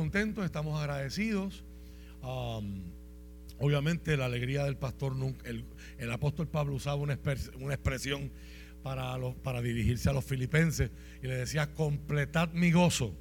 contentos, 0.00 0.46
estamos 0.46 0.80
agradecidos. 0.80 1.62
obviamente 3.58 4.16
la 4.16 4.24
alegría 4.24 4.64
del 4.64 4.78
pastor, 4.78 5.14
el, 5.44 5.66
el 5.98 6.10
apóstol 6.10 6.48
Pablo 6.48 6.74
usaba 6.74 6.96
una, 6.96 7.12
expresión 7.12 8.30
para, 8.82 9.18
para 9.42 9.60
dirigirse 9.60 10.08
a 10.08 10.14
los 10.14 10.24
filipenses 10.24 10.90
y 11.22 11.26
le 11.26 11.34
decía, 11.36 11.74
completad 11.74 12.48
mi 12.54 12.72
gozo. 12.72 13.14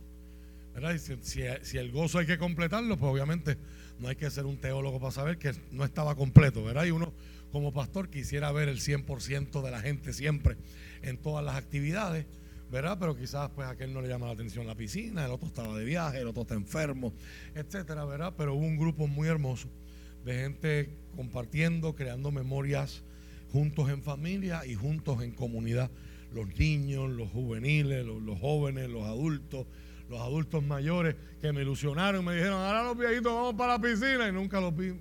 Si, 1.22 1.42
si, 1.64 1.78
el 1.78 1.92
gozo 1.92 2.20
hay 2.20 2.26
que 2.26 2.38
completarlo, 2.38 2.96
pues 2.96 3.12
obviamente 3.12 3.58
no 4.00 4.08
hay 4.08 4.16
que 4.16 4.30
ser 4.30 4.46
un 4.46 4.56
teólogo 4.56 5.02
para 5.02 5.12
saber 5.12 5.38
que 5.38 5.52
no 5.74 5.84
estaba 5.84 6.16
completo, 6.16 6.64
¿verdad? 6.64 6.86
Y 6.86 6.92
uno 6.92 7.12
como 7.52 7.74
pastor 7.74 8.10
quisiera 8.10 8.54
ver 8.54 8.70
el 8.70 8.80
100% 8.80 9.62
de 9.62 9.70
la 9.70 9.82
gente 9.82 10.14
siempre 10.14 10.56
en 11.02 11.18
todas 11.18 11.44
las 11.44 11.56
actividades, 11.56 12.26
¿verdad? 12.72 12.98
Pero 13.00 13.16
quizás 13.16 13.50
pues 13.56 13.68
a 13.68 13.72
aquel 13.72 13.94
no 13.94 14.02
le 14.02 14.08
llama 14.08 14.28
la 14.28 14.34
atención 14.34 14.68
la 14.68 14.76
piscina, 14.76 15.26
el 15.26 15.32
otro 15.32 15.48
estaba 15.48 15.78
de 15.78 15.86
viaje, 15.86 16.20
el 16.20 16.28
otro 16.28 16.44
está 16.44 16.56
enfermo, 16.56 17.14
etcétera, 17.56 18.06
¿verdad? 18.06 18.34
Pero 18.38 18.54
hubo 18.54 18.66
un 18.66 18.78
grupo 18.78 19.08
muy 19.08 19.28
hermoso 19.28 19.70
de 20.26 20.34
gente 20.34 20.90
compartiendo, 21.16 21.96
creando 21.96 22.32
memorias 22.32 23.04
juntos 23.52 23.90
en 23.90 24.04
familia 24.04 24.66
y 24.66 24.76
juntos 24.76 25.24
en 25.24 25.32
comunidad. 25.32 25.90
Los 26.34 26.48
niños, 26.60 27.10
los 27.10 27.30
juveniles, 27.30 28.06
los, 28.06 28.40
jóvenes, 28.40 28.90
los 28.90 29.04
adultos, 29.04 29.66
los 30.10 30.20
adultos 30.20 30.64
mayores 30.64 31.16
que 31.42 31.52
me 31.52 31.62
ilusionaron, 31.62 32.24
me 32.24 32.36
dijeron, 32.36 32.62
ahora 32.62 32.84
los 32.84 32.98
viejitos 32.98 33.34
vamos 33.34 33.56
para 33.56 33.74
la 33.74 33.82
piscina 33.82 34.28
y 34.28 34.32
nunca 34.32 34.62
los 34.62 34.76
vi 34.76 34.94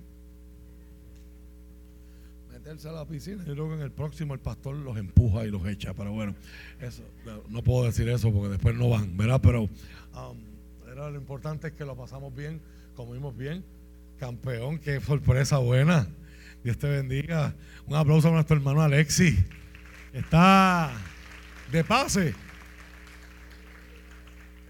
meterse 2.59 2.89
a 2.89 2.91
la 2.91 3.05
piscina. 3.05 3.43
y 3.47 3.55
luego 3.55 3.73
en 3.73 3.81
el 3.81 3.91
próximo 3.91 4.33
el 4.33 4.39
pastor 4.39 4.75
los 4.75 4.97
empuja 4.97 5.45
y 5.45 5.51
los 5.51 5.65
echa. 5.65 5.93
Pero 5.93 6.11
bueno, 6.11 6.35
eso 6.81 7.03
no 7.49 7.63
puedo 7.63 7.85
decir 7.85 8.07
eso 8.09 8.31
porque 8.31 8.49
después 8.49 8.75
no 8.75 8.89
van, 8.89 9.15
¿verdad? 9.15 9.39
Pero 9.41 9.63
um, 9.63 10.37
era 10.91 11.09
lo 11.09 11.17
importante 11.17 11.69
es 11.69 11.73
que 11.73 11.85
lo 11.85 11.95
pasamos 11.95 12.35
bien, 12.35 12.61
comimos 12.95 13.35
bien. 13.35 13.63
Campeón, 14.19 14.79
qué 14.79 14.99
sorpresa 14.99 15.59
buena. 15.59 16.07
Dios 16.63 16.77
te 16.77 16.89
bendiga. 16.89 17.55
Un 17.87 17.95
aplauso 17.95 18.27
a 18.27 18.31
nuestro 18.31 18.57
hermano 18.57 18.81
Alexi. 18.81 19.37
Está 20.11 20.91
de 21.71 21.83
pase. 21.85 22.35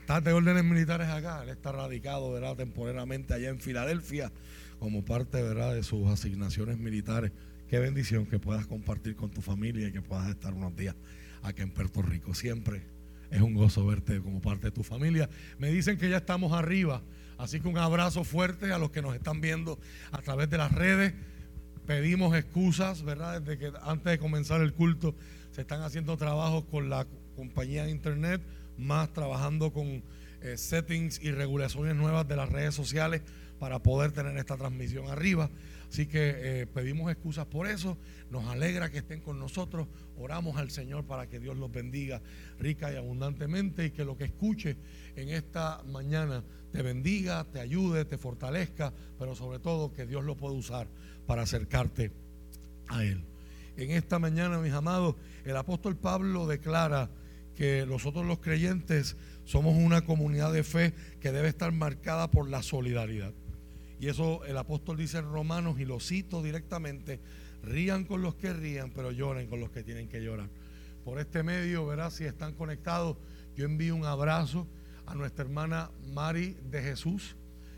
Está 0.02 0.22
de 0.22 0.34
órdenes 0.34 0.64
militares 0.64 1.08
acá. 1.08 1.42
Él 1.42 1.50
está 1.50 1.72
radicado, 1.72 2.32
¿verdad? 2.32 2.56
Temporalmente 2.56 3.34
allá 3.34 3.50
en 3.50 3.60
Filadelfia 3.60 4.32
como 4.80 5.04
parte, 5.04 5.42
¿verdad? 5.42 5.74
De 5.74 5.82
sus 5.82 6.08
asignaciones 6.08 6.78
militares. 6.78 7.32
Qué 7.70 7.78
bendición 7.78 8.26
que 8.26 8.40
puedas 8.40 8.66
compartir 8.66 9.16
con 9.16 9.30
tu 9.30 9.42
familia 9.42 9.88
y 9.88 9.92
que 9.92 10.02
puedas 10.02 10.28
estar 10.28 10.56
unos 10.56 10.76
días 10.76 10.96
aquí 11.44 11.62
en 11.62 11.70
Puerto 11.70 12.02
Rico. 12.02 12.34
Siempre 12.34 12.82
es 13.30 13.42
un 13.42 13.54
gozo 13.54 13.86
verte 13.86 14.20
como 14.22 14.42
parte 14.42 14.68
de 14.68 14.72
tu 14.72 14.82
familia. 14.82 15.30
Me 15.60 15.70
dicen 15.72 16.00
que 16.00 16.10
ya 16.10 16.18
estamos 16.18 16.52
arriba. 16.54 17.04
Así 17.38 17.60
que 17.60 17.68
un 17.68 17.78
abrazo 17.78 18.24
fuerte 18.24 18.74
a 18.74 18.80
los 18.80 18.90
que 18.90 19.04
nos 19.04 19.14
están 19.14 19.40
viendo 19.40 19.80
a 20.12 20.20
través 20.24 20.50
de 20.50 20.58
las 20.58 20.72
redes 20.72 21.14
pedimos 21.86 22.36
excusas, 22.36 23.04
¿verdad? 23.04 23.40
Desde 23.40 23.60
que 23.60 23.72
antes 23.84 24.12
de 24.12 24.18
comenzar 24.18 24.62
el 24.62 24.74
culto 24.74 25.16
se 25.52 25.62
están 25.62 25.84
haciendo 25.84 26.18
trabajos 26.18 26.66
con 26.72 26.90
la 26.90 27.06
compañía 27.36 27.84
de 27.84 27.92
internet, 27.92 28.42
más 28.78 29.14
trabajando 29.14 29.72
con 29.72 30.04
eh, 30.42 30.58
settings 30.58 31.22
y 31.22 31.32
regulaciones 31.32 31.96
nuevas 31.96 32.28
de 32.28 32.36
las 32.36 32.50
redes 32.50 32.74
sociales 32.74 33.22
para 33.60 33.80
poder 33.80 34.12
tener 34.12 34.36
esta 34.38 34.58
transmisión 34.58 35.08
arriba. 35.08 35.52
Así 35.90 36.06
que 36.06 36.62
eh, 36.62 36.68
pedimos 36.68 37.12
excusas 37.12 37.48
por 37.48 37.68
eso. 37.68 37.98
Nos 38.30 38.46
alegra 38.46 38.92
que 38.92 39.00
estén 39.00 39.22
con 39.22 39.40
nosotros. 39.40 39.88
Oramos 40.18 40.58
al 40.58 40.70
Señor 40.70 41.06
para 41.06 41.28
que 41.28 41.40
Dios 41.40 41.58
los 41.58 41.72
bendiga 41.72 42.22
rica 42.60 42.94
y 42.94 42.96
abundantemente 42.96 43.86
y 43.86 43.92
que 43.92 44.06
lo 44.06 44.16
que 44.16 44.26
escuche 44.26 44.78
en 45.16 45.30
esta 45.30 45.82
mañana 45.86 46.44
te 46.72 46.84
bendiga, 46.84 47.44
te 47.46 47.60
ayude, 47.60 48.06
te 48.06 48.18
fortalezca, 48.18 48.94
pero 49.18 49.36
sobre 49.36 49.60
todo 49.60 49.92
que 49.92 50.06
Dios 50.06 50.24
lo 50.24 50.38
pueda 50.38 50.54
usar 50.54 50.88
para 51.26 51.42
acercarte 51.42 52.12
a 52.88 53.04
Él. 53.04 53.24
En 53.76 53.92
esta 53.92 54.20
mañana, 54.20 54.60
mis 54.60 54.74
amados, 54.74 55.16
el 55.46 55.58
apóstol 55.58 55.96
Pablo 55.96 56.46
declara 56.46 57.10
que 57.56 57.86
nosotros 57.88 58.26
los 58.26 58.40
creyentes 58.40 59.18
somos 59.46 59.76
una 59.76 60.06
comunidad 60.06 60.54
de 60.54 60.64
fe 60.64 60.94
que 61.20 61.32
debe 61.32 61.48
estar 61.48 61.72
marcada 61.72 62.30
por 62.30 62.48
la 62.50 62.62
solidaridad. 62.62 63.34
Y 64.00 64.08
eso 64.08 64.44
el 64.46 64.58
apóstol 64.58 64.98
dice 64.98 65.18
en 65.18 65.32
Romanos, 65.32 65.80
y 65.80 65.86
lo 65.86 66.00
cito 66.00 66.42
directamente, 66.42 67.20
rían 67.62 68.06
con 68.06 68.22
los 68.22 68.36
que 68.36 68.54
rían, 68.54 68.92
pero 68.92 69.12
lloren 69.12 69.48
con 69.48 69.60
los 69.60 69.72
que 69.72 69.84
tienen 69.84 70.08
que 70.08 70.22
llorar. 70.22 70.50
Por 71.04 71.20
este 71.20 71.44
medio, 71.44 71.86
verás, 71.86 72.14
si 72.14 72.24
están 72.24 72.54
conectados, 72.54 73.18
yo 73.56 73.66
envío 73.66 73.96
un 73.96 74.06
abrazo 74.06 74.68
a 75.06 75.16
nuestra 75.16 75.44
hermana 75.44 75.92
Mari 76.14 76.56
de 76.70 76.82
Jesús 76.82 77.36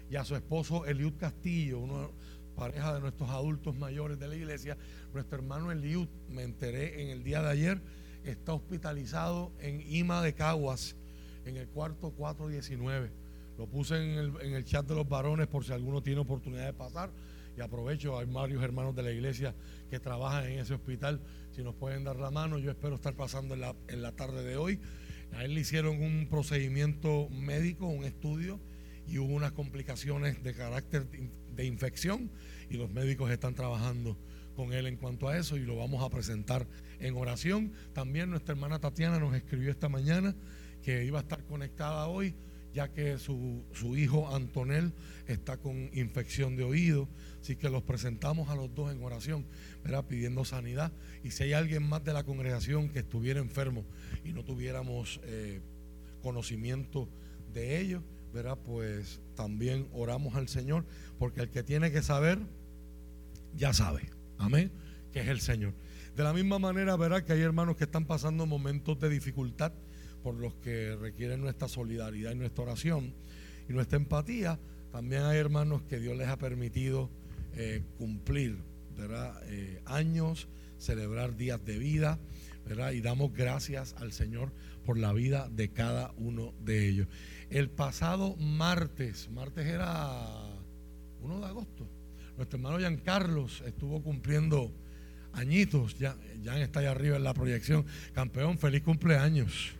y 0.09 0.15
a 0.15 0.25
su 0.25 0.35
esposo 0.35 0.85
Eliud 0.85 1.13
Castillo, 1.17 1.79
uno 1.79 2.11
pareja 2.55 2.93
de 2.93 2.99
nuestros 2.99 3.29
adultos 3.29 3.75
mayores 3.75 4.19
de 4.19 4.27
la 4.27 4.35
iglesia, 4.35 4.77
nuestro 5.13 5.39
hermano 5.39 5.71
Eliud, 5.71 6.07
me 6.29 6.43
enteré 6.43 7.01
en 7.01 7.09
el 7.09 7.23
día 7.23 7.41
de 7.41 7.49
ayer, 7.49 7.81
está 8.23 8.53
hospitalizado 8.53 9.51
en 9.59 9.81
Ima 9.81 10.21
de 10.21 10.33
Caguas, 10.33 10.95
en 11.45 11.57
el 11.57 11.67
cuarto 11.67 12.11
419. 12.11 13.20
Lo 13.61 13.67
puse 13.67 13.95
en 13.95 14.17
el, 14.17 14.33
en 14.41 14.55
el 14.55 14.65
chat 14.65 14.87
de 14.87 14.95
los 14.95 15.07
varones 15.07 15.45
por 15.45 15.63
si 15.63 15.71
alguno 15.71 16.01
tiene 16.01 16.19
oportunidad 16.21 16.65
de 16.65 16.73
pasar. 16.73 17.11
Y 17.55 17.61
aprovecho, 17.61 18.17
hay 18.17 18.25
varios 18.25 18.63
hermanos 18.63 18.95
de 18.95 19.03
la 19.03 19.11
iglesia 19.11 19.53
que 19.87 19.99
trabajan 19.99 20.45
en 20.45 20.57
ese 20.57 20.73
hospital. 20.73 21.21
Si 21.51 21.61
nos 21.61 21.75
pueden 21.75 22.03
dar 22.03 22.15
la 22.15 22.31
mano, 22.31 22.57
yo 22.57 22.71
espero 22.71 22.95
estar 22.95 23.13
pasando 23.13 23.53
en 23.53 23.61
la, 23.61 23.75
en 23.87 24.01
la 24.01 24.13
tarde 24.13 24.43
de 24.43 24.57
hoy. 24.57 24.79
A 25.33 25.43
él 25.43 25.53
le 25.53 25.61
hicieron 25.61 26.01
un 26.01 26.27
procedimiento 26.27 27.29
médico, 27.29 27.85
un 27.85 28.03
estudio, 28.03 28.59
y 29.07 29.19
hubo 29.19 29.31
unas 29.31 29.51
complicaciones 29.51 30.41
de 30.41 30.55
carácter 30.55 31.05
de 31.55 31.63
infección 31.63 32.31
y 32.67 32.77
los 32.77 32.89
médicos 32.89 33.29
están 33.29 33.53
trabajando 33.53 34.17
con 34.55 34.73
él 34.73 34.87
en 34.87 34.97
cuanto 34.97 35.27
a 35.27 35.37
eso 35.37 35.55
y 35.55 35.65
lo 35.65 35.75
vamos 35.75 36.03
a 36.03 36.09
presentar 36.09 36.65
en 36.99 37.15
oración. 37.15 37.73
También 37.93 38.31
nuestra 38.31 38.53
hermana 38.53 38.79
Tatiana 38.79 39.19
nos 39.19 39.35
escribió 39.35 39.69
esta 39.69 39.87
mañana 39.87 40.35
que 40.81 41.05
iba 41.05 41.19
a 41.19 41.21
estar 41.21 41.43
conectada 41.43 42.07
hoy 42.07 42.33
ya 42.73 42.89
que 42.89 43.17
su, 43.17 43.63
hijo 43.97 44.33
Antonel 44.33 44.93
está 45.27 45.57
con 45.57 45.89
infección 45.93 46.55
de 46.55 46.63
oído. 46.63 47.07
Así 47.41 47.55
que 47.55 47.69
los 47.69 47.83
presentamos 47.83 48.49
a 48.49 48.55
los 48.55 48.73
dos 48.73 48.91
en 48.91 49.03
oración, 49.03 49.45
¿verdad? 49.83 50.05
pidiendo 50.05 50.45
sanidad. 50.45 50.91
Y 51.23 51.31
si 51.31 51.43
hay 51.43 51.53
alguien 51.53 51.83
más 51.83 52.03
de 52.03 52.13
la 52.13 52.23
congregación 52.23 52.89
que 52.89 52.99
estuviera 52.99 53.39
enfermo 53.39 53.83
y 54.23 54.33
no 54.33 54.43
tuviéramos 54.43 55.19
eh, 55.23 55.61
conocimiento 56.21 57.09
de 57.53 57.79
ello, 57.79 58.03
¿verdad? 58.33 58.57
pues 58.63 59.19
también 59.35 59.87
oramos 59.91 60.35
al 60.35 60.47
Señor, 60.47 60.85
porque 61.17 61.41
el 61.41 61.49
que 61.49 61.63
tiene 61.63 61.91
que 61.91 62.01
saber, 62.01 62.39
ya 63.55 63.73
sabe. 63.73 64.09
Amén. 64.37 64.71
Que 65.11 65.21
es 65.21 65.27
el 65.27 65.41
Señor. 65.41 65.73
De 66.15 66.23
la 66.23 66.33
misma 66.33 66.59
manera, 66.59 66.95
verá 66.95 67.23
que 67.23 67.33
hay 67.33 67.41
hermanos 67.41 67.75
que 67.75 67.85
están 67.85 68.05
pasando 68.05 68.45
momentos 68.45 68.99
de 68.99 69.09
dificultad 69.09 69.73
por 70.23 70.35
los 70.35 70.53
que 70.55 70.95
requieren 70.95 71.41
nuestra 71.41 71.67
solidaridad 71.67 72.31
y 72.31 72.35
nuestra 72.35 72.63
oración 72.63 73.13
y 73.69 73.73
nuestra 73.73 73.97
empatía. 73.97 74.59
También 74.91 75.23
hay 75.23 75.37
hermanos 75.37 75.81
que 75.83 75.99
Dios 75.99 76.17
les 76.17 76.27
ha 76.27 76.37
permitido 76.37 77.09
eh, 77.55 77.81
cumplir. 77.97 78.71
Eh, 79.47 79.81
años, 79.85 80.47
celebrar 80.77 81.35
días 81.35 81.63
de 81.65 81.79
vida, 81.79 82.19
¿verdad? 82.67 82.91
y 82.91 83.01
damos 83.01 83.33
gracias 83.33 83.95
al 83.97 84.11
Señor 84.11 84.51
por 84.85 84.97
la 84.97 85.11
vida 85.11 85.49
de 85.49 85.69
cada 85.69 86.13
uno 86.17 86.53
de 86.63 86.87
ellos. 86.87 87.07
El 87.49 87.69
pasado 87.69 88.35
martes, 88.35 89.29
martes 89.31 89.65
era 89.65 90.51
1 91.21 91.39
de 91.39 91.45
agosto, 91.45 91.87
nuestro 92.37 92.57
hermano 92.57 93.01
Carlos 93.03 93.63
estuvo 93.65 94.01
cumpliendo 94.03 94.71
añitos, 95.33 95.97
ya, 95.97 96.15
ya 96.43 96.61
está 96.61 96.81
allá 96.81 96.91
arriba 96.91 97.17
en 97.17 97.23
la 97.23 97.33
proyección. 97.33 97.85
Campeón, 98.13 98.57
feliz 98.59 98.83
cumpleaños. 98.83 99.73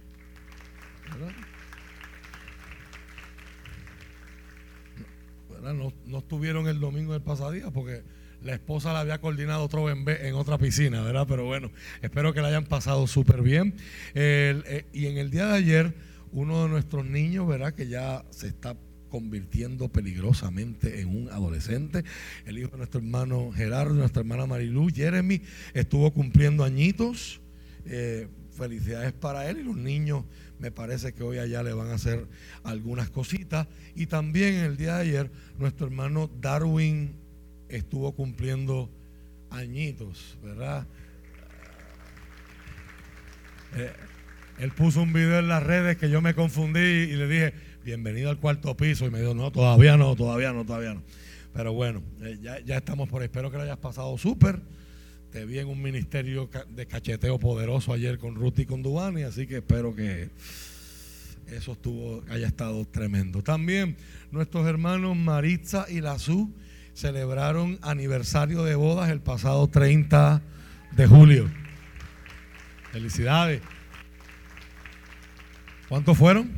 No, 5.61 5.93
no, 6.07 6.17
estuvieron 6.17 6.67
el 6.67 6.79
domingo 6.79 7.13
del 7.13 7.21
pasadía 7.21 7.69
porque 7.69 8.03
la 8.41 8.53
esposa 8.53 8.93
la 8.93 9.01
había 9.01 9.21
coordinado 9.21 9.63
otro 9.63 9.89
en, 9.91 10.03
en 10.07 10.33
otra 10.33 10.57
piscina, 10.57 11.01
¿verdad? 11.03 11.27
Pero 11.27 11.45
bueno, 11.45 11.71
espero 12.01 12.33
que 12.33 12.41
la 12.41 12.47
hayan 12.47 12.65
pasado 12.65 13.05
súper 13.05 13.41
bien. 13.41 13.75
Eh, 14.15 14.85
y 14.91 15.05
en 15.05 15.17
el 15.17 15.29
día 15.29 15.47
de 15.47 15.57
ayer, 15.57 15.93
uno 16.31 16.63
de 16.63 16.69
nuestros 16.69 17.05
niños, 17.05 17.47
¿verdad? 17.47 17.73
Que 17.73 17.87
ya 17.87 18.25
se 18.31 18.47
está 18.47 18.75
convirtiendo 19.09 19.89
peligrosamente 19.89 21.01
en 21.01 21.09
un 21.09 21.29
adolescente. 21.29 22.03
El 22.45 22.57
hijo 22.57 22.69
de 22.69 22.77
nuestro 22.77 23.01
hermano 23.01 23.51
Gerardo, 23.51 23.93
nuestra 23.93 24.21
hermana 24.21 24.47
Marilu, 24.47 24.87
Jeremy, 24.89 25.41
estuvo 25.73 26.11
cumpliendo 26.11 26.63
añitos. 26.63 27.41
Eh, 27.85 28.27
felicidades 28.51 29.13
para 29.13 29.49
él 29.49 29.59
y 29.59 29.63
los 29.63 29.75
niños 29.75 30.23
me 30.61 30.71
parece 30.71 31.11
que 31.13 31.23
hoy 31.23 31.39
allá 31.39 31.63
le 31.63 31.73
van 31.73 31.89
a 31.89 31.95
hacer 31.95 32.27
algunas 32.63 33.09
cositas. 33.09 33.67
Y 33.95 34.05
también 34.05 34.55
el 34.55 34.77
día 34.77 34.95
de 34.97 35.01
ayer 35.01 35.31
nuestro 35.57 35.87
hermano 35.87 36.29
Darwin 36.39 37.15
estuvo 37.67 38.11
cumpliendo 38.13 38.89
añitos, 39.49 40.37
¿verdad? 40.43 40.85
Eh, 43.75 43.91
él 44.59 44.71
puso 44.71 45.01
un 45.01 45.13
video 45.13 45.39
en 45.39 45.47
las 45.47 45.63
redes 45.63 45.97
que 45.97 46.11
yo 46.11 46.21
me 46.21 46.35
confundí 46.35 46.79
y 46.79 47.15
le 47.15 47.27
dije, 47.27 47.53
bienvenido 47.83 48.29
al 48.29 48.37
cuarto 48.37 48.77
piso. 48.77 49.07
Y 49.07 49.09
me 49.09 49.19
dijo, 49.19 49.33
no, 49.33 49.51
todavía 49.51 49.97
no, 49.97 50.15
todavía 50.15 50.53
no, 50.53 50.63
todavía 50.63 50.93
no. 50.93 51.01
Pero 51.53 51.73
bueno, 51.73 52.03
eh, 52.21 52.37
ya, 52.39 52.59
ya 52.59 52.77
estamos 52.77 53.09
por. 53.09 53.23
Espero 53.23 53.49
que 53.49 53.57
lo 53.57 53.63
hayas 53.63 53.77
pasado 53.77 54.15
súper. 54.19 54.61
Te 55.31 55.45
vi 55.45 55.59
en 55.59 55.69
un 55.69 55.81
ministerio 55.81 56.49
de 56.75 56.85
cacheteo 56.85 57.39
poderoso 57.39 57.93
ayer 57.93 58.17
con 58.17 58.35
Ruth 58.35 58.59
y 58.59 58.65
con 58.65 58.83
Dubani, 58.83 59.23
así 59.23 59.47
que 59.47 59.57
espero 59.57 59.95
que 59.95 60.29
eso 61.47 61.71
estuvo, 61.71 62.21
haya 62.29 62.47
estado 62.47 62.83
tremendo. 62.83 63.41
También 63.41 63.95
nuestros 64.31 64.67
hermanos 64.67 65.15
Maritza 65.15 65.85
y 65.89 66.01
Lazú 66.01 66.53
celebraron 66.93 67.79
aniversario 67.81 68.65
de 68.65 68.75
bodas 68.75 69.09
el 69.09 69.21
pasado 69.21 69.67
30 69.67 70.41
de 70.97 71.07
julio. 71.07 71.49
Felicidades. 72.91 73.61
¿Cuántos 75.87 76.17
fueron? 76.17 76.51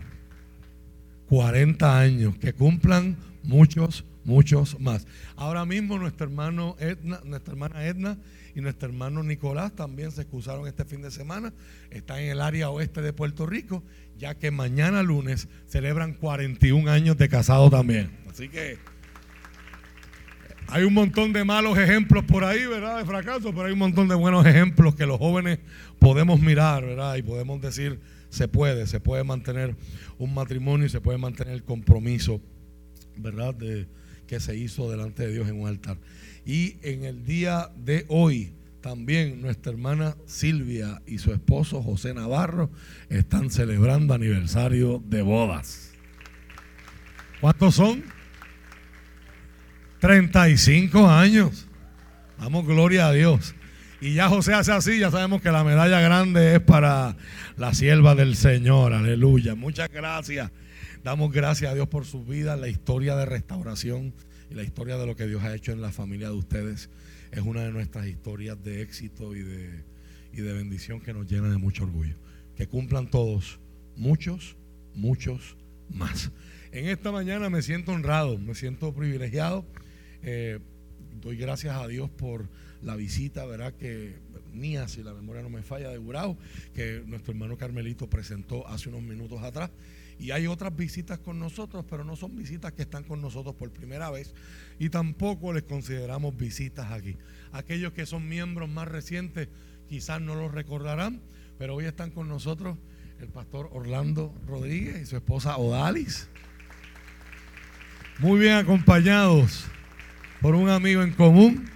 40 1.29 1.99
años. 1.99 2.37
Que 2.37 2.53
cumplan 2.53 3.17
muchos, 3.43 4.03
muchos 4.25 4.79
más. 4.79 5.05
Ahora 5.35 5.63
mismo 5.63 5.99
nuestro 5.99 6.25
hermano 6.25 6.75
Edna, 6.79 7.21
nuestra 7.23 7.53
hermana 7.53 7.85
Edna 7.85 8.17
y 8.55 8.61
nuestro 8.61 8.89
hermano 8.89 9.23
Nicolás 9.23 9.75
también 9.75 10.11
se 10.11 10.21
excusaron 10.21 10.67
este 10.67 10.85
fin 10.85 11.01
de 11.01 11.11
semana. 11.11 11.53
Están 11.89 12.19
en 12.19 12.29
el 12.31 12.41
área 12.41 12.69
oeste 12.69 13.01
de 13.01 13.13
Puerto 13.13 13.45
Rico, 13.45 13.83
ya 14.17 14.35
que 14.35 14.51
mañana 14.51 15.03
lunes 15.03 15.47
celebran 15.65 16.13
41 16.13 16.89
años 16.91 17.17
de 17.17 17.29
casado 17.29 17.69
también. 17.69 18.11
Así 18.29 18.49
que 18.49 18.77
hay 20.67 20.83
un 20.83 20.93
montón 20.93 21.33
de 21.33 21.43
malos 21.43 21.77
ejemplos 21.77 22.23
por 22.25 22.43
ahí, 22.43 22.65
¿verdad? 22.65 22.99
De 22.99 23.05
fracaso, 23.05 23.51
pero 23.51 23.65
hay 23.65 23.73
un 23.73 23.79
montón 23.79 24.07
de 24.07 24.15
buenos 24.15 24.45
ejemplos 24.45 24.95
que 24.95 25.05
los 25.05 25.17
jóvenes 25.17 25.59
podemos 25.99 26.39
mirar, 26.39 26.85
¿verdad? 26.85 27.15
Y 27.15 27.21
podemos 27.21 27.61
decir, 27.61 27.99
se 28.29 28.47
puede, 28.47 28.87
se 28.87 28.99
puede 28.99 29.23
mantener 29.23 29.75
un 30.17 30.33
matrimonio 30.33 30.85
y 30.85 30.89
se 30.89 31.01
puede 31.01 31.17
mantener 31.17 31.53
el 31.53 31.63
compromiso, 31.63 32.41
¿verdad? 33.17 33.53
De, 33.53 33.87
que 34.27 34.39
se 34.39 34.55
hizo 34.55 34.89
delante 34.89 35.27
de 35.27 35.33
Dios 35.33 35.47
en 35.49 35.61
un 35.61 35.67
altar. 35.67 35.97
Y 36.45 36.77
en 36.81 37.05
el 37.05 37.25
día 37.25 37.69
de 37.75 38.05
hoy 38.09 38.53
también 38.81 39.41
nuestra 39.41 39.71
hermana 39.71 40.17
Silvia 40.25 41.01
y 41.05 41.17
su 41.17 41.31
esposo 41.31 41.81
José 41.81 42.13
Navarro 42.13 42.69
están 43.09 43.49
celebrando 43.49 44.13
aniversario 44.13 45.01
de 45.05 45.21
bodas. 45.21 45.91
¿Cuántos 47.39 47.75
son? 47.75 48.03
35 49.99 51.09
años. 51.09 51.67
Damos 52.37 52.67
gloria 52.67 53.07
a 53.07 53.13
Dios. 53.13 53.55
Y 54.01 54.15
ya 54.15 54.27
José 54.27 54.53
hace 54.53 54.73
así, 54.73 54.99
ya 54.99 55.11
sabemos 55.11 55.41
que 55.41 55.49
la 55.49 55.63
medalla 55.63 56.01
grande 56.01 56.55
es 56.55 56.59
para 56.59 57.15
la 57.55 57.73
sierva 57.73 58.15
del 58.15 58.35
Señor. 58.35 58.91
Aleluya. 58.91 59.55
Muchas 59.55 59.89
gracias. 59.89 60.51
Damos 61.05 61.31
gracias 61.31 61.71
a 61.71 61.75
Dios 61.75 61.87
por 61.87 62.05
su 62.05 62.25
vida, 62.25 62.57
la 62.57 62.67
historia 62.67 63.15
de 63.15 63.25
restauración 63.25 64.13
y 64.49 64.55
la 64.55 64.63
historia 64.63 64.97
de 64.97 65.05
lo 65.05 65.15
que 65.15 65.27
Dios 65.27 65.43
ha 65.43 65.55
hecho 65.55 65.71
en 65.71 65.81
la 65.81 65.91
familia 65.91 66.29
de 66.29 66.35
ustedes. 66.35 66.89
Es 67.31 67.41
una 67.41 67.63
de 67.63 67.71
nuestras 67.71 68.07
historias 68.07 68.61
de 68.63 68.81
éxito 68.81 69.35
y 69.35 69.41
de, 69.41 69.83
y 70.31 70.41
de 70.41 70.53
bendición 70.53 71.01
que 71.01 71.13
nos 71.13 71.29
llena 71.29 71.49
de 71.49 71.57
mucho 71.57 71.83
orgullo. 71.83 72.15
Que 72.55 72.67
cumplan 72.67 73.09
todos, 73.09 73.59
muchos, 73.95 74.55
muchos 74.93 75.57
más. 75.89 76.31
En 76.71 76.87
esta 76.87 77.11
mañana 77.11 77.49
me 77.49 77.61
siento 77.61 77.91
honrado, 77.91 78.37
me 78.37 78.55
siento 78.55 78.93
privilegiado 78.93 79.65
eh, 80.23 80.59
doy 81.21 81.35
gracias 81.37 81.75
a 81.75 81.87
Dios 81.87 82.09
por 82.09 82.47
la 82.81 82.95
visita, 82.95 83.45
¿verdad? 83.45 83.73
Que 83.73 84.15
mía, 84.53 84.87
si 84.87 85.03
la 85.03 85.13
memoria 85.13 85.41
no 85.41 85.49
me 85.49 85.61
falla, 85.61 85.89
de 85.89 85.97
Burao, 85.97 86.37
que 86.73 87.03
nuestro 87.05 87.33
hermano 87.33 87.57
Carmelito 87.57 88.09
presentó 88.09 88.67
hace 88.67 88.89
unos 88.89 89.03
minutos 89.03 89.41
atrás. 89.41 89.69
Y 90.19 90.31
hay 90.31 90.47
otras 90.47 90.75
visitas 90.75 91.19
con 91.19 91.39
nosotros, 91.39 91.85
pero 91.89 92.03
no 92.03 92.15
son 92.15 92.35
visitas 92.35 92.71
que 92.73 92.83
están 92.83 93.03
con 93.03 93.21
nosotros 93.21 93.55
por 93.55 93.71
primera 93.71 94.09
vez 94.11 94.33
y 94.79 94.89
tampoco 94.89 95.53
les 95.53 95.63
consideramos 95.63 96.35
visitas 96.37 96.91
aquí. 96.91 97.17
Aquellos 97.51 97.93
que 97.93 98.05
son 98.05 98.27
miembros 98.27 98.69
más 98.69 98.87
recientes 98.87 99.49
quizás 99.87 100.21
no 100.21 100.35
los 100.35 100.51
recordarán, 100.51 101.21
pero 101.57 101.75
hoy 101.75 101.85
están 101.85 102.11
con 102.11 102.27
nosotros 102.27 102.77
el 103.19 103.29
pastor 103.29 103.69
Orlando 103.71 104.33
Rodríguez 104.47 105.01
y 105.01 105.05
su 105.05 105.15
esposa 105.15 105.57
Odalis. 105.57 106.29
Muy 108.19 108.39
bien 108.39 108.53
acompañados 108.53 109.65
por 110.41 110.55
un 110.55 110.69
amigo 110.69 111.01
en 111.01 111.13
común. 111.13 111.69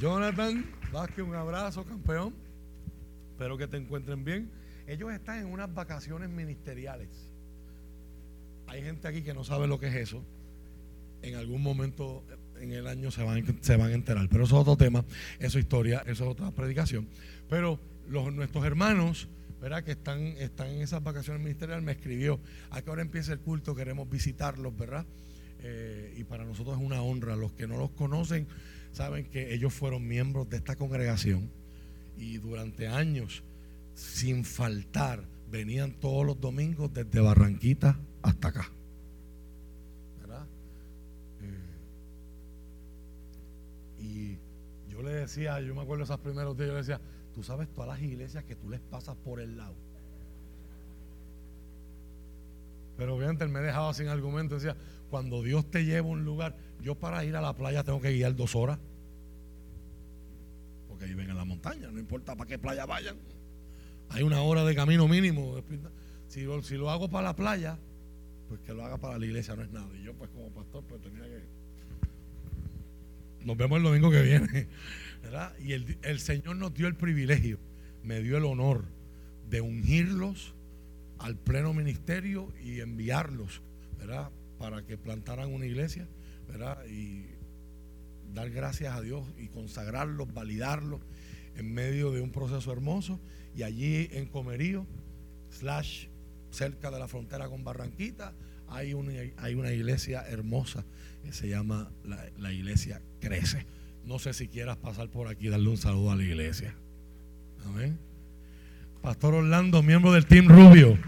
Jonathan 0.00 0.64
Vázquez, 0.92 1.24
un 1.24 1.34
abrazo, 1.34 1.84
campeón. 1.84 2.34
Espero 3.32 3.58
que 3.58 3.66
te 3.66 3.76
encuentren 3.76 4.24
bien. 4.24 4.50
Ellos 4.86 5.12
están 5.12 5.40
en 5.40 5.46
unas 5.46 5.72
vacaciones 5.74 6.30
ministeriales. 6.30 7.25
Hay 8.66 8.82
gente 8.82 9.08
aquí 9.08 9.22
que 9.22 9.34
no 9.34 9.44
sabe 9.44 9.66
lo 9.66 9.78
que 9.78 9.88
es 9.88 9.94
eso. 9.94 10.22
En 11.22 11.34
algún 11.34 11.62
momento 11.62 12.24
en 12.60 12.72
el 12.72 12.86
año 12.86 13.10
se 13.10 13.22
van, 13.22 13.44
se 13.60 13.76
van 13.76 13.90
a 13.90 13.94
enterar. 13.94 14.28
Pero 14.28 14.44
eso 14.44 14.56
es 14.56 14.62
otro 14.62 14.76
tema, 14.76 15.04
eso 15.38 15.58
es 15.58 15.64
historia, 15.64 16.02
eso 16.06 16.24
es 16.24 16.30
otra 16.30 16.50
predicación. 16.50 17.08
Pero 17.48 17.80
los, 18.08 18.32
nuestros 18.32 18.64
hermanos, 18.64 19.28
¿verdad? 19.60 19.84
Que 19.84 19.92
están, 19.92 20.20
están 20.38 20.68
en 20.68 20.82
esas 20.82 21.02
vacaciones 21.02 21.42
ministeriales, 21.42 21.84
me 21.84 21.92
escribió, 21.92 22.40
a 22.70 22.82
qué 22.82 22.90
hora 22.90 23.02
empieza 23.02 23.32
el 23.32 23.40
culto, 23.40 23.74
queremos 23.74 24.08
visitarlos, 24.08 24.76
¿verdad? 24.76 25.06
Eh, 25.60 26.14
y 26.16 26.24
para 26.24 26.44
nosotros 26.44 26.76
es 26.78 26.84
una 26.84 27.02
honra. 27.02 27.36
Los 27.36 27.52
que 27.52 27.66
no 27.66 27.76
los 27.76 27.90
conocen 27.90 28.46
saben 28.92 29.26
que 29.26 29.54
ellos 29.54 29.72
fueron 29.74 30.06
miembros 30.06 30.48
de 30.48 30.56
esta 30.58 30.76
congregación 30.76 31.50
y 32.16 32.38
durante 32.38 32.88
años, 32.88 33.42
sin 33.94 34.44
faltar, 34.44 35.24
venían 35.50 35.92
todos 35.92 36.26
los 36.26 36.40
domingos 36.40 36.92
desde 36.92 37.20
Barranquita 37.20 37.98
hasta 38.22 38.48
acá. 38.48 38.70
¿Verdad? 40.20 40.46
Eh, 41.42 41.76
y 43.98 44.38
yo 44.90 45.02
le 45.02 45.12
decía, 45.12 45.60
yo 45.60 45.74
me 45.74 45.82
acuerdo 45.82 46.04
esos 46.04 46.20
primeros 46.20 46.56
días, 46.56 46.68
yo 46.68 46.74
le 46.74 46.80
decía, 46.80 47.00
tú 47.34 47.42
sabes 47.42 47.68
todas 47.72 47.88
las 47.88 48.02
iglesias 48.02 48.44
que 48.44 48.56
tú 48.56 48.68
les 48.68 48.80
pasas 48.80 49.16
por 49.16 49.40
el 49.40 49.56
lado. 49.56 49.74
Pero 52.96 53.14
obviamente 53.14 53.44
él 53.44 53.50
me 53.50 53.60
dejaba 53.60 53.92
sin 53.92 54.08
argumento. 54.08 54.54
Decía, 54.54 54.74
cuando 55.10 55.42
Dios 55.42 55.70
te 55.70 55.84
lleva 55.84 56.08
a 56.08 56.10
un 56.10 56.24
lugar, 56.24 56.56
yo 56.80 56.94
para 56.94 57.24
ir 57.24 57.36
a 57.36 57.40
la 57.40 57.54
playa 57.54 57.84
tengo 57.84 58.00
que 58.00 58.10
guiar 58.12 58.34
dos 58.34 58.56
horas. 58.56 58.78
Porque 60.88 61.04
ahí 61.04 61.14
ven 61.14 61.28
en 61.28 61.36
la 61.36 61.44
montaña, 61.44 61.90
no 61.90 61.98
importa 61.98 62.34
para 62.34 62.48
qué 62.48 62.58
playa 62.58 62.86
vayan. 62.86 63.16
Hay 64.10 64.22
una 64.22 64.42
hora 64.42 64.64
de 64.64 64.74
camino 64.74 65.08
mínimo. 65.08 65.62
Si, 66.28 66.44
lo 66.76 66.90
hago 66.90 67.08
para 67.08 67.28
la 67.28 67.36
playa, 67.36 67.78
pues 68.48 68.60
que 68.60 68.72
lo 68.72 68.84
haga 68.84 68.98
para 68.98 69.18
la 69.18 69.26
iglesia 69.26 69.56
no 69.56 69.62
es 69.62 69.70
nada. 69.70 69.88
Y 69.98 70.02
yo 70.02 70.14
pues 70.14 70.30
como 70.30 70.50
pastor 70.50 70.84
pues 70.88 71.00
tenía 71.02 71.24
que... 71.24 71.42
Nos 73.44 73.56
vemos 73.56 73.78
el 73.78 73.84
domingo 73.84 74.10
que 74.10 74.22
viene. 74.22 74.68
Y 75.58 75.72
el, 75.72 75.98
el 76.02 76.20
Señor 76.20 76.54
nos 76.54 76.72
dio 76.72 76.86
el 76.86 76.94
privilegio, 76.94 77.58
me 78.04 78.20
dio 78.20 78.36
el 78.36 78.44
honor 78.44 78.84
de 79.50 79.60
ungirlos 79.60 80.54
al 81.18 81.36
pleno 81.36 81.72
ministerio 81.74 82.52
y 82.62 82.80
enviarlos, 82.80 83.60
¿verdad? 83.98 84.30
Para 84.58 84.82
que 84.86 84.96
plantaran 84.96 85.52
una 85.52 85.66
iglesia, 85.66 86.06
¿verdad? 86.46 86.78
Y 86.86 87.26
dar 88.34 88.50
gracias 88.50 88.94
a 88.94 89.00
Dios 89.00 89.24
y 89.38 89.48
consagrarlos, 89.48 90.32
validarlos 90.32 91.00
en 91.56 91.72
medio 91.72 92.10
de 92.12 92.20
un 92.20 92.30
proceso 92.30 92.72
hermoso. 92.72 93.20
Y 93.54 93.62
allí 93.62 94.08
en 94.12 94.26
Comerío, 94.26 94.86
slash, 95.50 96.06
cerca 96.50 96.90
de 96.90 96.98
la 96.98 97.08
frontera 97.08 97.48
con 97.48 97.64
Barranquita, 97.64 98.34
hay 98.68 98.94
una, 98.94 99.12
hay 99.38 99.54
una 99.54 99.72
iglesia 99.72 100.26
hermosa 100.28 100.84
que 101.24 101.32
se 101.32 101.48
llama 101.48 101.90
la, 102.04 102.24
la 102.38 102.52
iglesia 102.52 103.00
Crece. 103.20 103.66
No 104.04 104.18
sé 104.18 104.32
si 104.32 104.48
quieras 104.48 104.76
pasar 104.76 105.08
por 105.08 105.28
aquí 105.28 105.46
y 105.46 105.50
darle 105.50 105.68
un 105.68 105.76
saludo 105.76 106.12
a 106.12 106.16
la 106.16 106.22
iglesia. 106.22 106.74
Amén. 107.64 107.98
Pastor 109.02 109.34
Orlando, 109.34 109.82
miembro 109.82 110.12
del 110.12 110.26
Team 110.26 110.48
Rubio. 110.48 110.98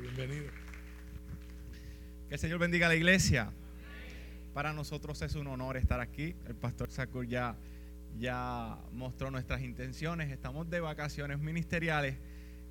Bienvenido. 0.00 0.50
Que 2.28 2.34
el 2.34 2.40
Señor 2.40 2.58
bendiga 2.58 2.86
a 2.86 2.88
la 2.88 2.96
iglesia. 2.96 3.50
Para 4.56 4.72
nosotros 4.72 5.20
es 5.20 5.34
un 5.34 5.48
honor 5.48 5.76
estar 5.76 6.00
aquí. 6.00 6.34
El 6.46 6.54
pastor 6.54 6.90
Sakur 6.90 7.26
ya, 7.26 7.58
ya 8.18 8.78
mostró 8.90 9.30
nuestras 9.30 9.60
intenciones. 9.60 10.32
Estamos 10.32 10.70
de 10.70 10.80
vacaciones 10.80 11.38
ministeriales 11.40 12.16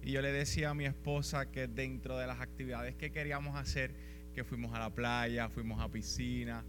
y 0.01 0.11
yo 0.11 0.23
le 0.23 0.31
decía 0.31 0.71
a 0.71 0.73
mi 0.73 0.85
esposa 0.85 1.51
que 1.51 1.67
dentro 1.67 2.17
de 2.17 2.25
las 2.25 2.41
actividades 2.41 2.95
que 2.95 3.11
queríamos 3.11 3.55
hacer, 3.55 3.93
que 4.33 4.43
fuimos 4.43 4.73
a 4.73 4.79
la 4.79 4.89
playa, 4.89 5.47
fuimos 5.47 5.79
a 5.79 5.87
piscina, 5.87 6.65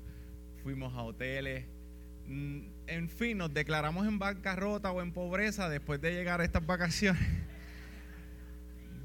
fuimos 0.63 0.93
a 0.93 1.03
hoteles, 1.03 1.65
Mm, 2.29 2.63
en 2.89 3.09
fin, 3.09 3.39
nos 3.39 3.55
declaramos 3.55 4.07
en 4.07 4.19
bancarrota 4.19 4.91
o 4.91 5.01
en 5.01 5.13
pobreza 5.13 5.69
después 5.69 6.01
de 6.01 6.13
llegar 6.13 6.41
a 6.41 6.45
estas 6.45 6.67
vacaciones. 6.67 7.23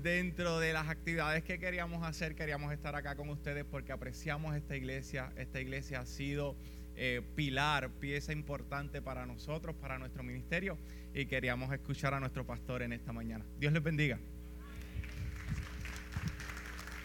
Dentro 0.01 0.59
de 0.59 0.73
las 0.73 0.89
actividades 0.89 1.43
que 1.43 1.59
queríamos 1.59 2.03
hacer, 2.03 2.33
queríamos 2.33 2.73
estar 2.73 2.95
acá 2.95 3.15
con 3.15 3.29
ustedes 3.29 3.65
porque 3.65 3.91
apreciamos 3.91 4.55
esta 4.55 4.75
iglesia. 4.75 5.31
Esta 5.35 5.61
iglesia 5.61 5.99
ha 5.99 6.05
sido 6.07 6.57
eh, 6.95 7.21
pilar, 7.35 7.91
pieza 7.99 8.33
importante 8.33 9.01
para 9.03 9.27
nosotros, 9.27 9.75
para 9.75 9.99
nuestro 9.99 10.23
ministerio 10.23 10.79
y 11.13 11.27
queríamos 11.27 11.71
escuchar 11.71 12.15
a 12.15 12.19
nuestro 12.19 12.47
pastor 12.47 12.81
en 12.81 12.93
esta 12.93 13.13
mañana. 13.13 13.45
Dios 13.59 13.73
les 13.73 13.83
bendiga. 13.83 14.19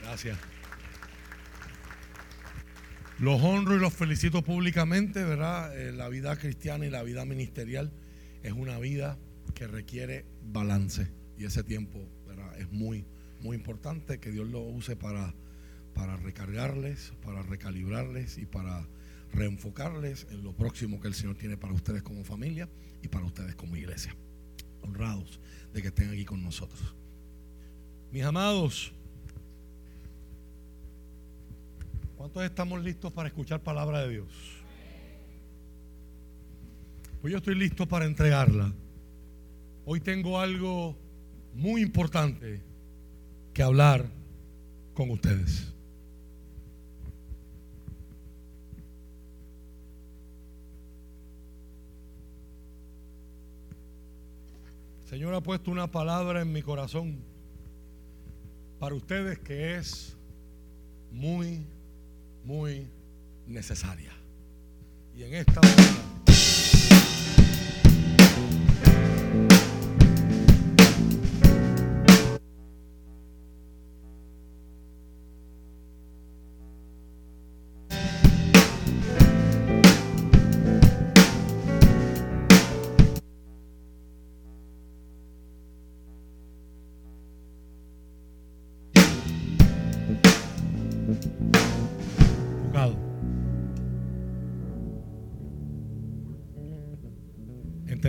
Gracias. 0.00 0.38
Los 3.18 3.42
honro 3.42 3.76
y 3.76 3.78
los 3.78 3.92
felicito 3.92 4.42
públicamente, 4.42 5.22
¿verdad? 5.22 5.78
Eh, 5.78 5.92
la 5.92 6.08
vida 6.08 6.36
cristiana 6.36 6.86
y 6.86 6.90
la 6.90 7.02
vida 7.02 7.26
ministerial 7.26 7.92
es 8.42 8.52
una 8.52 8.78
vida 8.78 9.18
que 9.54 9.66
requiere 9.66 10.24
balance 10.42 11.08
y 11.36 11.44
ese 11.44 11.62
tiempo. 11.62 12.15
Es 12.58 12.70
muy, 12.72 13.04
muy 13.40 13.56
importante 13.56 14.18
que 14.18 14.30
Dios 14.30 14.48
lo 14.48 14.60
use 14.60 14.96
para, 14.96 15.34
para 15.94 16.16
recargarles, 16.16 17.12
para 17.24 17.42
recalibrarles 17.42 18.38
y 18.38 18.46
para 18.46 18.86
reenfocarles 19.32 20.26
en 20.30 20.42
lo 20.42 20.52
próximo 20.52 21.00
que 21.00 21.08
el 21.08 21.14
Señor 21.14 21.36
tiene 21.36 21.56
para 21.56 21.74
ustedes 21.74 22.02
como 22.02 22.24
familia 22.24 22.68
y 23.02 23.08
para 23.08 23.24
ustedes 23.24 23.54
como 23.54 23.76
iglesia. 23.76 24.14
Honrados 24.82 25.40
de 25.72 25.82
que 25.82 25.88
estén 25.88 26.10
aquí 26.10 26.24
con 26.24 26.42
nosotros. 26.42 26.94
Mis 28.12 28.22
amados, 28.22 28.92
¿cuántos 32.16 32.44
estamos 32.44 32.82
listos 32.82 33.12
para 33.12 33.28
escuchar 33.28 33.60
palabra 33.62 34.00
de 34.02 34.10
Dios? 34.10 34.28
Pues 37.20 37.32
yo 37.32 37.38
estoy 37.38 37.56
listo 37.56 37.86
para 37.86 38.04
entregarla. 38.04 38.72
Hoy 39.84 40.00
tengo 40.00 40.38
algo 40.38 40.96
muy 41.56 41.80
importante 41.80 42.60
que 43.54 43.62
hablar 43.62 44.04
con 44.94 45.10
ustedes. 45.10 45.72
Señor 55.08 55.32
ha 55.32 55.40
puesto 55.40 55.70
una 55.70 55.90
palabra 55.90 56.42
en 56.42 56.52
mi 56.52 56.60
corazón 56.60 57.16
para 58.78 58.94
ustedes 58.94 59.38
que 59.38 59.76
es 59.76 60.14
muy, 61.10 61.64
muy 62.44 62.86
necesaria. 63.46 64.12
Y 65.16 65.22
en 65.22 65.34
esta 65.34 65.62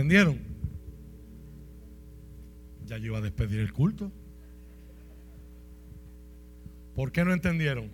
¿Entendieron? 0.08 0.40
Ya 2.86 2.96
yo 2.96 3.08
iba 3.08 3.18
a 3.18 3.20
despedir 3.20 3.60
el 3.60 3.74
culto. 3.74 4.10
¿Por 6.94 7.12
qué 7.12 7.26
no 7.26 7.34
entendieron? 7.34 7.90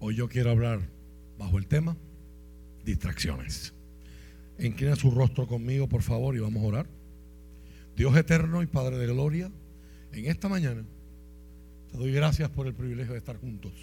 Hoy 0.00 0.14
yo 0.14 0.30
quiero 0.30 0.50
hablar 0.50 0.80
bajo 1.36 1.58
el 1.58 1.66
tema 1.66 1.94
distracciones. 2.86 3.74
Inclina 4.58 4.96
su 4.96 5.10
rostro 5.10 5.46
conmigo, 5.46 5.90
por 5.90 6.00
favor, 6.00 6.34
y 6.36 6.38
vamos 6.38 6.64
a 6.64 6.66
orar. 6.66 6.86
Dios 7.94 8.16
eterno 8.16 8.62
y 8.62 8.66
Padre 8.66 8.96
de 8.96 9.08
gloria, 9.08 9.52
en 10.12 10.24
esta 10.24 10.48
mañana 10.48 10.86
te 11.90 11.98
doy 11.98 12.12
gracias 12.12 12.48
por 12.48 12.66
el 12.66 12.72
privilegio 12.72 13.12
de 13.12 13.18
estar 13.18 13.36
juntos. 13.36 13.74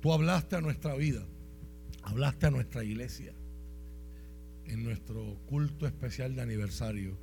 Tú 0.00 0.10
hablaste 0.10 0.56
a 0.56 0.62
nuestra 0.62 0.94
vida 0.94 1.22
hablaste 2.02 2.46
a 2.46 2.50
nuestra 2.50 2.84
iglesia 2.84 3.32
en 4.66 4.84
nuestro 4.84 5.36
culto 5.46 5.86
especial 5.86 6.34
de 6.34 6.42
aniversario. 6.42 7.16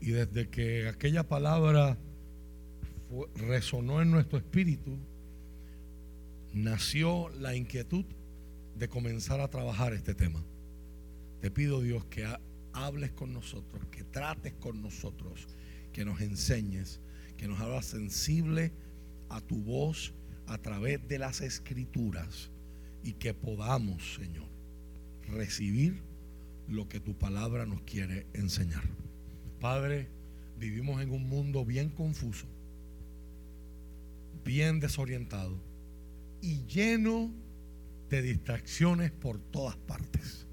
Y 0.00 0.10
desde 0.10 0.48
que 0.48 0.88
aquella 0.88 1.26
palabra 1.26 1.96
resonó 3.36 4.02
en 4.02 4.10
nuestro 4.10 4.38
espíritu, 4.38 4.98
nació 6.52 7.28
la 7.30 7.54
inquietud 7.54 8.04
de 8.76 8.88
comenzar 8.88 9.40
a 9.40 9.48
trabajar 9.48 9.92
este 9.92 10.14
tema. 10.14 10.44
Te 11.40 11.50
pido 11.50 11.80
Dios 11.80 12.04
que 12.06 12.26
hables 12.72 13.12
con 13.12 13.32
nosotros, 13.32 13.84
que 13.90 14.04
trates 14.04 14.54
con 14.54 14.82
nosotros, 14.82 15.48
que 15.92 16.04
nos 16.04 16.20
enseñes, 16.20 17.00
que 17.36 17.48
nos 17.48 17.60
hagas 17.60 17.86
sensible 17.86 18.72
a 19.28 19.40
tu 19.40 19.62
voz 19.62 20.14
a 20.46 20.58
través 20.58 21.06
de 21.08 21.18
las 21.18 21.40
escrituras 21.40 22.51
y 23.02 23.14
que 23.14 23.34
podamos, 23.34 24.14
Señor, 24.14 24.48
recibir 25.28 26.00
lo 26.68 26.88
que 26.88 27.00
tu 27.00 27.14
palabra 27.14 27.66
nos 27.66 27.82
quiere 27.82 28.26
enseñar. 28.32 28.84
Padre, 29.60 30.08
vivimos 30.58 31.02
en 31.02 31.10
un 31.10 31.28
mundo 31.28 31.64
bien 31.64 31.90
confuso, 31.90 32.46
bien 34.44 34.80
desorientado 34.80 35.56
y 36.40 36.64
lleno 36.66 37.30
de 38.08 38.22
distracciones 38.22 39.10
por 39.10 39.38
todas 39.38 39.76
partes. 39.76 40.46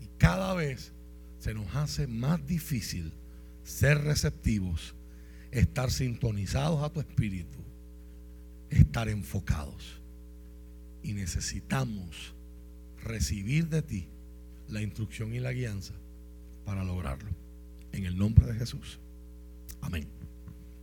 Y 0.00 0.06
cada 0.18 0.54
vez 0.54 0.92
se 1.38 1.54
nos 1.54 1.74
hace 1.74 2.06
más 2.06 2.46
difícil 2.46 3.12
ser 3.62 4.02
receptivos, 4.02 4.94
estar 5.50 5.90
sintonizados 5.90 6.82
a 6.82 6.90
tu 6.90 7.00
espíritu, 7.00 7.58
estar 8.70 9.08
enfocados 9.08 10.03
y 11.04 11.12
necesitamos 11.12 12.34
recibir 13.02 13.68
de 13.68 13.82
ti 13.82 14.08
la 14.68 14.80
instrucción 14.80 15.34
y 15.34 15.38
la 15.38 15.52
guianza 15.52 15.94
para 16.64 16.82
lograrlo. 16.82 17.28
En 17.92 18.06
el 18.06 18.16
nombre 18.16 18.46
de 18.46 18.54
Jesús. 18.54 18.98
Amén. 19.82 20.08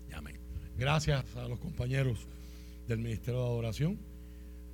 Y 0.09 0.13
amén. 0.13 0.37
Gracias 0.77 1.35
a 1.35 1.47
los 1.47 1.59
compañeros 1.59 2.27
del 2.87 2.99
Ministerio 2.99 3.41
de 3.41 3.47
Adoración 3.47 3.97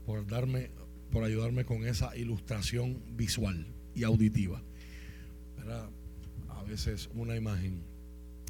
por 0.06 0.28
darme, 0.28 0.70
por 1.12 1.24
ayudarme 1.24 1.66
con 1.66 1.88
esa 1.88 2.16
ilustración 2.16 3.02
visual 3.16 3.66
y 3.96 4.04
auditiva. 4.04 4.62
A 6.50 6.64
veces 6.64 7.10
una 7.14 7.36
imagen 7.36 7.82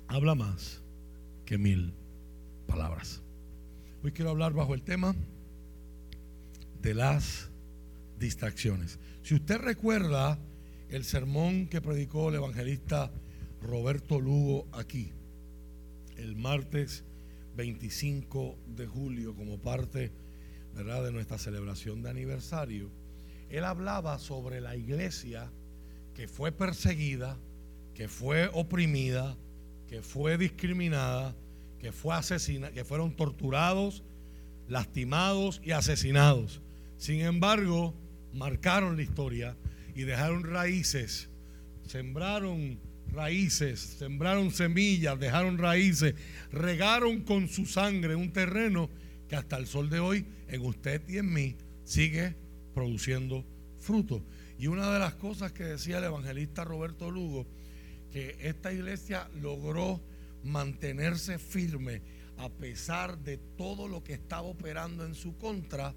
habla 0.07 0.33
más 0.33 0.81
que 1.45 1.57
mil 1.57 1.93
palabras. 2.65 3.21
Hoy 4.03 4.11
quiero 4.11 4.31
hablar 4.31 4.53
bajo 4.53 4.73
el 4.73 4.81
tema 4.81 5.15
de 6.81 6.93
las 6.93 7.49
distracciones. 8.19 8.99
Si 9.23 9.35
usted 9.35 9.57
recuerda 9.57 10.39
el 10.89 11.03
sermón 11.03 11.67
que 11.67 11.81
predicó 11.81 12.29
el 12.29 12.35
evangelista 12.35 13.11
Roberto 13.61 14.19
Lugo 14.19 14.67
aquí, 14.71 15.11
el 16.17 16.35
martes 16.35 17.03
25 17.55 18.57
de 18.75 18.87
julio, 18.87 19.35
como 19.35 19.57
parte 19.57 20.11
¿verdad? 20.75 21.03
de 21.03 21.11
nuestra 21.11 21.37
celebración 21.37 22.01
de 22.01 22.09
aniversario, 22.09 22.89
él 23.49 23.63
hablaba 23.63 24.19
sobre 24.19 24.61
la 24.61 24.75
iglesia 24.75 25.51
que 26.13 26.27
fue 26.27 26.51
perseguida, 26.51 27.37
que 27.93 28.07
fue 28.07 28.49
oprimida, 28.53 29.35
que 29.87 30.01
fue 30.01 30.37
discriminada, 30.37 31.35
que 31.79 31.91
fue 31.91 32.15
asesinada, 32.15 32.73
que 32.73 32.83
fueron 32.83 33.15
torturados, 33.15 34.03
lastimados 34.67 35.61
y 35.63 35.71
asesinados. 35.71 36.61
Sin 36.97 37.21
embargo, 37.21 37.95
marcaron 38.33 38.97
la 38.97 39.03
historia 39.03 39.55
y 39.95 40.03
dejaron 40.03 40.43
raíces, 40.43 41.29
sembraron 41.87 42.79
raíces, 43.11 43.79
sembraron 43.79 44.51
semillas, 44.51 45.19
dejaron 45.19 45.57
raíces, 45.57 46.15
regaron 46.51 47.21
con 47.21 47.47
su 47.47 47.65
sangre 47.65 48.15
un 48.15 48.31
terreno 48.31 48.89
que 49.27 49.35
hasta 49.35 49.57
el 49.57 49.67
sol 49.67 49.89
de 49.89 49.99
hoy 49.99 50.25
en 50.47 50.65
usted 50.65 51.01
y 51.07 51.17
en 51.17 51.33
mí 51.33 51.55
sigue 51.83 52.35
produciendo 52.73 53.45
fruto. 53.79 54.23
Y 54.59 54.67
una 54.67 54.91
de 54.91 54.99
las 54.99 55.15
cosas 55.15 55.51
que 55.51 55.63
decía 55.63 55.99
el 55.99 56.05
evangelista 56.05 56.63
Roberto 56.63 57.11
Lugo, 57.11 57.47
que 58.11 58.37
esta 58.41 58.73
iglesia 58.73 59.29
logró 59.41 60.01
mantenerse 60.43 61.39
firme 61.39 62.01
a 62.37 62.49
pesar 62.49 63.17
de 63.19 63.37
todo 63.37 63.87
lo 63.87 64.03
que 64.03 64.13
estaba 64.13 64.43
operando 64.43 65.05
en 65.05 65.15
su 65.15 65.37
contra, 65.37 65.93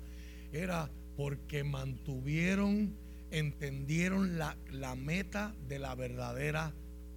era 0.52 0.90
porque 1.16 1.64
mantuvieron, 1.64 2.97
entendieron 3.30 4.38
la, 4.38 4.57
la 4.71 4.95
meta 4.95 5.54
de 5.69 5.78
la 5.78 5.95
verdadera 5.95 6.73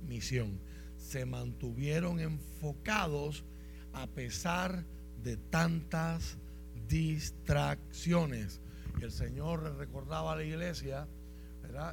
misión. 0.08 0.60
Se 0.98 1.25
mantuvieron 1.25 2.20
enfocados 2.20 3.44
a 3.94 4.08
pesar 4.08 4.86
de 5.24 5.38
tantas 5.38 6.38
distracciones. 6.88 8.62
El 9.02 9.12
Señor 9.12 9.78
recordaba 9.78 10.34
a 10.34 10.36
la 10.36 10.44
iglesia 10.44 11.08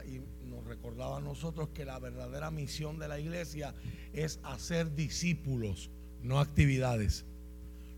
y 0.07 0.21
nos 0.47 0.65
recordaba 0.67 1.19
a 1.19 1.21
nosotros 1.21 1.71
que 1.71 1.85
la 1.85 1.99
verdadera 1.99 2.51
misión 2.51 2.99
de 2.99 3.09
la 3.09 3.19
iglesia 3.19 3.75
es 4.13 4.41
hacer 4.43 4.95
discípulos, 4.95 5.91
no 6.23 6.39
actividades, 6.39 7.25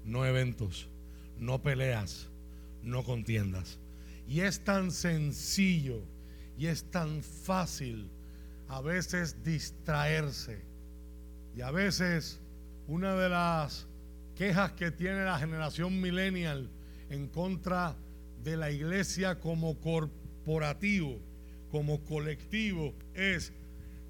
no 0.05 0.25
eventos, 0.25 0.89
no 1.39 1.63
peleas, 1.63 2.31
no 2.83 3.05
contiendas. 3.05 3.79
Y 4.27 4.41
es 4.41 4.65
tan 4.65 4.91
sencillo 4.91 6.03
y 6.57 6.67
es 6.67 6.91
tan 6.91 7.23
fácil 7.23 8.11
a 8.69 8.81
veces 8.81 9.43
distraerse. 9.43 10.65
Y 11.57 11.61
a 11.61 11.71
veces 11.71 12.41
una 12.87 13.15
de 13.15 13.29
las 13.29 13.87
quejas 14.37 14.73
que 14.73 14.91
tiene 14.91 15.25
la 15.25 15.39
generación 15.39 16.01
millennial 16.01 16.71
en 17.11 17.29
contra 17.29 17.97
de 18.43 18.57
la 18.57 18.71
iglesia 18.71 19.39
como 19.39 19.79
corporativo 19.81 21.21
como 21.73 22.05
colectivo 22.05 22.95
es 23.15 23.51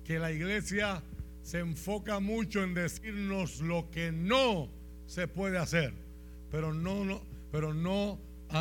que 0.05 0.19
la 0.19 0.33
iglesia 0.33 1.00
se 1.43 1.61
enfoca 1.61 2.19
mucho 2.19 2.64
en 2.64 2.75
decirnos 2.75 3.61
lo 3.61 3.88
que 3.91 4.11
no 4.11 4.69
se 5.07 5.29
puede 5.29 5.59
hacer, 5.59 5.95
pero 6.50 6.75
no, 6.75 7.05
no, 7.05 7.23
pero 7.52 7.73
no, 7.73 8.19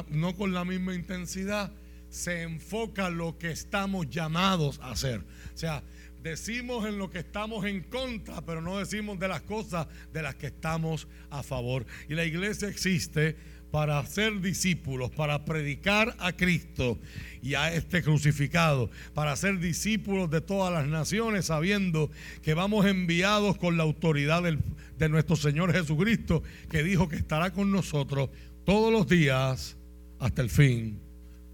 no 0.10 0.36
con 0.36 0.54
la 0.54 0.66
misma 0.66 0.94
intensidad 0.96 1.72
se 2.10 2.42
enfoca 2.42 3.10
lo 3.10 3.38
que 3.38 3.52
estamos 3.52 4.10
llamados 4.10 4.80
a 4.84 4.92
hacer. 4.92 5.22
O 5.54 5.58
sea, 5.58 5.82
decimos 6.22 6.86
en 6.86 6.98
lo 6.98 7.10
que 7.10 7.20
estamos 7.20 7.66
en 7.66 7.84
contra, 7.84 8.42
pero 8.42 8.62
no 8.62 8.78
decimos 8.78 9.18
de 9.18 9.30
las 9.30 9.42
cosas 9.42 9.88
de 10.14 10.22
las 10.22 10.36
que 10.36 10.48
estamos 10.48 11.08
a 11.30 11.42
favor. 11.42 11.86
Y 12.10 12.14
la 12.14 12.26
iglesia 12.26 12.68
existe 12.68 13.38
para 13.72 14.06
ser 14.06 14.42
discípulos, 14.42 15.12
para 15.12 15.46
predicar 15.46 16.14
a 16.20 16.34
Cristo 16.34 17.00
y 17.42 17.54
a 17.54 17.74
este 17.74 18.04
crucificado, 18.04 18.92
para 19.14 19.34
ser 19.38 19.60
discípulos 19.60 20.30
de 20.30 20.42
todas 20.42 20.74
las 20.74 20.88
naciones, 20.88 21.46
sabiendo 21.46 22.12
que 22.42 22.54
vamos 22.54 22.86
enviados 22.86 23.58
con 23.58 23.78
la 23.78 23.84
autoridad 23.84 24.44
de 24.44 25.10
nuestro 25.10 25.38
Señor 25.38 25.72
Jesucristo, 25.72 26.44
que 26.70 26.84
dijo 26.84 27.08
que 27.08 27.16
estará 27.16 27.54
con 27.54 27.72
nosotros 27.72 28.30
todos 28.66 28.92
los 28.92 29.08
días 29.08 29.78
hasta 30.22 30.44
el 30.44 30.50
fin 30.50 31.00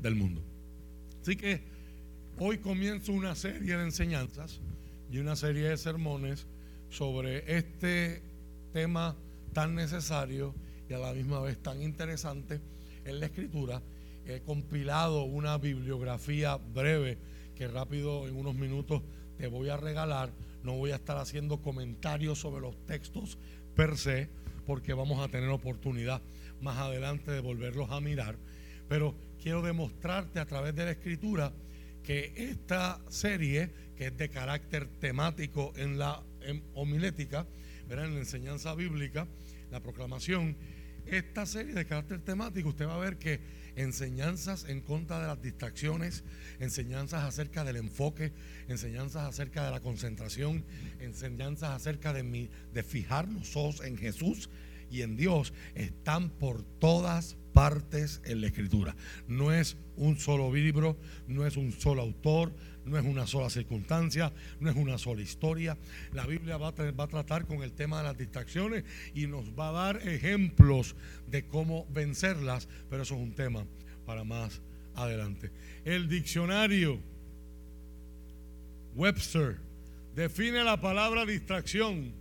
del 0.02 0.16
mundo. 0.16 0.44
Así 1.22 1.38
que 1.38 1.62
hoy 2.38 2.58
comienzo 2.58 3.14
una 3.14 3.34
serie 3.34 3.78
de 3.78 3.84
enseñanzas 3.84 4.60
y 5.10 5.20
una 5.20 5.38
serie 5.38 5.70
de 5.70 5.78
sermones 5.78 6.46
sobre 6.90 7.58
este 7.58 8.22
tema 8.74 9.16
tan 9.54 9.74
necesario 9.74 10.54
y 10.90 10.94
a 10.94 11.00
la 11.00 11.14
misma 11.14 11.40
vez 11.40 11.58
tan 11.64 11.82
interesante 11.82 12.60
en 13.06 13.22
la 13.22 13.28
escritura. 13.28 13.82
He 14.26 14.42
compilado 14.42 15.24
una 15.24 15.58
bibliografía 15.58 16.58
breve 16.58 17.18
que 17.56 17.70
rápido 17.70 18.28
en 18.28 18.36
unos 18.36 18.56
minutos 18.56 19.02
te 19.38 19.48
voy 19.48 19.70
a 19.70 19.78
regalar. 19.78 20.34
No 20.64 20.74
voy 20.74 20.92
a 20.92 20.96
estar 20.96 21.18
haciendo 21.18 21.62
comentarios 21.62 22.40
sobre 22.40 22.60
los 22.62 22.76
textos 22.86 23.38
per 23.76 23.98
se, 23.98 24.30
porque 24.66 24.94
vamos 24.94 25.26
a 25.26 25.30
tener 25.30 25.50
oportunidad 25.50 26.22
más 26.60 26.78
adelante 26.78 27.32
de 27.32 27.40
volverlos 27.40 27.90
a 27.92 28.02
mirar. 28.02 28.36
Pero 28.88 29.16
quiero 29.42 29.62
demostrarte 29.62 30.40
a 30.40 30.46
través 30.46 30.76
de 30.76 30.86
la 30.86 30.92
escritura 30.92 31.54
que 32.04 32.34
esta 32.36 33.02
serie, 33.10 33.70
que 33.98 34.08
es 34.08 34.18
de 34.18 34.30
carácter 34.30 34.88
temático 35.00 35.74
en 35.76 35.98
la 35.98 36.24
homilética, 36.74 37.46
en 37.90 38.14
la 38.14 38.20
enseñanza 38.20 38.74
bíblica, 38.76 39.28
la 39.72 39.82
proclamación, 39.82 40.56
esta 41.06 41.46
serie 41.46 41.74
de 41.74 41.86
carácter 41.86 42.20
temático, 42.20 42.70
usted 42.70 42.86
va 42.86 42.96
a 42.96 43.00
ver 43.00 43.18
que 43.18 43.40
enseñanzas 43.78 44.66
en 44.68 44.82
contra 44.82 45.22
de 45.22 45.28
las 45.28 45.42
distracciones, 45.42 46.24
enseñanzas 46.60 47.24
acerca 47.24 47.64
del 47.64 47.78
enfoque, 47.78 48.34
enseñanzas 48.68 49.24
acerca 49.24 49.64
de 49.64 49.72
la 49.72 49.80
concentración, 49.80 50.66
enseñanzas 51.00 51.70
acerca 51.70 52.12
de, 52.12 52.50
de 52.74 52.84
fijar 52.84 53.30
los 53.30 53.56
ojos 53.56 53.82
en 53.86 53.98
Jesús 53.98 54.50
y 54.92 55.02
en 55.02 55.16
Dios, 55.16 55.54
están 55.76 56.30
por 56.30 56.64
todas 56.64 57.37
partes 57.58 58.22
en 58.24 58.42
la 58.42 58.48
escritura. 58.48 58.96
No 59.28 59.52
es 59.52 59.78
un 59.96 60.20
solo 60.20 60.54
libro, 60.54 60.96
no 61.28 61.44
es 61.44 61.58
un 61.58 61.72
solo 61.72 62.04
autor, 62.04 62.54
no 62.86 63.00
es 63.00 63.04
una 63.04 63.26
sola 63.26 63.50
circunstancia, 63.50 64.32
no 64.60 64.70
es 64.70 64.76
una 64.76 65.00
sola 65.00 65.24
historia. 65.24 65.76
La 66.14 66.28
Biblia 66.28 66.58
va 66.58 66.68
a, 66.68 67.08
tratar 67.08 67.48
con 67.48 67.64
el 67.64 67.72
tema 67.72 67.98
de 67.98 68.04
las 68.04 68.16
distracciones 68.16 68.84
y 69.16 69.26
nos 69.26 69.58
va 69.58 69.70
a 69.70 69.72
dar 69.72 70.08
ejemplos 70.08 70.96
de 71.32 71.48
cómo 71.48 71.88
vencerlas, 71.90 72.70
pero 72.92 73.02
eso 73.02 73.16
es 73.16 73.22
un 73.22 73.34
tema 73.34 73.66
para 74.06 74.24
más 74.24 74.62
adelante. 74.94 75.50
El 75.84 76.08
diccionario 76.08 77.00
Webster 78.94 79.58
define 80.16 80.64
la 80.64 80.80
palabra 80.80 81.26
distracción 81.26 82.14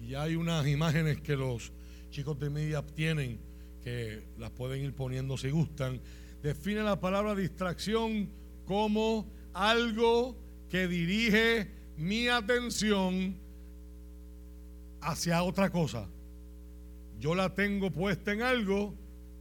y 0.00 0.14
hay 0.14 0.36
unas 0.36 0.64
imágenes 0.68 1.20
que 1.20 1.34
los 1.34 1.72
chicos 2.12 2.38
de 2.38 2.50
media 2.50 2.82
tienen 2.86 3.49
que 3.82 4.22
las 4.38 4.50
pueden 4.50 4.82
ir 4.84 4.94
poniendo 4.94 5.36
si 5.36 5.50
gustan. 5.50 6.00
Define 6.42 6.82
la 6.82 7.00
palabra 7.00 7.34
distracción 7.34 8.30
como 8.64 9.30
algo 9.52 10.36
que 10.68 10.86
dirige 10.86 11.70
mi 11.96 12.28
atención 12.28 13.36
hacia 15.00 15.42
otra 15.42 15.70
cosa. 15.70 16.08
Yo 17.18 17.34
la 17.34 17.54
tengo 17.54 17.90
puesta 17.90 18.32
en 18.32 18.42
algo 18.42 18.94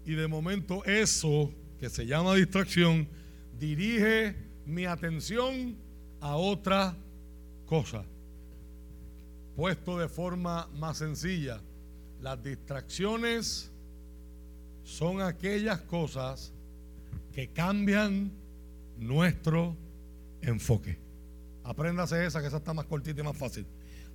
y 0.06 0.14
de 0.14 0.28
momento 0.28 0.84
eso 0.86 1.54
que 1.80 1.90
se 1.90 2.06
llama 2.06 2.36
distracción 2.36 3.08
dirige 3.58 4.36
mi 4.66 4.86
atención 4.86 5.78
a 6.20 6.36
otra 6.36 6.98
cosa. 7.66 8.04
Puesto 9.56 9.98
de 9.98 10.10
forma 10.10 10.68
más 10.74 10.98
sencilla, 10.98 11.62
las 12.22 12.42
distracciones 12.44 13.72
son 14.90 15.22
aquellas 15.22 15.82
cosas 15.82 16.52
que 17.32 17.50
cambian 17.50 18.32
nuestro 18.98 19.78
enfoque. 20.42 20.98
Apréndase 21.64 22.26
esa, 22.26 22.42
que 22.42 22.48
esa 22.48 22.58
está 22.58 22.74
más 22.74 22.86
cortita 22.86 23.22
y 23.22 23.24
más 23.24 23.38
fácil. 23.38 23.68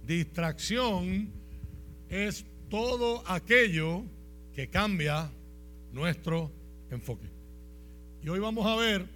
Distracción 0.04 1.30
es 2.08 2.44
todo 2.68 3.22
aquello 3.26 4.02
que 4.52 4.68
cambia 4.68 5.30
nuestro 5.92 6.50
enfoque. 6.90 7.30
Y 8.20 8.28
hoy 8.28 8.40
vamos 8.40 8.66
a 8.66 8.74
ver, 8.74 9.06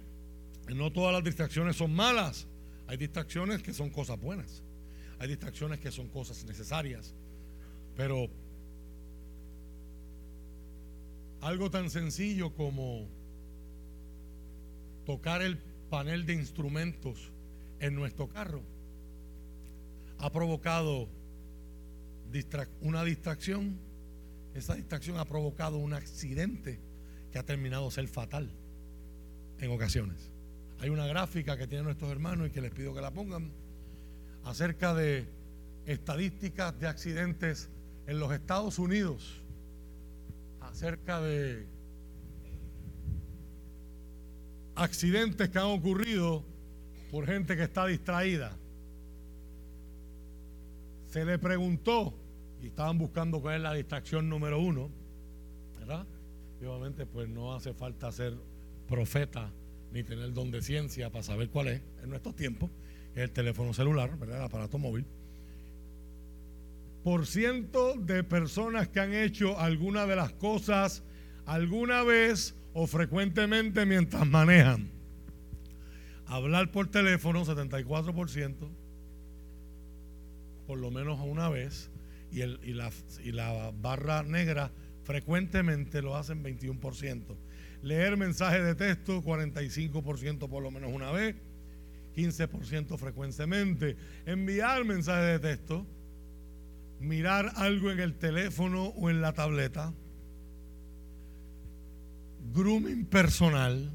no 0.73 0.91
todas 0.93 1.13
las 1.13 1.23
distracciones 1.23 1.75
son 1.75 1.93
malas. 1.93 2.47
Hay 2.87 2.95
distracciones 2.95 3.61
que 3.61 3.73
son 3.73 3.89
cosas 3.89 4.19
buenas. 4.19 4.63
Hay 5.19 5.27
distracciones 5.27 5.79
que 5.81 5.91
son 5.91 6.07
cosas 6.07 6.45
necesarias. 6.45 7.13
Pero 7.97 8.29
algo 11.41 11.69
tan 11.71 11.89
sencillo 11.89 12.53
como 12.53 13.07
tocar 15.05 15.41
el 15.41 15.57
panel 15.89 16.25
de 16.25 16.33
instrumentos 16.33 17.31
en 17.79 17.95
nuestro 17.95 18.27
carro 18.27 18.61
ha 20.19 20.31
provocado 20.31 21.07
una 22.81 23.03
distracción. 23.03 23.79
Esa 24.53 24.75
distracción 24.75 25.17
ha 25.17 25.25
provocado 25.25 25.77
un 25.77 25.93
accidente 25.93 26.79
que 27.31 27.39
ha 27.39 27.43
terminado 27.43 27.89
ser 27.91 28.07
fatal 28.07 28.51
en 29.59 29.71
ocasiones. 29.71 30.31
Hay 30.79 30.89
una 30.89 31.07
gráfica 31.07 31.57
que 31.57 31.67
tienen 31.67 31.85
nuestros 31.85 32.11
hermanos 32.11 32.47
y 32.47 32.51
que 32.51 32.61
les 32.61 32.71
pido 32.71 32.93
que 32.93 33.01
la 33.01 33.11
pongan 33.11 33.51
acerca 34.43 34.93
de 34.93 35.27
estadísticas 35.85 36.77
de 36.79 36.87
accidentes 36.87 37.69
en 38.07 38.19
los 38.19 38.31
Estados 38.31 38.79
Unidos, 38.79 39.38
acerca 40.69 41.19
de 41.21 41.65
accidentes 44.75 45.49
que 45.49 45.57
han 45.57 45.65
ocurrido 45.65 46.43
por 47.11 47.25
gente 47.25 47.55
que 47.55 47.63
está 47.63 47.87
distraída. 47.87 48.55
Se 51.07 51.25
le 51.25 51.39
preguntó, 51.39 52.13
y 52.61 52.67
estaban 52.67 52.97
buscando 52.97 53.41
cuál 53.41 53.55
es 53.55 53.61
la 53.61 53.73
distracción 53.73 54.29
número 54.29 54.59
uno, 54.59 54.89
¿verdad? 55.79 56.05
Y 56.61 56.65
obviamente, 56.65 57.05
pues 57.05 57.27
no 57.27 57.53
hace 57.53 57.73
falta 57.73 58.11
ser 58.11 58.37
profeta 58.87 59.51
ni 59.91 60.03
tener 60.03 60.33
don 60.33 60.51
de 60.51 60.61
ciencia 60.61 61.09
para 61.09 61.23
saber 61.23 61.49
cuál 61.49 61.69
es 61.69 61.81
en 62.03 62.09
nuestros 62.09 62.35
tiempos, 62.35 62.69
el 63.15 63.31
teléfono 63.31 63.73
celular, 63.73 64.17
¿verdad? 64.19 64.37
El 64.37 64.43
aparato 64.43 64.77
móvil. 64.77 65.05
Por 67.03 67.25
ciento 67.25 67.95
de 67.95 68.23
personas 68.23 68.87
que 68.89 68.99
han 68.99 69.13
hecho 69.13 69.59
alguna 69.59 70.05
de 70.05 70.15
las 70.15 70.33
cosas 70.33 71.03
alguna 71.45 72.03
vez 72.03 72.55
o 72.73 72.85
frecuentemente 72.87 73.85
mientras 73.85 74.27
manejan. 74.27 74.91
Hablar 76.27 76.71
por 76.71 76.87
teléfono, 76.87 77.43
74%, 77.43 78.55
por 80.67 80.79
lo 80.79 80.91
menos 80.91 81.19
una 81.23 81.49
vez, 81.49 81.89
y, 82.31 82.41
el, 82.41 82.59
y, 82.63 82.73
la, 82.73 82.91
y 83.23 83.31
la 83.31 83.71
barra 83.81 84.21
negra 84.21 84.71
frecuentemente 85.03 86.03
lo 86.03 86.15
hacen 86.15 86.43
21%. 86.43 87.35
Leer 87.81 88.17
mensajes 88.17 88.63
de 88.63 88.75
texto, 88.75 89.23
45% 89.23 90.47
por 90.47 90.61
lo 90.61 90.69
menos 90.69 90.91
una 90.93 91.11
vez. 91.11 91.35
15% 92.15 92.97
frecuentemente, 92.97 93.95
enviar 94.25 94.83
mensajes 94.83 95.41
de 95.41 95.55
texto, 95.55 95.85
mirar 96.99 97.51
algo 97.55 97.91
en 97.91 97.99
el 97.99 98.15
teléfono 98.15 98.85
o 98.87 99.09
en 99.09 99.21
la 99.21 99.33
tableta, 99.33 99.93
grooming 102.53 103.05
personal. 103.05 103.91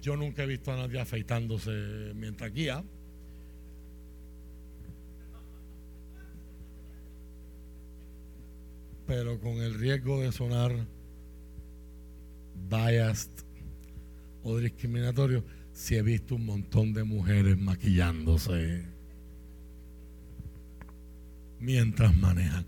Yo 0.00 0.16
nunca 0.16 0.44
he 0.44 0.46
visto 0.46 0.72
a 0.72 0.76
nadie 0.76 1.00
afeitándose 1.00 2.12
mientras 2.14 2.52
guía. 2.52 2.84
Pero 9.06 9.40
con 9.40 9.54
el 9.62 9.74
riesgo 9.74 10.20
de 10.20 10.32
sonar 10.32 10.86
biased 12.68 13.30
o 14.42 14.58
discriminatorio, 14.58 15.44
si 15.72 15.96
he 15.96 16.02
visto 16.02 16.34
un 16.34 16.44
montón 16.44 16.92
de 16.92 17.04
mujeres 17.04 17.58
maquillándose 17.58 18.97
mientras 21.60 22.16
manejan. 22.16 22.66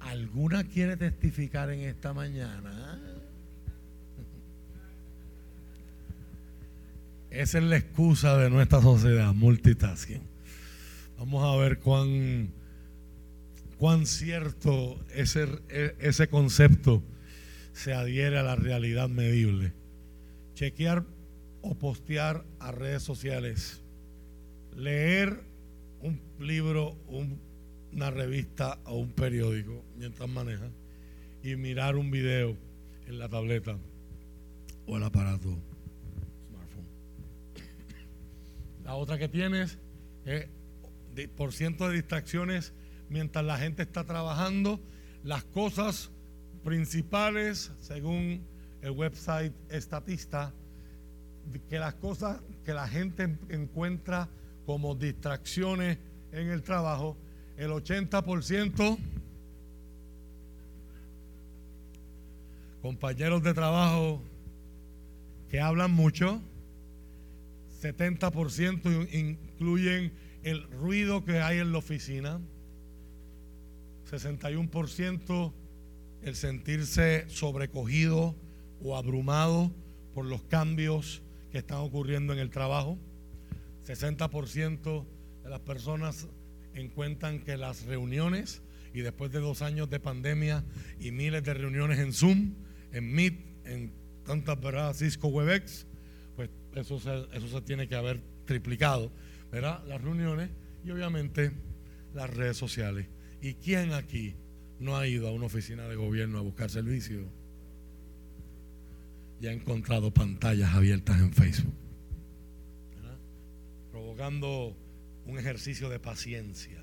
¿Alguna 0.00 0.64
quiere 0.64 0.96
testificar 0.96 1.70
en 1.70 1.80
esta 1.80 2.12
mañana? 2.12 3.00
Esa 7.30 7.58
es 7.58 7.64
la 7.64 7.76
excusa 7.76 8.38
de 8.38 8.48
nuestra 8.48 8.80
sociedad, 8.80 9.34
multitasking. 9.34 10.22
Vamos 11.18 11.44
a 11.44 11.56
ver 11.60 11.78
cuán, 11.78 12.50
cuán 13.76 14.06
cierto 14.06 14.98
ese, 15.14 15.46
ese 15.98 16.28
concepto 16.28 17.02
se 17.72 17.92
adhiere 17.92 18.38
a 18.38 18.42
la 18.42 18.56
realidad 18.56 19.08
medible. 19.08 19.72
Chequear 20.54 21.04
o 21.60 21.74
postear 21.74 22.44
a 22.60 22.72
redes 22.72 23.02
sociales, 23.02 23.82
leer 24.74 25.42
un 26.00 26.20
libro, 26.40 26.96
una 27.92 28.10
revista 28.10 28.78
o 28.84 28.96
un 28.96 29.10
periódico 29.10 29.84
mientras 29.96 30.28
maneja 30.28 30.70
y 31.42 31.56
mirar 31.56 31.96
un 31.96 32.10
video 32.10 32.56
en 33.06 33.18
la 33.18 33.28
tableta 33.28 33.78
o 34.86 34.96
el 34.96 35.02
aparato 35.02 35.58
smartphone. 36.48 36.86
La 38.84 38.94
otra 38.94 39.18
que 39.18 39.28
tienes 39.28 39.78
es 40.24 40.48
por 41.36 41.52
ciento 41.52 41.88
de 41.88 41.96
distracciones 41.96 42.72
mientras 43.08 43.44
la 43.44 43.58
gente 43.58 43.82
está 43.82 44.04
trabajando, 44.04 44.80
las 45.24 45.44
cosas 45.44 46.10
principales, 46.64 47.72
según 47.80 48.46
el 48.82 48.90
website 48.90 49.52
Estatista, 49.70 50.52
que 51.68 51.78
las 51.78 51.94
cosas 51.94 52.40
que 52.64 52.74
la 52.74 52.86
gente 52.86 53.38
encuentra 53.48 54.28
como 54.66 54.94
distracciones 54.94 55.98
en 56.32 56.48
el 56.48 56.62
trabajo, 56.62 57.16
el 57.58 57.70
80% 57.72 58.98
compañeros 62.80 63.42
de 63.42 63.52
trabajo 63.52 64.22
que 65.50 65.60
hablan 65.60 65.90
mucho, 65.90 66.40
70% 67.82 69.12
incluyen 69.12 70.12
el 70.44 70.62
ruido 70.70 71.24
que 71.24 71.40
hay 71.40 71.58
en 71.58 71.72
la 71.72 71.78
oficina, 71.78 72.40
61% 74.08 75.52
el 76.22 76.36
sentirse 76.36 77.28
sobrecogido 77.28 78.36
o 78.82 78.96
abrumado 78.96 79.72
por 80.14 80.26
los 80.26 80.42
cambios 80.44 81.22
que 81.50 81.58
están 81.58 81.78
ocurriendo 81.78 82.32
en 82.32 82.38
el 82.38 82.50
trabajo. 82.50 82.98
60% 83.84 85.04
de 85.42 85.50
las 85.50 85.60
personas 85.60 86.28
encuentran 86.80 87.40
que 87.40 87.56
las 87.56 87.84
reuniones, 87.84 88.62
y 88.92 89.00
después 89.00 89.30
de 89.32 89.40
dos 89.40 89.62
años 89.62 89.90
de 89.90 90.00
pandemia 90.00 90.64
y 90.98 91.10
miles 91.10 91.42
de 91.42 91.54
reuniones 91.54 91.98
en 91.98 92.12
Zoom, 92.12 92.54
en 92.92 93.12
Meet, 93.12 93.34
en 93.64 93.92
tantas, 94.24 94.60
¿verdad? 94.60 94.94
Cisco 94.94 95.28
WebEx, 95.28 95.86
pues 96.36 96.50
eso 96.74 96.98
se, 96.98 97.26
eso 97.36 97.48
se 97.48 97.60
tiene 97.62 97.88
que 97.88 97.94
haber 97.94 98.20
triplicado, 98.44 99.12
¿verdad? 99.50 99.82
Las 99.86 100.00
reuniones 100.00 100.50
y 100.84 100.90
obviamente 100.90 101.52
las 102.14 102.30
redes 102.30 102.56
sociales. 102.56 103.06
¿Y 103.40 103.54
quién 103.54 103.92
aquí 103.92 104.34
no 104.80 104.96
ha 104.96 105.06
ido 105.06 105.28
a 105.28 105.32
una 105.32 105.46
oficina 105.46 105.86
de 105.88 105.96
gobierno 105.96 106.38
a 106.38 106.42
buscar 106.42 106.70
servicio? 106.70 107.28
y 109.40 109.46
ha 109.46 109.52
encontrado 109.52 110.12
pantallas 110.12 110.74
abiertas 110.74 111.20
en 111.20 111.32
Facebook, 111.32 111.74
provocando 113.90 114.76
un 115.28 115.38
ejercicio 115.38 115.90
de 115.90 116.00
paciencia, 116.00 116.82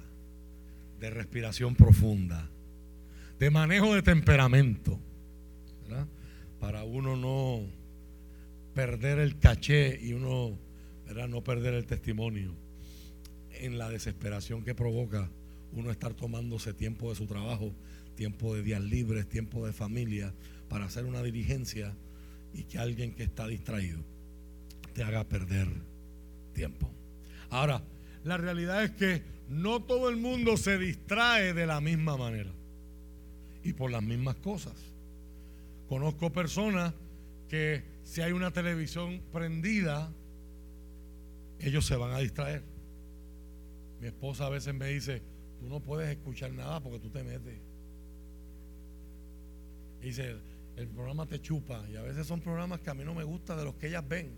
de 0.99 1.10
respiración 1.10 1.75
profunda, 1.75 2.47
de 3.39 3.49
manejo 3.49 3.95
de 3.95 4.03
temperamento, 4.03 4.99
para 6.60 6.84
uno 6.84 7.17
no 7.17 7.62
perder 8.75 9.19
el 9.19 9.39
caché 9.39 9.99
y 10.01 10.13
uno 10.13 10.58
no 11.27 11.43
perder 11.43 11.73
el 11.73 11.86
testimonio 11.86 12.53
en 13.51 13.77
la 13.79 13.89
desesperación 13.89 14.63
que 14.63 14.75
provoca 14.75 15.29
uno 15.73 15.89
estar 15.89 16.13
tomándose 16.13 16.73
tiempo 16.73 17.10
de 17.10 17.15
su 17.15 17.25
trabajo, 17.25 17.73
tiempo 18.15 18.55
de 18.55 18.62
días 18.62 18.81
libres, 18.81 19.27
tiempo 19.27 19.65
de 19.65 19.73
familia, 19.73 20.34
para 20.69 20.86
hacer 20.86 21.05
una 21.05 21.23
diligencia 21.23 21.95
y 22.53 22.63
que 22.63 22.77
alguien 22.77 23.13
que 23.13 23.23
está 23.23 23.47
distraído 23.47 24.01
te 24.93 25.03
haga 25.03 25.23
perder 25.23 25.67
tiempo. 26.53 26.91
Ahora, 27.49 27.81
la 28.26 28.38
realidad 28.38 28.84
es 28.84 28.92
que 28.92 29.22
no 29.50 29.84
todo 29.84 30.10
el 30.10 30.18
mundo 30.18 30.58
se 30.58 30.80
distrae 30.80 31.54
de 31.54 31.68
la 31.68 31.80
misma 31.80 32.18
manera 32.18 32.52
y 33.64 33.74
por 33.74 33.92
las 33.92 34.02
mismas 34.02 34.36
cosas. 34.38 34.74
Conozco 35.88 36.32
personas 36.32 36.94
que 37.48 37.84
si 38.04 38.22
hay 38.22 38.32
una 38.32 38.50
televisión 38.50 39.22
prendida, 39.32 40.12
ellos 41.60 41.86
se 41.86 41.96
van 41.96 42.14
a 42.14 42.18
distraer. 42.18 42.64
Mi 44.02 44.08
esposa 44.08 44.48
a 44.48 44.50
veces 44.50 44.74
me 44.74 44.88
dice, 44.88 45.22
tú 45.60 45.70
no 45.70 45.80
puedes 45.80 46.10
escuchar 46.10 46.52
nada 46.52 46.82
porque 46.82 47.00
tú 47.00 47.12
te 47.12 47.24
metes. 47.24 47.60
Y 50.02 50.06
dice, 50.08 50.36
el 50.78 50.88
programa 50.88 51.28
te 51.28 51.40
chupa. 51.40 51.88
Y 51.92 51.96
a 51.96 52.02
veces 52.02 52.26
son 52.26 52.42
programas 52.42 52.82
que 52.82 52.90
a 52.90 52.96
mí 52.96 53.04
no 53.04 53.14
me 53.14 53.24
gustan 53.24 53.58
de 53.58 53.66
los 53.66 53.76
que 53.76 53.88
ellas 53.88 54.08
ven, 54.08 54.36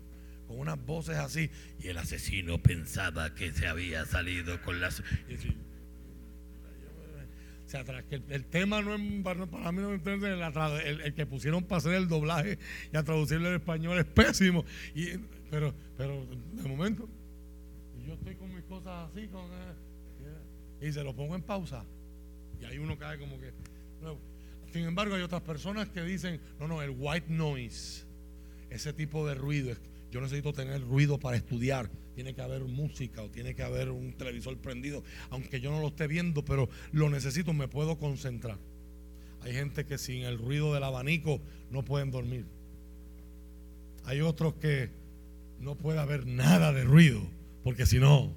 con 0.48 0.58
unas 0.58 0.84
voces 0.84 1.16
así. 1.16 1.50
Y 1.80 1.88
el 1.88 1.98
asesino 1.98 2.60
pensaba 2.60 3.34
que 3.34 3.52
se 3.52 3.68
había 3.68 4.04
salido 4.06 4.60
con 4.62 4.80
las. 4.80 5.00
O 5.00 5.04
sea, 7.70 7.84
que 7.84 8.22
el, 8.30 8.46
tema 8.46 8.80
no 8.80 8.94
es 8.94 9.22
para, 9.22 9.72
mí 9.72 9.82
no 9.82 9.92
el, 9.92 11.00
el, 11.02 11.14
que 11.14 11.26
pusieron 11.26 11.64
para 11.64 11.76
hacer 11.76 11.92
el 11.92 12.08
doblaje 12.08 12.58
y 12.90 12.96
a 12.96 13.02
traducirlo 13.02 13.48
en 13.48 13.56
español 13.56 13.98
es 13.98 14.06
pésimo. 14.06 14.64
Y, 14.94 15.18
pero, 15.50 15.74
pero 15.98 16.26
de 16.54 16.62
momento, 16.66 17.06
yo 18.06 18.14
estoy 18.14 18.36
con 18.36 18.54
mis 18.54 18.64
cosas 18.64 19.10
así, 19.10 19.28
con, 19.28 19.44
eh, 19.52 20.88
y 20.88 20.92
se 20.92 21.04
lo 21.04 21.14
pongo 21.14 21.34
en 21.34 21.42
pausa. 21.42 21.84
Y 22.58 22.64
ahí 22.64 22.78
uno 22.78 22.96
cae 22.96 23.18
como 23.18 23.38
que. 23.38 23.52
Sin 24.72 24.84
embargo, 24.84 25.14
hay 25.14 25.22
otras 25.22 25.42
personas 25.42 25.90
que 25.90 26.02
dicen, 26.02 26.40
no, 26.58 26.68
no, 26.68 26.80
el 26.80 26.94
white 26.96 27.26
noise, 27.28 28.06
ese 28.70 28.94
tipo 28.94 29.26
de 29.26 29.34
ruido, 29.34 29.74
yo 30.10 30.20
necesito 30.20 30.52
tener 30.52 30.80
ruido 30.82 31.18
para 31.18 31.36
estudiar, 31.36 31.90
tiene 32.14 32.34
que 32.34 32.42
haber 32.42 32.64
música 32.64 33.22
o 33.22 33.30
tiene 33.30 33.54
que 33.54 33.62
haber 33.62 33.90
un 33.90 34.12
televisor 34.14 34.56
prendido, 34.58 35.04
aunque 35.30 35.60
yo 35.60 35.70
no 35.70 35.80
lo 35.80 35.88
esté 35.88 36.06
viendo, 36.06 36.44
pero 36.44 36.68
lo 36.92 37.10
necesito, 37.10 37.52
me 37.52 37.68
puedo 37.68 37.98
concentrar. 37.98 38.58
Hay 39.42 39.52
gente 39.52 39.84
que 39.84 39.98
sin 39.98 40.24
el 40.24 40.38
ruido 40.38 40.74
del 40.74 40.82
abanico 40.82 41.40
no 41.70 41.84
pueden 41.84 42.10
dormir. 42.10 42.46
Hay 44.04 44.20
otros 44.20 44.54
que 44.54 44.90
no 45.60 45.76
puede 45.76 45.98
haber 45.98 46.26
nada 46.26 46.72
de 46.72 46.84
ruido, 46.84 47.22
porque 47.62 47.86
si 47.86 47.98
no, 47.98 48.32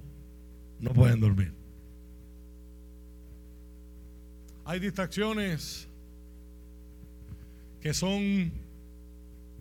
no 0.80 0.94
pueden 0.94 1.20
dormir. 1.20 1.54
Hay 4.66 4.80
distracciones 4.80 5.88
que 7.80 7.94
son 7.94 8.52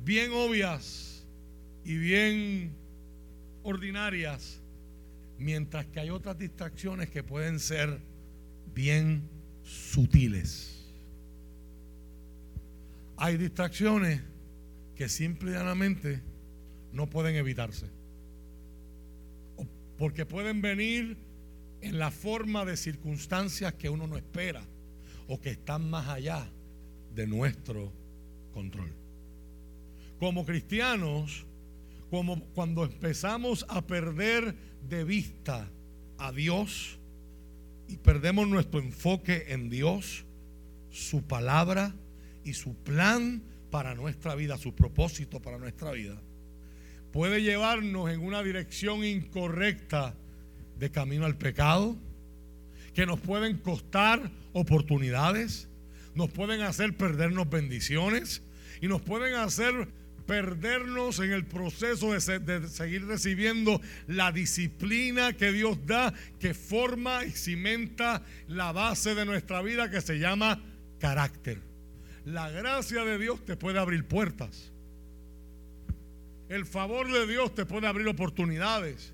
bien 0.04 0.32
obvias 0.32 1.09
y 1.84 1.96
bien 1.96 2.72
ordinarias, 3.62 4.60
mientras 5.38 5.86
que 5.86 6.00
hay 6.00 6.10
otras 6.10 6.38
distracciones 6.38 7.10
que 7.10 7.22
pueden 7.22 7.58
ser 7.58 8.00
bien 8.74 9.28
sutiles. 9.62 10.92
Hay 13.16 13.36
distracciones 13.36 14.20
que 14.94 15.08
simplemente 15.08 16.22
no 16.92 17.08
pueden 17.08 17.36
evitarse, 17.36 17.86
porque 19.98 20.26
pueden 20.26 20.60
venir 20.60 21.16
en 21.80 21.98
la 21.98 22.10
forma 22.10 22.64
de 22.64 22.76
circunstancias 22.76 23.74
que 23.74 23.88
uno 23.88 24.06
no 24.06 24.16
espera 24.16 24.62
o 25.28 25.40
que 25.40 25.50
están 25.50 25.88
más 25.88 26.08
allá 26.08 26.50
de 27.14 27.26
nuestro 27.26 27.92
control. 28.52 28.92
Como 30.18 30.44
cristianos, 30.44 31.46
como 32.10 32.40
cuando 32.54 32.84
empezamos 32.84 33.64
a 33.68 33.86
perder 33.86 34.56
de 34.88 35.04
vista 35.04 35.70
a 36.18 36.32
Dios 36.32 36.98
y 37.88 37.96
perdemos 37.98 38.48
nuestro 38.48 38.80
enfoque 38.80 39.46
en 39.48 39.70
Dios, 39.70 40.24
su 40.90 41.22
palabra 41.22 41.94
y 42.44 42.54
su 42.54 42.74
plan 42.74 43.42
para 43.70 43.94
nuestra 43.94 44.34
vida, 44.34 44.58
su 44.58 44.74
propósito 44.74 45.40
para 45.40 45.58
nuestra 45.58 45.92
vida, 45.92 46.20
puede 47.12 47.42
llevarnos 47.42 48.10
en 48.10 48.20
una 48.20 48.42
dirección 48.42 49.04
incorrecta 49.04 50.14
de 50.78 50.90
camino 50.90 51.26
al 51.26 51.36
pecado, 51.36 51.96
que 52.92 53.06
nos 53.06 53.20
pueden 53.20 53.58
costar 53.58 54.30
oportunidades, 54.52 55.68
nos 56.16 56.30
pueden 56.30 56.62
hacer 56.62 56.96
perdernos 56.96 57.48
bendiciones 57.48 58.42
y 58.80 58.88
nos 58.88 59.00
pueden 59.00 59.34
hacer 59.34 59.88
perdernos 60.30 61.18
en 61.18 61.32
el 61.32 61.44
proceso 61.44 62.12
de, 62.12 62.68
seguir 62.68 63.04
recibiendo 63.04 63.80
la 64.06 64.30
disciplina 64.30 65.32
que 65.32 65.50
Dios 65.50 65.84
da, 65.86 66.14
que 66.38 66.54
forma 66.54 67.24
y 67.24 67.32
cimenta 67.32 68.22
la 68.46 68.70
base 68.70 69.16
de 69.16 69.24
nuestra 69.24 69.60
vida 69.60 69.90
que 69.90 70.00
se 70.00 70.20
llama 70.20 70.62
carácter. 71.00 71.58
La 72.24 72.48
gracia 72.48 73.04
de 73.04 73.18
Dios 73.18 73.44
te 73.44 73.56
puede 73.56 73.80
abrir 73.80 74.04
puertas. 74.04 74.70
El 76.48 76.64
favor 76.64 77.10
de 77.10 77.26
Dios 77.26 77.52
te 77.52 77.66
puede 77.66 77.88
abrir 77.88 78.06
oportunidades. 78.06 79.12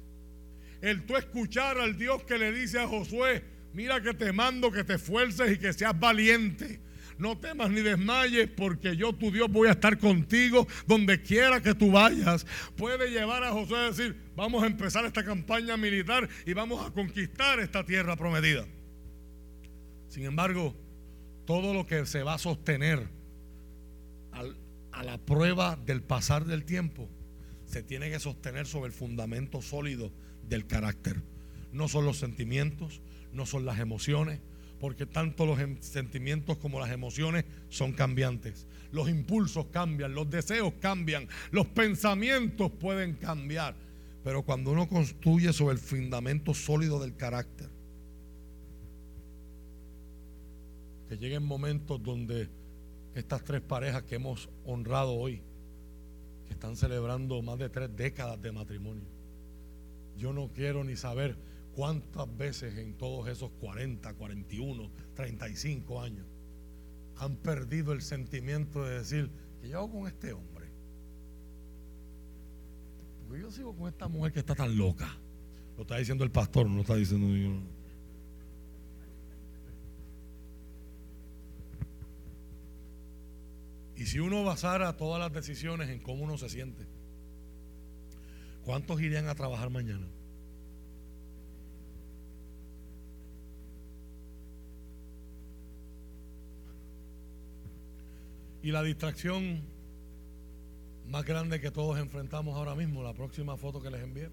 El 0.82 1.06
tú 1.06 1.16
escuchar 1.16 1.78
al 1.78 1.96
Dios 1.96 2.24
que 2.24 2.36
le 2.36 2.52
dice 2.52 2.78
a 2.78 2.86
Josué, 2.86 3.42
mira 3.72 4.02
que 4.02 4.12
te 4.12 4.34
mando 4.34 4.70
que 4.70 4.84
te 4.84 4.96
esfuerces 4.96 5.50
y 5.50 5.58
que 5.58 5.72
seas 5.72 5.98
valiente. 5.98 6.78
No 7.18 7.38
temas 7.38 7.70
ni 7.70 7.80
desmayes 7.80 8.48
porque 8.48 8.96
yo 8.96 9.12
tu 9.12 9.30
Dios 9.30 9.50
voy 9.50 9.68
a 9.68 9.72
estar 9.72 9.98
contigo 9.98 10.66
donde 10.86 11.22
quiera 11.22 11.62
que 11.62 11.74
tú 11.74 11.90
vayas. 11.90 12.46
Puede 12.76 13.10
llevar 13.10 13.42
a 13.42 13.52
Josué 13.52 13.78
a 13.78 13.82
decir, 13.90 14.16
vamos 14.36 14.62
a 14.62 14.66
empezar 14.66 15.04
esta 15.06 15.24
campaña 15.24 15.76
militar 15.76 16.28
y 16.44 16.52
vamos 16.52 16.84
a 16.84 16.92
conquistar 16.92 17.58
esta 17.60 17.84
tierra 17.84 18.16
prometida. 18.16 18.66
Sin 20.08 20.24
embargo, 20.24 20.74
todo 21.46 21.72
lo 21.72 21.86
que 21.86 22.04
se 22.06 22.22
va 22.22 22.34
a 22.34 22.38
sostener 22.38 23.08
a 24.92 25.02
la 25.02 25.18
prueba 25.18 25.76
del 25.76 26.02
pasar 26.02 26.44
del 26.44 26.64
tiempo 26.64 27.08
se 27.64 27.82
tiene 27.82 28.10
que 28.10 28.20
sostener 28.20 28.66
sobre 28.66 28.88
el 28.88 28.92
fundamento 28.92 29.62
sólido 29.62 30.12
del 30.48 30.66
carácter. 30.66 31.22
No 31.72 31.88
son 31.88 32.04
los 32.04 32.18
sentimientos, 32.18 33.00
no 33.32 33.46
son 33.46 33.64
las 33.64 33.78
emociones, 33.78 34.40
porque 34.80 35.06
tanto 35.06 35.46
los 35.46 35.58
em, 35.60 35.80
sentimientos 35.80 36.58
como 36.58 36.78
las 36.80 36.90
emociones 36.90 37.44
son 37.68 37.92
cambiantes. 37.92 38.66
Los 38.92 39.08
impulsos 39.08 39.66
cambian, 39.66 40.14
los 40.14 40.30
deseos 40.30 40.74
cambian, 40.80 41.28
los 41.50 41.66
pensamientos 41.66 42.70
pueden 42.72 43.14
cambiar. 43.14 43.74
Pero 44.22 44.42
cuando 44.42 44.72
uno 44.72 44.88
construye 44.88 45.52
sobre 45.52 45.74
el 45.74 45.78
fundamento 45.78 46.52
sólido 46.52 47.00
del 47.00 47.14
carácter, 47.14 47.68
que 51.08 51.16
lleguen 51.16 51.44
momentos 51.44 52.02
donde 52.02 52.48
estas 53.14 53.44
tres 53.44 53.60
parejas 53.60 54.02
que 54.02 54.16
hemos 54.16 54.48
honrado 54.64 55.14
hoy, 55.14 55.40
que 56.46 56.52
están 56.52 56.76
celebrando 56.76 57.40
más 57.42 57.58
de 57.58 57.68
tres 57.68 57.94
décadas 57.96 58.40
de 58.42 58.52
matrimonio, 58.52 59.04
yo 60.16 60.32
no 60.32 60.48
quiero 60.48 60.82
ni 60.82 60.96
saber 60.96 61.36
cuántas 61.76 62.34
veces 62.38 62.78
en 62.78 62.94
todos 62.94 63.28
esos 63.28 63.50
40, 63.60 64.14
41, 64.14 64.90
35 65.14 66.00
años 66.00 66.26
han 67.18 67.36
perdido 67.36 67.92
el 67.92 68.00
sentimiento 68.00 68.82
de 68.82 68.98
decir, 68.98 69.30
que 69.60 69.68
yo 69.68 69.78
hago 69.78 69.92
con 69.92 70.06
este 70.06 70.32
hombre? 70.32 70.70
Porque 73.28 73.42
yo 73.42 73.50
sigo 73.50 73.76
con 73.76 73.88
esta 73.88 74.08
mujer 74.08 74.32
que 74.32 74.40
está 74.40 74.54
tan 74.54 74.76
loca. 74.76 75.18
Lo 75.76 75.82
está 75.82 75.98
diciendo 75.98 76.24
el 76.24 76.30
pastor, 76.30 76.66
no 76.66 76.76
lo 76.76 76.80
está 76.80 76.94
diciendo 76.94 77.28
yo. 77.36 77.60
Y 83.96 84.06
si 84.06 84.18
uno 84.18 84.44
basara 84.44 84.96
todas 84.96 85.20
las 85.20 85.32
decisiones 85.32 85.90
en 85.90 86.00
cómo 86.00 86.24
uno 86.24 86.38
se 86.38 86.48
siente, 86.48 86.86
¿cuántos 88.64 89.00
irían 89.02 89.28
a 89.28 89.34
trabajar 89.34 89.68
mañana? 89.68 90.06
Y 98.66 98.72
la 98.72 98.82
distracción 98.82 99.62
más 101.06 101.24
grande 101.24 101.60
que 101.60 101.70
todos 101.70 102.00
enfrentamos 102.00 102.56
ahora 102.56 102.74
mismo, 102.74 103.00
la 103.00 103.14
próxima 103.14 103.56
foto 103.56 103.80
que 103.80 103.92
les 103.92 104.02
envié. 104.02 104.28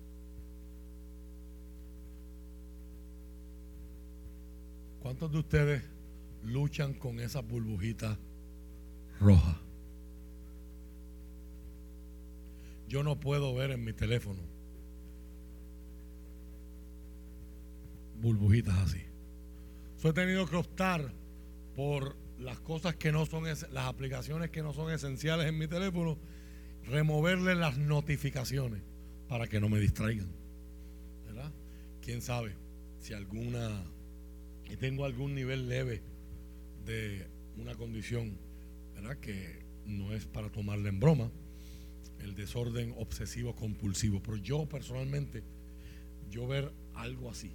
¿Cuántos 5.04 5.32
de 5.32 5.38
ustedes 5.38 5.84
luchan 6.42 6.96
con 6.96 7.20
esa 7.20 7.42
burbujita 7.42 8.18
roja. 9.20 9.62
Yo 12.88 13.04
no 13.04 13.20
puedo 13.20 13.54
ver 13.54 13.70
en 13.70 13.84
mi 13.84 13.94
teléfono 13.94 14.42
burbujitas 18.20 18.80
así. 18.80 19.04
Yo 20.02 20.10
he 20.10 20.14
tenido 20.14 20.48
que 20.48 20.56
optar 20.56 21.14
por 21.76 22.23
las 22.44 22.60
cosas 22.60 22.96
que 22.96 23.12
no 23.12 23.26
son, 23.26 23.46
las 23.46 23.86
aplicaciones 23.86 24.50
que 24.50 24.62
no 24.62 24.74
son 24.74 24.92
esenciales 24.92 25.48
en 25.48 25.58
mi 25.58 25.68
teléfono, 25.68 26.18
removerle 26.86 27.56
las 27.56 27.78
notificaciones 27.78 28.82
para 29.28 29.48
que 29.48 29.60
no 29.60 29.70
me 29.70 29.80
distraigan. 29.80 30.28
¿Verdad? 31.26 31.52
¿Quién 32.02 32.22
sabe 32.22 32.56
si 33.00 33.14
alguna, 33.14 33.84
y 34.70 34.76
tengo 34.78 35.06
algún 35.06 35.34
nivel 35.34 35.68
leve 35.68 36.02
de 36.86 37.28
una 37.58 37.76
condición 37.76 38.38
que 39.20 39.64
no 39.86 40.14
es 40.14 40.26
para 40.26 40.50
tomarle 40.50 40.90
en 40.90 41.00
broma, 41.00 41.30
el 42.20 42.36
desorden 42.36 42.94
obsesivo 42.98 43.54
compulsivo. 43.56 44.22
Pero 44.24 44.38
yo 44.38 44.66
personalmente, 44.68 45.44
yo 46.30 46.48
ver 46.48 46.72
algo 46.94 47.30
así, 47.30 47.52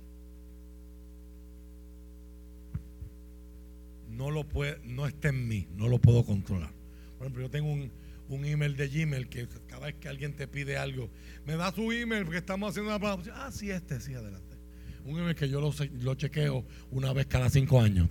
no 4.08 4.30
lo 4.30 4.48
puede, 4.48 4.78
no 4.84 5.06
está 5.06 5.28
en 5.28 5.48
mí, 5.48 5.66
no 5.76 5.88
lo 5.88 5.98
puedo 5.98 6.24
controlar. 6.24 6.72
Por 7.16 7.26
ejemplo, 7.26 7.42
yo 7.42 7.50
tengo 7.50 7.70
un, 7.70 7.90
un 8.28 8.44
email 8.44 8.76
de 8.76 8.88
Gmail 8.88 9.28
que 9.28 9.48
cada 9.66 9.86
vez 9.86 9.96
que 9.96 10.08
alguien 10.08 10.34
te 10.34 10.46
pide 10.46 10.76
algo, 10.76 11.10
me 11.46 11.56
da 11.56 11.72
su 11.72 11.92
email 11.92 12.24
porque 12.24 12.38
estamos 12.38 12.70
haciendo 12.70 12.94
una. 12.96 13.22
Ah, 13.34 13.50
sí, 13.52 13.70
este, 13.70 14.00
sí, 14.00 14.14
adelante. 14.14 14.56
Un 15.04 15.18
email 15.18 15.34
que 15.34 15.48
yo 15.48 15.60
lo, 15.60 15.72
lo 16.00 16.14
chequeo 16.14 16.64
una 16.90 17.12
vez 17.12 17.26
cada 17.26 17.48
cinco 17.48 17.80
años. 17.80 18.08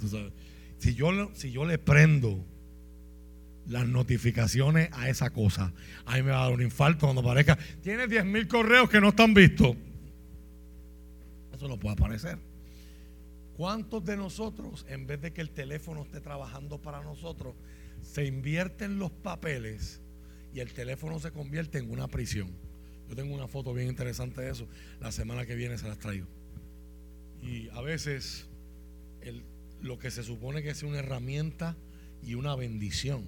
Si, 0.79 0.95
yo, 0.95 1.31
si 1.33 1.51
yo 1.51 1.65
le 1.65 1.77
prendo 1.77 2.43
las 3.67 3.87
notificaciones 3.87 4.89
a 4.93 5.09
esa 5.09 5.29
cosa. 5.29 5.73
Ahí 6.05 6.23
me 6.23 6.31
va 6.31 6.41
a 6.41 6.43
dar 6.45 6.53
un 6.53 6.61
infarto 6.61 7.05
cuando 7.05 7.21
aparezca. 7.21 7.57
Tiene 7.81 8.07
10 8.07 8.25
mil 8.25 8.47
correos 8.47 8.89
que 8.89 9.01
no 9.01 9.09
están 9.09 9.33
vistos. 9.33 9.75
Eso 11.53 11.67
no 11.67 11.77
puede 11.77 11.93
aparecer. 11.93 12.37
¿Cuántos 13.57 14.05
de 14.05 14.15
nosotros, 14.15 14.85
en 14.87 15.07
vez 15.07 15.19
de 15.19 15.33
que 15.33 15.41
el 15.41 15.49
teléfono 15.49 16.03
esté 16.03 16.21
trabajando 16.21 16.79
para 16.79 17.01
nosotros, 17.01 17.55
se 18.03 18.23
invierten 18.23 18.99
los 18.99 19.09
papeles 19.11 19.99
y 20.53 20.59
el 20.59 20.71
teléfono 20.73 21.19
se 21.19 21.31
convierte 21.31 21.79
en 21.79 21.89
una 21.89 22.07
prisión? 22.07 22.51
Yo 23.09 23.15
tengo 23.15 23.33
una 23.33 23.47
foto 23.47 23.73
bien 23.73 23.87
interesante 23.87 24.41
de 24.41 24.51
eso. 24.51 24.67
La 24.99 25.11
semana 25.11 25.47
que 25.47 25.55
viene 25.55 25.79
se 25.79 25.87
las 25.87 25.97
traigo. 25.97 26.27
Y 27.41 27.67
a 27.69 27.81
veces 27.81 28.47
lo 29.81 29.97
que 29.97 30.11
se 30.11 30.21
supone 30.21 30.61
que 30.61 30.69
es 30.69 30.83
una 30.83 30.99
herramienta 30.99 31.75
y 32.21 32.35
una 32.35 32.55
bendición 32.55 33.23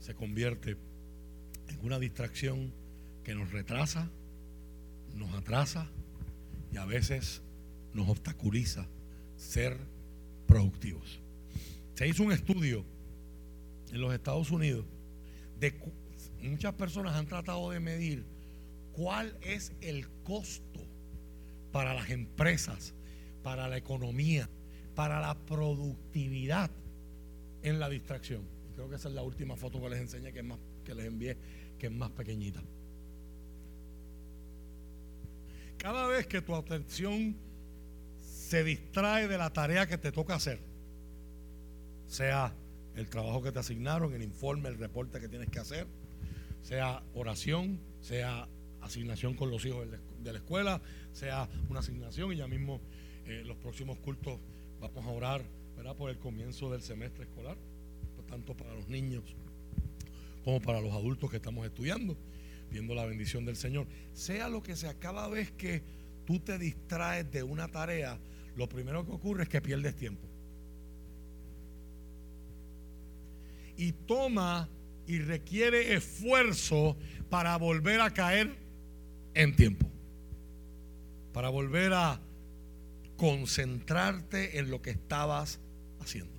se 0.00 0.16
convierte 0.16 0.76
en 1.68 1.78
una 1.84 2.00
distracción 2.00 2.72
que 3.22 3.36
nos 3.36 3.52
retrasa, 3.52 4.10
nos 5.14 5.32
atrasa 5.34 5.88
y 6.72 6.78
a 6.78 6.84
veces 6.84 7.42
nos 7.94 8.08
obstaculiza 8.08 8.88
ser 9.46 9.78
productivos. 10.46 11.20
Se 11.94 12.06
hizo 12.06 12.22
un 12.22 12.32
estudio 12.32 12.84
en 13.92 14.00
los 14.00 14.12
Estados 14.12 14.50
Unidos 14.50 14.84
de 15.58 15.72
muchas 16.42 16.74
personas 16.74 17.14
han 17.14 17.26
tratado 17.26 17.70
de 17.70 17.80
medir 17.80 18.24
cuál 18.92 19.36
es 19.40 19.72
el 19.80 20.08
costo 20.24 20.80
para 21.72 21.94
las 21.94 22.10
empresas, 22.10 22.94
para 23.42 23.68
la 23.68 23.76
economía, 23.76 24.48
para 24.94 25.20
la 25.20 25.34
productividad 25.34 26.70
en 27.62 27.78
la 27.78 27.88
distracción. 27.88 28.42
Creo 28.74 28.88
que 28.88 28.96
esa 28.96 29.08
es 29.08 29.14
la 29.14 29.22
última 29.22 29.56
foto 29.56 29.80
que 29.80 29.88
les 29.88 30.00
enseñé, 30.00 30.32
que, 30.32 30.40
es 30.40 30.44
más, 30.44 30.58
que 30.84 30.94
les 30.94 31.06
envié, 31.06 31.36
que 31.78 31.86
es 31.86 31.92
más 31.92 32.10
pequeñita. 32.10 32.62
Cada 35.78 36.06
vez 36.08 36.26
que 36.26 36.42
tu 36.42 36.54
atención 36.54 37.36
se 38.46 38.62
distrae 38.62 39.26
de 39.26 39.38
la 39.38 39.52
tarea 39.52 39.88
que 39.88 39.98
te 39.98 40.12
toca 40.12 40.36
hacer, 40.36 40.60
sea 42.06 42.54
el 42.94 43.08
trabajo 43.08 43.42
que 43.42 43.50
te 43.50 43.58
asignaron, 43.58 44.14
el 44.14 44.22
informe, 44.22 44.68
el 44.68 44.78
reporte 44.78 45.18
que 45.18 45.28
tienes 45.28 45.50
que 45.50 45.58
hacer, 45.58 45.88
sea 46.62 47.02
oración, 47.14 47.80
sea 48.00 48.46
asignación 48.82 49.34
con 49.34 49.50
los 49.50 49.64
hijos 49.64 49.88
de 50.22 50.32
la 50.32 50.38
escuela, 50.38 50.80
sea 51.12 51.48
una 51.68 51.80
asignación 51.80 52.32
y 52.32 52.36
ya 52.36 52.46
mismo 52.46 52.80
eh, 53.26 53.42
los 53.44 53.56
próximos 53.56 53.98
cultos 53.98 54.38
vamos 54.80 55.04
a 55.04 55.10
orar 55.10 55.42
por 55.98 56.10
el 56.10 56.18
comienzo 56.18 56.70
del 56.70 56.82
semestre 56.82 57.24
escolar, 57.24 57.56
tanto 58.28 58.56
para 58.56 58.74
los 58.74 58.88
niños 58.88 59.24
como 60.44 60.60
para 60.60 60.80
los 60.80 60.92
adultos 60.92 61.30
que 61.32 61.38
estamos 61.38 61.66
estudiando, 61.66 62.16
viendo 62.70 62.94
la 62.94 63.06
bendición 63.06 63.44
del 63.44 63.56
Señor. 63.56 63.88
Sea 64.12 64.48
lo 64.48 64.62
que 64.62 64.76
sea, 64.76 64.94
cada 64.94 65.26
vez 65.26 65.50
que 65.50 65.82
tú 66.24 66.38
te 66.38 66.58
distraes 66.58 67.30
de 67.32 67.42
una 67.42 67.68
tarea, 67.68 68.20
lo 68.56 68.68
primero 68.68 69.04
que 69.04 69.12
ocurre 69.12 69.44
es 69.44 69.48
que 69.48 69.60
pierdes 69.60 69.94
tiempo. 69.94 70.26
Y 73.76 73.92
toma 73.92 74.68
y 75.06 75.18
requiere 75.18 75.94
esfuerzo 75.94 76.96
para 77.28 77.56
volver 77.58 78.00
a 78.00 78.10
caer 78.10 78.56
en 79.34 79.54
tiempo. 79.54 79.86
Para 81.34 81.50
volver 81.50 81.92
a 81.92 82.20
concentrarte 83.16 84.58
en 84.58 84.70
lo 84.70 84.80
que 84.80 84.90
estabas 84.90 85.60
haciendo. 86.00 86.32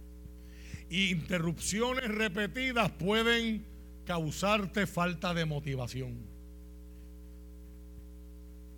interrupciones 0.90 2.10
repetidas 2.10 2.92
pueden 2.92 3.66
causarte 4.06 4.88
falta 4.88 5.34
de 5.34 5.46
motivación. 5.46 6.18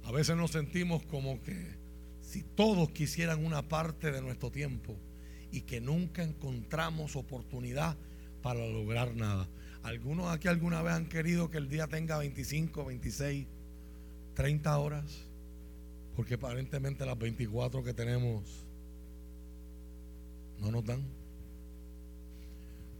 A 0.03 0.11
veces 0.11 0.35
nos 0.35 0.51
sentimos 0.51 1.03
como 1.05 1.39
que 1.41 1.78
si 2.29 2.43
todos 2.43 2.91
quisieran 2.91 3.43
una 3.43 3.67
parte 3.67 4.11
de 4.11 4.21
nuestro 4.21 4.51
tiempo 4.51 4.95
y 5.51 5.61
que 5.61 5.81
nunca 5.81 6.21
encontramos 6.21 7.15
oportunidad 7.15 7.97
para 8.43 8.67
lograr 8.67 9.15
nada. 9.15 9.49
Algunos 9.81 10.27
aquí 10.27 10.47
alguna 10.47 10.83
vez 10.83 10.93
han 10.93 11.09
querido 11.09 11.49
que 11.49 11.57
el 11.57 11.69
día 11.69 11.87
tenga 11.87 12.19
25, 12.19 12.85
26, 12.85 13.47
30 14.35 14.77
horas, 14.77 15.25
porque 16.15 16.35
aparentemente 16.35 17.03
las 17.03 17.17
24 17.17 17.83
que 17.83 17.95
tenemos 17.95 18.43
no 20.59 20.69
nos 20.69 20.85
dan. 20.85 21.01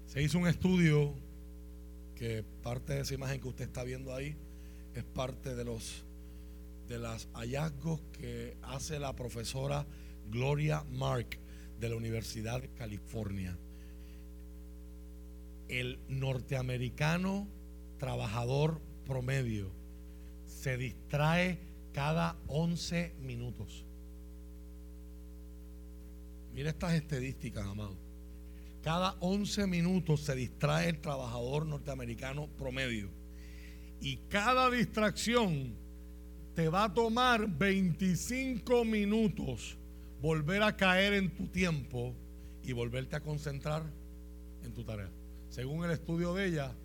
Se 0.08 0.24
hizo 0.24 0.40
un 0.40 0.48
estudio 0.48 1.14
que 2.16 2.44
parte 2.64 2.94
de 2.94 3.02
esa 3.02 3.14
imagen 3.14 3.40
que 3.40 3.48
usted 3.48 3.66
está 3.66 3.84
viendo 3.84 4.12
ahí 4.12 4.36
es 4.96 5.04
parte 5.04 5.54
de 5.54 5.66
los 5.66 6.04
de 6.90 7.00
los 7.00 7.30
hallazgos 7.34 8.02
que 8.20 8.58
hace 8.64 9.00
la 9.00 9.16
profesora 9.16 9.86
Gloria 10.30 10.84
Mark 10.92 11.40
de 11.80 11.90
la 11.90 11.96
Universidad 11.96 12.62
de 12.62 12.70
California 12.70 13.58
el 15.70 16.00
norteamericano 16.08 17.48
trabajador 18.00 18.82
promedio 19.06 19.72
se 20.46 20.78
distrae 20.78 21.60
cada 21.94 22.36
11 22.48 23.16
minutos. 23.22 23.86
Mira 26.54 26.72
estas 26.72 26.94
estadísticas, 26.94 27.66
amado. 27.66 27.96
Cada 28.84 29.16
11 29.20 29.68
minutos 29.68 30.22
se 30.22 30.36
distrae 30.36 30.90
el 30.90 31.00
trabajador 31.00 31.66
norteamericano 31.66 32.48
promedio. 32.58 33.10
Y 34.02 34.18
cada 34.30 34.70
distracción 34.70 35.76
te 36.60 36.68
va 36.68 36.84
a 36.84 36.94
tomar 36.94 37.48
25 37.48 38.84
minutos 38.84 39.78
volver 40.22 40.62
a 40.62 40.76
caer 40.76 41.14
en 41.14 41.34
tu 41.34 41.48
tiempo 41.48 42.14
y 42.66 42.74
volverte 42.74 43.16
a 43.16 43.22
concentrar 43.22 43.82
en 44.66 44.74
tu 44.74 44.84
tarea 44.84 45.10
según 45.48 45.86
el 45.86 45.92
estudio 45.92 46.34
de 46.34 46.48
ella, 46.48 46.76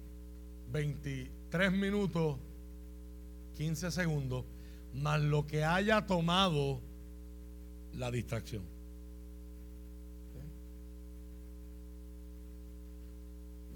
23 0.70 1.72
minutos, 1.72 2.38
15 3.56 3.90
segundos, 3.90 4.44
más 4.94 5.20
lo 5.20 5.44
que 5.44 5.64
haya 5.64 6.06
tomado 6.06 6.80
la 7.94 8.12
distracción. 8.12 8.62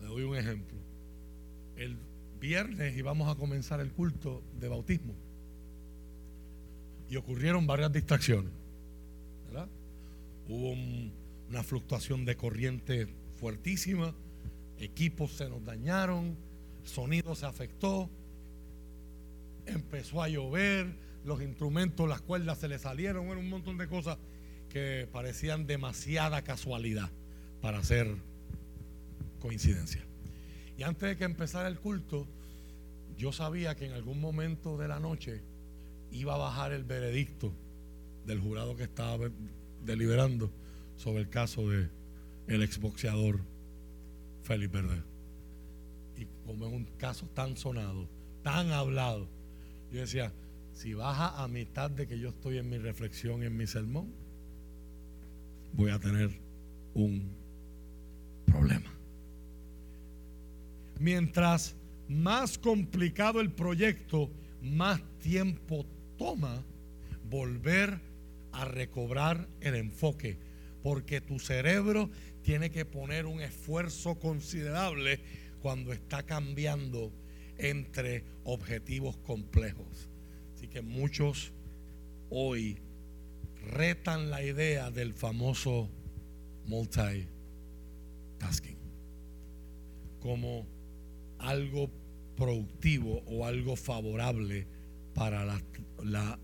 Le 0.01 0.07
doy 0.07 0.23
un 0.23 0.37
ejemplo. 0.37 0.79
El 1.75 1.99
viernes 2.39 2.97
íbamos 2.97 3.29
a 3.29 3.35
comenzar 3.35 3.81
el 3.81 3.91
culto 3.91 4.45
de 4.61 4.69
bautismo 4.69 5.27
y 7.09 7.17
ocurrieron 7.17 7.67
varias 7.67 7.93
distracciones. 7.93 8.53
Hubo 10.49 10.73
una 11.51 11.63
fluctuación 11.63 12.25
de 12.25 12.37
corriente 12.37 13.07
fuertísima 13.37 14.15
equipos 14.79 15.33
se 15.33 15.49
nos 15.49 15.65
dañaron, 15.65 16.37
sonido 16.85 17.35
se 17.35 17.47
afectó, 17.47 18.09
empezó 19.67 20.23
a 20.23 20.29
llover, 20.29 20.97
los 21.25 21.43
instrumentos, 21.43 22.09
las 22.09 22.21
cuerdas 22.21 22.59
se 22.59 22.69
le 22.69 22.79
salieron, 22.79 23.27
bueno, 23.27 23.41
un 23.41 23.51
montón 23.51 23.77
de 23.77 23.89
cosas 23.89 24.19
que 24.71 25.09
parecían 25.11 25.67
demasiada 25.67 26.43
casualidad 26.43 27.11
para 27.61 27.83
ser 27.83 28.17
coincidencia. 29.41 30.05
Y 30.77 30.85
antes 30.85 31.09
de 31.09 31.17
que 31.17 31.25
empezara 31.25 31.69
el 31.69 31.79
culto, 31.79 32.27
yo 33.17 33.33
sabía 33.33 33.75
que 33.75 33.87
en 33.87 33.93
algún 33.93 34.21
momento 34.21 34.79
de 34.79 34.89
la 34.89 35.01
noche 35.01 35.43
iba 36.11 36.35
a 36.35 36.39
bajar 36.39 36.73
el 36.73 36.85
veredicto 36.85 37.53
del 38.27 38.41
jurado 38.41 38.77
que 38.77 38.85
estaba 38.85 39.31
deliberando 39.85 40.51
sobre 40.97 41.21
el 41.21 41.29
caso 41.29 41.69
de 41.69 41.89
exboxeador 42.49 43.41
Félix 44.43 44.73
Verde. 44.73 45.03
Y 46.17 46.27
como 46.47 46.67
es 46.67 46.73
un 46.73 46.85
caso 46.97 47.27
tan 47.35 47.57
sonado, 47.57 48.09
tan 48.43 48.73
hablado, 48.73 49.29
yo 49.93 50.01
decía, 50.01 50.33
si 50.73 50.95
baja 50.95 51.43
a 51.43 51.49
mitad 51.49 51.91
de 51.91 52.07
que 52.07 52.19
yo 52.19 52.31
estoy 52.31 52.59
en 52.59 52.69
mi 52.69 52.79
reflexión, 52.79 53.43
en 53.43 53.57
mi 53.57 53.67
sermón, 53.67 54.13
voy 55.73 55.91
a 55.91 55.99
tener 55.99 56.31
un 56.95 57.31
problema. 58.47 58.91
Mientras 60.99 61.77
más 62.09 62.59
complicado 62.59 63.41
el 63.41 63.53
proyecto, 63.53 64.31
más 64.63 65.01
tiempo 65.21 65.87
toma 66.19 66.63
volver 67.31 68.01
a 68.53 68.65
recobrar 68.65 69.49
el 69.61 69.77
enfoque, 69.77 70.37
porque 70.83 71.21
tu 71.21 71.39
cerebro 71.39 72.11
tiene 72.43 72.71
que 72.71 72.85
poner 72.85 73.27
un 73.27 73.41
esfuerzo 73.41 74.19
considerable 74.19 75.21
cuando 75.61 75.93
está 75.93 76.25
cambiando 76.25 77.13
entre 77.57 78.25
objetivos 78.45 79.17
complejos. 79.19 80.09
Así 80.55 80.69
que 80.69 80.83
muchos 80.83 81.53
hoy 82.31 82.79
retan 83.73 84.31
la 84.31 84.43
idea 84.43 84.91
del 84.91 85.15
famoso 85.15 85.91
multitasking 86.67 87.29
como 90.21 90.67
algo 91.39 91.91
productivo 92.37 93.23
o 93.27 93.47
algo 93.47 93.77
favorable 93.77 94.67
para 95.15 95.45
la, 95.45 95.61
la 96.03 96.39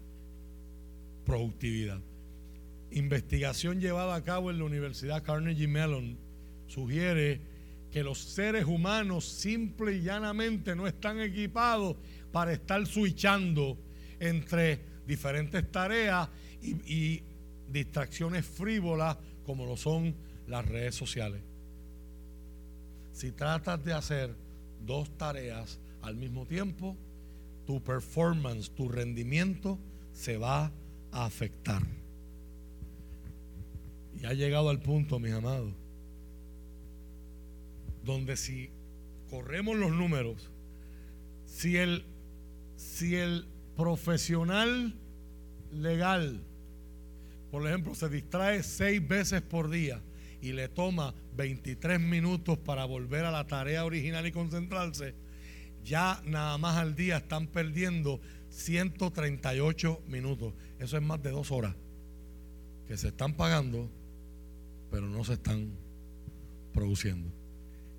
productividad 1.24 2.00
investigación 2.94 3.80
llevada 3.80 4.14
a 4.14 4.22
cabo 4.22 4.50
en 4.50 4.58
la 4.58 4.64
Universidad 4.64 5.22
Carnegie 5.22 5.66
Mellon 5.66 6.16
sugiere 6.68 7.40
que 7.90 8.04
los 8.04 8.18
seres 8.18 8.64
humanos 8.64 9.24
simple 9.24 9.96
y 9.96 10.02
llanamente 10.02 10.74
no 10.74 10.86
están 10.86 11.20
equipados 11.20 11.96
para 12.32 12.52
estar 12.52 12.84
switchando 12.86 13.78
entre 14.20 14.80
diferentes 15.06 15.70
tareas 15.70 16.28
y, 16.62 17.22
distracciones 17.68 18.46
frívolas 18.46 19.16
como 19.44 19.66
lo 19.66 19.76
son 19.76 20.14
las 20.46 20.64
redes 20.64 20.94
sociales. 20.94 21.42
Si 23.10 23.32
tratas 23.32 23.82
de 23.84 23.92
hacer 23.92 24.34
dos 24.84 25.16
tareas 25.16 25.80
al 26.02 26.16
mismo 26.16 26.46
tiempo, 26.46 26.96
tu 27.66 27.82
performance, 27.82 28.70
tu 28.70 28.88
rendimiento 28.88 29.78
se 30.12 30.36
va 30.36 30.72
a 31.12 31.24
afectar. 31.24 31.82
Y 34.20 34.26
ha 34.26 34.32
llegado 34.32 34.70
al 34.70 34.80
punto, 34.80 35.18
mis 35.18 35.32
amados, 35.32 35.72
donde 38.04 38.36
si 38.36 38.70
corremos 39.30 39.76
los 39.76 39.92
números, 39.92 40.50
si 41.46 41.76
el, 41.76 42.04
si 42.76 43.16
el 43.16 43.46
profesional 43.76 44.94
legal, 45.72 46.40
por 47.50 47.66
ejemplo, 47.66 47.94
se 47.94 48.08
distrae 48.08 48.62
seis 48.62 49.06
veces 49.06 49.42
por 49.42 49.70
día 49.70 50.02
y 50.40 50.52
le 50.52 50.68
toma 50.68 51.14
23 51.36 51.98
minutos 52.00 52.58
para 52.58 52.84
volver 52.84 53.24
a 53.24 53.30
la 53.30 53.46
tarea 53.46 53.84
original 53.84 54.26
y 54.26 54.32
concentrarse, 54.32 55.14
ya 55.84 56.20
nada 56.24 56.58
más 56.58 56.76
al 56.76 56.96
día 56.96 57.18
están 57.18 57.46
perdiendo 57.46 58.20
138 58.48 60.02
minutos. 60.08 60.54
Eso 60.78 60.96
es 60.96 61.02
más 61.02 61.22
de 61.22 61.30
dos 61.30 61.50
horas 61.50 61.74
que 62.86 62.96
se 62.96 63.08
están 63.08 63.34
pagando 63.34 63.90
pero 64.94 65.08
no 65.08 65.24
se 65.24 65.32
están 65.32 65.76
produciendo. 66.72 67.28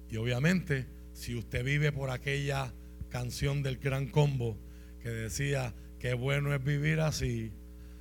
Y 0.10 0.16
obviamente, 0.16 0.86
si 1.12 1.36
usted 1.36 1.62
vive 1.62 1.92
por 1.92 2.10
aquella 2.10 2.74
canción 3.10 3.62
del 3.62 3.80
gran 3.80 4.08
combo 4.08 4.58
que 5.02 5.10
decía, 5.10 5.74
qué 6.00 6.14
bueno 6.14 6.56
es 6.56 6.64
vivir 6.64 7.02
así, 7.02 7.52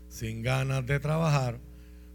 sin 0.09 0.43
ganas 0.43 0.87
de 0.87 1.01
trabajar. 1.01 1.59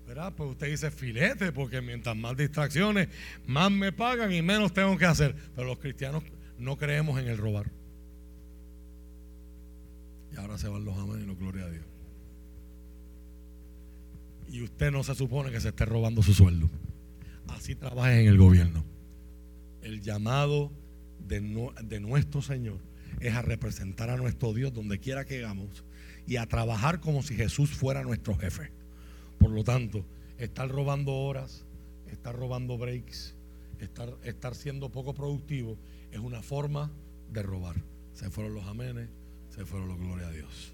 ¿verdad? 0.07 0.33
Pues 0.37 0.51
usted 0.51 0.67
dice 0.67 0.89
filete, 0.89 1.51
porque 1.51 1.81
mientras 1.81 2.15
más 2.15 2.37
distracciones, 2.37 3.09
más 3.45 3.69
me 3.69 3.91
pagan 3.91 4.31
y 4.31 4.41
menos 4.41 4.71
tengo 4.71 4.97
que 4.97 5.05
hacer. 5.05 5.35
Pero 5.53 5.67
los 5.67 5.79
cristianos 5.79 6.23
no 6.59 6.77
creemos 6.77 7.19
en 7.19 7.27
el 7.27 7.37
robar. 7.37 7.71
Y 10.31 10.37
ahora 10.37 10.57
se 10.57 10.67
van 10.67 10.85
los 10.85 10.97
amén 10.97 11.21
y 11.23 11.25
los 11.25 11.37
gloria 11.37 11.65
a 11.65 11.69
Dios. 11.69 11.85
Y 14.47 14.61
usted 14.63 14.91
no 14.91 15.03
se 15.03 15.15
supone 15.15 15.51
que 15.51 15.61
se 15.61 15.69
esté 15.69 15.85
robando 15.85 16.21
su 16.21 16.33
sueldo. 16.33 16.69
Así 17.47 17.75
trabaja 17.75 18.19
en 18.19 18.27
el 18.27 18.37
gobierno. 18.37 18.83
El 19.81 20.01
llamado 20.01 20.71
de, 21.27 21.39
de 21.83 21.99
nuestro 21.99 22.41
Señor 22.41 22.79
es 23.19 23.33
a 23.35 23.41
representar 23.41 24.09
a 24.09 24.17
nuestro 24.17 24.53
Dios 24.53 24.73
donde 24.73 24.99
quiera 24.99 25.25
que 25.25 25.39
hagamos 25.39 25.83
y 26.27 26.37
a 26.37 26.45
trabajar 26.45 26.99
como 26.99 27.23
si 27.23 27.35
Jesús 27.35 27.71
fuera 27.71 28.03
nuestro 28.03 28.35
jefe. 28.35 28.71
Por 29.39 29.51
lo 29.51 29.63
tanto, 29.63 30.05
estar 30.37 30.69
robando 30.69 31.13
horas, 31.13 31.65
estar 32.07 32.35
robando 32.35 32.77
breaks, 32.77 33.35
estar, 33.79 34.15
estar 34.23 34.55
siendo 34.55 34.89
poco 34.89 35.13
productivo 35.13 35.77
es 36.11 36.19
una 36.19 36.41
forma 36.41 36.91
de 37.31 37.43
robar. 37.43 37.75
Se 38.13 38.29
fueron 38.29 38.53
los 38.53 38.65
amenes, 38.65 39.09
se 39.49 39.65
fueron 39.65 39.87
los 39.87 39.97
gloria 39.97 40.27
a 40.27 40.31
Dios. 40.31 40.73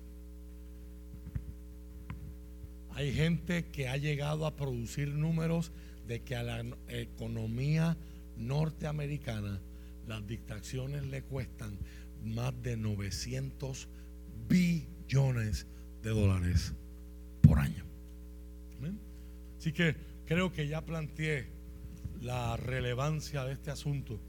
Hay 2.92 3.14
gente 3.14 3.66
que 3.66 3.90
ha 3.90 3.98
llegado 3.98 4.46
a 4.46 4.56
producir 4.56 5.10
números 5.10 5.72
de 6.08 6.22
que 6.22 6.36
a 6.36 6.44
la 6.44 6.64
economía 6.88 7.98
norteamericana 8.38 9.60
las 10.08 10.26
distracciones 10.26 11.06
le 11.06 11.22
cuestan 11.24 11.78
más 12.24 12.54
de 12.62 12.78
900 12.78 13.88
billones 14.48 15.68
de 16.04 16.10
dólares 16.10 16.74
por 17.42 17.60
año. 17.60 17.84
Así 19.58 19.74
que 19.74 19.96
creo 20.26 20.52
que 20.52 20.68
ya 20.68 20.86
planteé 20.86 21.48
la 22.22 22.56
relevancia 22.56 23.44
de 23.44 23.54
este 23.54 23.72
asunto 23.72 24.20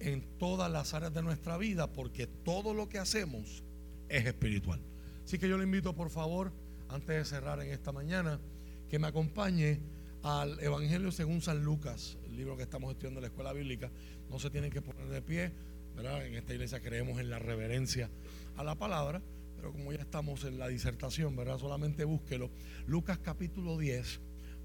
en 0.00 0.22
todas 0.38 0.70
las 0.70 0.94
áreas 0.94 1.12
de 1.12 1.22
nuestra 1.22 1.56
vida 1.56 1.92
porque 1.92 2.26
todo 2.26 2.74
lo 2.74 2.88
que 2.88 2.98
hacemos 2.98 3.62
es 4.08 4.26
espiritual. 4.26 4.80
Así 5.24 5.38
que 5.38 5.48
yo 5.48 5.56
le 5.56 5.64
invito 5.64 5.94
por 5.94 6.10
favor, 6.10 6.52
antes 6.88 7.08
de 7.08 7.24
cerrar 7.24 7.60
en 7.60 7.70
esta 7.70 7.92
mañana, 7.92 8.40
que 8.88 8.98
me 8.98 9.06
acompañe 9.06 9.80
al 10.22 10.58
Evangelio 10.60 11.12
según 11.12 11.40
San 11.40 11.62
Lucas, 11.62 12.18
el 12.26 12.36
libro 12.36 12.56
que 12.56 12.64
estamos 12.64 12.90
estudiando 12.90 13.20
en 13.20 13.22
la 13.22 13.28
escuela 13.28 13.52
bíblica. 13.52 13.90
No 14.28 14.38
se 14.38 14.50
tienen 14.50 14.70
que 14.70 14.82
poner 14.82 15.08
de 15.08 15.22
pie, 15.22 15.52
¿verdad? 15.96 16.26
En 16.26 16.34
esta 16.34 16.52
iglesia 16.52 16.80
creemos 16.80 17.20
en 17.20 17.30
la 17.30 17.38
reverencia 17.38 18.10
a 18.56 18.64
la 18.64 18.74
palabra, 18.74 19.22
pero 19.56 19.72
como 19.72 19.92
ya 19.92 20.00
estamos 20.00 20.44
en 20.44 20.58
la 20.58 20.68
disertación, 20.68 21.36
¿verdad? 21.36 21.58
Solamente 21.58 22.04
búsquelo. 22.04 22.50
Lucas 22.86 23.18
capítulo 23.18 23.78
10, 23.78 24.20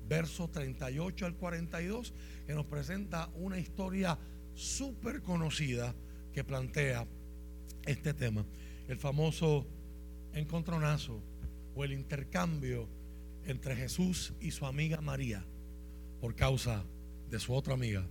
verso 0.07 0.49
38 0.49 1.25
al 1.25 1.35
42, 1.35 2.13
que 2.47 2.53
nos 2.53 2.65
presenta 2.65 3.29
una 3.35 3.59
historia 3.59 4.17
súper 4.55 5.21
conocida 5.21 5.93
que 6.33 6.43
plantea 6.43 7.05
este 7.85 8.13
tema. 8.13 8.45
El 8.87 8.97
famoso 8.97 9.67
encontronazo 10.33 11.21
o 11.75 11.83
el 11.83 11.91
intercambio 11.91 12.87
entre 13.45 13.75
Jesús 13.75 14.33
y 14.39 14.51
su 14.51 14.65
amiga 14.65 15.01
María 15.01 15.45
por 16.19 16.35
causa 16.35 16.83
de 17.29 17.39
su 17.39 17.53
otra 17.53 17.73
amiga 17.73 18.07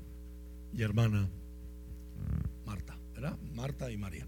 y 0.72 0.82
hermana 0.82 1.28
Marta, 2.64 2.96
¿verdad? 3.14 3.38
Marta 3.54 3.90
y 3.90 3.96
María. 3.96 4.26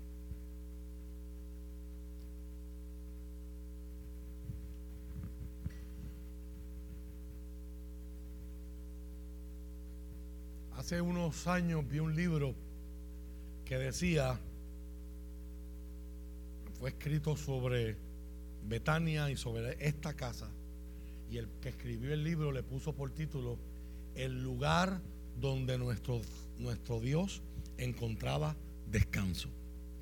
Hace 10.76 11.00
unos 11.00 11.46
años 11.46 11.88
vi 11.88 12.00
un 12.00 12.14
libro 12.14 12.54
que 13.64 13.78
decía, 13.78 14.38
fue 16.78 16.90
escrito 16.90 17.34
sobre 17.34 17.96
Betania 18.68 19.30
y 19.30 19.36
sobre 19.36 19.76
esta 19.80 20.14
casa, 20.14 20.50
y 21.30 21.38
el 21.38 21.48
que 21.62 21.70
escribió 21.70 22.12
el 22.12 22.22
libro 22.22 22.52
le 22.52 22.62
puso 22.62 22.94
por 22.94 23.10
título 23.10 23.58
El 24.14 24.42
lugar 24.42 25.00
donde 25.40 25.78
nuestro, 25.78 26.20
nuestro 26.58 27.00
Dios 27.00 27.42
encontraba 27.78 28.54
descanso. 28.90 29.48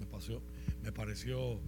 Me 0.01 0.07
pareció, 0.07 0.43
me 0.83 0.91
pareció 0.91 1.61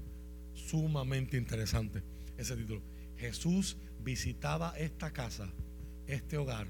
sumamente 0.52 1.36
interesante 1.36 2.02
ese 2.36 2.56
título. 2.56 2.82
Jesús 3.18 3.76
visitaba 4.02 4.76
esta 4.76 5.12
casa, 5.12 5.48
este 6.08 6.36
hogar, 6.38 6.66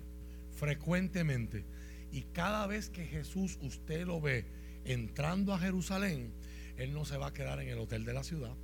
frecuentemente. 0.52 1.64
Y 2.12 2.22
cada 2.32 2.66
vez 2.66 2.90
que 2.90 3.04
Jesús 3.04 3.58
usted 3.62 4.06
lo 4.06 4.20
ve 4.20 4.44
entrando 4.84 5.52
a 5.52 5.58
Jerusalén, 5.58 6.32
Él 6.76 6.92
no 6.92 7.04
se 7.04 7.16
va 7.16 7.28
a 7.28 7.32
quedar 7.32 7.60
en 7.60 7.68
el 7.68 7.78
hotel 7.78 8.04
de 8.04 8.12
la 8.12 8.22
ciudad, 8.22 8.54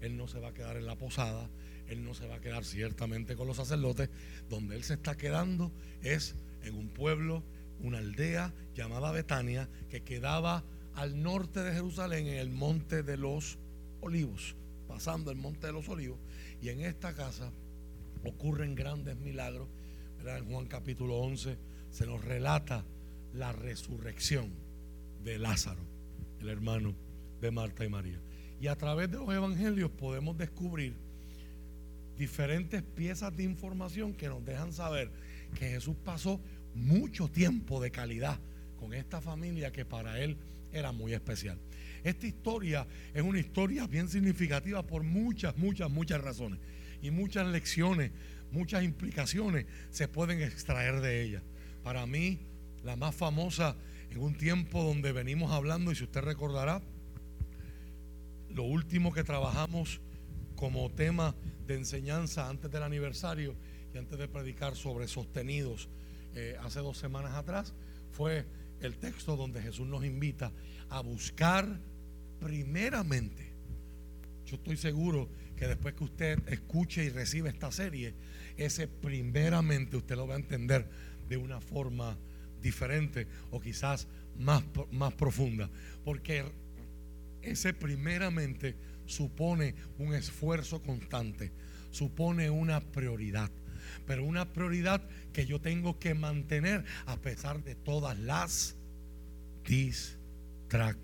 Él 0.00 0.16
no 0.16 0.28
se 0.28 0.38
va 0.38 0.48
a 0.48 0.54
quedar 0.54 0.76
en 0.76 0.86
la 0.86 0.96
posada, 0.96 1.48
él 1.88 2.04
no 2.04 2.14
se 2.14 2.26
va 2.26 2.36
a 2.36 2.40
quedar 2.40 2.64
ciertamente 2.64 3.36
con 3.36 3.46
los 3.46 3.56
sacerdotes. 3.56 4.10
Donde 4.48 4.76
Él 4.76 4.84
se 4.84 4.94
está 4.94 5.16
quedando 5.16 5.72
es 6.02 6.34
en 6.62 6.74
un 6.74 6.88
pueblo, 6.88 7.42
una 7.80 7.98
aldea 7.98 8.52
llamada 8.74 9.12
Betania, 9.12 9.68
que 9.88 10.02
quedaba 10.02 10.64
al 10.94 11.22
norte 11.22 11.62
de 11.62 11.72
Jerusalén, 11.72 12.26
en 12.26 12.36
el 12.36 12.50
monte 12.50 13.02
de 13.02 13.16
los 13.16 13.58
olivos, 14.00 14.56
pasando 14.88 15.30
el 15.30 15.36
monte 15.36 15.66
de 15.68 15.72
los 15.72 15.88
olivos. 15.88 16.18
Y 16.60 16.70
en 16.70 16.80
esta 16.80 17.14
casa 17.14 17.52
ocurren 18.24 18.74
grandes 18.74 19.16
milagros. 19.16 19.68
En 20.24 20.46
Juan 20.46 20.66
capítulo 20.66 21.18
11 21.18 21.56
se 21.96 22.06
nos 22.06 22.22
relata 22.22 22.84
la 23.32 23.52
resurrección 23.52 24.50
de 25.24 25.38
Lázaro, 25.38 25.80
el 26.42 26.50
hermano 26.50 26.94
de 27.40 27.50
Marta 27.50 27.86
y 27.86 27.88
María. 27.88 28.20
Y 28.60 28.66
a 28.66 28.76
través 28.76 29.10
de 29.10 29.16
los 29.16 29.30
evangelios 29.30 29.90
podemos 29.92 30.36
descubrir 30.36 30.92
diferentes 32.18 32.82
piezas 32.82 33.34
de 33.34 33.44
información 33.44 34.12
que 34.12 34.28
nos 34.28 34.44
dejan 34.44 34.74
saber 34.74 35.10
que 35.58 35.70
Jesús 35.70 35.96
pasó 36.04 36.38
mucho 36.74 37.28
tiempo 37.28 37.80
de 37.80 37.90
calidad 37.90 38.38
con 38.78 38.92
esta 38.92 39.22
familia 39.22 39.72
que 39.72 39.86
para 39.86 40.20
él 40.20 40.36
era 40.74 40.92
muy 40.92 41.14
especial. 41.14 41.58
Esta 42.04 42.26
historia 42.26 42.86
es 43.14 43.22
una 43.22 43.38
historia 43.38 43.86
bien 43.86 44.10
significativa 44.10 44.82
por 44.82 45.02
muchas, 45.02 45.56
muchas, 45.56 45.90
muchas 45.90 46.20
razones 46.20 46.60
y 47.00 47.10
muchas 47.10 47.46
lecciones, 47.46 48.10
muchas 48.52 48.84
implicaciones 48.84 49.64
se 49.88 50.08
pueden 50.08 50.42
extraer 50.42 51.00
de 51.00 51.22
ella. 51.22 51.42
Para 51.86 52.04
mí, 52.04 52.40
la 52.82 52.96
más 52.96 53.14
famosa 53.14 53.76
en 54.10 54.18
un 54.18 54.36
tiempo 54.36 54.82
donde 54.82 55.12
venimos 55.12 55.52
hablando, 55.52 55.92
y 55.92 55.94
si 55.94 56.02
usted 56.02 56.20
recordará, 56.20 56.82
lo 58.50 58.64
último 58.64 59.12
que 59.12 59.22
trabajamos 59.22 60.00
como 60.56 60.90
tema 60.90 61.36
de 61.64 61.76
enseñanza 61.76 62.48
antes 62.48 62.72
del 62.72 62.82
aniversario 62.82 63.54
y 63.94 63.98
antes 63.98 64.18
de 64.18 64.26
predicar 64.26 64.74
sobre 64.74 65.06
sostenidos 65.06 65.88
eh, 66.34 66.56
hace 66.60 66.80
dos 66.80 66.98
semanas 66.98 67.34
atrás, 67.34 67.72
fue 68.10 68.46
el 68.80 68.98
texto 68.98 69.36
donde 69.36 69.62
Jesús 69.62 69.86
nos 69.86 70.04
invita 70.04 70.50
a 70.88 71.02
buscar 71.02 71.68
primeramente. 72.40 73.52
Yo 74.44 74.56
estoy 74.56 74.76
seguro 74.76 75.28
que 75.54 75.68
después 75.68 75.94
que 75.94 76.02
usted 76.02 76.48
escuche 76.48 77.04
y 77.04 77.10
reciba 77.10 77.48
esta 77.48 77.70
serie, 77.70 78.12
ese 78.56 78.88
primeramente 78.88 79.96
usted 79.96 80.16
lo 80.16 80.26
va 80.26 80.34
a 80.34 80.38
entender 80.38 80.88
de 81.28 81.36
una 81.36 81.60
forma 81.60 82.16
diferente 82.60 83.26
o 83.50 83.60
quizás 83.60 84.08
más, 84.38 84.64
más 84.90 85.12
profunda. 85.14 85.70
Porque 86.04 86.44
ese 87.42 87.72
primeramente 87.72 88.76
supone 89.06 89.74
un 89.98 90.14
esfuerzo 90.14 90.82
constante, 90.82 91.52
supone 91.90 92.50
una 92.50 92.80
prioridad, 92.80 93.50
pero 94.06 94.24
una 94.24 94.52
prioridad 94.52 95.02
que 95.32 95.46
yo 95.46 95.60
tengo 95.60 95.98
que 95.98 96.14
mantener 96.14 96.84
a 97.06 97.16
pesar 97.16 97.62
de 97.62 97.74
todas 97.74 98.18
las 98.18 98.76
distracciones. 99.64 100.96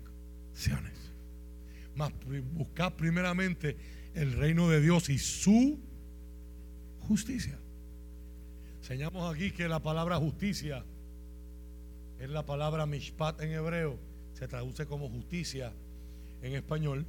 Más 1.95 2.11
buscar 2.53 2.95
primeramente 2.95 3.77
el 4.15 4.33
reino 4.33 4.69
de 4.69 4.81
Dios 4.81 5.09
y 5.09 5.17
su 5.17 5.79
justicia. 6.99 7.57
Enseñamos 8.83 9.33
aquí 9.33 9.51
que 9.51 9.69
la 9.69 9.79
palabra 9.79 10.17
justicia 10.17 10.83
es 12.19 12.29
la 12.29 12.45
palabra 12.45 12.85
mishpat 12.85 13.39
en 13.39 13.53
hebreo, 13.53 13.97
se 14.33 14.45
traduce 14.45 14.85
como 14.85 15.07
justicia 15.07 15.71
en 16.41 16.53
español 16.55 17.05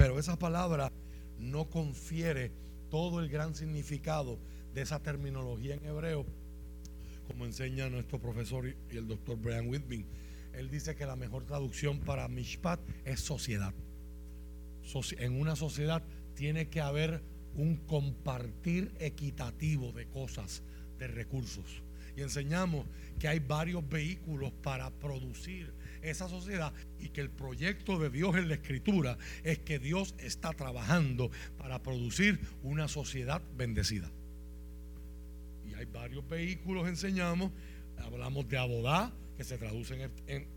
pero 0.00 0.18
esa 0.18 0.38
palabra 0.38 0.90
no 1.38 1.68
confiere 1.68 2.52
todo 2.90 3.20
el 3.20 3.28
gran 3.28 3.54
significado 3.54 4.38
de 4.72 4.80
esa 4.80 5.02
terminología 5.02 5.74
en 5.74 5.84
hebreo, 5.84 6.24
como 7.26 7.44
enseña 7.44 7.90
nuestro 7.90 8.18
profesor 8.18 8.66
y 8.66 8.96
el 8.96 9.06
doctor 9.06 9.36
Brian 9.36 9.68
Whitby. 9.68 10.06
Él 10.54 10.70
dice 10.70 10.96
que 10.96 11.04
la 11.04 11.16
mejor 11.16 11.44
traducción 11.44 12.00
para 12.00 12.28
mishpat 12.28 12.80
es 13.04 13.20
sociedad. 13.20 13.74
en 15.18 15.38
una 15.38 15.54
sociedad 15.54 16.02
tiene 16.34 16.70
que 16.70 16.80
haber 16.80 17.20
un 17.54 17.76
compartir 17.76 18.92
equitativo 18.98 19.92
de 19.92 20.06
cosas, 20.06 20.62
de 20.98 21.06
recursos. 21.08 21.82
Y 22.16 22.22
enseñamos 22.22 22.86
que 23.18 23.28
hay 23.28 23.38
varios 23.38 23.88
vehículos 23.88 24.52
para 24.62 24.90
producir 24.90 25.72
esa 26.02 26.28
sociedad 26.28 26.72
y 26.98 27.10
que 27.10 27.20
el 27.20 27.30
proyecto 27.30 27.98
de 27.98 28.10
Dios 28.10 28.36
en 28.36 28.48
la 28.48 28.54
escritura 28.54 29.18
es 29.44 29.58
que 29.58 29.78
Dios 29.78 30.14
está 30.18 30.52
trabajando 30.52 31.30
para 31.58 31.82
producir 31.82 32.40
una 32.62 32.88
sociedad 32.88 33.42
bendecida. 33.56 34.10
Y 35.70 35.74
hay 35.74 35.84
varios 35.84 36.26
vehículos, 36.28 36.88
enseñamos, 36.88 37.52
hablamos 37.98 38.48
de 38.48 38.58
abodá, 38.58 39.12
que 39.36 39.44
se 39.44 39.56
traducen 39.56 40.10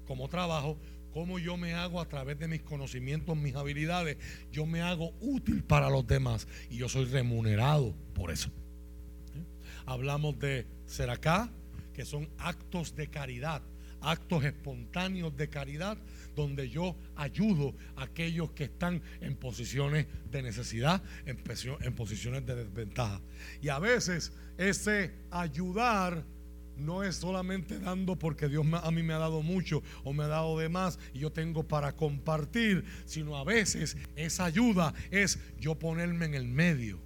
como 0.06 0.28
trabajo, 0.28 0.78
cómo 1.14 1.38
yo 1.40 1.58
me 1.58 1.74
hago 1.74 2.02
a 2.02 2.08
través 2.08 2.40
de 2.40 2.48
mis 2.48 2.62
conocimientos, 2.64 3.38
mis 3.38 3.56
habilidades, 3.56 4.18
yo 4.52 4.66
me 4.66 4.82
hago 4.82 5.14
útil 5.22 5.64
para 5.64 5.90
los 5.90 6.06
demás 6.08 6.48
y 6.70 6.78
yo 6.78 6.90
soy 6.90 7.06
remunerado 7.06 7.94
por 8.14 8.32
eso. 8.32 8.50
Hablamos 9.86 10.40
de 10.40 10.66
ser 10.86 11.10
acá, 11.10 11.52
que 11.94 12.06
son 12.06 12.28
actos 12.40 12.96
de 12.96 13.08
caridad, 13.08 13.62
actos 14.02 14.44
espontáneos 14.44 15.36
de 15.38 15.50
caridad, 15.50 15.98
donde 16.36 16.70
yo 16.70 16.96
ayudo 17.16 17.76
a 17.96 18.04
aquellos 18.04 18.52
que 18.52 18.64
están 18.64 19.04
en 19.22 19.36
posiciones 19.36 20.08
de 20.32 20.42
necesidad, 20.42 21.04
en 21.26 21.94
posiciones 21.94 22.46
de 22.46 22.56
desventaja. 22.56 23.22
Y 23.62 23.70
a 23.70 23.78
veces 23.78 24.34
ese 24.58 25.12
ayudar 25.30 26.26
no 26.78 27.04
es 27.04 27.16
solamente 27.16 27.80
dando 27.80 28.18
porque 28.18 28.50
Dios 28.50 28.66
a 28.72 28.92
mí 28.92 29.04
me 29.04 29.14
ha 29.14 29.20
dado 29.20 29.42
mucho 29.42 29.84
o 30.04 30.14
me 30.14 30.24
ha 30.24 30.28
dado 30.28 30.58
de 30.58 30.70
más 30.70 31.00
y 31.14 31.20
yo 31.20 31.32
tengo 31.32 31.68
para 31.68 31.96
compartir, 31.96 32.84
sino 33.06 33.38
a 33.38 33.44
veces 33.44 33.98
esa 34.16 34.46
ayuda 34.46 34.94
es 35.12 35.40
yo 35.60 35.76
ponerme 35.76 36.26
en 36.26 36.34
el 36.34 36.48
medio 36.48 37.00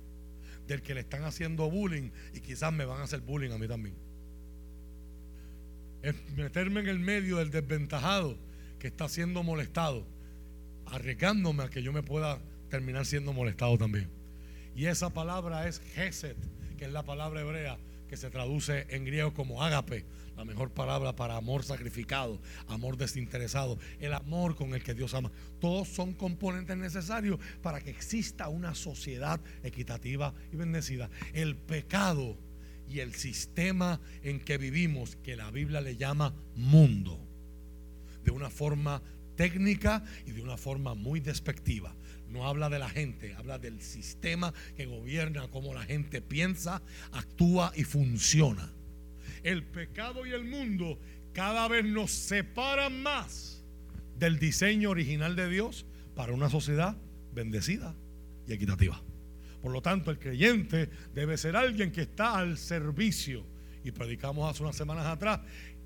del 0.67 0.81
que 0.81 0.93
le 0.93 1.01
están 1.01 1.23
haciendo 1.23 1.69
bullying 1.69 2.11
y 2.33 2.41
quizás 2.41 2.73
me 2.73 2.85
van 2.85 3.01
a 3.01 3.03
hacer 3.03 3.21
bullying 3.21 3.51
a 3.51 3.57
mí 3.57 3.67
también. 3.67 3.95
Es 6.01 6.15
meterme 6.35 6.81
en 6.81 6.87
el 6.87 6.99
medio 6.99 7.37
del 7.37 7.51
desventajado 7.51 8.37
que 8.79 8.87
está 8.87 9.09
siendo 9.09 9.43
molestado, 9.43 10.05
arriesgándome 10.85 11.63
a 11.63 11.69
que 11.69 11.81
yo 11.81 11.91
me 11.91 12.03
pueda 12.03 12.39
terminar 12.69 13.05
siendo 13.05 13.33
molestado 13.33 13.77
también. 13.77 14.09
Y 14.75 14.85
esa 14.85 15.09
palabra 15.09 15.67
es 15.67 15.81
Geset, 15.95 16.37
que 16.77 16.85
es 16.85 16.91
la 16.91 17.03
palabra 17.03 17.41
hebrea 17.41 17.77
que 18.07 18.17
se 18.17 18.29
traduce 18.29 18.87
en 18.89 19.05
griego 19.05 19.33
como 19.33 19.63
ágape, 19.63 20.05
la 20.35 20.45
mejor 20.45 20.71
palabra 20.71 21.15
para 21.15 21.35
amor 21.35 21.63
sacrificado, 21.63 22.39
amor 22.67 22.97
desinteresado, 22.97 23.77
el 23.99 24.13
amor 24.13 24.55
con 24.55 24.73
el 24.73 24.83
que 24.83 24.93
Dios 24.93 25.13
ama. 25.13 25.31
Todos 25.59 25.87
son 25.87 26.13
componentes 26.13 26.77
necesarios 26.77 27.39
para 27.61 27.81
que 27.81 27.89
exista 27.89 28.47
una 28.49 28.75
sociedad 28.75 29.39
equitativa 29.63 30.33
y 30.51 30.55
bendecida. 30.55 31.09
El 31.33 31.55
pecado 31.55 32.37
y 32.87 32.99
el 32.99 33.15
sistema 33.15 33.99
en 34.23 34.39
que 34.39 34.57
vivimos, 34.57 35.15
que 35.17 35.35
la 35.35 35.51
Biblia 35.51 35.81
le 35.81 35.97
llama 35.97 36.33
mundo, 36.55 37.19
de 38.23 38.31
una 38.31 38.49
forma 38.49 39.01
técnica 39.35 40.03
y 40.25 40.31
de 40.31 40.41
una 40.41 40.57
forma 40.57 40.93
muy 40.95 41.19
despectiva 41.19 41.95
no 42.29 42.47
habla 42.47 42.69
de 42.69 42.79
la 42.79 42.89
gente, 42.89 43.33
habla 43.35 43.59
del 43.59 43.81
sistema 43.81 44.53
que 44.75 44.85
gobierna, 44.85 45.47
cómo 45.49 45.73
la 45.73 45.83
gente 45.83 46.21
piensa, 46.21 46.81
actúa 47.11 47.71
y 47.75 47.83
funciona. 47.83 48.71
El 49.43 49.63
pecado 49.63 50.25
y 50.25 50.31
el 50.31 50.45
mundo 50.45 50.99
cada 51.33 51.67
vez 51.67 51.85
nos 51.85 52.11
separan 52.11 53.01
más 53.01 53.63
del 54.17 54.39
diseño 54.39 54.89
original 54.89 55.35
de 55.35 55.49
Dios 55.49 55.85
para 56.15 56.33
una 56.33 56.49
sociedad 56.49 56.97
bendecida 57.33 57.95
y 58.47 58.53
equitativa. 58.53 59.01
Por 59.61 59.71
lo 59.71 59.81
tanto, 59.81 60.11
el 60.11 60.19
creyente 60.19 60.89
debe 61.13 61.37
ser 61.37 61.55
alguien 61.55 61.91
que 61.91 62.01
está 62.01 62.37
al 62.37 62.57
servicio. 62.57 63.45
Y 63.83 63.91
predicamos 63.91 64.49
hace 64.49 64.63
unas 64.63 64.75
semanas 64.75 65.05
atrás, 65.05 65.41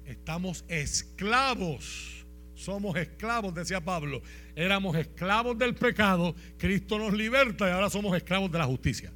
estamos 0.06 0.66
esclavos 0.68 2.21
somos 2.56 2.96
esclavos, 2.98 3.54
decía 3.54 3.82
Pablo. 3.82 4.22
Éramos 4.56 4.96
esclavos 4.96 5.58
del 5.58 5.76
pecado, 5.76 6.36
Cristo 6.58 6.98
nos 6.98 7.14
liberta 7.14 7.68
y 7.68 7.72
ahora 7.72 7.90
somos 7.90 8.16
esclavos 8.16 8.52
de 8.52 8.58
la 8.58 8.66
justicia. 8.66 9.12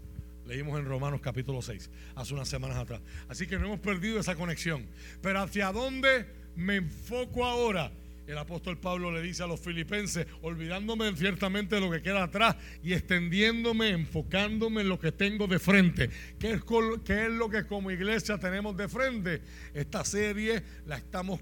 Leímos 0.45 0.79
en 0.79 0.85
Romanos 0.85 1.21
capítulo 1.21 1.61
6, 1.61 1.89
hace 2.15 2.33
unas 2.33 2.47
semanas 2.47 2.77
atrás. 2.77 3.01
Así 3.27 3.47
que 3.47 3.57
no 3.57 3.65
hemos 3.65 3.79
perdido 3.79 4.19
esa 4.19 4.35
conexión. 4.35 4.87
Pero 5.21 5.41
¿hacia 5.41 5.71
dónde 5.71 6.27
me 6.55 6.75
enfoco 6.77 7.45
ahora? 7.45 7.91
El 8.27 8.37
apóstol 8.37 8.77
Pablo 8.77 9.11
le 9.11 9.21
dice 9.21 9.43
a 9.43 9.47
los 9.47 9.59
filipenses, 9.59 10.25
olvidándome 10.41 11.15
ciertamente 11.15 11.75
de 11.75 11.81
lo 11.81 11.91
que 11.91 12.01
queda 12.01 12.23
atrás 12.23 12.55
y 12.83 12.93
extendiéndome, 12.93 13.89
enfocándome 13.89 14.81
en 14.81 14.89
lo 14.89 14.99
que 14.99 15.11
tengo 15.11 15.47
de 15.47 15.59
frente. 15.59 16.09
¿Qué 16.39 16.51
es, 16.51 16.61
es 17.07 17.31
lo 17.31 17.49
que 17.49 17.65
como 17.65 17.91
iglesia 17.91 18.37
tenemos 18.37 18.75
de 18.77 18.87
frente? 18.87 19.41
Esta 19.73 20.03
serie 20.03 20.63
la 20.85 20.97
estamos 20.97 21.39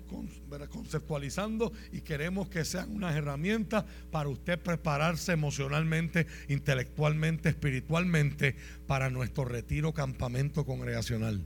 conceptualizando 0.70 1.72
y 1.92 2.02
queremos 2.02 2.50
que 2.50 2.66
sean 2.66 2.92
unas 2.92 3.16
herramientas 3.16 3.86
para 4.12 4.30
usted 4.30 4.60
prepararse 4.60 5.32
emocionalmente, 5.32 6.28
intelectualmente, 6.50 7.50
espiritualmente 7.50 8.56
para 8.88 9.10
nuestro 9.10 9.46
retiro 9.46 9.94
campamento 9.94 10.66
congregacional 10.66 11.46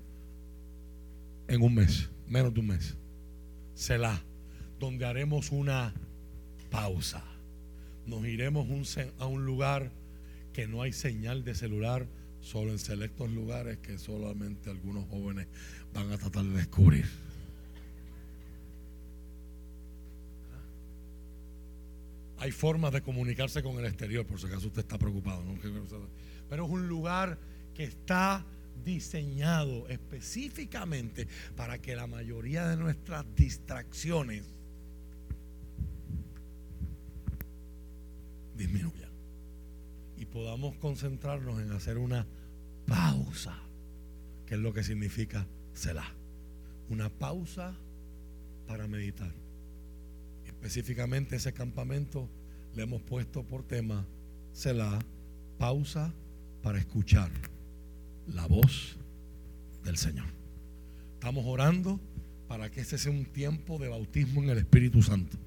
en 1.48 1.62
un 1.62 1.76
mes, 1.76 2.10
menos 2.28 2.54
de 2.54 2.60
un 2.60 2.68
mes. 2.68 2.96
Selah 3.74 4.22
donde 4.80 5.05
haremos 5.05 5.51
una 5.51 5.93
pausa. 6.69 7.23
Nos 8.05 8.25
iremos 8.25 8.67
a 9.19 9.25
un 9.25 9.45
lugar 9.45 9.91
que 10.53 10.67
no 10.67 10.82
hay 10.82 10.93
señal 10.93 11.43
de 11.43 11.55
celular, 11.55 12.07
solo 12.41 12.71
en 12.71 12.80
selectos 12.80 13.30
lugares 13.30 13.78
que 13.80 13.97
solamente 13.97 14.69
algunos 14.69 15.07
jóvenes 15.09 15.47
van 15.93 16.11
a 16.11 16.17
tratar 16.17 16.43
de 16.45 16.57
descubrir. 16.57 17.05
Hay 22.39 22.51
formas 22.51 22.93
de 22.93 23.01
comunicarse 23.01 23.63
con 23.63 23.78
el 23.80 23.86
exterior, 23.86 24.25
por 24.25 24.39
si 24.39 24.45
acaso 24.45 24.67
usted 24.67 24.82
está 24.82 24.97
preocupado. 24.97 25.43
Pero 26.49 26.65
es 26.65 26.71
un 26.71 26.88
lugar 26.88 27.38
que 27.73 27.84
está 27.84 28.45
diseñado 28.86 29.88
específicamente 29.89 31.28
para 31.55 31.80
que 31.80 31.95
la 31.95 32.07
mayoría 32.07 32.67
de 32.67 32.78
nuestras 32.78 33.25
distracciones 33.36 34.43
disminuya. 38.58 39.10
Y 40.18 40.26
podamos 40.26 40.76
concentrarnos 40.78 41.62
en 41.62 41.72
hacer 41.72 41.97
una 41.97 42.26
pausa, 42.86 43.58
que 44.45 44.55
es 44.55 44.60
lo 44.60 44.74
que 44.74 44.84
significa 44.84 45.47
Selah. 45.74 46.12
Una 46.89 47.10
pausa 47.10 47.76
para 48.68 48.88
meditar. 48.88 49.32
Específicamente 50.45 51.36
ese 51.36 51.53
campamento 51.53 52.30
le 52.74 52.84
hemos 52.84 53.01
puesto 53.01 53.43
por 53.43 53.64
tema 53.64 54.05
Selah, 54.53 54.99
pausa 55.60 56.14
para 56.64 56.80
escuchar 56.80 57.30
la 58.28 58.47
voz 58.47 58.97
del 59.84 59.97
Señor. 59.97 60.28
Estamos 61.14 61.45
orando 61.45 61.99
para 62.47 62.72
que 62.72 62.82
este 62.82 62.97
sea 62.97 63.12
un 63.12 63.26
tiempo 63.26 63.78
de 63.78 63.89
bautismo 63.89 64.41
en 64.41 64.49
el 64.49 64.58
Espíritu 64.58 65.01
Santo 65.03 65.38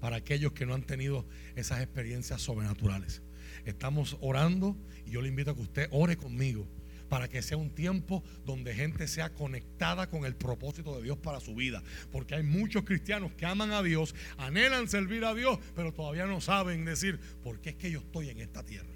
para 0.00 0.16
aquellos 0.16 0.52
que 0.52 0.66
no 0.66 0.74
han 0.74 0.82
tenido 0.82 1.26
esas 1.56 1.80
experiencias 1.80 2.42
sobrenaturales. 2.42 3.22
Estamos 3.64 4.16
orando 4.20 4.76
y 5.06 5.10
yo 5.10 5.22
le 5.22 5.28
invito 5.28 5.50
a 5.50 5.54
que 5.54 5.62
usted 5.62 5.88
ore 5.90 6.16
conmigo 6.16 6.66
para 7.08 7.28
que 7.28 7.40
sea 7.42 7.56
un 7.56 7.70
tiempo 7.70 8.22
donde 8.44 8.74
gente 8.74 9.08
sea 9.08 9.32
conectada 9.32 10.08
con 10.08 10.26
el 10.26 10.36
propósito 10.36 10.96
de 10.96 11.02
Dios 11.02 11.18
para 11.18 11.40
su 11.40 11.54
vida. 11.54 11.82
Porque 12.12 12.34
hay 12.34 12.42
muchos 12.42 12.84
cristianos 12.84 13.32
que 13.32 13.46
aman 13.46 13.72
a 13.72 13.82
Dios, 13.82 14.14
anhelan 14.36 14.88
servir 14.88 15.24
a 15.24 15.34
Dios, 15.34 15.58
pero 15.74 15.92
todavía 15.92 16.26
no 16.26 16.40
saben 16.40 16.84
decir, 16.84 17.18
¿por 17.42 17.60
qué 17.60 17.70
es 17.70 17.76
que 17.76 17.90
yo 17.90 18.00
estoy 18.00 18.28
en 18.28 18.40
esta 18.40 18.62
tierra? 18.62 18.92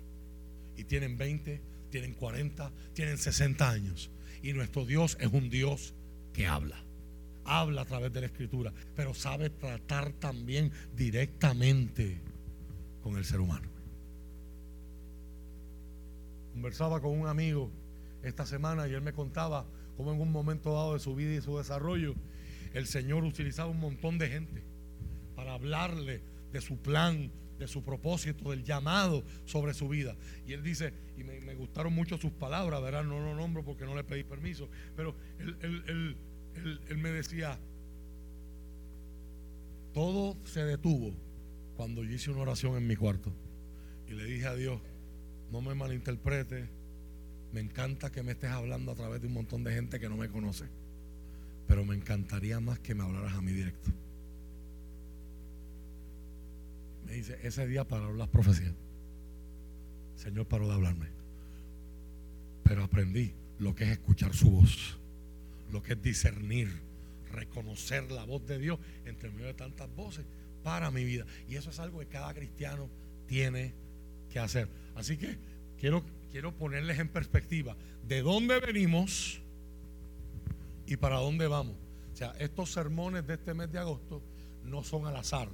Y 0.76 0.84
tienen 0.84 1.16
20, 1.16 1.60
tienen 1.90 2.14
40, 2.14 2.70
tienen 2.92 3.18
60 3.18 3.68
años. 3.70 4.10
Y 4.42 4.52
nuestro 4.52 4.84
Dios 4.84 5.16
es 5.20 5.28
un 5.32 5.48
Dios 5.48 5.94
que 6.34 6.46
habla 6.46 6.82
habla 7.44 7.82
a 7.82 7.84
través 7.84 8.12
de 8.12 8.20
la 8.20 8.26
escritura, 8.26 8.72
pero 8.94 9.14
sabe 9.14 9.50
tratar 9.50 10.12
también 10.12 10.70
directamente 10.94 12.20
con 13.02 13.16
el 13.16 13.24
ser 13.24 13.40
humano. 13.40 13.68
Conversaba 16.52 17.00
con 17.00 17.18
un 17.18 17.26
amigo 17.26 17.70
esta 18.22 18.46
semana 18.46 18.86
y 18.86 18.92
él 18.92 19.02
me 19.02 19.12
contaba 19.12 19.66
cómo 19.96 20.12
en 20.12 20.20
un 20.20 20.30
momento 20.30 20.74
dado 20.74 20.94
de 20.94 21.00
su 21.00 21.14
vida 21.14 21.34
y 21.34 21.40
su 21.40 21.56
desarrollo 21.58 22.14
el 22.74 22.86
Señor 22.86 23.24
utilizaba 23.24 23.70
un 23.70 23.80
montón 23.80 24.18
de 24.18 24.28
gente 24.28 24.62
para 25.34 25.54
hablarle 25.54 26.22
de 26.52 26.60
su 26.60 26.78
plan, 26.78 27.30
de 27.58 27.66
su 27.66 27.82
propósito, 27.82 28.50
del 28.50 28.64
llamado 28.64 29.24
sobre 29.44 29.74
su 29.74 29.88
vida. 29.88 30.16
Y 30.46 30.52
él 30.52 30.62
dice, 30.62 30.92
y 31.16 31.24
me, 31.24 31.54
gustaron 31.54 31.92
mucho 31.92 32.18
sus 32.18 32.32
palabras, 32.32 32.82
¿verdad? 32.82 33.04
No 33.04 33.20
lo 33.20 33.34
nombro 33.34 33.64
porque 33.64 33.84
no 33.84 33.94
le 33.94 34.04
pedí 34.04 34.24
permiso, 34.24 34.68
pero 34.96 35.14
él, 35.38 35.56
él, 35.60 36.16
me 36.96 37.10
decía, 37.10 37.58
todo 39.92 40.36
se 40.44 40.64
detuvo 40.64 41.12
cuando 41.76 42.02
yo 42.02 42.12
hice 42.12 42.30
una 42.30 42.42
oración 42.42 42.76
en 42.76 42.86
mi 42.86 42.96
cuarto. 42.96 43.32
Y 44.08 44.12
le 44.12 44.24
dije 44.24 44.46
a 44.46 44.54
Dios, 44.54 44.80
no 45.50 45.60
me 45.60 45.74
malinterprete, 45.74 46.68
me 47.52 47.60
encanta 47.60 48.10
que 48.10 48.22
me 48.22 48.32
estés 48.32 48.50
hablando 48.50 48.92
a 48.92 48.94
través 48.94 49.20
de 49.20 49.26
un 49.26 49.34
montón 49.34 49.64
de 49.64 49.72
gente 49.72 50.00
que 50.00 50.08
no 50.08 50.16
me 50.16 50.28
conoce, 50.28 50.64
pero 51.66 51.84
me 51.84 51.94
encantaría 51.94 52.60
más 52.60 52.78
que 52.78 52.94
me 52.94 53.04
hablaras 53.04 53.34
a 53.34 53.42
mí 53.42 53.52
directo. 53.52 53.90
Me 57.06 57.14
dice, 57.14 57.38
ese 57.42 57.66
día 57.66 57.86
pararon 57.86 58.16
las 58.16 58.28
profecías. 58.28 58.74
Señor 60.16 60.46
paró 60.46 60.68
de 60.68 60.74
hablarme. 60.74 61.08
Pero 62.64 62.84
aprendí 62.84 63.34
lo 63.58 63.74
que 63.74 63.84
es 63.84 63.90
escuchar 63.90 64.34
su 64.34 64.50
voz, 64.50 64.98
lo 65.72 65.82
que 65.82 65.94
es 65.94 66.02
discernir, 66.02 66.68
reconocer 67.32 68.12
la 68.12 68.24
voz 68.24 68.46
de 68.46 68.58
Dios 68.58 68.78
entre 69.06 69.30
medio 69.30 69.46
de 69.46 69.54
tantas 69.54 69.92
voces 69.94 70.24
para 70.62 70.90
mi 70.90 71.04
vida. 71.04 71.24
Y 71.48 71.56
eso 71.56 71.70
es 71.70 71.78
algo 71.80 71.98
que 72.00 72.06
cada 72.06 72.32
cristiano 72.34 72.88
tiene 73.26 73.74
que 74.30 74.38
hacer. 74.38 74.68
Así 74.94 75.16
que 75.16 75.38
quiero, 75.78 76.04
quiero 76.30 76.54
ponerles 76.54 76.98
en 76.98 77.08
perspectiva 77.08 77.76
de 78.06 78.22
dónde 78.22 78.60
venimos 78.60 79.40
y 80.86 80.96
para 80.96 81.16
dónde 81.16 81.46
vamos. 81.46 81.76
O 82.12 82.16
sea, 82.16 82.32
estos 82.38 82.70
sermones 82.70 83.26
de 83.26 83.34
este 83.34 83.54
mes 83.54 83.72
de 83.72 83.78
agosto 83.78 84.22
no 84.64 84.84
son 84.84 85.06
al 85.06 85.16
azar 85.16 85.48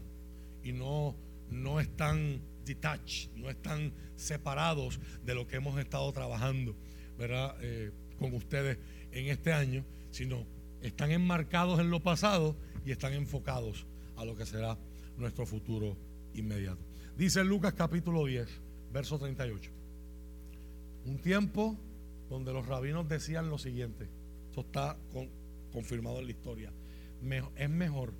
y 0.64 0.72
no, 0.72 1.14
no 1.50 1.80
están 1.80 2.40
detached, 2.64 3.30
no 3.36 3.48
están 3.48 3.92
separados 4.16 4.98
de 5.24 5.34
lo 5.34 5.46
que 5.46 5.56
hemos 5.56 5.78
estado 5.78 6.12
trabajando, 6.12 6.74
¿verdad? 7.16 7.56
Eh, 7.60 7.92
con 8.18 8.34
ustedes 8.34 8.78
en 9.12 9.26
este 9.26 9.52
año, 9.52 9.84
sino 10.10 10.46
están 10.82 11.10
enmarcados 11.10 11.80
en 11.80 11.90
lo 11.90 12.02
pasado 12.02 12.56
y 12.84 12.92
están 12.92 13.12
enfocados 13.12 13.86
a 14.16 14.24
lo 14.24 14.36
que 14.36 14.46
será 14.46 14.78
nuestro 15.16 15.46
futuro 15.46 15.96
inmediato. 16.34 16.80
Dice 17.16 17.42
Lucas 17.44 17.74
capítulo 17.74 18.24
10, 18.24 18.48
verso 18.92 19.18
38. 19.18 19.70
Un 21.04 21.18
tiempo 21.18 21.76
donde 22.28 22.52
los 22.52 22.66
rabinos 22.66 23.08
decían 23.08 23.48
lo 23.50 23.58
siguiente, 23.58 24.08
esto 24.48 24.60
está 24.60 24.96
confirmado 25.72 26.20
en 26.20 26.26
la 26.26 26.30
historia, 26.30 26.72
es 27.56 27.70
mejor 27.70 28.12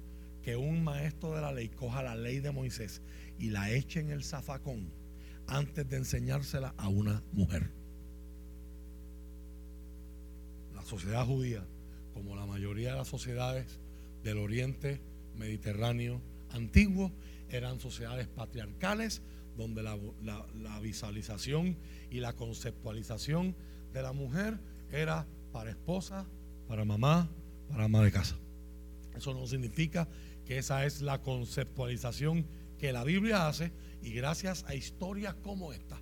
que 0.43 0.57
un 0.57 0.83
maestro 0.83 1.35
de 1.35 1.43
la 1.43 1.53
ley 1.53 1.69
coja 1.69 2.03
la 2.03 2.17
ley 2.17 2.41
de 2.41 2.51
Moisés 2.51 3.03
y 3.39 3.51
la 3.51 3.71
eche 3.71 4.01
en 4.01 4.11
el 4.11 4.25
zafacón 4.25 4.91
antes 5.47 5.89
de 5.89 5.97
enseñársela 5.97 6.75
a 6.77 6.89
una 6.89 7.23
mujer. 7.33 7.71
La 10.75 10.83
sociedad 10.85 11.25
judía, 11.27 11.67
como 12.15 12.37
la 12.37 12.47
mayoría 12.47 12.91
de 12.93 12.99
las 12.99 13.09
sociedades 13.09 13.81
del 14.23 14.39
Oriente 14.39 15.01
Mediterráneo 15.37 16.21
antiguo, 16.51 17.13
eran 17.51 17.81
sociedades 17.81 18.29
patriarcales 18.29 19.23
donde 19.57 19.83
la, 19.83 19.99
visualización 20.81 21.77
y 22.11 22.21
la 22.21 22.33
conceptualización 22.35 23.57
de 23.93 24.03
la 24.03 24.13
mujer 24.13 24.59
era 24.93 25.27
para 25.53 25.71
esposa, 25.71 26.27
para 26.69 26.85
mamá, 26.85 27.29
para 27.69 27.85
ama 27.85 28.03
de 28.03 28.13
casa. 28.13 28.37
Eso 29.17 29.35
no 29.35 29.47
significa 29.47 30.09
que 30.47 30.59
esa 30.59 30.87
es 30.87 31.03
la 31.03 31.23
conceptualización 31.23 32.47
que 32.79 32.93
la 32.93 33.03
Biblia 33.03 33.49
hace 33.49 33.73
y 34.03 34.13
gracias 34.13 34.65
a 34.69 34.75
historias 34.75 35.35
como 35.43 35.73
esta 35.73 36.01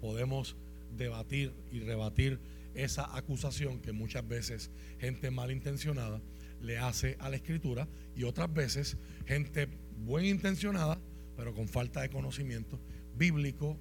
podemos 0.00 0.56
debatir 0.96 1.52
y 1.70 1.80
rebatir 1.80 2.40
esa 2.74 3.16
acusación 3.16 3.80
que 3.80 3.92
muchas 3.92 4.26
veces 4.26 4.70
gente 4.98 5.30
malintencionada 5.30 6.20
le 6.60 6.78
hace 6.78 7.16
a 7.20 7.28
la 7.28 7.36
escritura 7.36 7.88
y 8.14 8.24
otras 8.24 8.52
veces 8.52 8.96
gente 9.26 9.68
buen 10.04 10.24
intencionada 10.24 11.00
pero 11.36 11.54
con 11.54 11.68
falta 11.68 12.00
de 12.02 12.10
conocimiento 12.10 12.80
bíblico 13.16 13.76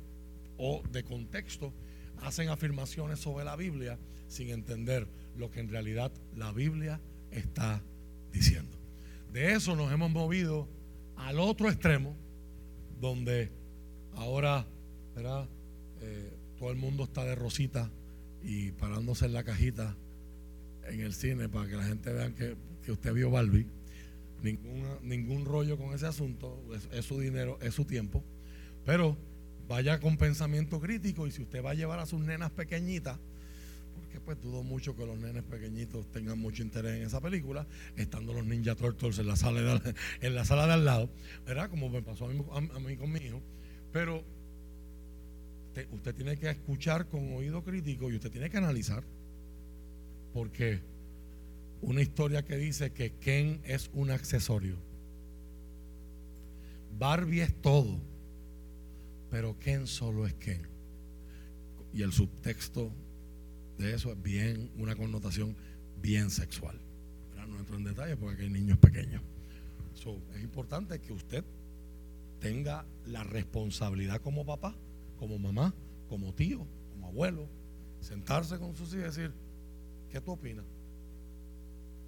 o 0.58 0.84
de 0.92 1.04
contexto 1.04 1.74
hacen 2.22 2.50
afirmaciones 2.50 3.20
sobre 3.20 3.46
la 3.46 3.56
Biblia 3.56 3.98
sin 4.28 4.50
entender 4.50 5.08
lo 5.36 5.50
que 5.50 5.60
en 5.60 5.70
realidad 5.70 6.12
la 6.36 6.52
Biblia 6.52 7.02
está 7.32 7.82
diciendo. 8.32 8.78
De 9.32 9.54
eso 9.54 9.76
nos 9.76 9.92
hemos 9.92 10.12
movido 10.12 10.68
al 11.16 11.40
otro 11.40 11.70
extremo, 11.70 12.16
donde 13.00 13.52
ahora 14.16 14.68
eh, 16.02 16.32
todo 16.58 16.70
el 16.70 16.78
mundo 16.78 17.06
está 17.06 17.24
de 17.24 17.34
rosita 17.36 17.92
y 18.48 18.72
parándose 18.72 19.26
en 19.26 19.34
la 19.34 19.44
cajita 19.44 19.98
en 20.88 21.02
el 21.02 21.14
cine 21.14 21.50
para 21.50 21.68
que 21.68 21.76
la 21.76 21.84
gente 21.84 22.14
vea 22.14 22.34
que, 22.34 22.56
usted 22.90 23.14
vio 23.14 23.30
Barbie. 23.30 23.68
ningún 24.42 25.44
rollo 25.44 25.78
con 25.78 25.94
ese 25.94 26.08
asunto, 26.08 26.64
es, 26.94 27.04
su 27.04 27.20
dinero, 27.20 27.60
es 27.62 27.74
su 27.74 27.84
tiempo. 27.84 28.24
Pero 28.86 29.18
vaya 29.68 30.00
con 30.00 30.16
pensamiento 30.16 30.80
crítico 30.80 31.28
y 31.28 31.32
si 31.32 31.42
usted 31.42 31.62
va 31.62 31.72
a 31.72 31.74
llevar 31.74 32.00
a 32.00 32.06
sus 32.06 32.22
nenas 32.22 32.50
pequeñitas, 32.52 33.20
porque 33.94 34.22
pues 34.22 34.42
dudo 34.42 34.64
mucho 34.64 34.96
que 34.96 35.06
los 35.06 35.20
nenes 35.20 35.44
pequeñitos 35.44 36.10
tengan 36.14 36.40
mucho 36.40 36.64
interés 36.64 37.02
en 37.02 37.06
esa 37.06 37.20
película, 37.20 37.68
estando 37.98 38.32
los 38.32 38.46
Ninja 38.46 38.76
Turtles 38.76 39.20
en 39.20 39.28
la 39.28 39.36
sala 39.36 39.60
de, 39.60 39.94
en 40.22 40.36
la 40.36 40.46
sala 40.46 40.68
de 40.68 40.74
al 40.74 40.86
lado, 40.86 41.10
¿verdad? 41.46 41.70
Como 41.70 41.90
me 41.90 42.02
pasó 42.02 42.28
a 42.28 42.30
mí, 42.30 42.42
a 42.54 42.80
mí 42.80 42.96
con 42.96 43.12
mi 43.12 43.20
hijo. 43.20 43.42
Pero 43.92 44.24
usted, 45.92 46.16
tiene 46.16 46.38
que 46.38 46.50
escuchar 46.50 47.08
con 47.08 47.34
oído 47.34 47.64
crítico 47.64 48.10
y 48.10 48.16
usted 48.16 48.32
tiene 48.32 48.50
que 48.50 48.58
analizar. 48.58 49.04
Porque 50.34 50.82
una 51.82 52.02
historia 52.02 52.44
que 52.44 52.58
dice 52.58 52.92
que 52.92 53.12
Ken 53.14 53.62
es 53.64 53.90
un 53.94 54.12
accesorio. 54.12 54.78
Barbie 56.98 57.42
es 57.42 57.62
todo, 57.62 58.00
pero 59.30 59.58
Ken 59.60 59.88
solo 59.88 60.26
es 60.26 60.34
Ken. 60.36 60.62
Y 61.94 62.02
el 62.02 62.12
subtexto 62.12 62.92
de 63.78 63.94
eso 63.94 64.12
es 64.12 64.22
bien, 64.22 64.72
una 64.78 64.96
connotación 64.96 65.56
bien 66.02 66.30
sexual. 66.30 66.80
No 67.48 67.60
entro 67.60 67.78
en 67.78 67.86
detalle 67.86 68.18
porque 68.18 68.44
hay 68.44 68.50
niños 68.50 68.78
pequeños. 68.78 69.22
es 70.36 70.44
importante 70.44 71.00
que 71.00 71.14
usted 71.14 71.46
tenga 72.40 72.86
la 73.06 73.24
responsabilidad 73.24 74.22
como 74.22 74.46
papá, 74.46 74.76
como 75.18 75.38
mamá, 75.38 75.74
como 76.08 76.34
tío, 76.34 76.66
como 76.92 77.08
abuelo, 77.08 77.48
sentarse 78.00 78.58
con 78.58 78.76
sus 78.76 78.94
hijos 78.94 79.18
y 79.18 79.22
decir, 79.22 79.34
¿qué 80.10 80.22
tú 80.22 80.32
opinas? 80.32 80.66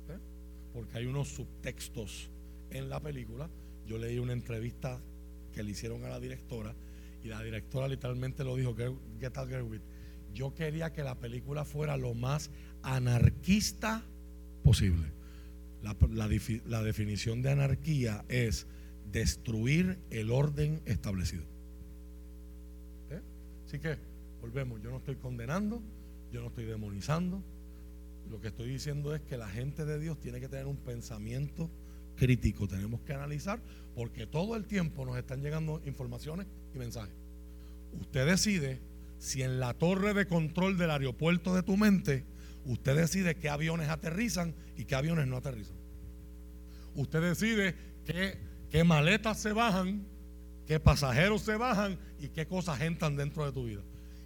¿Eh? 0.09 0.17
Porque 0.73 0.97
hay 0.97 1.05
unos 1.05 1.29
subtextos 1.29 2.29
en 2.69 2.89
la 2.89 2.99
película. 2.99 3.49
Yo 3.85 3.97
leí 3.97 4.19
una 4.19 4.33
entrevista 4.33 4.99
que 5.53 5.63
le 5.63 5.71
hicieron 5.71 6.05
a 6.05 6.09
la 6.09 6.19
directora 6.19 6.75
y 7.23 7.27
la 7.27 7.41
directora 7.41 7.87
literalmente 7.87 8.43
lo 8.43 8.55
dijo, 8.55 8.75
Get 8.75 9.37
Out 9.37 9.49
Gerwit 9.49 9.81
yo 10.33 10.53
quería 10.53 10.93
que 10.93 11.03
la 11.03 11.15
película 11.15 11.65
fuera 11.65 11.97
lo 11.97 12.13
más 12.13 12.51
anarquista 12.83 14.03
posible. 14.63 15.11
La, 15.81 16.83
definición 16.83 17.41
de 17.41 17.51
anarquía 17.51 18.25
es 18.27 18.67
destruir 19.11 19.97
el 20.09 20.29
orden 20.29 20.81
establecido. 20.85 21.43
Así 23.69 23.77
que, 23.77 23.99
volvemos, 24.41 24.81
yo 24.81 24.89
no 24.89 24.97
estoy 24.97 25.17
condenando, 25.17 25.79
yo 26.31 26.41
no 26.41 26.47
estoy 26.47 26.65
demonizando. 26.65 27.43
Lo 28.27 28.41
que 28.41 28.47
estoy 28.47 28.67
diciendo 28.67 29.13
es 29.13 29.21
que 29.21 29.37
la 29.37 29.47
gente 29.47 29.85
de 29.85 29.99
Dios 29.99 30.19
tiene 30.19 30.39
que 30.39 30.49
tener 30.49 30.65
un 30.65 30.77
pensamiento 30.77 31.69
crítico, 32.15 32.67
tenemos 32.67 33.01
que 33.01 33.13
analizar, 33.13 33.61
porque 33.93 34.25
todo 34.25 34.55
el 34.55 34.65
tiempo 34.65 35.05
nos 35.05 35.19
están 35.19 35.43
llegando 35.43 35.83
informaciones 35.85 36.47
y 36.73 36.79
mensajes. 36.79 37.13
Usted 37.93 38.25
decide 38.25 38.81
si 39.19 39.43
en 39.43 39.59
la 39.59 39.75
torre 39.75 40.15
de 40.15 40.25
control 40.25 40.75
del 40.75 40.89
aeropuerto 40.89 41.53
de 41.53 41.61
tu 41.61 41.77
mente 41.77 42.25
usted 42.65 42.97
decide 42.97 43.35
qué 43.35 43.49
aviones 43.49 43.89
aterrizan 43.89 44.55
y 44.77 44.85
qué 44.85 44.95
aviones 44.95 45.27
no 45.27 45.37
aterrizan. 45.37 45.77
Usted 46.95 47.21
decide 47.21 47.75
qué 48.71 48.83
maletas 48.83 49.39
se 49.39 49.53
bajan, 49.53 50.07
qué 50.69 50.79
pasajeros 50.79 51.41
se 51.41 51.57
bajan 51.57 51.97
y 52.19 52.29
qué 52.29 52.45
cosas 52.45 52.79
entran 52.81 53.15
dentro 53.15 53.43
de 53.43 53.51
tu 53.51 53.65
vida. 53.65 53.81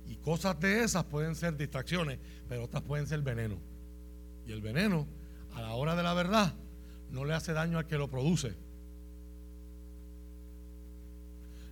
Y 0.05 0.17
cosas 0.17 0.59
de 0.59 0.83
esas 0.83 1.05
pueden 1.05 1.35
ser 1.35 1.55
distracciones, 1.55 2.19
pero 2.49 2.65
otras 2.65 2.83
pueden 2.83 3.07
ser 3.07 3.21
veneno. 3.21 3.57
Y 4.45 4.51
el 4.51 4.59
veneno, 4.59 5.07
a 5.53 5.61
la 5.61 5.71
hora 5.71 5.95
de 5.95 6.03
la 6.03 6.13
verdad, 6.13 6.53
no 7.11 7.23
le 7.23 7.33
hace 7.33 7.53
daño 7.53 7.77
al 7.77 7.87
que 7.87 7.97
lo 7.97 8.09
produce. 8.09 8.57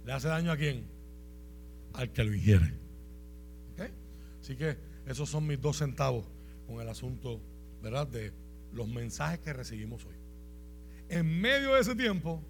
¿Le 0.06 0.14
hace 0.14 0.30
daño 0.30 0.54
a 0.54 0.56
quién? 0.56 0.86
Al 1.92 2.14
que 2.14 2.24
lo 2.24 2.34
ingiere. 2.34 2.74
Así 4.42 4.56
que 4.56 4.78
esos 5.06 5.30
son 5.30 5.48
mis 5.48 5.60
dos 5.60 5.80
centavos 5.80 6.24
con 6.66 6.80
el 6.80 6.88
asunto, 6.88 7.42
¿verdad? 7.84 8.08
De 8.08 8.32
los 8.72 8.88
mensajes 8.88 9.40
que 9.40 9.52
recibimos 9.52 10.06
hoy. 10.06 10.16
En 11.10 11.42
medio 11.42 11.74
de 11.74 11.82
ese 11.82 11.94
tiempo, 11.94 12.42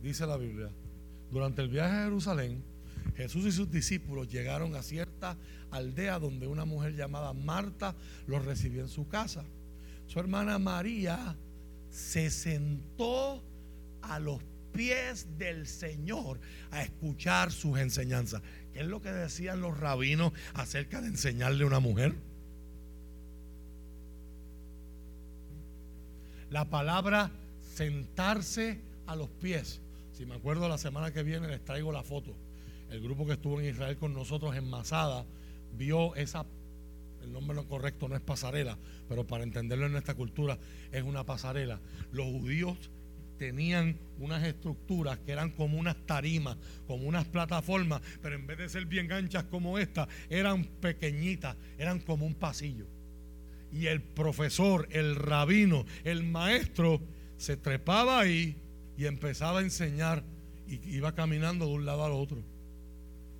dice 0.00 0.26
la 0.26 0.38
Biblia, 0.38 0.70
durante 1.30 1.62
el 1.62 1.68
viaje 1.68 1.94
a 1.94 2.04
Jerusalén, 2.04 2.62
Jesús 3.16 3.44
y 3.46 3.52
sus 3.52 3.70
discípulos 3.70 4.28
llegaron 4.28 4.74
a 4.74 4.82
cierta 4.82 5.36
aldea 5.70 6.18
donde 6.18 6.46
una 6.46 6.64
mujer 6.64 6.94
llamada 6.94 7.32
Marta 7.32 7.94
los 8.26 8.44
recibió 8.44 8.80
en 8.82 8.88
su 8.88 9.08
casa. 9.08 9.44
Su 10.06 10.18
hermana 10.20 10.58
María 10.58 11.36
se 11.90 12.30
sentó 12.30 13.42
a 14.02 14.18
los 14.18 14.40
pies 14.72 15.26
del 15.38 15.66
Señor 15.66 16.40
a 16.70 16.82
escuchar 16.82 17.52
sus 17.52 17.78
enseñanzas. 17.78 18.42
¿Qué 18.72 18.80
es 18.80 18.86
lo 18.86 19.00
que 19.00 19.12
decían 19.12 19.60
los 19.60 19.78
rabinos 19.78 20.32
acerca 20.54 21.00
de 21.00 21.08
enseñarle 21.08 21.64
a 21.64 21.68
una 21.68 21.80
mujer? 21.80 22.14
La 26.50 26.68
palabra 26.68 27.30
sentarse 27.74 28.80
a 29.06 29.16
los 29.16 29.28
pies. 29.30 29.80
Si 30.14 30.24
me 30.24 30.36
acuerdo 30.36 30.68
la 30.68 30.78
semana 30.78 31.12
que 31.12 31.24
viene 31.24 31.48
les 31.48 31.64
traigo 31.64 31.90
la 31.90 32.04
foto. 32.04 32.36
El 32.88 33.00
grupo 33.00 33.26
que 33.26 33.32
estuvo 33.32 33.60
en 33.60 33.66
Israel 33.66 33.96
con 33.96 34.14
nosotros 34.14 34.54
en 34.54 34.70
Masada 34.70 35.26
vio 35.76 36.14
esa 36.14 36.46
el 37.24 37.32
nombre 37.32 37.56
no 37.56 37.66
correcto 37.66 38.06
no 38.06 38.14
es 38.14 38.20
pasarela, 38.20 38.78
pero 39.08 39.26
para 39.26 39.44
entenderlo 39.44 39.86
en 39.86 39.92
nuestra 39.92 40.14
cultura 40.14 40.58
es 40.92 41.02
una 41.02 41.24
pasarela. 41.24 41.80
Los 42.12 42.26
judíos 42.26 42.76
tenían 43.38 43.98
unas 44.20 44.44
estructuras 44.44 45.18
que 45.18 45.32
eran 45.32 45.50
como 45.50 45.78
unas 45.78 45.96
tarimas, 46.06 46.58
como 46.86 47.08
unas 47.08 47.24
plataformas, 47.26 48.02
pero 48.22 48.36
en 48.36 48.46
vez 48.46 48.58
de 48.58 48.68
ser 48.68 48.86
bien 48.86 49.10
anchas 49.10 49.44
como 49.44 49.78
esta, 49.78 50.06
eran 50.28 50.64
pequeñitas, 50.64 51.56
eran 51.78 51.98
como 51.98 52.26
un 52.26 52.34
pasillo. 52.34 52.86
Y 53.72 53.86
el 53.86 54.02
profesor, 54.02 54.86
el 54.92 55.16
rabino, 55.16 55.86
el 56.04 56.22
maestro, 56.22 57.00
se 57.36 57.56
trepaba 57.56 58.20
ahí 58.20 58.54
y 58.96 59.06
empezaba 59.06 59.60
a 59.60 59.62
enseñar 59.62 60.24
y 60.66 60.96
iba 60.96 61.14
caminando 61.14 61.66
de 61.66 61.72
un 61.72 61.84
lado 61.84 62.04
al 62.04 62.12
otro. 62.12 62.42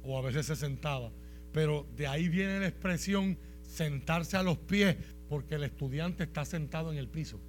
O 0.02 0.18
a 0.18 0.22
veces 0.22 0.46
se 0.46 0.56
sentaba. 0.56 1.10
Pero 1.52 1.86
de 1.96 2.06
ahí 2.06 2.28
viene 2.28 2.60
la 2.60 2.66
expresión 2.66 3.38
sentarse 3.62 4.36
a 4.36 4.42
los 4.42 4.58
pies, 4.58 4.96
porque 5.28 5.54
el 5.54 5.64
estudiante 5.64 6.24
está 6.24 6.44
sentado 6.44 6.92
en 6.92 6.98
el 6.98 7.08
piso. 7.08 7.40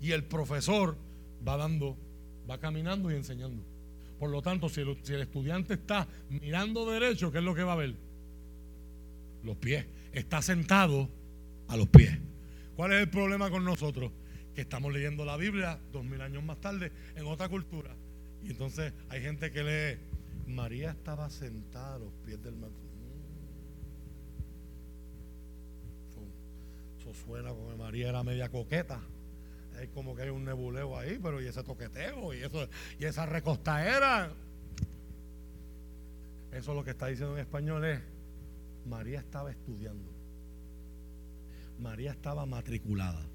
Y 0.00 0.12
el 0.12 0.24
profesor 0.24 0.96
va 1.46 1.56
dando, 1.56 1.96
va 2.48 2.58
caminando 2.58 3.10
y 3.10 3.14
enseñando. 3.14 3.62
Por 4.18 4.30
lo 4.30 4.42
tanto, 4.42 4.68
si 4.68 4.80
el, 4.80 4.98
si 5.02 5.14
el 5.14 5.22
estudiante 5.22 5.74
está 5.74 6.06
mirando 6.28 6.88
derecho, 6.90 7.32
¿qué 7.32 7.38
es 7.38 7.44
lo 7.44 7.54
que 7.54 7.62
va 7.62 7.72
a 7.72 7.76
ver? 7.76 7.94
Los 9.42 9.56
pies. 9.56 9.86
Está 10.12 10.42
sentado 10.42 11.08
a 11.68 11.76
los 11.76 11.88
pies. 11.88 12.18
¿Cuál 12.76 12.92
es 12.92 13.00
el 13.00 13.10
problema 13.10 13.50
con 13.50 13.64
nosotros? 13.64 14.12
Que 14.54 14.62
estamos 14.62 14.92
leyendo 14.92 15.24
la 15.24 15.36
Biblia 15.36 15.80
dos 15.92 16.04
mil 16.04 16.20
años 16.20 16.42
más 16.44 16.60
tarde 16.60 16.92
en 17.16 17.26
otra 17.26 17.48
cultura. 17.48 17.94
Y 18.42 18.50
entonces 18.50 18.92
hay 19.08 19.22
gente 19.22 19.50
que 19.50 19.62
lee, 19.62 20.50
María 20.52 20.90
estaba 20.90 21.30
sentada 21.30 21.94
a 21.94 21.98
los 21.98 22.12
pies 22.24 22.42
del 22.42 22.54
matrimonio. 22.56 22.92
Eso 26.98 27.14
suena 27.14 27.50
como 27.50 27.70
que 27.70 27.76
María 27.76 28.08
era 28.08 28.22
media 28.22 28.48
coqueta. 28.48 29.00
Es 29.80 29.88
como 29.88 30.14
que 30.14 30.22
hay 30.22 30.28
un 30.28 30.44
nebuleo 30.44 30.98
ahí, 30.98 31.18
pero 31.22 31.40
y 31.40 31.46
ese 31.46 31.62
toqueteo 31.62 32.34
y 32.34 32.42
eso 32.42 32.68
y 32.98 33.04
esa 33.04 33.26
recostaera. 33.26 34.32
Eso 36.52 36.74
lo 36.74 36.84
que 36.84 36.90
está 36.90 37.06
diciendo 37.06 37.34
en 37.34 37.40
español 37.40 37.84
es 37.84 38.00
María 38.86 39.20
estaba 39.20 39.50
estudiando. 39.50 40.12
María 41.78 42.12
estaba 42.12 42.44
matriculada. 42.46 43.26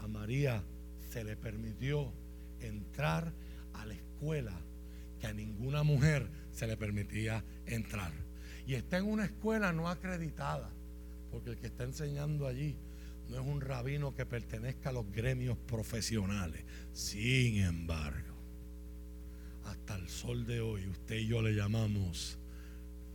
A 0.00 0.08
María 0.08 0.62
se 1.10 1.24
le 1.24 1.36
permitió 1.36 2.12
entrar 2.60 3.32
a 3.74 3.86
la 3.86 3.94
escuela 3.94 4.52
que 5.20 5.26
a 5.26 5.32
ninguna 5.32 5.82
mujer 5.82 6.28
se 6.52 6.66
le 6.66 6.76
permitía 6.76 7.44
entrar. 7.66 8.12
Y 8.66 8.74
está 8.74 8.98
en 8.98 9.06
una 9.06 9.24
escuela 9.24 9.72
no 9.72 9.88
acreditada, 9.88 10.70
porque 11.30 11.50
el 11.50 11.56
que 11.56 11.66
está 11.68 11.84
enseñando 11.84 12.46
allí 12.46 12.76
no 13.28 13.40
es 13.40 13.46
un 13.46 13.60
rabino 13.60 14.14
que 14.14 14.26
pertenezca 14.26 14.90
a 14.90 14.92
los 14.92 15.10
gremios 15.10 15.58
profesionales. 15.58 16.64
Sin 16.92 17.58
embargo, 17.58 18.36
hasta 19.64 19.96
el 19.96 20.08
sol 20.08 20.46
de 20.46 20.60
hoy, 20.60 20.86
usted 20.86 21.16
y 21.16 21.26
yo 21.26 21.42
le 21.42 21.54
llamamos 21.54 22.38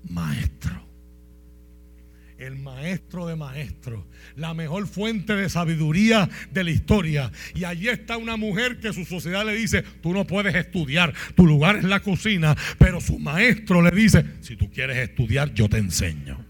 maestro 0.09 0.92
el 2.38 2.57
maestro 2.57 3.27
de 3.27 3.36
maestros, 3.36 4.05
la 4.36 4.53
mejor 4.53 4.88
fuente 4.88 5.36
de 5.36 5.49
sabiduría 5.49 6.29
de 6.51 6.63
la 6.63 6.71
historia. 6.71 7.31
Y 7.53 7.63
allí 7.63 7.89
está 7.89 8.17
una 8.17 8.38
mujer 8.38 8.79
que 8.79 8.93
su 8.93 9.05
sociedad 9.05 9.45
le 9.45 9.55
dice, 9.55 9.84
tú 10.01 10.13
no 10.13 10.25
puedes 10.25 10.55
estudiar, 10.55 11.13
tu 11.36 11.45
lugar 11.45 11.77
es 11.77 11.84
la 11.84 12.01
cocina, 12.01 12.55
pero 12.77 13.01
su 13.01 13.19
maestro 13.19 13.81
le 13.81 13.91
dice, 13.91 14.25
si 14.41 14.55
tú 14.55 14.69
quieres 14.69 14.97
estudiar, 14.97 15.53
yo 15.53 15.69
te 15.69 15.77
enseño. 15.77 16.45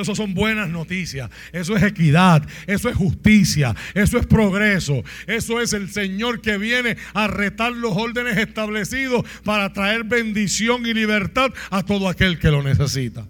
eso 0.00 0.14
son 0.14 0.34
buenas 0.34 0.68
noticias, 0.68 1.30
eso 1.52 1.76
es 1.76 1.82
equidad, 1.82 2.46
eso 2.66 2.88
es 2.88 2.96
justicia, 2.96 3.74
eso 3.94 4.18
es 4.18 4.26
progreso, 4.26 5.02
eso 5.26 5.60
es 5.60 5.72
el 5.72 5.90
Señor 5.90 6.40
que 6.40 6.58
viene 6.58 6.96
a 7.14 7.26
retar 7.26 7.72
los 7.72 7.96
órdenes 7.96 8.36
establecidos 8.36 9.24
para 9.44 9.72
traer 9.72 10.04
bendición 10.04 10.84
y 10.86 10.94
libertad 10.94 11.50
a 11.70 11.82
todo 11.82 12.08
aquel 12.08 12.38
que 12.38 12.50
lo 12.50 12.62
necesita. 12.62 13.26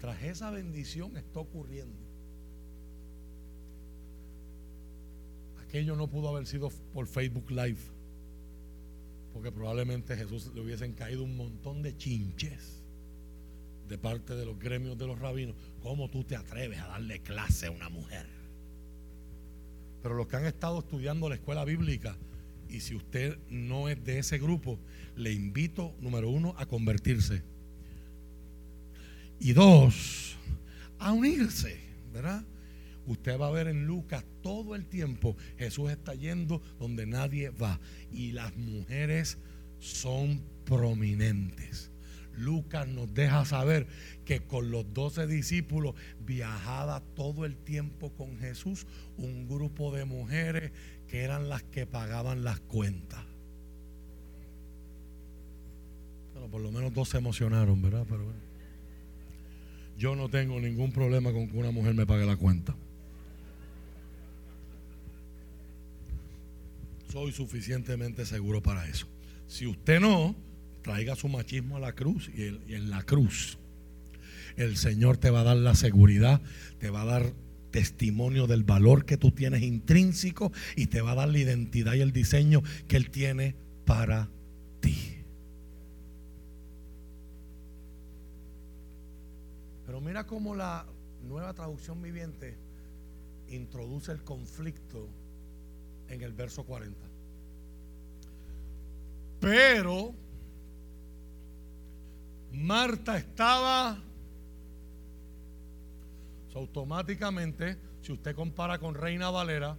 Mientras 0.00 0.22
esa 0.22 0.50
bendición 0.50 1.14
está 1.18 1.40
ocurriendo, 1.40 1.98
aquello 5.62 5.94
no 5.94 6.08
pudo 6.08 6.30
haber 6.30 6.46
sido 6.46 6.70
por 6.94 7.06
Facebook 7.06 7.50
Live, 7.50 7.80
porque 9.34 9.52
probablemente 9.52 10.16
Jesús 10.16 10.50
le 10.54 10.62
hubiesen 10.62 10.94
caído 10.94 11.22
un 11.22 11.36
montón 11.36 11.82
de 11.82 11.94
chinches 11.98 12.82
de 13.88 13.98
parte 13.98 14.34
de 14.34 14.46
los 14.46 14.58
gremios 14.58 14.96
de 14.96 15.06
los 15.06 15.18
rabinos. 15.18 15.54
¿Cómo 15.82 16.08
tú 16.08 16.24
te 16.24 16.34
atreves 16.34 16.78
a 16.78 16.86
darle 16.88 17.20
clase 17.20 17.66
a 17.66 17.70
una 17.70 17.90
mujer? 17.90 18.26
Pero 20.02 20.14
los 20.14 20.28
que 20.28 20.36
han 20.36 20.46
estado 20.46 20.78
estudiando 20.78 21.28
la 21.28 21.34
escuela 21.34 21.66
bíblica, 21.66 22.16
y 22.70 22.80
si 22.80 22.94
usted 22.94 23.38
no 23.50 23.90
es 23.90 24.02
de 24.02 24.18
ese 24.18 24.38
grupo, 24.38 24.78
le 25.14 25.32
invito, 25.32 25.94
número 26.00 26.30
uno, 26.30 26.54
a 26.56 26.64
convertirse 26.64 27.42
y 29.40 29.54
dos, 29.54 30.36
a 30.98 31.12
unirse, 31.12 31.80
¿verdad? 32.12 32.44
Usted 33.06 33.40
va 33.40 33.48
a 33.48 33.50
ver 33.50 33.66
en 33.66 33.86
Lucas 33.86 34.24
todo 34.42 34.76
el 34.76 34.86
tiempo 34.86 35.36
Jesús 35.58 35.90
está 35.90 36.14
yendo 36.14 36.62
donde 36.78 37.06
nadie 37.06 37.50
va 37.50 37.80
y 38.12 38.32
las 38.32 38.54
mujeres 38.56 39.38
son 39.78 40.42
prominentes. 40.64 41.90
Lucas 42.36 42.86
nos 42.86 43.12
deja 43.12 43.44
saber 43.44 43.86
que 44.24 44.40
con 44.40 44.70
los 44.70 44.92
doce 44.92 45.26
discípulos 45.26 45.94
viajaba 46.20 47.00
todo 47.14 47.44
el 47.44 47.56
tiempo 47.56 48.12
con 48.14 48.38
Jesús 48.38 48.86
un 49.16 49.48
grupo 49.48 49.90
de 49.92 50.04
mujeres 50.04 50.72
que 51.08 51.22
eran 51.22 51.48
las 51.48 51.62
que 51.64 51.86
pagaban 51.86 52.44
las 52.44 52.60
cuentas. 52.60 53.24
Bueno, 56.34 56.48
por 56.48 56.60
lo 56.60 56.70
menos 56.70 56.94
dos 56.94 57.08
se 57.08 57.18
emocionaron, 57.18 57.82
¿verdad? 57.82 58.06
Pero 58.08 58.24
bueno. 58.24 58.49
Yo 60.00 60.16
no 60.16 60.30
tengo 60.30 60.58
ningún 60.58 60.92
problema 60.92 61.30
con 61.30 61.46
que 61.46 61.58
una 61.58 61.72
mujer 61.72 61.92
me 61.92 62.06
pague 62.06 62.24
la 62.24 62.34
cuenta. 62.34 62.74
Soy 67.12 67.32
suficientemente 67.32 68.24
seguro 68.24 68.62
para 68.62 68.88
eso. 68.88 69.06
Si 69.46 69.66
usted 69.66 70.00
no, 70.00 70.34
traiga 70.80 71.16
su 71.16 71.28
machismo 71.28 71.76
a 71.76 71.80
la 71.80 71.92
cruz 71.92 72.30
y, 72.34 72.46
en 72.72 72.88
la 72.88 73.02
cruz 73.02 73.58
el 74.56 74.78
Señor 74.78 75.18
te 75.18 75.28
va 75.28 75.42
a 75.42 75.44
dar 75.44 75.58
la 75.58 75.74
seguridad, 75.74 76.40
te 76.78 76.88
va 76.88 77.02
a 77.02 77.04
dar 77.04 77.34
testimonio 77.70 78.46
del 78.46 78.64
valor 78.64 79.04
que 79.04 79.18
tú 79.18 79.32
tienes 79.32 79.62
intrínseco 79.62 80.50
y 80.76 80.86
te 80.86 81.02
va 81.02 81.12
a 81.12 81.16
dar 81.16 81.28
la 81.28 81.38
identidad 81.40 81.92
y 81.92 82.00
el 82.00 82.12
diseño 82.12 82.62
que 82.88 82.96
Él 82.96 83.10
tiene 83.10 83.54
para 83.84 84.30
ti. 84.80 85.19
Pero 89.90 90.00
mira 90.00 90.24
cómo 90.24 90.54
la 90.54 90.86
nueva 91.24 91.52
traducción 91.52 92.00
viviente 92.00 92.56
introduce 93.48 94.12
el 94.12 94.22
conflicto 94.22 95.08
en 96.06 96.22
el 96.22 96.32
verso 96.32 96.62
40. 96.62 96.96
Pero 99.40 100.14
Marta 102.52 103.18
estaba 103.18 104.00
automáticamente, 106.54 107.76
si 108.00 108.12
usted 108.12 108.36
compara 108.36 108.78
con 108.78 108.94
Reina 108.94 109.28
Valera 109.30 109.76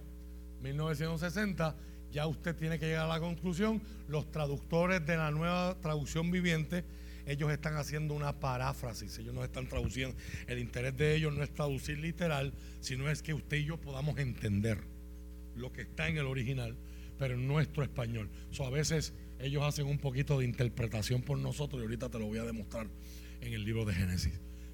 1960, 0.60 1.74
ya 2.10 2.26
usted 2.26 2.54
tiene 2.54 2.78
que 2.78 2.84
llegar 2.84 3.06
a 3.06 3.14
la 3.14 3.20
conclusión, 3.20 3.80
los 4.08 4.30
traductores 4.30 5.06
de 5.06 5.16
la 5.16 5.30
nueva 5.30 5.74
traducción 5.80 6.30
viviente 6.30 6.84
ellos 7.26 7.50
están 7.52 7.76
haciendo 7.76 8.14
una 8.14 8.38
paráfrasis, 8.40 9.18
ellos 9.18 9.34
no 9.34 9.44
están 9.44 9.68
traduciendo. 9.68 10.16
El 10.46 10.58
interés 10.58 10.96
de 10.96 11.14
ellos 11.14 11.32
no 11.34 11.42
es 11.42 11.52
traducir 11.52 11.98
literal, 11.98 12.52
sino 12.80 13.08
es 13.08 13.22
que 13.22 13.34
usted 13.34 13.58
y 13.58 13.64
yo 13.64 13.80
podamos 13.80 14.18
entender 14.18 14.78
lo 15.54 15.72
que 15.72 15.82
está 15.82 16.08
en 16.08 16.18
el 16.18 16.26
original, 16.26 16.76
pero 17.18 17.34
en 17.34 17.46
nuestro 17.46 17.82
español. 17.82 18.30
A 18.60 18.70
veces 18.70 19.14
ellos 19.38 19.62
hacen 19.62 19.86
un 19.86 19.98
poquito 19.98 20.38
de 20.38 20.44
interpretación 20.44 21.22
por 21.22 21.38
nosotros 21.38 21.80
y 21.80 21.84
ahorita 21.84 22.08
te 22.08 22.18
lo 22.18 22.26
voy 22.26 22.38
a 22.38 22.44
demostrar 22.44 22.88
en 23.40 23.52
el 23.52 23.64
libro 23.64 23.84
de 23.84 23.94
Génesis. 23.94 24.32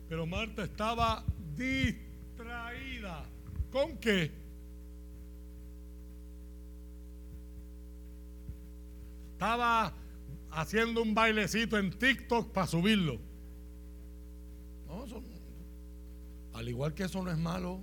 Pero 0.08 0.26
Marta 0.26 0.62
estaba 0.62 1.24
distraída. 1.56 3.24
¿Con 3.70 3.98
qué? 3.98 4.30
Estaba 9.32 9.94
haciendo 10.60 11.02
un 11.02 11.14
bailecito 11.14 11.78
en 11.78 11.90
TikTok 11.90 12.52
para 12.52 12.66
subirlo. 12.66 13.20
No, 14.86 15.04
al 16.54 16.68
igual 16.68 16.94
que 16.94 17.04
eso 17.04 17.22
no 17.22 17.30
es 17.30 17.38
malo, 17.38 17.80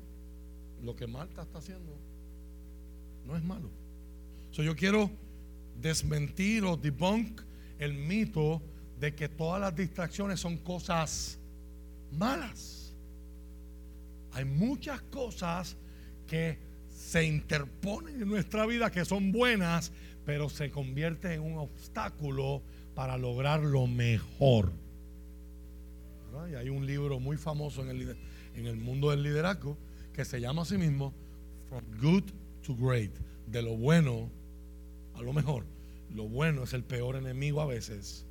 lo 0.84 0.96
que 0.96 1.08
Marta 1.08 1.44
está 1.44 1.60
haciendo 1.60 1.98
no 3.26 3.36
es 3.36 3.44
malo. 3.44 3.70
yo 4.52 4.76
quiero 4.76 5.10
desmentir 5.82 6.64
o 6.66 6.76
debunk 6.76 7.42
el 7.80 7.94
mito 7.94 8.62
de 9.00 9.16
que 9.16 9.30
todas 9.30 9.62
las 9.62 9.76
distracciones 9.76 10.40
son 10.40 10.58
cosas 10.58 11.40
malas. 12.12 12.94
Hay 14.34 14.46
muchas 14.46 15.02
cosas 15.04 15.78
que 16.28 16.60
se 16.90 17.24
interponen 17.24 18.22
en 18.22 18.28
nuestra 18.28 18.66
vida 18.66 18.92
que 18.92 19.06
son 19.06 19.32
buenas, 19.32 19.92
pero 20.26 20.50
se 20.50 20.72
convierten 20.72 21.32
en 21.32 21.42
un 21.42 21.58
obstáculo 21.58 22.62
para 22.96 23.18
lograr 23.18 23.62
lo 23.62 23.88
mejor. 23.88 24.72
Y 26.52 26.56
hay 26.56 26.70
un 26.70 26.86
libro 26.86 27.20
muy 27.20 27.38
famoso 27.38 27.82
en 27.82 27.90
el, 27.90 28.18
en 28.56 28.66
el 28.66 28.76
mundo 28.76 29.12
del 29.12 29.24
liderazgo 29.24 29.78
que 30.14 30.26
se 30.26 30.42
llama 30.42 30.64
a 30.64 30.66
sí 30.66 30.78
mismo 30.78 31.14
From 31.70 31.84
Good 32.02 32.24
to 32.66 32.76
Great, 32.76 33.12
de 33.48 33.62
lo 33.62 33.78
bueno 33.78 34.30
a 35.14 35.22
lo 35.22 35.32
mejor. 35.34 35.66
Lo 36.14 36.28
bueno 36.28 36.64
es 36.64 36.74
el 36.74 36.84
peor 36.84 37.16
enemigo 37.16 37.62
a 37.62 37.66
veces 37.66 38.26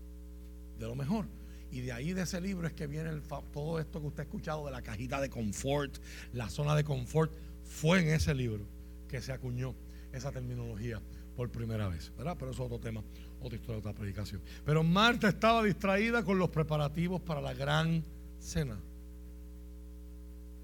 de 0.78 0.86
lo 0.86 0.94
mejor. 0.94 1.26
Y 1.70 1.80
de 1.80 1.92
ahí 1.92 2.12
de 2.12 2.22
ese 2.22 2.40
libro 2.40 2.66
es 2.66 2.72
que 2.72 2.86
viene 2.86 3.10
todo 3.52 3.80
esto 3.80 4.00
que 4.00 4.06
usted 4.06 4.20
ha 4.20 4.24
escuchado 4.24 4.66
de 4.66 4.72
la 4.72 4.82
cajita 4.82 5.20
de 5.20 5.28
confort, 5.28 5.96
la 6.32 6.48
zona 6.48 6.76
de 6.76 6.84
confort, 6.84 7.32
fue 7.64 8.00
en 8.00 8.08
ese 8.10 8.34
libro 8.34 8.64
que 9.08 9.20
se 9.20 9.32
acuñó 9.32 9.74
esa 10.12 10.30
terminología 10.30 11.00
por 11.36 11.50
primera 11.50 11.88
vez, 11.88 12.12
¿verdad? 12.16 12.36
Pero 12.38 12.50
eso 12.50 12.62
es 12.62 12.66
otro 12.66 12.78
tema, 12.78 13.02
otra 13.40 13.56
historia, 13.56 13.78
otra 13.78 13.92
predicación. 13.92 14.40
Pero 14.64 14.82
Marta 14.82 15.28
estaba 15.28 15.62
distraída 15.62 16.22
con 16.24 16.38
los 16.38 16.50
preparativos 16.50 17.20
para 17.20 17.40
la 17.40 17.54
gran 17.54 18.04
cena. 18.38 18.78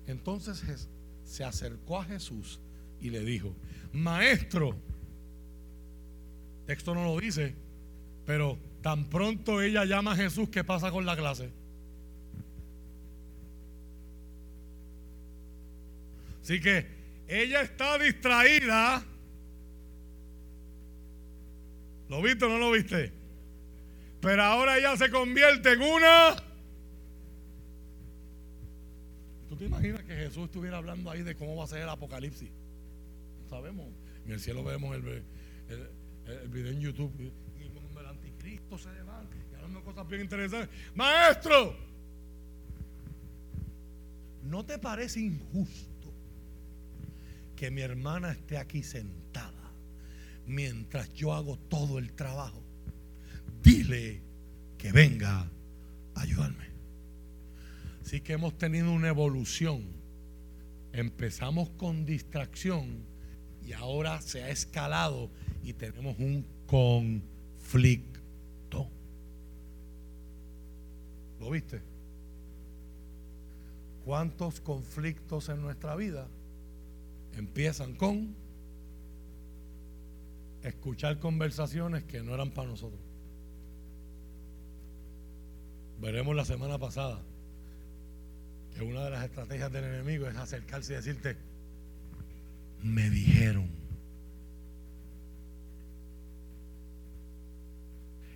Entonces 0.07 0.89
se 1.25 1.45
acercó 1.45 1.99
a 1.99 2.05
Jesús 2.05 2.61
y 3.01 3.11
le 3.11 3.21
dijo, 3.21 3.55
maestro, 3.93 4.77
texto 6.67 6.95
no 6.95 7.05
lo 7.05 7.19
dice, 7.19 7.55
pero 8.27 8.59
tan 8.83 9.09
pronto 9.09 9.61
ella 9.61 9.85
llama 9.85 10.13
a 10.13 10.17
Jesús, 10.17 10.49
¿qué 10.49 10.65
pasa 10.65 10.91
con 10.91 11.07
la 11.07 11.17
clase? 11.17 11.51
Así 16.43 16.61
que 16.61 16.87
ella 17.29 17.63
está 17.63 17.97
distraída. 17.99 19.05
¿Lo 22.11 22.21
viste 22.21 22.45
o 22.45 22.49
no 22.49 22.59
lo 22.59 22.73
viste? 22.73 23.13
Pero 24.21 24.43
ahora 24.43 24.77
ella 24.77 24.97
se 24.97 25.11
convierte 25.11 25.73
en 25.73 25.81
una. 25.81 26.35
¿Tú 29.49 29.57
te 29.57 29.67
imaginas 29.67 30.03
que 30.03 30.17
Jesús 30.17 30.47
estuviera 30.47 30.79
hablando 30.79 31.09
ahí 31.09 31.23
de 31.23 31.37
cómo 31.37 31.55
va 31.55 31.65
a 31.65 31.69
ser 31.69 31.83
el 31.83 31.89
apocalipsis? 31.89 32.51
sabemos. 33.49 33.87
En 34.25 34.33
el 34.33 34.41
cielo 34.41 34.63
vemos 34.65 34.95
el, 34.97 35.23
el, 35.69 36.49
video 36.49 36.73
en 36.73 36.81
YouTube. 36.81 37.13
Y 37.21 37.99
el 37.99 38.07
anticristo 38.07 38.77
se 38.77 38.93
levanta 38.93 39.37
y 39.37 39.55
hablando 39.55 39.83
cosas 39.85 40.07
bien 40.09 40.23
interesantes. 40.23 40.69
Maestro, 40.95 41.77
¿no 44.43 44.65
te 44.65 44.79
parece 44.79 45.21
injusto 45.21 46.13
que 47.55 47.71
mi 47.71 47.83
hermana 47.83 48.33
esté 48.33 48.59
aquí 48.59 48.83
sentada 48.83 49.60
mientras 50.51 51.13
yo 51.15 51.33
hago 51.33 51.57
todo 51.57 51.99
el 51.99 52.13
trabajo? 52.13 52.63
Dile 53.63 54.21
que 54.77 54.93
venga 54.93 55.51
a 56.15 56.21
ayudarme. 56.21 56.71
Así 58.03 58.21
que 58.21 58.33
hemos 58.35 58.59
tenido 58.59 58.93
una 58.93 59.09
evolución. 59.09 59.85
Empezamos 60.93 61.71
con 61.71 62.05
distracción 62.05 63.05
y 63.65 63.73
ahora 63.73 64.21
se 64.21 64.43
ha 64.43 64.51
escalado 64.51 65.31
y 65.63 65.75
tenemos 65.75 66.19
un 66.19 66.45
conflicto. 66.67 68.21
¿Lo 71.39 71.51
viste? 71.51 71.81
¿Cuántos 74.05 74.61
conflictos 74.61 75.49
en 75.49 75.61
nuestra 75.63 75.95
vida 75.95 76.27
empiezan 77.37 77.95
con 77.95 78.35
escuchar 80.63 81.19
conversaciones 81.19 82.05
que 82.05 82.23
no 82.23 82.35
eran 82.35 82.51
para 82.51 82.69
nosotros? 82.69 83.01
Veremos 86.01 86.35
la 86.35 86.45
semana 86.45 86.79
pasada 86.79 87.21
que 88.75 88.83
una 88.83 89.05
de 89.05 89.11
las 89.11 89.25
estrategias 89.25 89.71
del 89.73 89.85
enemigo 89.85 90.27
es 90.27 90.37
acercarse 90.37 90.93
y 90.93 90.97
decirte, 90.97 91.37
me 92.83 93.11
dijeron. 93.11 93.69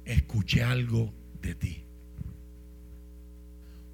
Escuché 0.04 0.62
algo 0.62 1.12
de 1.40 1.54
ti. 1.54 1.84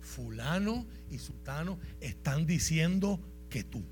Fulano 0.01 0.87
y 1.11 1.19
Sultano 1.19 1.79
están 2.01 2.47
diciendo 2.47 3.21
que 3.49 3.63
tú. 3.63 3.85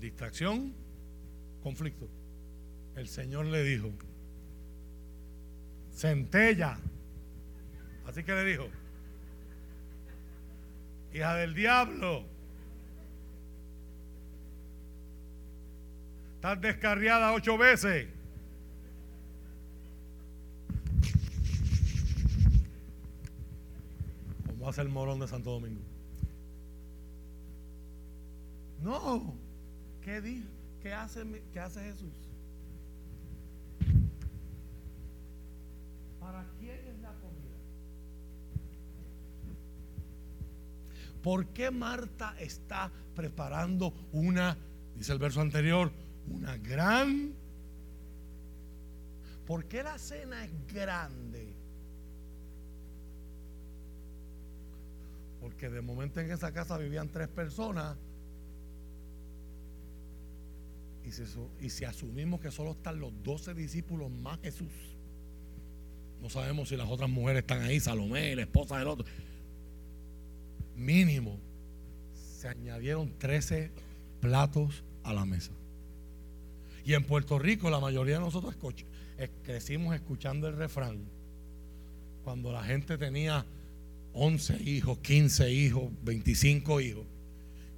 Distracción, 0.00 0.74
conflicto. 1.64 2.08
El 2.94 3.08
Señor 3.08 3.46
le 3.46 3.64
dijo, 3.64 3.90
centella. 5.92 6.78
Así 8.06 8.22
que 8.22 8.32
le 8.32 8.44
dijo, 8.44 8.68
hija 11.12 11.34
del 11.34 11.54
diablo 11.54 12.32
Estás 16.44 16.60
descarriada 16.60 17.32
ocho 17.32 17.56
veces. 17.56 18.06
Como 24.46 24.68
hace 24.68 24.82
el 24.82 24.90
morón 24.90 25.20
de 25.20 25.26
Santo 25.26 25.52
Domingo. 25.52 25.80
No. 28.82 29.34
¿Qué 30.02 30.20
dijo? 30.20 30.53
¿Qué 30.84 30.92
hace, 30.92 31.24
Jesús? 31.80 32.12
¿Para 36.20 36.44
quién 36.60 36.78
es 36.78 37.00
la 37.00 37.14
comida? 37.14 37.56
¿Por 41.22 41.46
qué 41.54 41.70
Marta 41.70 42.34
está 42.38 42.92
preparando 43.14 43.94
una, 44.12 44.58
dice 44.94 45.14
el 45.14 45.18
verso 45.18 45.40
anterior, 45.40 45.90
una 46.28 46.58
gran... 46.58 47.32
¿Por 49.46 49.64
qué 49.64 49.82
la 49.82 49.96
cena 49.96 50.44
es 50.44 50.50
grande? 50.66 51.56
Porque 55.40 55.70
de 55.70 55.80
momento 55.80 56.20
en 56.20 56.30
esa 56.30 56.52
casa 56.52 56.76
vivían 56.76 57.08
tres 57.08 57.28
personas 57.28 57.96
y 61.04 61.10
si, 61.10 61.22
y 61.60 61.70
si 61.70 61.84
asumimos 61.84 62.40
que 62.40 62.50
solo 62.50 62.72
están 62.72 62.98
los 62.98 63.12
doce 63.22 63.54
discípulos 63.54 64.10
más 64.10 64.40
Jesús, 64.40 64.72
no 66.24 66.30
sabemos 66.30 66.70
si 66.70 66.76
las 66.76 66.88
otras 66.88 67.10
mujeres 67.10 67.42
están 67.42 67.62
ahí, 67.62 67.78
Salomé, 67.78 68.34
la 68.34 68.42
esposa 68.42 68.78
del 68.78 68.88
otro. 68.88 69.04
Mínimo, 70.74 71.38
se 72.14 72.48
añadieron 72.48 73.12
trece 73.18 73.70
platos 74.20 74.84
a 75.02 75.12
la 75.12 75.26
mesa. 75.26 75.52
Y 76.84 76.94
en 76.94 77.04
Puerto 77.04 77.38
Rico 77.38 77.68
la 77.68 77.80
mayoría 77.80 78.14
de 78.14 78.20
nosotros 78.20 78.56
crecimos 79.42 79.94
escuchando 79.94 80.48
el 80.48 80.56
refrán. 80.56 81.04
Cuando 82.24 82.52
la 82.52 82.62
gente 82.62 82.96
tenía 82.96 83.44
11 84.14 84.62
hijos, 84.62 84.98
15 85.00 85.50
hijos, 85.50 85.90
25 86.04 86.80
hijos. 86.80 87.04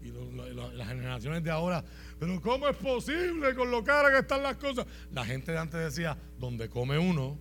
Y 0.07 0.55
las 0.55 0.89
generaciones 0.89 1.43
de 1.43 1.51
ahora, 1.51 1.85
pero 2.19 2.41
¿cómo 2.41 2.69
es 2.69 2.77
posible 2.77 3.55
con 3.55 3.71
lo 3.71 3.83
cara 3.83 4.11
que 4.11 4.19
están 4.19 4.43
las 4.43 4.57
cosas? 4.57 4.87
La 5.13 5.25
gente 5.25 5.53
de 5.53 5.59
antes 5.59 5.81
decía, 5.81 6.17
donde 6.39 6.69
come 6.69 6.99
uno, 6.99 7.37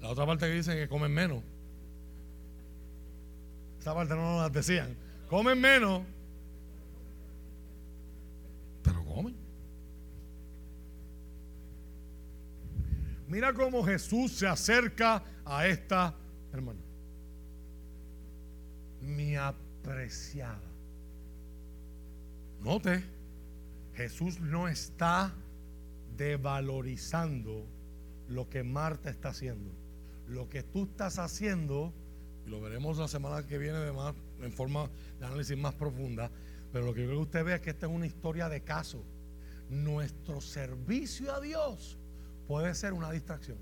la 0.00 0.10
otra 0.10 0.26
parte 0.26 0.46
que 0.46 0.54
dicen 0.54 0.76
que 0.76 0.88
comen 0.88 1.12
menos. 1.12 1.42
Esa 3.78 3.94
parte 3.94 4.14
no 4.14 4.40
nos 4.40 4.52
decían. 4.52 4.96
Comen 5.28 5.60
menos, 5.60 6.02
pero 8.82 9.04
comen. 9.04 9.34
Mira 13.28 13.54
cómo 13.54 13.82
Jesús 13.82 14.32
se 14.32 14.46
acerca 14.46 15.22
a 15.44 15.66
esta 15.66 16.14
hermana. 16.52 16.80
Mi 19.00 19.36
apreciada. 19.36 20.71
Note, 22.64 23.02
Jesús 23.94 24.40
no 24.40 24.68
está 24.68 25.34
devalorizando 26.16 27.66
lo 28.28 28.48
que 28.48 28.62
Marta 28.62 29.10
está 29.10 29.30
haciendo. 29.30 29.72
Lo 30.28 30.48
que 30.48 30.62
tú 30.62 30.84
estás 30.84 31.18
haciendo, 31.18 31.92
y 32.46 32.50
lo 32.50 32.60
veremos 32.60 32.98
la 32.98 33.08
semana 33.08 33.44
que 33.46 33.58
viene 33.58 33.78
de 33.78 33.92
más, 33.92 34.14
en 34.40 34.52
forma 34.52 34.88
de 35.18 35.26
análisis 35.26 35.58
más 35.58 35.74
profunda, 35.74 36.30
pero 36.72 36.86
lo 36.86 36.94
que 36.94 37.02
yo 37.02 37.08
creo 37.08 37.18
que 37.18 37.24
usted 37.24 37.44
ve 37.44 37.54
es 37.54 37.60
que 37.60 37.70
esta 37.70 37.86
es 37.86 37.92
una 37.92 38.06
historia 38.06 38.48
de 38.48 38.62
caso. 38.62 39.02
Nuestro 39.68 40.40
servicio 40.40 41.34
a 41.34 41.40
Dios 41.40 41.98
puede 42.46 42.74
ser 42.74 42.92
una 42.92 43.10
distracción. 43.10 43.58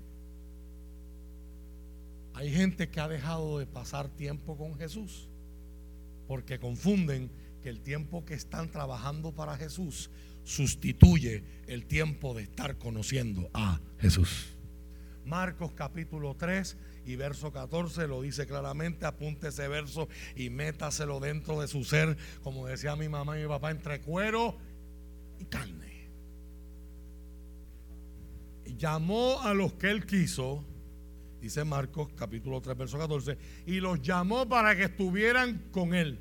Hay 2.35 2.53
gente 2.53 2.89
que 2.89 2.99
ha 2.99 3.07
dejado 3.07 3.57
de 3.57 3.65
pasar 3.65 4.09
tiempo 4.09 4.55
con 4.55 4.75
Jesús 4.75 5.27
porque 6.27 6.59
confunden 6.59 7.29
que 7.61 7.69
el 7.69 7.81
tiempo 7.81 8.25
que 8.25 8.33
están 8.33 8.71
trabajando 8.71 9.33
para 9.33 9.57
Jesús 9.57 10.09
sustituye 10.43 11.43
el 11.67 11.85
tiempo 11.85 12.33
de 12.33 12.43
estar 12.43 12.77
conociendo 12.77 13.49
a 13.53 13.79
Jesús. 13.99 14.57
Marcos 15.25 15.71
capítulo 15.73 16.35
3 16.35 16.77
y 17.05 17.15
verso 17.15 17.51
14 17.51 18.07
lo 18.07 18.21
dice 18.21 18.47
claramente, 18.47 19.05
apunte 19.05 19.49
ese 19.49 19.67
verso 19.67 20.07
y 20.35 20.49
métaselo 20.49 21.19
dentro 21.19 21.61
de 21.61 21.67
su 21.67 21.83
ser, 21.83 22.17
como 22.43 22.67
decía 22.67 22.95
mi 22.95 23.07
mamá 23.07 23.37
y 23.37 23.43
mi 23.43 23.47
papá, 23.47 23.71
entre 23.71 24.01
cuero 24.01 24.57
y 25.39 25.45
carne. 25.45 25.91
llamó 28.77 29.39
a 29.41 29.53
los 29.53 29.73
que 29.73 29.91
él 29.91 30.05
quiso, 30.07 30.65
dice 31.39 31.63
Marcos 31.63 32.09
capítulo 32.15 32.61
3 32.61 32.75
verso 32.75 32.97
14, 32.97 33.37
y 33.67 33.79
los 33.79 34.01
llamó 34.01 34.49
para 34.49 34.75
que 34.75 34.85
estuvieran 34.85 35.69
con 35.71 35.93
él. 35.93 36.19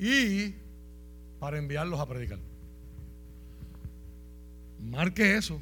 Y 0.00 0.54
para 1.38 1.58
enviarlos 1.58 2.00
a 2.00 2.08
predicar. 2.08 2.38
Marque 4.82 5.36
eso. 5.36 5.60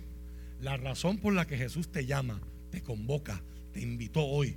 La 0.60 0.76
razón 0.76 1.18
por 1.18 1.34
la 1.34 1.46
que 1.46 1.56
Jesús 1.56 1.90
te 1.90 2.06
llama, 2.06 2.40
te 2.70 2.80
convoca, 2.82 3.42
te 3.72 3.80
invitó 3.80 4.24
hoy. 4.24 4.56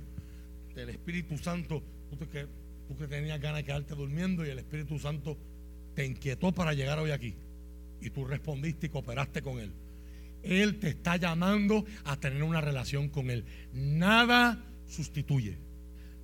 El 0.76 0.88
Espíritu 0.88 1.36
Santo, 1.36 1.82
tú 2.10 2.28
que, 2.28 2.46
tú 2.86 2.96
que 2.96 3.08
tenías 3.08 3.40
ganas 3.40 3.58
de 3.58 3.64
quedarte 3.64 3.94
durmiendo 3.94 4.46
y 4.46 4.50
el 4.50 4.60
Espíritu 4.60 4.98
Santo 5.00 5.36
te 5.94 6.06
inquietó 6.06 6.52
para 6.52 6.74
llegar 6.74 7.00
hoy 7.00 7.10
aquí. 7.10 7.34
Y 8.00 8.10
tú 8.10 8.24
respondiste 8.24 8.86
y 8.86 8.90
cooperaste 8.90 9.42
con 9.42 9.58
Él. 9.58 9.72
Él 10.44 10.78
te 10.78 10.90
está 10.90 11.16
llamando 11.16 11.84
a 12.04 12.16
tener 12.16 12.42
una 12.44 12.60
relación 12.60 13.08
con 13.08 13.30
Él. 13.30 13.44
Nada 13.72 14.64
sustituye. 14.86 15.58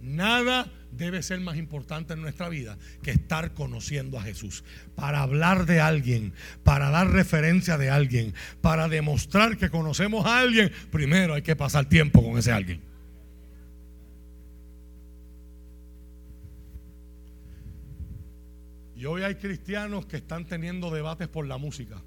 Nada 0.00 0.70
debe 0.92 1.22
ser 1.22 1.40
más 1.40 1.56
importante 1.56 2.14
en 2.14 2.20
nuestra 2.20 2.48
vida 2.48 2.78
que 3.02 3.10
estar 3.10 3.52
conociendo 3.54 4.18
a 4.18 4.22
Jesús. 4.22 4.64
Para 4.94 5.22
hablar 5.22 5.66
de 5.66 5.80
alguien, 5.80 6.32
para 6.62 6.90
dar 6.90 7.10
referencia 7.10 7.76
de 7.76 7.90
alguien, 7.90 8.34
para 8.60 8.88
demostrar 8.88 9.56
que 9.56 9.70
conocemos 9.70 10.24
a 10.26 10.40
alguien, 10.40 10.70
primero 10.90 11.34
hay 11.34 11.42
que 11.42 11.56
pasar 11.56 11.88
tiempo 11.88 12.22
con 12.22 12.38
ese 12.38 12.52
alguien. 12.52 12.80
Y 18.96 19.04
hoy 19.04 19.22
hay 19.22 19.36
cristianos 19.36 20.06
que 20.06 20.16
están 20.16 20.44
teniendo 20.44 20.90
debates 20.90 21.28
por 21.28 21.46
la 21.46 21.56
música. 21.56 22.02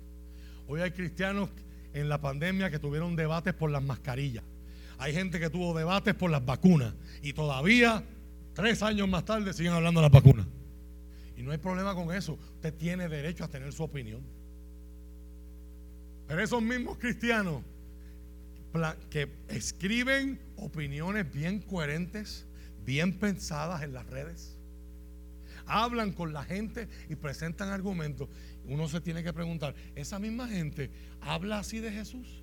Hoy 0.68 0.82
hay 0.82 0.92
cristianos 0.92 1.50
en 1.94 2.10
la 2.10 2.20
pandemia 2.20 2.70
que 2.70 2.80
tuvieron 2.80 3.16
debates 3.16 3.54
por 3.54 3.72
las 3.72 3.82
mascarillas. 3.82 4.44
Hay 5.02 5.14
gente 5.14 5.40
que 5.40 5.50
tuvo 5.50 5.76
debates 5.76 6.14
por 6.14 6.30
las 6.30 6.46
vacunas 6.46 6.94
y 7.24 7.34
todavía, 7.34 8.04
tres 8.54 8.84
años 8.84 9.10
más 9.10 9.26
tarde, 9.26 9.52
siguen 9.52 9.74
hablando 9.74 10.00
de 10.00 10.04
las 10.04 10.12
vacunas. 10.12 10.46
Y 11.36 11.42
no 11.42 11.52
hay 11.52 11.58
problema 11.58 11.96
con 11.96 12.14
eso. 12.16 12.38
Usted 12.54 12.72
tiene 12.76 13.10
derecho 13.10 13.44
a 13.44 13.48
tener 13.48 13.74
su 13.74 13.82
opinión. 13.82 14.22
Pero 16.28 16.44
esos 16.44 16.62
mismos 16.62 17.00
cristianos 17.00 17.64
que 19.10 19.28
escriben 19.48 20.40
opiniones 20.56 21.34
bien 21.34 21.62
coherentes, 21.62 22.46
bien 22.86 23.18
pensadas 23.18 23.82
en 23.82 23.94
las 23.94 24.06
redes, 24.06 24.56
hablan 25.66 26.12
con 26.12 26.32
la 26.32 26.44
gente 26.44 26.88
y 27.10 27.16
presentan 27.16 27.70
argumentos, 27.70 28.30
uno 28.66 28.88
se 28.88 29.02
tiene 29.02 29.24
que 29.24 29.34
preguntar, 29.34 29.74
¿esa 29.96 30.20
misma 30.20 30.48
gente 30.48 30.92
habla 31.22 31.58
así 31.58 31.80
de 31.80 31.92
Jesús? 31.92 32.41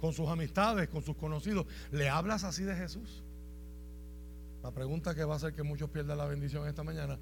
Con 0.00 0.12
sus 0.12 0.28
amistades, 0.28 0.88
con 0.88 1.02
sus 1.02 1.16
conocidos, 1.16 1.66
¿le 1.90 2.08
hablas 2.08 2.44
así 2.44 2.62
de 2.64 2.74
Jesús? 2.74 3.22
La 4.62 4.72
pregunta 4.72 5.14
que 5.14 5.24
va 5.24 5.34
a 5.34 5.36
hacer 5.36 5.54
que 5.54 5.62
muchos 5.62 5.88
pierdan 5.90 6.18
la 6.18 6.26
bendición 6.26 6.66
esta 6.66 6.82
mañana, 6.82 7.18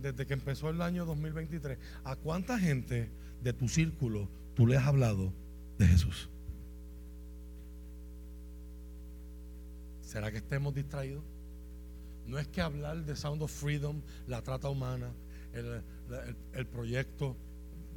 desde 0.00 0.26
que 0.26 0.32
empezó 0.32 0.70
el 0.70 0.80
año 0.80 1.04
2023, 1.04 1.78
¿a 2.04 2.16
cuánta 2.16 2.58
gente 2.58 3.10
de 3.42 3.52
tu 3.52 3.68
círculo 3.68 4.28
tú 4.54 4.66
le 4.66 4.76
has 4.76 4.86
hablado 4.86 5.32
de 5.78 5.86
Jesús? 5.86 6.30
¿Será 10.00 10.30
que 10.30 10.38
estemos 10.38 10.74
distraídos? 10.74 11.24
No 12.26 12.38
es 12.38 12.48
que 12.48 12.62
hablar 12.62 13.04
de 13.04 13.14
Sound 13.16 13.42
of 13.42 13.52
Freedom, 13.52 14.00
la 14.26 14.42
trata 14.42 14.70
humana, 14.70 15.10
el, 15.52 15.82
el 16.54 16.66
proyecto 16.66 17.36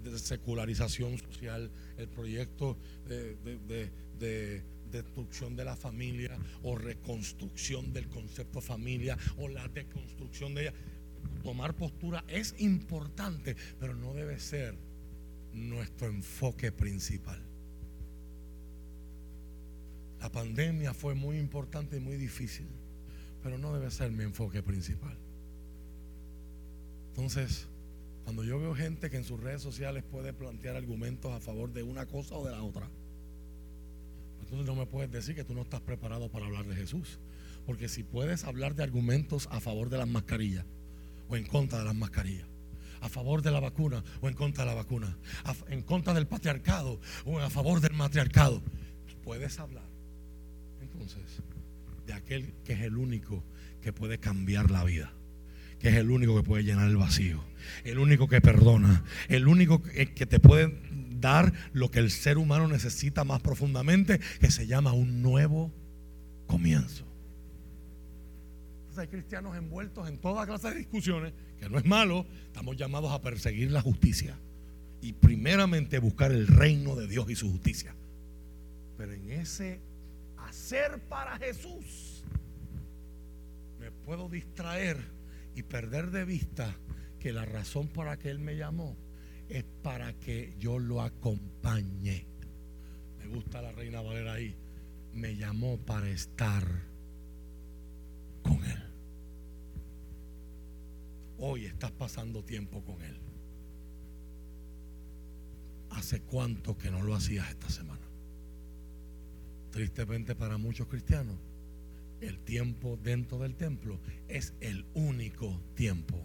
de 0.04 0.18
secularización 0.20 1.18
social, 1.18 1.72
el 1.98 2.08
proyecto 2.08 2.78
de, 3.08 4.62
destrucción 4.92 5.56
de 5.56 5.66
la 5.66 5.76
familia 5.76 6.38
o 6.64 6.76
reconstrucción 6.76 7.92
del 7.92 8.08
concepto 8.08 8.62
familia 8.62 9.18
o 9.38 9.48
la 9.48 9.68
deconstrucción 9.68 10.56
de 10.56 10.62
ella. 10.64 10.74
Tomar 11.44 11.76
postura 11.76 12.24
es 12.28 12.56
importante, 12.60 13.56
pero 13.80 13.96
no 13.96 14.14
debe 14.14 14.40
ser 14.40 14.78
nuestro 15.54 16.08
enfoque 16.08 16.72
principal. 16.72 17.42
La 20.20 20.32
pandemia 20.32 20.94
fue 20.94 21.14
muy 21.14 21.38
importante 21.38 21.98
y 21.98 22.00
muy 22.00 22.16
difícil, 22.16 22.68
pero 23.44 23.58
no 23.58 23.74
debe 23.74 23.92
ser 23.92 24.12
mi 24.12 24.24
enfoque 24.24 24.64
principal. 24.64 25.18
Entonces, 27.10 27.68
cuando 28.28 28.44
yo 28.44 28.60
veo 28.60 28.76
gente 28.76 29.10
que 29.10 29.16
en 29.16 29.24
sus 29.24 29.40
redes 29.40 29.62
sociales 29.62 30.04
puede 30.04 30.34
plantear 30.34 30.76
argumentos 30.76 31.32
a 31.32 31.40
favor 31.40 31.72
de 31.72 31.82
una 31.82 32.06
cosa 32.08 32.36
o 32.36 32.46
de 32.46 32.52
la 32.52 32.62
otra, 32.62 32.90
entonces 34.42 34.68
no 34.68 34.76
me 34.76 34.86
puedes 34.86 35.10
decir 35.10 35.34
que 35.34 35.46
tú 35.46 35.54
no 35.54 35.62
estás 35.62 35.80
preparado 35.80 36.30
para 36.30 36.46
hablar 36.46 36.66
de 36.66 36.76
Jesús. 36.76 37.20
Porque 37.66 37.88
si 37.88 38.04
puedes 38.04 38.44
hablar 38.44 38.76
de 38.76 38.84
argumentos 38.84 39.48
a 39.50 39.62
favor 39.62 39.90
de 39.90 39.98
las 39.98 40.10
mascarillas 40.10 40.66
o 41.30 41.38
en 41.38 41.46
contra 41.46 41.80
de 41.80 41.86
las 41.86 41.96
mascarillas, 41.96 42.46
a 43.00 43.08
favor 43.08 43.42
de 43.42 43.52
la 43.52 43.62
vacuna 43.62 44.04
o 44.20 44.28
en 44.28 44.34
contra 44.34 44.66
de 44.66 44.72
la 44.72 44.76
vacuna, 44.76 45.18
en 45.70 45.82
contra 45.82 46.14
del 46.14 46.28
patriarcado 46.28 47.00
o 47.24 47.40
a 47.40 47.50
favor 47.50 47.80
del 47.80 47.94
matriarcado, 47.94 48.62
puedes 49.24 49.58
hablar 49.58 49.88
entonces 50.82 51.24
de 52.06 52.12
aquel 52.12 52.54
que 52.66 52.74
es 52.74 52.82
el 52.82 52.98
único 52.98 53.42
que 53.82 53.94
puede 53.94 54.18
cambiar 54.18 54.70
la 54.70 54.84
vida 54.84 55.14
que 55.80 55.90
es 55.90 55.96
el 55.96 56.10
único 56.10 56.36
que 56.36 56.44
puede 56.44 56.64
llenar 56.64 56.88
el 56.88 56.98
vacío, 56.98 57.44
el 57.84 58.00
único 58.00 58.28
que 58.28 58.42
perdona, 58.42 59.04
el 59.30 59.48
único 59.48 59.82
que, 59.82 60.06
te 60.06 60.40
puede 60.40 60.80
dar 61.20 61.54
lo 61.74 61.92
que 61.92 62.00
el 62.00 62.12
ser 62.12 62.38
humano 62.38 62.68
necesita 62.68 63.24
más 63.24 63.42
profundamente, 63.42 64.20
que 64.40 64.52
se 64.52 64.68
llama 64.68 64.94
un 64.94 65.22
nuevo 65.22 65.72
comienzo. 66.48 67.06
Entonces 68.80 69.00
hay 69.00 69.08
cristianos 69.08 69.56
envueltos 69.56 70.08
en 70.08 70.18
toda 70.18 70.46
clase 70.46 70.70
de 70.70 70.76
discusiones, 70.76 71.34
que 71.60 71.70
no 71.70 71.78
es 71.78 71.86
malo, 71.86 72.26
estamos 72.46 72.76
llamados 72.76 73.12
a 73.12 73.22
perseguir 73.22 73.72
la 73.72 73.82
justicia 73.82 74.38
y 75.02 75.14
primeramente 75.14 76.00
buscar 76.00 76.32
el 76.32 76.48
reino 76.48 76.96
de 76.96 77.08
Dios 77.08 77.30
y 77.30 77.36
su 77.36 77.52
justicia. 77.52 77.96
Pero 78.98 79.14
en 79.14 79.30
ese 79.30 79.80
hacer 80.38 81.00
para 81.08 81.38
Jesús, 81.38 82.24
me 83.80 83.92
puedo 83.92 84.28
distraer 84.28 85.17
y 85.58 85.64
perder 85.64 86.12
de 86.12 86.24
vista 86.24 86.78
que 87.20 87.34
la 87.34 87.44
razón 87.44 87.88
por 87.88 88.06
la 88.06 88.18
que 88.18 88.30
Él 88.30 88.38
me 88.38 88.56
llamó 88.56 88.96
es 89.50 89.64
para 89.82 90.14
que 90.14 90.56
yo 90.60 90.78
lo 90.78 91.02
acompañe. 91.02 92.28
Me 93.18 93.26
gusta 93.28 93.64
la 93.64 93.72
reina 93.72 94.02
Valera 94.02 94.34
ahí. 94.34 94.56
Me 95.14 95.36
llamó 95.36 95.80
para 95.80 96.10
estar 96.10 96.64
con 98.44 98.64
Él. 98.64 98.84
Hoy 101.40 101.66
estás 101.66 101.92
pasando 101.92 102.44
tiempo 102.44 102.84
con 102.84 103.02
Él. 103.02 103.20
¿Hace 105.90 106.22
cuánto 106.22 106.78
que 106.78 106.92
no 106.92 107.02
lo 107.02 107.16
hacías 107.16 107.50
esta 107.50 107.70
semana? 107.70 108.06
Tristemente 109.72 110.36
para 110.36 110.60
muchos 110.60 110.88
cristianos, 110.88 111.36
el 112.22 112.40
tiempo 112.40 112.98
dentro 113.02 113.40
del 113.40 113.56
templo 113.56 114.00
es 114.28 114.54
el 114.60 114.86
único 114.94 115.60
tiempo 115.76 116.18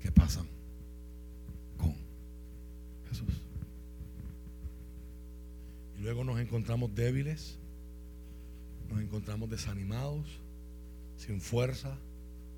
que 0.00 0.12
pasan 0.12 0.46
con 1.76 1.94
Jesús. 3.08 3.34
Y 5.98 6.02
luego 6.02 6.24
nos 6.24 6.38
encontramos 6.40 6.94
débiles, 6.94 7.58
nos 8.88 9.00
encontramos 9.00 9.48
desanimados, 9.50 10.26
sin 11.16 11.40
fuerza, 11.40 11.96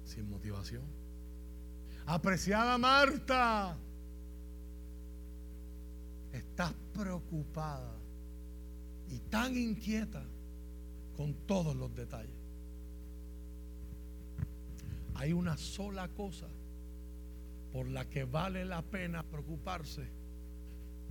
sin 0.05 0.29
motivación. 0.29 0.83
Apreciada 2.07 2.79
Marta, 2.79 3.77
estás 6.33 6.73
preocupada 6.95 7.97
y 9.09 9.19
tan 9.19 9.57
inquieta 9.57 10.23
con 11.17 11.35
todos 11.47 11.75
los 11.75 11.95
detalles. 11.95 12.36
Hay 15.19 15.33
una 15.33 15.57
sola 15.57 16.09
cosa 16.09 16.47
por 17.73 17.89
la 17.89 18.09
que 18.09 18.25
vale 18.25 18.65
la 18.65 18.83
pena 18.83 19.23
preocuparse. 19.23 20.07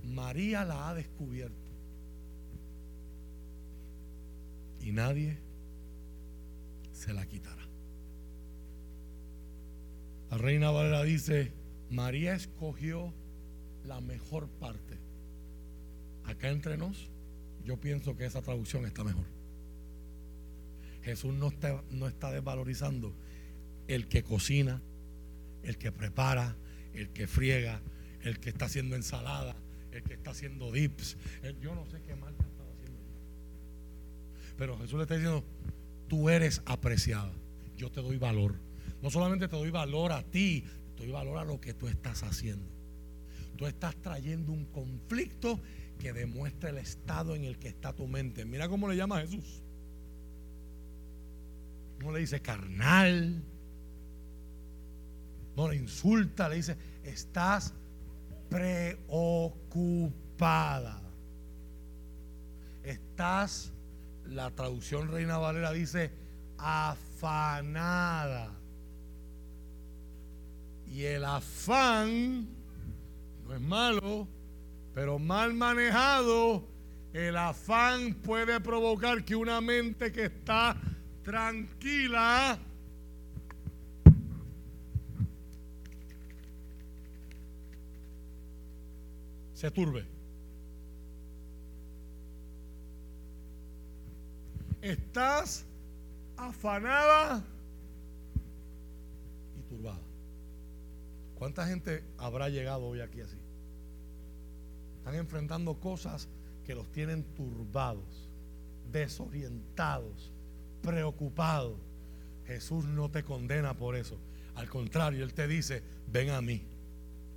María 0.04 0.64
la 0.64 0.88
ha 0.88 0.94
descubierto. 0.94 1.70
Y 4.80 4.92
nadie 4.92 5.38
se 6.92 7.12
la 7.12 7.26
quitará. 7.26 7.66
La 10.30 10.38
reina 10.38 10.70
Valera 10.70 11.02
dice, 11.02 11.52
María 11.90 12.34
escogió 12.34 13.12
la 13.84 14.00
mejor 14.00 14.48
parte. 14.48 14.98
Acá 16.24 16.50
entre 16.50 16.76
nos, 16.76 17.10
yo 17.64 17.80
pienso 17.80 18.16
que 18.16 18.26
esa 18.26 18.42
traducción 18.42 18.86
está 18.86 19.02
mejor. 19.02 19.26
Jesús 21.02 21.34
no 21.34 21.48
está, 21.48 21.82
no 21.90 22.06
está 22.06 22.30
desvalorizando 22.30 23.12
el 23.88 24.08
que 24.08 24.22
cocina, 24.22 24.82
el 25.62 25.78
que 25.78 25.92
prepara, 25.92 26.56
el 26.94 27.10
que 27.10 27.26
friega, 27.26 27.80
el 28.22 28.38
que 28.40 28.50
está 28.50 28.66
haciendo 28.66 28.96
ensalada, 28.96 29.56
el 29.92 30.02
que 30.02 30.14
está 30.14 30.30
haciendo 30.30 30.72
dips. 30.72 31.16
yo 31.60 31.74
no 31.74 31.86
sé 31.86 32.00
qué 32.02 32.16
Marta 32.16 32.44
estaba 32.44 32.70
haciendo. 32.72 33.00
Pero 34.56 34.78
Jesús 34.78 34.94
le 34.94 35.02
está 35.02 35.14
diciendo, 35.14 35.44
tú 36.08 36.28
eres 36.28 36.62
apreciada. 36.66 37.32
Yo 37.76 37.90
te 37.90 38.00
doy 38.00 38.16
valor. 38.16 38.56
No 39.02 39.10
solamente 39.10 39.48
te 39.48 39.56
doy 39.56 39.70
valor 39.70 40.12
a 40.12 40.22
ti, 40.22 40.64
te 40.96 41.04
doy 41.04 41.12
valor 41.12 41.38
a 41.38 41.44
lo 41.44 41.60
que 41.60 41.74
tú 41.74 41.88
estás 41.88 42.22
haciendo. 42.22 42.66
Tú 43.56 43.66
estás 43.66 43.96
trayendo 43.96 44.52
un 44.52 44.66
conflicto 44.66 45.60
que 45.98 46.12
demuestra 46.12 46.70
el 46.70 46.78
estado 46.78 47.34
en 47.34 47.44
el 47.44 47.58
que 47.58 47.68
está 47.68 47.92
tu 47.92 48.06
mente. 48.06 48.44
Mira 48.44 48.68
cómo 48.68 48.88
le 48.88 48.96
llama 48.96 49.18
a 49.18 49.20
Jesús. 49.22 49.62
No 52.00 52.12
le 52.12 52.20
dice 52.20 52.40
carnal. 52.40 53.42
No 55.56 55.68
le 55.68 55.76
insulta, 55.76 56.48
le 56.48 56.56
dice, 56.56 56.76
estás 57.02 57.72
preocupada. 58.50 59.40
Estás, 62.82 63.72
la 64.26 64.50
traducción 64.50 65.10
Reina 65.10 65.38
Valera 65.38 65.72
dice, 65.72 66.12
afanada. 66.58 68.52
Y 70.86 71.04
el 71.04 71.24
afán 71.24 72.48
no 73.44 73.54
es 73.54 73.60
malo, 73.60 74.28
pero 74.94 75.18
mal 75.18 75.54
manejado, 75.54 76.68
el 77.12 77.36
afán 77.36 78.14
puede 78.14 78.60
provocar 78.60 79.24
que 79.24 79.34
una 79.34 79.60
mente 79.60 80.12
que 80.12 80.26
está 80.26 80.76
tranquila 81.22 82.58
se 89.56 89.70
turbe. 89.70 90.04
Estás 94.82 95.64
afanada 96.36 97.42
y 99.58 99.62
turbada. 99.62 100.02
¿Cuánta 101.38 101.66
gente 101.66 102.04
habrá 102.18 102.50
llegado 102.50 102.84
hoy 102.84 103.00
aquí 103.00 103.22
así? 103.22 103.38
Están 104.98 105.14
enfrentando 105.14 105.80
cosas 105.80 106.28
que 106.66 106.74
los 106.74 106.92
tienen 106.92 107.24
turbados, 107.34 108.28
desorientados, 108.92 110.34
preocupados. 110.82 111.78
Jesús 112.44 112.84
no 112.84 113.10
te 113.10 113.24
condena 113.24 113.74
por 113.74 113.96
eso. 113.96 114.18
Al 114.54 114.68
contrario, 114.68 115.24
Él 115.24 115.32
te 115.32 115.48
dice, 115.48 115.82
ven 116.08 116.28
a 116.28 116.42
mí. 116.42 116.75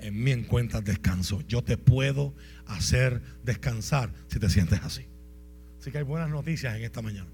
En 0.01 0.23
mí 0.23 0.31
encuentras 0.31 0.83
descanso. 0.83 1.41
Yo 1.41 1.63
te 1.63 1.77
puedo 1.77 2.33
hacer 2.65 3.21
descansar 3.43 4.13
si 4.27 4.39
te 4.39 4.49
sientes 4.49 4.79
así. 4.81 5.05
Así 5.79 5.91
que 5.91 5.99
hay 5.99 6.03
buenas 6.03 6.29
noticias 6.29 6.75
en 6.75 6.83
esta 6.83 7.01
mañana. 7.01 7.29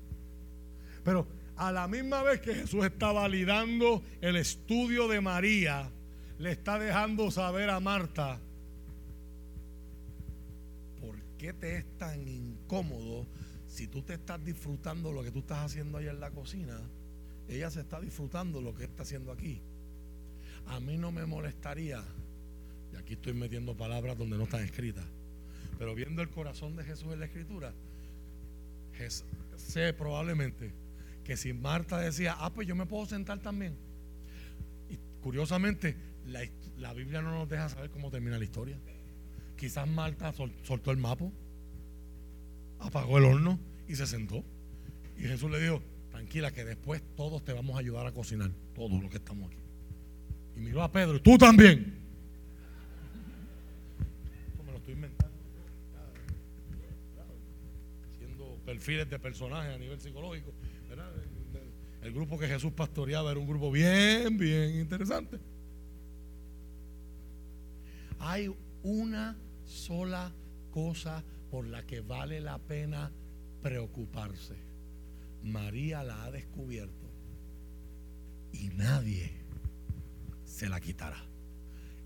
Pero 1.03 1.27
a 1.55 1.71
la 1.71 1.87
misma 1.87 2.23
vez 2.23 2.41
que 2.41 2.53
Jesús 2.53 2.85
está 2.85 3.11
validando 3.11 4.03
el 4.21 4.35
estudio 4.35 5.07
de 5.07 5.21
María, 5.21 5.91
le 6.37 6.51
está 6.51 6.77
dejando 6.77 7.31
saber 7.31 7.69
a 7.69 7.79
Marta, 7.79 8.39
¿por 10.99 11.15
qué 11.37 11.53
te 11.53 11.77
es 11.77 11.97
tan 11.97 12.27
incómodo 12.27 13.27
si 13.67 13.87
tú 13.87 14.01
te 14.01 14.15
estás 14.15 14.43
disfrutando 14.43 15.11
lo 15.11 15.23
que 15.23 15.31
tú 15.31 15.39
estás 15.39 15.59
haciendo 15.59 15.97
allá 15.97 16.11
en 16.11 16.19
la 16.19 16.31
cocina? 16.31 16.79
Ella 17.47 17.69
se 17.69 17.81
está 17.81 18.01
disfrutando 18.01 18.61
lo 18.61 18.73
que 18.73 18.83
está 18.85 19.03
haciendo 19.03 19.31
aquí. 19.31 19.61
A 20.67 20.79
mí 20.79 20.97
no 20.97 21.11
me 21.11 21.25
molestaría, 21.25 22.03
aquí 22.99 23.13
estoy 23.13 23.33
metiendo 23.33 23.75
palabras 23.75 24.17
donde 24.17 24.37
no 24.37 24.43
están 24.43 24.63
escritas, 24.63 25.05
pero 25.77 25.95
viendo 25.95 26.21
el 26.21 26.29
corazón 26.29 26.75
de 26.75 26.83
Jesús 26.83 27.13
en 27.13 27.19
la 27.19 27.25
escritura, 27.25 27.73
sé 29.57 29.93
probablemente 29.93 30.71
que 31.23 31.35
si 31.37 31.53
Marta 31.53 31.99
decía, 31.99 32.35
ah, 32.39 32.53
pues 32.53 32.67
yo 32.67 32.75
me 32.75 32.85
puedo 32.85 33.05
sentar 33.05 33.39
también. 33.39 33.75
Y 34.89 34.97
curiosamente, 35.21 35.95
la, 36.27 36.93
Biblia 36.93 37.21
no 37.21 37.31
nos 37.31 37.49
deja 37.49 37.67
saber 37.67 37.89
cómo 37.89 38.11
termina 38.11 38.37
la 38.37 38.43
historia. 38.43 38.77
Quizás 39.57 39.87
Marta 39.87 40.33
soltó 40.33 40.91
el 40.91 40.97
mapo, 40.97 41.31
apagó 42.79 43.17
el 43.17 43.25
horno 43.25 43.59
y 43.87 43.95
se 43.95 44.05
sentó. 44.05 44.43
Y 45.17 45.21
Jesús 45.21 45.49
le 45.49 45.59
dijo, 45.59 45.81
tranquila 46.11 46.51
que 46.51 46.63
después 46.63 47.01
todos 47.15 47.43
te 47.43 47.53
vamos 47.53 47.75
a 47.75 47.79
ayudar 47.79 48.05
a 48.05 48.11
cocinar, 48.11 48.51
todos 48.75 49.01
los 49.01 49.09
que 49.09 49.17
estamos 49.17 49.47
aquí. 49.47 49.57
Y 50.57 50.59
miró 50.59 50.83
a 50.83 50.91
Pedro, 50.91 51.19
tú 51.21 51.37
también. 51.37 52.04
Perfiles 58.65 59.09
de 59.09 59.19
personajes 59.19 59.75
a 59.75 59.77
nivel 59.77 59.99
psicológico. 59.99 60.53
El 62.01 62.13
grupo 62.13 62.37
que 62.37 62.47
Jesús 62.47 62.71
pastoreaba 62.73 63.31
era 63.31 63.39
un 63.39 63.47
grupo 63.47 63.71
bien, 63.71 64.37
bien 64.37 64.79
interesante. 64.79 65.39
Hay 68.19 68.53
una 68.83 69.37
sola 69.65 70.31
cosa 70.71 71.23
por 71.49 71.65
la 71.65 71.83
que 71.83 72.01
vale 72.01 72.41
la 72.41 72.59
pena 72.59 73.11
preocuparse. 73.61 74.55
María 75.43 76.03
la 76.03 76.23
ha 76.23 76.31
descubierto 76.31 77.11
y 78.51 78.69
nadie 78.69 79.31
se 80.43 80.69
la 80.69 80.79
quitará. 80.79 81.23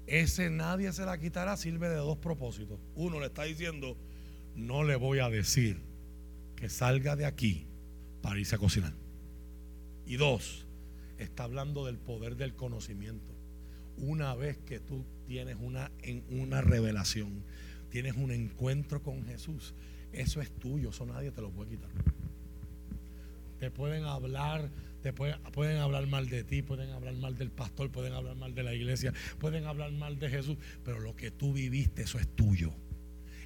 Ese 0.08 0.50
nadie 0.50 0.92
se 0.94 1.06
la 1.06 1.18
quitará 1.18 1.56
sirve 1.58 1.90
de 1.90 1.96
dos 1.96 2.18
propósitos. 2.18 2.80
Uno 2.96 3.20
le 3.20 3.28
está 3.28 3.44
diciendo, 3.44 3.98
no 4.56 4.84
le 4.84 4.96
voy 4.96 5.20
a 5.20 5.30
decir 5.30 5.89
que 6.60 6.70
salga 6.70 7.16
de 7.16 7.26
aquí 7.26 7.66
para 8.22 8.40
irse 8.40 8.56
a 8.56 8.58
cocinar. 8.58 8.94
Y 10.06 10.18
dos, 10.18 10.66
está 11.18 11.46
hablando 11.46 11.86
del 11.86 11.98
poder 11.98 12.36
del 12.36 12.54
conocimiento. 12.56 13.32
Una 13.98 14.36
vez 14.36 14.58
que 14.58 14.80
tú 14.80 15.06
tienes 15.26 15.58
una, 15.60 15.92
en 16.02 16.24
una 16.30 16.62
revelación, 16.62 17.44
tienes 17.90 18.16
un 18.16 18.32
encuentro 18.32 19.02
con 19.02 19.26
Jesús, 19.26 19.74
eso 20.12 20.42
es 20.42 20.52
tuyo, 20.52 20.90
eso 20.90 21.06
nadie 21.06 21.32
te 21.32 21.42
lo 21.42 21.52
puede 21.52 21.72
quitar. 21.72 21.90
Te 23.60 23.72
pueden 23.72 24.04
hablar, 24.04 24.70
te 25.02 25.14
pueden, 25.14 25.42
pueden 25.54 25.78
hablar 25.78 26.08
mal 26.08 26.28
de 26.30 26.44
ti, 26.44 26.62
pueden 26.62 26.92
hablar 26.92 27.14
mal 27.16 27.38
del 27.38 27.52
pastor, 27.52 27.90
pueden 27.90 28.14
hablar 28.14 28.36
mal 28.36 28.54
de 28.54 28.64
la 28.64 28.74
iglesia, 28.74 29.14
pueden 29.38 29.66
hablar 29.66 29.92
mal 29.92 30.20
de 30.20 30.30
Jesús, 30.30 30.58
pero 30.84 31.00
lo 31.00 31.16
que 31.16 31.32
tú 31.32 31.54
viviste, 31.54 32.04
eso 32.04 32.20
es 32.20 32.28
tuyo. 32.36 32.74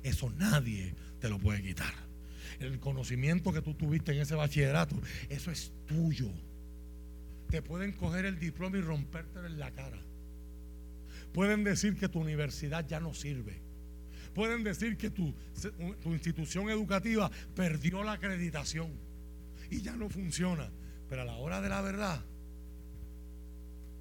Eso 0.03 0.31
nadie 0.31 0.95
te 1.19 1.29
lo 1.29 1.39
puede 1.39 1.61
quitar. 1.61 2.12
El 2.63 2.79
conocimiento 2.79 3.51
que 3.51 3.61
tú 3.61 3.73
tuviste 3.73 4.13
en 4.13 4.21
ese 4.21 4.35
bachillerato, 4.35 4.95
eso 5.29 5.51
es 5.51 5.73
tuyo. 5.85 6.29
Te 7.49 7.61
pueden 7.61 7.91
coger 7.91 8.25
el 8.25 8.39
diploma 8.39 8.77
y 8.77 8.81
rompértelo 8.81 9.45
en 9.47 9.59
la 9.59 9.71
cara. 9.71 9.99
Pueden 11.33 11.63
decir 11.63 11.97
que 11.97 12.07
tu 12.07 12.19
universidad 12.19 12.87
ya 12.87 12.99
no 12.99 13.13
sirve. 13.13 13.61
Pueden 14.33 14.63
decir 14.63 14.97
que 14.97 15.09
tu, 15.09 15.33
tu 16.01 16.13
institución 16.13 16.69
educativa 16.69 17.29
perdió 17.53 18.03
la 18.03 18.13
acreditación 18.13 18.91
y 19.69 19.81
ya 19.81 19.95
no 19.95 20.09
funciona. 20.09 20.71
Pero 21.09 21.23
a 21.23 21.25
la 21.25 21.35
hora 21.35 21.59
de 21.59 21.69
la 21.69 21.81
verdad, 21.81 22.23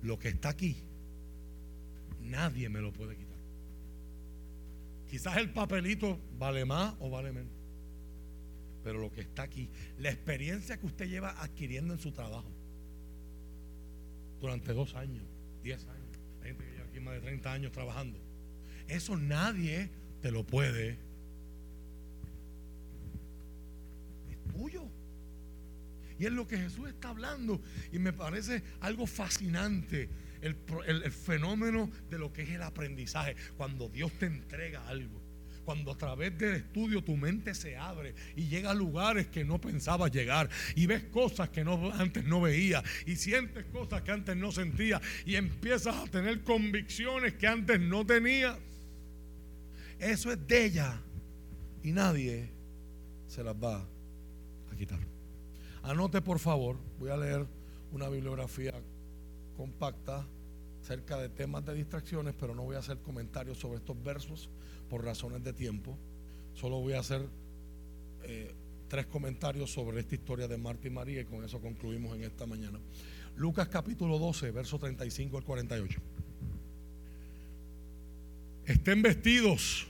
lo 0.03 0.19
que 0.19 0.29
está 0.29 0.51
aquí, 0.51 0.77
nadie 2.21 2.69
me 2.69 2.81
lo 2.81 2.93
puede 2.93 3.17
quitar. 3.17 3.33
Quizás 5.11 5.37
el 5.37 5.51
papelito 5.51 6.21
vale 6.39 6.65
más 6.65 6.95
o 7.01 7.11
vale 7.11 7.33
menos. 7.33 7.62
Pero 8.83 8.99
lo 8.99 9.13
que 9.13 9.21
está 9.21 9.43
aquí, 9.43 9.69
la 9.99 10.11
experiencia 10.11 10.79
que 10.79 10.87
usted 10.87 11.09
lleva 11.09 11.31
adquiriendo 11.43 11.95
en 11.95 12.01
su 12.01 12.13
trabajo 12.13 12.51
durante 14.41 14.73
dos 14.73 14.95
años, 14.95 15.23
diez 15.63 15.87
años, 15.87 16.19
gente 16.43 16.65
que 16.65 16.71
lleva 16.73 16.85
aquí 16.87 17.01
más 17.01 17.15
de 17.15 17.21
30 17.21 17.53
años 17.53 17.73
trabajando, 17.73 18.19
eso 18.89 19.17
nadie 19.17 19.89
te 20.21 20.31
lo 20.31 20.45
puede. 20.45 20.99
Es 24.31 24.53
tuyo. 24.53 24.89
Y 26.19 26.27
es 26.27 26.33
lo 26.33 26.47
que 26.47 26.59
Jesús 26.59 26.89
está 26.89 27.11
hablando. 27.11 27.61
Y 27.93 27.99
me 27.99 28.13
parece 28.13 28.63
algo 28.81 29.07
fascinante 29.07 30.09
el, 30.41 30.57
el, 30.87 31.11
fenómeno 31.13 31.91
de 32.11 32.19
lo 32.19 32.33
que 32.33 32.43
es 32.43 32.51
el 32.51 32.63
aprendizaje. 32.63 33.37
Cuando 33.57 33.89
Dios 33.89 34.13
te 34.19 34.27
entrega 34.27 34.87
algo. 34.89 35.22
Cuando 35.65 35.93
a 35.93 35.97
través 35.97 36.37
del 36.37 36.55
estudio 36.55 37.05
tu 37.05 37.17
mente 37.17 37.55
se 37.55 37.77
abre 37.77 38.15
y 38.35 38.49
llega 38.49 38.71
a 38.71 38.75
lugares 38.75 39.29
que 39.29 39.45
no 39.45 39.61
pensabas 39.61 40.11
llegar 40.11 40.51
y 40.75 40.87
ves 40.87 41.05
cosas 41.05 41.51
que 41.51 41.65
no, 41.65 41.93
antes 41.93 42.25
no 42.25 42.41
veías 42.41 42.83
y 43.07 43.17
sientes 43.17 43.65
cosas 43.67 44.03
que 44.03 44.11
antes 44.11 44.37
no 44.37 44.51
sentías 44.51 45.01
y 45.25 45.37
empiezas 45.37 45.97
a 45.97 46.07
tener 46.07 46.43
convicciones 46.43 47.35
que 47.35 47.47
antes 47.47 47.81
no 47.81 48.05
tenías. 48.05 48.59
Eso 50.01 50.33
es 50.33 50.47
de 50.49 50.65
ella 50.65 51.01
y 51.83 51.93
nadie 51.93 52.51
se 53.29 53.45
las 53.45 53.55
va 53.55 53.87
a 54.71 54.77
quitar. 54.77 54.99
Anote 55.85 56.21
por 56.21 56.39
favor, 56.39 56.77
voy 56.99 57.11
a 57.11 57.17
leer 57.17 57.47
una 57.93 58.09
bibliografía 58.09 58.75
compacta 59.57 60.27
cerca 60.83 61.19
de 61.19 61.29
temas 61.29 61.65
de 61.65 61.75
distracciones, 61.75 62.35
pero 62.39 62.55
no 62.55 62.65
voy 62.65 62.77
a 62.77 62.81
hacer 62.81 62.99
comentarios 62.99 63.59
sobre 63.59 63.79
estos 63.79 64.03
versos 64.03 64.51
por 64.93 65.07
razones 65.07 65.43
de 65.43 65.55
tiempo. 65.55 65.97
Solo 66.53 66.79
voy 66.79 66.93
a 66.93 66.99
hacer 66.99 67.27
eh, 68.25 68.53
tres 68.89 69.07
comentarios 69.07 69.73
sobre 69.73 70.01
esta 70.01 70.15
historia 70.15 70.47
de 70.47 70.59
Marta 70.59 70.87
y 70.87 70.91
María 70.91 71.23
y 71.23 71.25
con 71.25 71.43
eso 71.43 71.63
concluimos 71.63 72.15
en 72.15 72.25
esta 72.25 72.45
mañana. 72.45 72.79
Lucas 73.35 73.69
capítulo 73.69 74.19
12, 74.19 74.51
verso 74.51 74.79
35 74.79 75.39
al 75.39 75.45
48. 75.45 75.99
Estén 78.67 79.01
vestidos, 79.01 79.87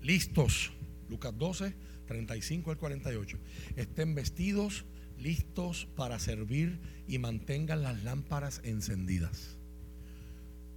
listos. 0.00 0.72
Lucas 1.10 1.36
12, 1.36 1.74
35 2.06 2.70
al 2.70 2.78
48. 2.78 3.38
Estén 3.76 4.14
vestidos, 4.14 4.86
listos 5.18 5.88
para 5.94 6.18
servir 6.18 6.78
y 7.06 7.18
mantengan 7.18 7.82
las 7.82 8.02
lámparas 8.02 8.62
encendidas 8.64 9.58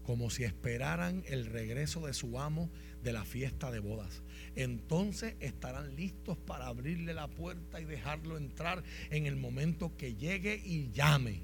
como 0.08 0.30
si 0.30 0.46
esperaran 0.46 1.22
el 1.28 1.46
regreso 1.46 2.08
de 2.08 2.14
su 2.14 2.40
amo 2.40 2.70
de 3.04 3.14
la 3.14 3.26
fiesta 3.26 3.72
de 3.72 3.80
bodas. 3.80 4.22
Entonces 4.56 5.36
estarán 5.40 5.96
listos 5.96 6.38
para 6.38 6.68
abrirle 6.68 7.14
la 7.14 7.28
puerta 7.28 7.80
y 7.80 7.86
dejarlo 7.86 8.38
entrar 8.38 8.84
en 9.12 9.26
el 9.26 9.36
momento 9.36 9.96
que 9.98 10.16
llegue 10.16 10.62
y 10.64 10.92
llame. 10.92 11.42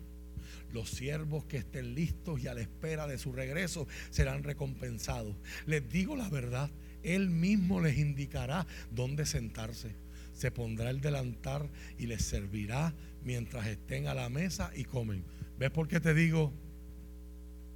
Los 0.72 0.90
siervos 0.90 1.46
que 1.46 1.58
estén 1.58 1.94
listos 1.94 2.42
y 2.42 2.48
a 2.48 2.56
la 2.56 2.62
espera 2.62 3.06
de 3.06 3.20
su 3.20 3.32
regreso 3.32 3.88
serán 4.10 4.44
recompensados. 4.44 5.36
Les 5.68 5.88
digo 5.88 6.16
la 6.16 6.30
verdad, 6.30 6.72
Él 7.04 7.30
mismo 7.30 7.80
les 7.80 7.98
indicará 7.98 8.66
dónde 8.90 9.26
sentarse. 9.26 9.96
Se 10.34 10.50
pondrá 10.50 10.90
el 10.90 11.00
delantar 11.00 11.70
y 12.00 12.08
les 12.08 12.24
servirá 12.24 12.96
mientras 13.24 13.68
estén 13.68 14.08
a 14.08 14.16
la 14.16 14.30
mesa 14.30 14.72
y 14.76 14.84
comen. 14.86 15.24
¿Ves 15.60 15.70
por 15.70 15.88
qué 15.88 16.00
te 16.00 16.16
digo 16.16 16.52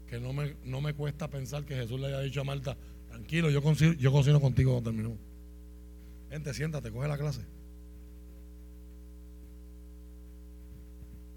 que 0.07 0.19
no 0.19 0.33
me, 0.33 0.55
no 0.63 0.81
me 0.81 0.93
cuesta 0.93 1.29
pensar 1.29 1.65
que 1.65 1.75
Jesús 1.75 1.99
le 1.99 2.07
haya 2.07 2.21
dicho 2.21 2.41
a 2.41 2.45
Marta, 2.45 2.77
tranquilo, 3.18 3.49
yo, 3.49 3.64
consigo, 3.64 3.94
yo 3.94 4.11
cocino 4.11 4.39
contigo 4.39 4.72
cuando 4.72 4.91
terminó. 4.91 5.18
Vente, 6.30 6.53
siéntate, 6.53 6.91
coge 6.91 7.07
la 7.07 7.18
clase. 7.18 7.41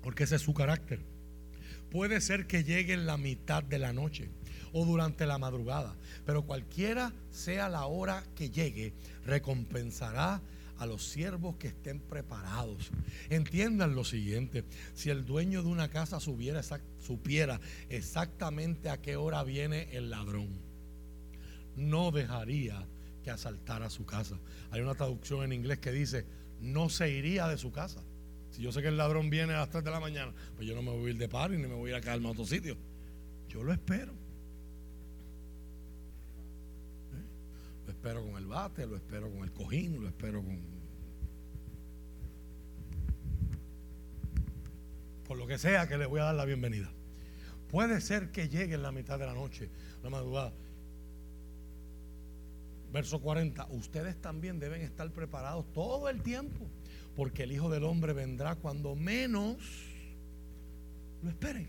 Porque 0.03 0.25
ese 0.25 0.37
es 0.37 0.43
su 0.43 0.53
carácter. 0.53 1.01
Puede 1.91 2.21
ser 2.21 2.47
que 2.47 2.65
llegue 2.65 2.93
en 2.93 3.07
la 3.07 3.17
mitad 3.17 3.63
de 3.63 3.79
la 3.79 3.93
noche 3.93 4.29
o 4.73 4.85
durante 4.85 5.27
la 5.27 5.39
madrugada, 5.39 5.97
pero 6.25 6.43
cualquiera 6.43 7.13
sea 7.31 7.69
la 7.69 7.87
hora 7.87 8.25
que 8.37 8.51
llegue, 8.51 8.93
recompensará 9.25 10.41
a 10.79 10.87
los 10.87 11.05
siervos 11.05 11.57
que 11.57 11.69
estén 11.69 11.99
preparados. 11.99 12.91
Entiendan 13.31 13.95
lo 13.95 14.05
siguiente, 14.05 14.65
si 14.95 15.11
el 15.11 15.25
dueño 15.25 15.63
de 15.63 15.69
una 15.69 15.89
casa 15.89 16.21
supiera 16.21 17.61
exactamente 17.89 18.91
a 18.91 19.01
qué 19.01 19.17
hora 19.17 19.43
viene 19.43 19.89
el 19.93 20.11
ladrón, 20.11 20.70
no 21.77 22.11
dejaría 22.11 22.87
que 23.23 23.31
asaltara 23.31 23.91
su 23.91 24.05
casa. 24.07 24.39
Hay 24.71 24.81
una 24.81 24.95
traducción 24.95 25.45
en 25.45 25.53
inglés 25.53 25.79
que 25.79 25.93
dice, 25.93 26.25
no 26.61 26.89
se 26.89 27.11
iría 27.11 27.49
de 27.49 27.59
su 27.59 27.73
casa. 27.73 28.03
Si 28.51 28.63
yo 28.63 28.73
sé 28.73 28.83
que 28.83 28.89
el 28.89 28.97
ladrón 28.97 29.31
viene 29.31 29.55
a 29.55 29.61
las 29.61 29.71
3 29.71 29.85
de 29.85 29.91
la 29.91 30.01
mañana, 30.01 30.33
pues 30.57 30.67
yo 30.67 30.75
no 30.75 30.83
me 30.83 30.91
voy 30.91 31.07
a 31.07 31.11
ir 31.11 31.19
de 31.19 31.29
par 31.29 31.51
ni 31.51 31.59
me 31.59 31.75
voy 31.75 31.91
a 31.91 31.95
ir 31.95 31.97
a 31.97 32.01
quedarme 32.01 32.29
a 32.29 32.31
otro 32.33 32.45
sitio. 32.45 32.77
Yo 33.49 33.63
lo 33.63 33.73
espero. 33.73 34.13
Lo 37.87 37.93
espero 37.93 38.25
con 38.25 38.37
el 38.37 38.47
bate, 38.47 38.87
lo 38.87 38.97
espero 38.97 39.31
con 39.31 39.43
el 39.43 39.53
cojín, 39.53 40.01
lo 40.01 40.09
espero 40.09 40.43
con, 40.43 40.61
con 45.27 45.39
lo 45.39 45.47
que 45.47 45.59
sea 45.59 45.89
que 45.89 45.97
le 45.97 46.07
voy 46.07 46.21
a 46.21 46.25
dar 46.25 46.35
la 46.35 46.45
bienvenida. 46.45 46.91
Puede 47.69 48.01
ser 48.01 48.31
que 48.33 48.49
llegue 48.49 48.75
en 48.75 48.83
la 48.83 48.91
mitad 48.91 49.19
de 49.19 49.27
la 49.27 49.35
noche, 49.35 49.71
la 50.03 50.11
madrugada. 50.11 50.53
Verso 52.93 53.21
40, 53.21 53.69
ustedes 53.71 54.21
también 54.21 54.59
deben 54.59 54.83
estar 54.83 55.11
preparados 55.13 55.73
todo 55.73 56.09
el 56.09 56.23
tiempo, 56.23 56.67
porque 57.15 57.45
el 57.45 57.53
Hijo 57.53 57.71
del 57.71 57.85
Hombre 57.85 58.13
vendrá 58.13 58.57
cuando 58.57 58.97
menos 58.97 59.59
lo 61.23 61.31
esperen. 61.31 61.69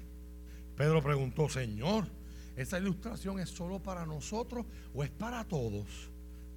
Pedro 0.75 1.03
preguntó, 1.03 1.47
Señor, 1.47 2.07
¿esa 2.55 2.79
ilustración 2.79 3.39
es 3.39 3.49
solo 3.49 3.83
para 3.83 4.05
nosotros 4.05 4.65
o 4.95 5.03
es 5.03 5.11
para 5.11 5.43
todos? 5.43 6.09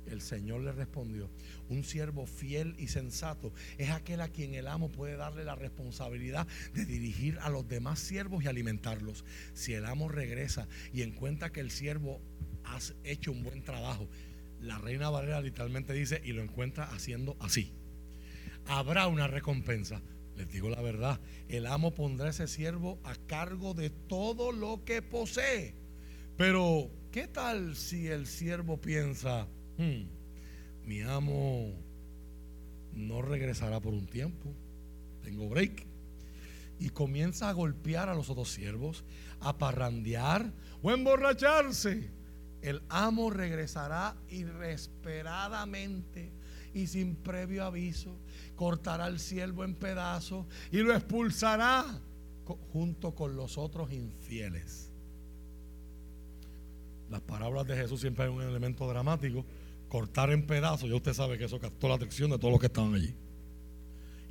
El 0.07 0.21
Señor 0.21 0.61
le 0.61 0.73
respondió, 0.73 1.31
un 1.69 1.83
siervo 1.83 2.27
fiel 2.27 2.75
y 2.79 2.89
sensato 2.89 3.53
es 3.79 3.91
aquel 3.91 4.21
a 4.21 4.29
quien 4.29 4.55
el 4.55 4.69
amo 4.69 4.91
puede 4.91 5.17
darle 5.17 5.45
la 5.45 5.55
responsabilidad 5.55 6.47
de 6.75 6.85
dirigir 6.85 7.39
a 7.41 7.49
los 7.49 7.67
demás 7.69 8.01
siervos 8.01 8.45
y 8.45 8.49
alimentarlos. 8.49 9.25
Si 9.55 9.73
el 9.73 9.87
amo 9.87 10.09
regresa 10.09 10.69
y 10.93 11.03
encuentra 11.03 11.53
que 11.53 11.61
el 11.61 11.71
siervo 11.71 12.21
ha 12.65 12.79
hecho 13.05 13.33
un 13.33 13.43
buen 13.43 13.63
trabajo, 13.63 14.09
la 14.65 14.79
reina 14.79 15.11
Valera 15.11 15.41
literalmente 15.41 15.93
dice, 15.93 16.21
y 16.25 16.33
lo 16.33 16.43
encuentra 16.43 16.85
haciendo 16.85 17.37
así. 17.41 17.73
Habrá 18.67 19.07
una 19.09 19.27
recompensa. 19.27 20.03
Les 20.37 20.51
digo 20.51 20.69
la 20.69 20.81
verdad, 20.81 21.21
el 21.49 21.67
amo 21.67 21.95
pondrá 21.95 22.27
a 22.27 22.31
ese 22.31 22.49
siervo 22.49 22.99
a 23.05 23.15
cargo 23.15 23.73
de 23.75 23.91
todo 23.91 24.51
lo 24.51 24.85
que 24.85 25.01
posee. 25.01 25.75
Pero, 26.37 26.91
¿qué 27.13 27.29
tal 27.29 27.77
si 27.77 28.09
el 28.09 28.27
siervo 28.27 28.81
piensa, 28.81 29.47
Hmm. 29.77 30.07
mi 30.87 31.01
amo 31.03 31.73
no 32.93 33.23
regresará 33.23 33.81
por 33.81 33.93
un 33.93 34.07
tiempo, 34.07 34.53
tengo 35.23 35.49
break. 35.49 35.87
Y 36.79 36.91
comienza 36.91 37.49
a 37.49 37.53
golpear 37.53 38.09
a 38.09 38.15
los 38.15 38.31
otros 38.31 38.51
siervos, 38.51 39.05
a 39.41 39.59
parrandear 39.59 40.53
o 40.83 40.91
emborracharse. 40.91 42.11
El 42.65 42.83
amo 42.89 43.29
regresará 43.29 44.17
inesperadamente 44.31 46.33
y 46.73 46.87
sin 46.87 47.15
previo 47.15 47.63
aviso. 47.63 48.17
Cortará 48.57 49.05
al 49.05 49.21
siervo 49.21 49.65
en 49.65 49.75
pedazos 49.75 50.47
y 50.73 50.79
lo 50.79 50.95
expulsará 50.95 51.85
junto 52.73 53.15
con 53.15 53.37
los 53.37 53.59
otros 53.59 53.93
infieles. 53.93 54.91
Las 57.11 57.21
palabras 57.21 57.67
de 57.67 57.77
Jesús 57.77 58.01
siempre 58.01 58.25
hay 58.25 58.31
un 58.31 58.41
elemento 58.41 58.89
dramático 58.89 59.45
cortar 59.91 60.31
en 60.31 60.47
pedazos, 60.47 60.89
ya 60.89 60.97
usted 60.97 61.13
sabe 61.13 61.37
que 61.37 61.45
eso 61.45 61.61
captó 61.61 61.87
la 61.87 61.97
atención 61.97 62.31
de 62.31 62.39
todos 62.39 62.51
los 62.51 62.61
que 62.61 62.69
estaban 62.69 62.95
allí. 62.95 63.15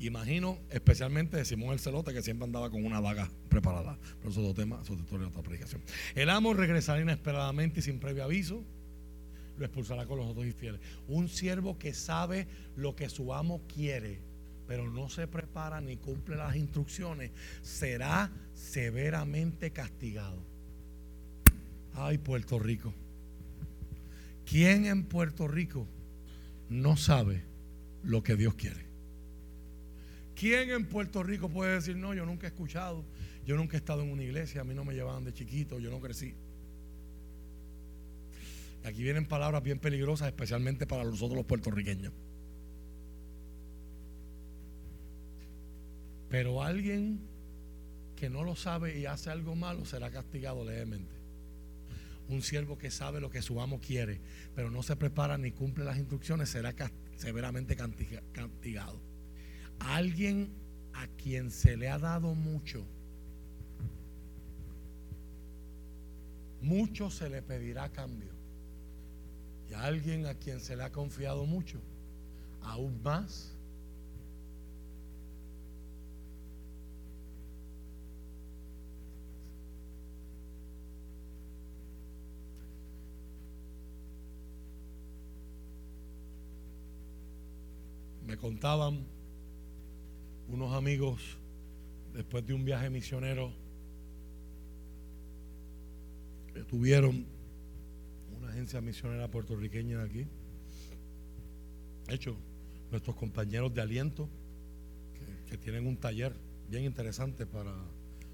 Imagino, 0.04 0.60
especialmente 0.70 1.38
de 1.38 1.46
Simón 1.46 1.72
el 1.72 1.80
Celote, 1.80 2.14
que 2.14 2.22
siempre 2.22 2.44
andaba 2.44 2.70
con 2.70 2.86
una 2.86 3.00
vaga 3.00 3.32
preparada. 3.48 3.98
Pero 4.20 4.32
eso 4.32 4.42
es 4.42 4.50
otro 4.50 4.62
tema, 4.62 4.82
eso 4.84 4.96
es 4.96 5.00
otra 5.02 5.42
predicación. 5.42 5.82
El 6.14 6.30
amo 6.30 6.54
regresará 6.54 7.02
inesperadamente 7.02 7.80
y 7.80 7.84
sin 7.84 8.00
previo 8.00 8.26
aviso, 8.26 8.66
lo 9.58 9.66
expulsará 9.66 10.06
con 10.06 10.18
los 10.18 10.28
otros 10.28 10.46
infieles. 10.46 10.82
Un 11.08 11.30
siervo 11.30 11.78
que 11.78 11.94
sabe 11.94 12.48
lo 12.76 12.98
que 12.98 13.08
su 13.08 13.34
amo 13.34 13.62
quiere, 13.74 14.20
pero 14.68 14.92
no 14.92 15.08
se 15.08 15.26
prepara 15.26 15.80
ni 15.80 15.96
cumple 15.96 16.36
las 16.36 16.58
instrucciones, 16.58 17.32
será 17.62 18.30
severamente 18.54 19.72
castigado. 19.72 20.44
Ay, 21.94 22.18
Puerto 22.18 22.60
Rico. 22.60 22.94
¿Quién 24.46 24.86
en 24.86 25.06
Puerto 25.06 25.48
Rico 25.48 25.88
no 26.68 26.98
sabe 26.98 27.46
lo 28.04 28.22
que 28.22 28.36
Dios 28.36 28.56
quiere? 28.56 28.93
¿Quién 30.44 30.72
en 30.72 30.86
Puerto 30.86 31.24
Rico 31.24 31.48
puede 31.48 31.76
decir, 31.76 31.96
no, 31.96 32.14
yo 32.14 32.26
nunca 32.26 32.48
he 32.48 32.50
escuchado, 32.50 33.06
yo 33.46 33.56
nunca 33.56 33.78
he 33.78 33.80
estado 33.80 34.02
en 34.02 34.12
una 34.12 34.24
iglesia, 34.24 34.60
a 34.60 34.66
mí 34.66 34.74
no 34.74 34.84
me 34.84 34.94
llevaban 34.94 35.24
de 35.24 35.32
chiquito, 35.32 35.80
yo 35.80 35.90
no 35.90 36.02
crecí? 36.02 36.36
Aquí 38.84 39.04
vienen 39.04 39.26
palabras 39.26 39.64
bien 39.64 39.80
peligrosas, 39.80 40.28
especialmente 40.28 40.86
para 40.86 41.06
nosotros 41.06 41.38
los 41.38 41.46
puertorriqueños. 41.46 42.12
Pero 46.28 46.62
alguien 46.62 47.22
que 48.18 48.30
no 48.30 48.44
lo 48.44 48.58
sabe 48.58 49.00
y 49.00 49.06
hace 49.06 49.30
algo 49.30 49.56
malo 49.56 49.86
será 49.86 50.12
castigado 50.12 50.66
levemente. 50.66 51.16
un 52.28 52.42
siervo 52.42 52.78
que 52.78 52.92
sabe 52.92 53.22
lo 53.22 53.30
que 53.30 53.42
su 53.42 53.62
amo 53.62 53.80
quiere, 53.80 54.20
pero 54.56 54.70
no 54.70 54.84
se 54.84 54.98
prepara 54.98 55.38
ni 55.38 55.52
cumple 55.52 55.86
las 55.86 55.98
instrucciones, 55.98 56.50
será 56.50 56.76
severamente 57.16 57.78
castigado. 57.78 59.13
Alguien 59.88 60.50
a 60.94 61.08
quien 61.08 61.52
se 61.52 61.76
le 61.76 61.90
ha 61.90 62.00
dado 62.00 62.34
mucho, 62.34 62.84
mucho 66.62 67.10
se 67.10 67.30
le 67.30 67.42
pedirá 67.42 67.90
cambio. 67.90 68.32
Y 69.70 69.74
a 69.74 69.84
alguien 69.84 70.26
a 70.26 70.36
quien 70.36 70.60
se 70.60 70.76
le 70.76 70.84
ha 70.84 70.92
confiado 70.92 71.46
mucho, 71.46 71.80
aún 72.62 73.02
más 73.04 73.54
Me 88.26 88.38
contaban 88.38 89.06
unos 90.54 90.72
amigos 90.74 91.20
después 92.14 92.46
de 92.46 92.54
un 92.54 92.64
viaje 92.64 92.88
misionero 92.88 93.52
que 96.54 96.64
tuvieron 96.64 97.26
una 98.38 98.50
agencia 98.50 98.80
misionera 98.80 99.28
puertorriqueña 99.32 100.04
aquí. 100.04 100.28
De 102.08 102.14
hecho, 102.14 102.36
nuestros 102.92 103.16
compañeros 103.16 103.74
de 103.74 103.82
aliento 103.82 104.30
que, 105.50 105.58
tienen 105.58 105.88
un 105.88 105.98
taller 105.98 106.34
bien 106.70 106.84
interesante 106.84 107.46
para 107.46 107.72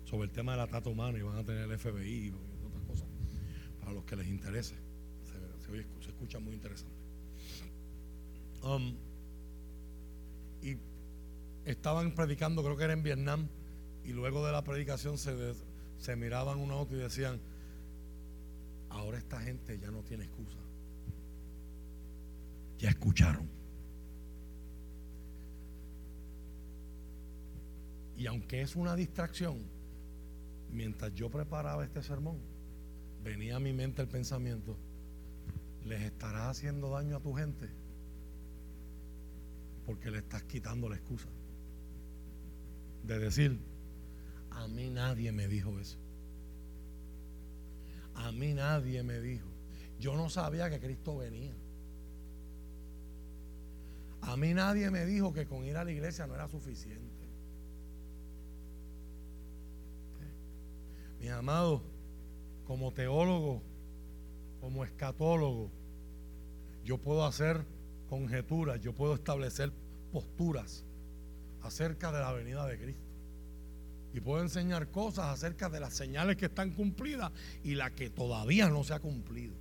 sobre 0.05 0.25
el 0.25 0.31
tema 0.31 0.53
de 0.53 0.57
la 0.59 0.67
trata 0.67 0.89
humana 0.89 1.17
y 1.17 1.21
van 1.21 1.37
a 1.37 1.43
tener 1.43 1.69
el 1.69 1.77
FBI 1.77 2.27
y 2.27 2.33
otras 2.65 2.83
cosas 2.87 3.07
para 3.79 3.91
los 3.93 4.03
que 4.05 4.15
les 4.15 4.27
interese. 4.27 4.75
Se, 5.65 6.09
escucha 6.09 6.39
muy 6.39 6.53
interesante. 6.53 6.95
Um, 8.63 8.95
y 10.61 10.75
estaban 11.71 12.13
predicando, 12.13 12.63
creo 12.63 12.77
que 12.77 12.83
era 12.83 12.93
en 12.93 13.03
Vietnam, 13.03 13.47
y 14.03 14.13
luego 14.13 14.45
de 14.45 14.51
la 14.51 14.63
predicación 14.63 15.17
se, 15.17 15.53
se 15.97 16.15
miraban 16.15 16.59
uno 16.59 16.75
a 16.75 16.77
otro 16.77 16.97
y 16.97 17.01
decían, 17.01 17.39
ahora 18.89 19.17
esta 19.17 19.39
gente 19.41 19.77
ya 19.79 19.91
no 19.91 20.01
tiene 20.03 20.25
excusa. 20.25 20.57
Ya 22.77 22.89
escucharon. 22.89 23.49
Y 28.17 28.27
aunque 28.27 28.61
es 28.61 28.75
una 28.75 28.95
distracción, 28.95 29.57
mientras 30.71 31.13
yo 31.13 31.29
preparaba 31.29 31.83
este 31.83 32.03
sermón, 32.03 32.39
venía 33.23 33.57
a 33.57 33.59
mi 33.59 33.73
mente 33.73 34.01
el 34.01 34.07
pensamiento, 34.07 34.77
¿les 35.85 36.01
estarás 36.01 36.57
haciendo 36.57 36.89
daño 36.89 37.17
a 37.17 37.19
tu 37.19 37.33
gente? 37.33 37.69
porque 39.89 40.11
le 40.11 40.19
estás 40.19 40.43
quitando 40.43 40.87
la 40.87 40.97
excusa 40.97 41.27
de 43.09 43.19
decir, 43.19 43.59
a 44.51 44.67
mí 44.67 44.89
nadie 44.89 45.31
me 45.31 45.47
dijo 45.47 45.79
eso. 45.79 45.97
A 48.13 48.31
mí 48.31 48.53
nadie 48.53 49.01
me 49.01 49.19
dijo. 49.19 49.47
Yo 49.99 50.15
no 50.15 50.29
sabía 50.29 50.69
que 50.69 50.79
Cristo 50.79 51.17
venía. 51.17 51.55
A 54.21 54.37
mí 54.37 54.53
nadie 54.53 54.91
me 54.91 55.05
dijo 55.05 55.33
que 55.33 55.47
con 55.47 55.65
ir 55.65 55.75
a 55.77 55.83
la 55.83 55.91
iglesia 55.91 56.27
no 56.27 56.35
era 56.35 56.47
suficiente. 56.47 57.27
Mi 61.19 61.29
amado, 61.29 61.81
como 62.65 62.93
teólogo, 62.93 63.63
como 64.61 64.83
escatólogo, 64.83 65.71
yo 66.83 66.97
puedo 66.99 67.25
hacer 67.25 67.65
conjeturas, 68.07 68.79
yo 68.81 68.93
puedo 68.93 69.15
establecer 69.15 69.73
posturas 70.11 70.85
acerca 71.63 72.11
de 72.11 72.19
la 72.19 72.31
venida 72.31 72.65
de 72.65 72.77
Cristo. 72.77 73.03
Y 74.13 74.21
puedo 74.21 74.41
enseñar 74.41 74.87
cosas 74.89 75.25
acerca 75.27 75.69
de 75.69 75.79
las 75.79 75.93
señales 75.93 76.35
que 76.35 76.45
están 76.45 76.71
cumplidas 76.71 77.31
y 77.63 77.75
la 77.75 77.91
que 77.91 78.09
todavía 78.09 78.67
no 78.69 78.83
se 78.83 78.93
ha 78.93 78.99
cumplido. 78.99 79.53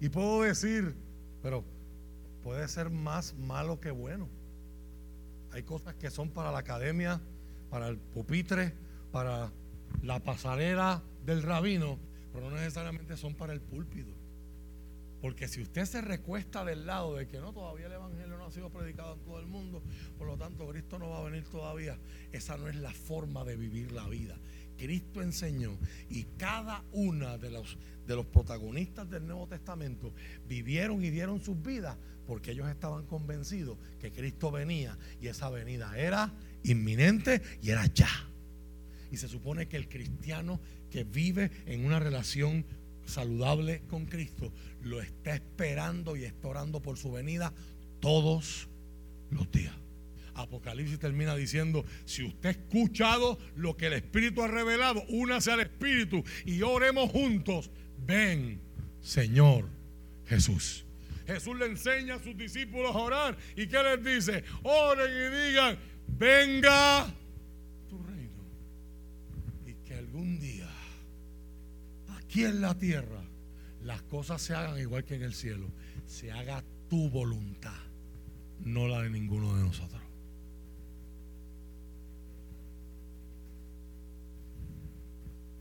Y 0.00 0.08
puedo 0.08 0.42
decir, 0.42 0.94
pero 1.42 1.64
puede 2.42 2.68
ser 2.68 2.90
más 2.90 3.34
malo 3.34 3.80
que 3.80 3.90
bueno. 3.90 4.28
Hay 5.52 5.64
cosas 5.64 5.94
que 5.96 6.10
son 6.10 6.30
para 6.30 6.52
la 6.52 6.58
academia, 6.58 7.20
para 7.70 7.88
el 7.88 7.98
pupitre, 7.98 8.72
para 9.10 9.50
la 10.02 10.20
pasarela 10.20 11.02
del 11.26 11.42
rabino, 11.42 11.98
pero 12.32 12.50
no 12.50 12.56
necesariamente 12.56 13.16
son 13.16 13.34
para 13.34 13.52
el 13.52 13.60
púlpito. 13.60 14.19
Porque 15.20 15.48
si 15.48 15.60
usted 15.60 15.84
se 15.84 16.00
recuesta 16.00 16.64
del 16.64 16.86
lado 16.86 17.16
de 17.16 17.26
que 17.26 17.40
no, 17.40 17.52
todavía 17.52 17.86
el 17.86 17.92
Evangelio 17.92 18.38
no 18.38 18.46
ha 18.46 18.50
sido 18.50 18.70
predicado 18.70 19.14
en 19.14 19.20
todo 19.20 19.38
el 19.40 19.46
mundo, 19.46 19.82
por 20.16 20.26
lo 20.26 20.36
tanto 20.36 20.66
Cristo 20.68 20.98
no 20.98 21.10
va 21.10 21.18
a 21.18 21.24
venir 21.24 21.44
todavía, 21.44 21.98
esa 22.32 22.56
no 22.56 22.68
es 22.68 22.76
la 22.76 22.92
forma 22.92 23.44
de 23.44 23.56
vivir 23.56 23.92
la 23.92 24.08
vida. 24.08 24.36
Cristo 24.78 25.20
enseñó 25.20 25.76
y 26.08 26.24
cada 26.38 26.82
una 26.92 27.36
de 27.36 27.50
los, 27.50 27.76
de 28.06 28.16
los 28.16 28.24
protagonistas 28.24 29.10
del 29.10 29.26
Nuevo 29.26 29.46
Testamento 29.46 30.14
vivieron 30.48 31.04
y 31.04 31.10
dieron 31.10 31.38
sus 31.42 31.60
vidas 31.62 31.98
porque 32.26 32.52
ellos 32.52 32.68
estaban 32.70 33.04
convencidos 33.04 33.76
que 34.00 34.10
Cristo 34.10 34.50
venía 34.50 34.96
y 35.20 35.26
esa 35.26 35.50
venida 35.50 35.98
era 35.98 36.32
inminente 36.62 37.42
y 37.60 37.70
era 37.70 37.84
ya. 37.86 38.08
Y 39.10 39.18
se 39.18 39.28
supone 39.28 39.68
que 39.68 39.76
el 39.76 39.88
cristiano 39.88 40.60
que 40.90 41.04
vive 41.04 41.50
en 41.66 41.84
una 41.84 41.98
relación 41.98 42.64
saludable 43.10 43.82
con 43.88 44.06
Cristo, 44.06 44.52
lo 44.82 45.00
está 45.00 45.34
esperando 45.34 46.16
y 46.16 46.24
está 46.24 46.48
orando 46.48 46.80
por 46.80 46.96
su 46.96 47.12
venida 47.12 47.52
todos 48.00 48.68
los 49.30 49.50
días. 49.50 49.74
Apocalipsis 50.34 50.98
termina 50.98 51.36
diciendo, 51.36 51.84
si 52.04 52.24
usted 52.24 52.48
ha 52.48 52.52
escuchado 52.52 53.38
lo 53.56 53.76
que 53.76 53.86
el 53.86 53.94
Espíritu 53.94 54.42
ha 54.42 54.48
revelado, 54.48 55.02
únase 55.08 55.52
al 55.52 55.60
Espíritu 55.60 56.24
y 56.44 56.62
oremos 56.62 57.10
juntos. 57.10 57.70
Ven, 58.06 58.60
Señor 59.00 59.68
Jesús. 60.26 60.86
Jesús 61.26 61.56
le 61.58 61.66
enseña 61.66 62.14
a 62.14 62.22
sus 62.22 62.36
discípulos 62.36 62.94
a 62.94 62.98
orar. 62.98 63.36
¿Y 63.56 63.66
qué 63.66 63.82
les 63.82 64.04
dice? 64.04 64.44
Oren 64.62 65.10
y 65.10 65.48
digan, 65.48 65.78
venga 66.08 67.06
tu 67.88 68.02
reino. 68.02 68.42
Y 69.66 69.74
que 69.86 69.94
algún 69.94 70.40
día 70.40 70.59
aquí 72.30 72.44
en 72.44 72.60
la 72.60 72.78
tierra 72.78 73.20
las 73.82 74.02
cosas 74.02 74.40
se 74.40 74.54
hagan 74.54 74.78
igual 74.78 75.04
que 75.04 75.16
en 75.16 75.22
el 75.22 75.34
cielo. 75.34 75.66
Se 76.06 76.30
haga 76.30 76.62
tu 76.88 77.10
voluntad, 77.10 77.74
no 78.60 78.86
la 78.86 79.02
de 79.02 79.10
ninguno 79.10 79.56
de 79.56 79.64
nosotros. 79.64 80.00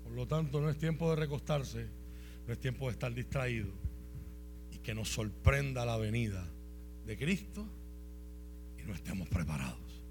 Por 0.03 0.11
lo 0.11 0.27
tanto, 0.27 0.61
no 0.61 0.69
es 0.69 0.77
tiempo 0.77 1.09
de 1.09 1.15
recostarse, 1.15 1.87
no 2.45 2.53
es 2.53 2.59
tiempo 2.59 2.85
de 2.85 2.91
estar 2.91 3.11
distraído 3.15 3.71
y 4.71 4.77
que 4.77 4.93
nos 4.93 5.09
sorprenda 5.09 5.85
la 5.85 5.97
venida 5.97 6.45
de 7.07 7.17
Cristo 7.17 7.65
y 8.77 8.83
no 8.83 8.93
estemos 8.93 9.27
preparados. 9.27 10.03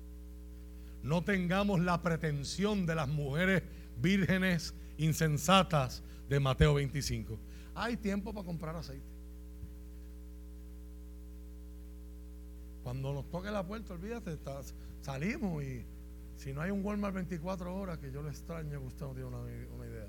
No 1.05 1.23
tengamos 1.23 1.79
la 1.79 2.03
pretensión 2.03 2.85
de 2.85 2.97
las 2.97 3.07
mujeres 3.07 3.63
vírgenes 4.01 4.75
insensatas 4.97 6.03
de 6.29 6.41
Mateo 6.41 6.75
25. 6.75 7.39
Hay 7.75 7.97
tiempo 7.97 8.33
para 8.33 8.47
comprar 8.47 8.77
aceite. 8.77 9.07
Cuando 12.83 13.13
nos 13.13 13.29
toque 13.31 13.51
la 13.51 13.67
puerta, 13.67 13.95
olvídate, 13.95 14.39
salimos 15.01 15.63
y 15.63 15.85
si 16.37 16.53
no 16.53 16.61
hay 16.61 16.71
un 16.71 16.85
Walmart 16.85 17.15
24 17.15 17.75
horas, 17.75 17.99
que 17.99 18.11
yo 18.11 18.23
le 18.23 18.31
extraño 18.31 18.81
que 18.81 18.87
usted 18.87 19.07
no 19.07 19.13
tiene 19.13 19.29
una, 19.29 19.39
una 19.39 19.87
idea. 19.87 20.09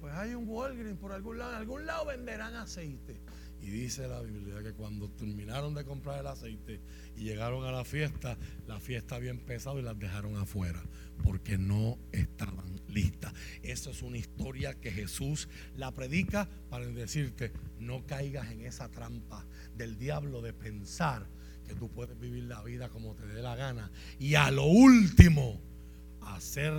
Pues 0.00 0.14
hay 0.14 0.34
un 0.34 0.48
Walgreens 0.48 0.98
por 0.98 1.12
algún 1.12 1.38
lado, 1.38 1.52
en 1.52 1.58
algún 1.58 1.86
lado 1.86 2.06
venderán 2.06 2.54
aceite. 2.54 3.16
Y 3.62 3.68
dice 3.68 4.08
la 4.08 4.20
Biblia 4.22 4.62
que 4.62 4.72
cuando 4.72 5.10
terminaron 5.10 5.74
de 5.74 5.84
comprar 5.84 6.20
el 6.20 6.26
aceite 6.26 6.80
y 7.16 7.24
llegaron 7.24 7.64
a 7.64 7.72
la 7.72 7.84
fiesta, 7.84 8.38
la 8.66 8.80
fiesta 8.80 9.16
había 9.16 9.30
empezado 9.30 9.78
y 9.78 9.82
las 9.82 9.98
dejaron 9.98 10.36
afuera 10.36 10.82
porque 11.22 11.58
no 11.58 11.98
estaban 12.12 12.80
listas. 12.88 13.34
Esa 13.62 13.90
es 13.90 14.02
una 14.02 14.16
historia 14.16 14.74
que 14.74 14.90
Jesús 14.90 15.48
la 15.76 15.92
predica 15.92 16.48
para 16.70 16.86
decirte, 16.86 17.52
no 17.78 18.06
caigas 18.06 18.50
en 18.50 18.62
esa 18.62 18.88
trampa 18.88 19.44
del 19.76 19.98
diablo 19.98 20.40
de 20.40 20.52
pensar 20.52 21.26
que 21.66 21.74
tú 21.74 21.90
puedes 21.90 22.18
vivir 22.18 22.44
la 22.44 22.62
vida 22.62 22.88
como 22.88 23.14
te 23.14 23.26
dé 23.26 23.42
la 23.42 23.56
gana 23.56 23.90
y 24.18 24.34
a 24.34 24.50
lo 24.50 24.64
último 24.64 25.60
hacer 26.22 26.72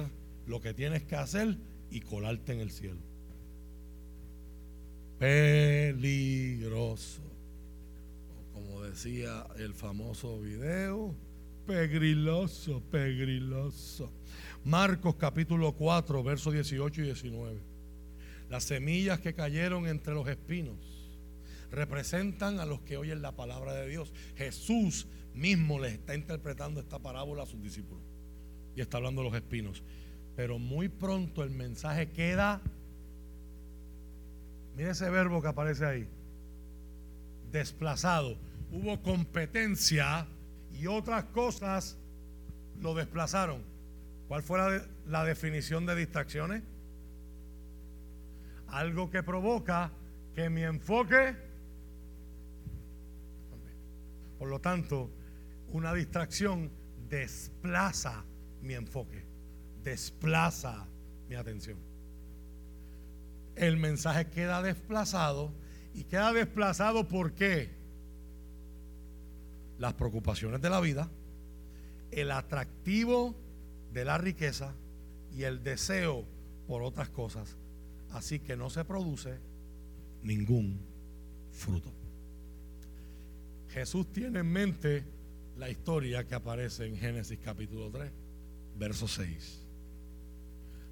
lo 0.47 0.59
que 0.59 0.73
tienes 0.73 1.03
que 1.03 1.15
hacer 1.15 1.57
y 1.91 2.01
colarte 2.01 2.53
en 2.53 2.59
el 2.59 2.71
cielo 2.71 3.10
peligroso. 5.22 7.22
como 8.53 8.81
decía 8.81 9.45
el 9.60 9.76
famoso 9.76 10.41
video, 10.41 11.14
pegriloso, 11.68 12.81
pegriloso. 12.89 14.11
Marcos 14.65 15.18
capítulo 15.18 15.73
4, 15.73 16.23
versos 16.23 16.53
18 16.53 17.02
y 17.02 17.03
19. 17.06 17.60
Las 18.49 18.64
semillas 18.64 19.19
que 19.19 19.35
cayeron 19.35 19.85
entre 19.85 20.15
los 20.15 20.27
espinos 20.27 20.80
representan 21.69 22.60
a 22.60 22.65
los 22.65 22.81
que 22.81 22.98
oyen 22.98 23.22
la 23.22 23.35
palabra 23.35 23.76
de 23.76 23.89
Dios. 23.89 24.11
Jesús 24.35 25.06
mismo 25.35 25.80
les 25.80 25.93
está 25.93 26.15
interpretando 26.15 26.80
esta 26.80 26.98
parábola 26.98 27.43
a 27.43 27.45
sus 27.45 27.61
discípulos 27.61 28.03
y 28.76 28.81
está 28.81 28.98
hablando 28.98 29.22
de 29.22 29.30
los 29.30 29.38
espinos. 29.38 29.84
Pero 30.35 30.57
muy 30.57 30.89
pronto 30.89 31.43
el 31.43 31.52
mensaje 31.52 32.10
queda, 32.10 32.60
mire 34.76 34.91
ese 34.91 35.10
verbo 35.10 35.41
que 35.41 35.48
aparece 35.48 35.85
ahí, 35.85 36.10
desplazado. 37.52 38.38
Hubo 38.72 39.02
competencia 39.02 40.27
y 40.72 40.88
otras 40.88 41.26
cosas 41.26 41.98
lo 42.80 42.93
desplazaron. 42.93 43.64
¿Cuál 44.27 44.43
fue 44.43 44.60
la, 44.60 44.85
la 45.06 45.26
definición 45.26 45.85
de 45.85 45.95
distracciones? 45.95 46.64
Algo 48.68 49.10
que 49.10 49.22
provoca 49.23 49.91
que 50.34 50.49
mi 50.49 50.64
enfoque, 50.64 51.35
por 54.39 54.48
lo 54.48 54.60
tanto, 54.60 55.11
una 55.72 55.93
distracción 55.93 56.72
desplaza 57.10 58.23
mi 58.61 58.73
enfoque, 58.73 59.26
desplaza 59.84 60.88
mi 61.27 61.35
atención. 61.35 61.90
El 63.61 63.77
mensaje 63.77 64.25
queda 64.25 64.63
desplazado 64.63 65.53
y 65.93 66.05
queda 66.05 66.33
desplazado 66.33 67.07
¿por 67.07 67.33
qué? 67.33 67.69
Las 69.77 69.93
preocupaciones 69.93 70.63
de 70.63 70.69
la 70.71 70.79
vida, 70.81 71.11
el 72.09 72.31
atractivo 72.31 73.35
de 73.93 74.03
la 74.03 74.17
riqueza 74.17 74.73
y 75.31 75.43
el 75.43 75.61
deseo 75.61 76.25
por 76.67 76.81
otras 76.81 77.11
cosas. 77.11 77.55
Así 78.09 78.39
que 78.39 78.57
no 78.57 78.71
se 78.71 78.83
produce 78.83 79.38
ningún 80.23 80.79
fruto. 81.51 81.93
Jesús 83.69 84.11
tiene 84.11 84.39
en 84.39 84.51
mente 84.51 85.05
la 85.55 85.69
historia 85.69 86.27
que 86.27 86.33
aparece 86.33 86.88
en 86.88 86.97
Génesis 86.97 87.38
capítulo 87.38 87.91
3, 87.91 88.11
verso 88.79 89.07
6. 89.07 89.61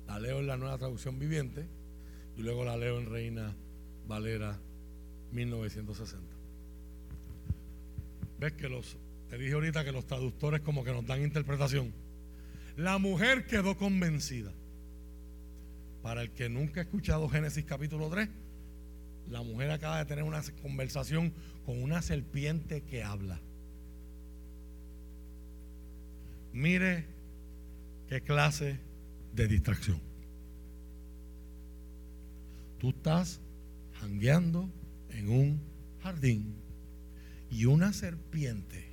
La 0.05 0.19
leo 0.19 0.37
en 0.37 0.45
la 0.45 0.55
nueva 0.55 0.77
traducción 0.77 1.17
viviente 1.17 1.78
y 2.39 2.41
luego 2.41 2.63
la 2.63 2.77
leo 2.77 2.97
en 2.97 3.05
Reina 3.05 3.53
Valera 4.07 4.57
1960. 5.33 6.25
¿Ves 8.39 8.53
que 8.53 8.69
los, 8.69 8.97
te 9.29 9.37
dije 9.37 9.51
ahorita 9.51 9.83
que 9.83 9.91
los 9.91 10.07
traductores 10.07 10.61
como 10.61 10.85
que 10.85 10.93
nos 10.93 11.05
dan 11.05 11.21
interpretación? 11.21 11.93
La 12.77 12.97
mujer 12.97 13.45
quedó 13.45 13.75
convencida. 13.75 14.53
Para 16.01 16.21
el 16.21 16.31
que 16.31 16.47
nunca 16.47 16.79
ha 16.79 16.83
escuchado 16.83 17.27
Génesis 17.27 17.65
capítulo 17.65 18.09
3, 18.09 18.29
la 19.29 19.41
mujer 19.41 19.71
acaba 19.71 19.97
de 19.97 20.05
tener 20.05 20.23
una 20.23 20.41
conversación 20.61 21.33
con 21.65 21.83
una 21.83 22.01
serpiente 22.01 22.83
que 22.83 23.03
habla. 23.03 23.41
Mire 26.53 27.05
qué 28.07 28.21
clase 28.21 28.79
de 29.33 29.47
distracción. 29.49 30.08
Tú 32.79 32.89
estás 32.89 33.41
jangueando 33.99 34.69
en 35.09 35.29
un 35.29 35.61
jardín 36.01 36.55
y 37.51 37.65
una 37.65 37.91
serpiente 37.93 38.87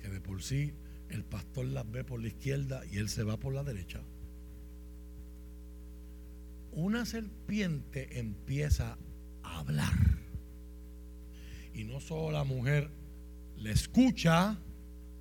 que 0.00 0.08
de 0.08 0.20
por 0.20 0.42
sí 0.42 0.72
el 1.10 1.24
pastor 1.24 1.66
las 1.66 1.88
ve 1.90 2.02
por 2.02 2.20
la 2.20 2.28
izquierda 2.28 2.82
y 2.90 2.96
él 2.96 3.08
se 3.08 3.22
va 3.22 3.36
por 3.36 3.54
la 3.54 3.62
derecha. 3.62 4.00
Una 6.72 7.04
serpiente 7.04 8.18
empieza 8.18 8.96
a 9.42 9.58
hablar. 9.58 9.92
Y 11.74 11.84
no 11.84 12.00
solo 12.00 12.32
la 12.32 12.44
mujer 12.44 12.90
le 13.58 13.72
escucha, 13.72 14.58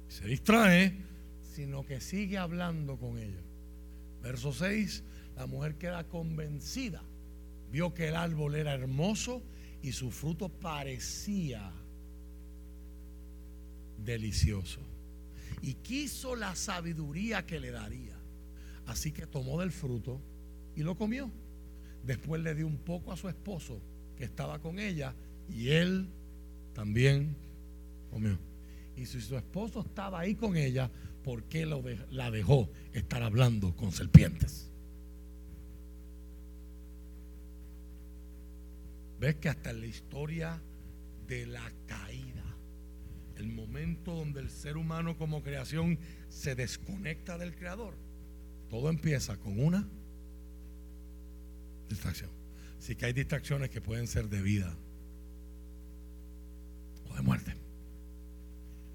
se 0.08 0.28
distrae, 0.28 0.96
sino 1.44 1.86
que 1.86 2.00
sigue 2.00 2.38
hablando 2.38 2.98
con 2.98 3.18
ella. 3.18 3.42
Verso 4.22 4.54
6, 4.54 5.04
la 5.42 5.48
mujer 5.48 5.74
queda 5.74 6.04
convencida, 6.04 7.02
vio 7.72 7.96
que 7.96 8.10
el 8.10 8.16
árbol 8.16 8.54
era 8.54 8.76
hermoso 8.76 9.42
y 9.82 9.92
su 9.92 10.12
fruto 10.12 10.50
parecía 10.50 11.72
delicioso. 14.06 14.82
Y 15.64 15.74
quiso 15.74 16.36
la 16.36 16.54
sabiduría 16.56 17.44
que 17.48 17.60
le 17.60 17.72
daría. 17.72 18.16
Así 18.86 19.12
que 19.12 19.26
tomó 19.26 19.60
del 19.62 19.72
fruto 19.72 20.22
y 20.76 20.84
lo 20.84 20.96
comió. 20.96 21.32
Después 22.06 22.44
le 22.44 22.54
dio 22.54 22.68
un 22.68 22.78
poco 22.78 23.12
a 23.12 23.18
su 23.18 23.28
esposo 23.28 23.82
que 24.16 24.26
estaba 24.26 24.60
con 24.60 24.78
ella 24.78 25.16
y 25.50 25.70
él 25.70 26.08
también 26.76 27.36
comió. 28.12 28.38
Y 28.96 29.08
si 29.08 29.20
su 29.20 29.36
esposo 29.36 29.82
estaba 29.82 30.20
ahí 30.20 30.36
con 30.36 30.56
ella, 30.56 30.92
¿por 31.24 31.46
qué 31.46 31.66
la 31.66 32.30
dejó 32.30 32.70
estar 32.94 33.24
hablando 33.24 33.76
con 33.76 33.92
serpientes? 33.92 34.71
¿Ves 39.22 39.36
que 39.36 39.50
hasta 39.50 39.70
en 39.70 39.82
la 39.82 39.86
historia 39.86 40.60
de 41.28 41.46
la 41.46 41.72
caída, 41.86 42.44
el 43.36 43.50
momento 43.50 44.16
donde 44.16 44.40
el 44.40 44.50
ser 44.50 44.78
humano 44.78 45.16
como 45.16 45.44
creación 45.44 46.00
se 46.28 46.56
desconecta 46.56 47.38
del 47.38 47.56
creador, 47.56 47.94
todo 48.68 48.90
empieza 48.90 49.38
con 49.38 49.60
una 49.60 49.88
distracción. 51.88 52.32
Así 52.80 52.96
que 52.96 53.06
hay 53.06 53.14
distracciones 53.14 53.70
que 53.70 53.80
pueden 53.80 54.08
ser 54.08 54.28
de 54.28 54.42
vida 54.42 54.76
o 57.08 57.14
de 57.14 57.22
muerte. 57.22 57.56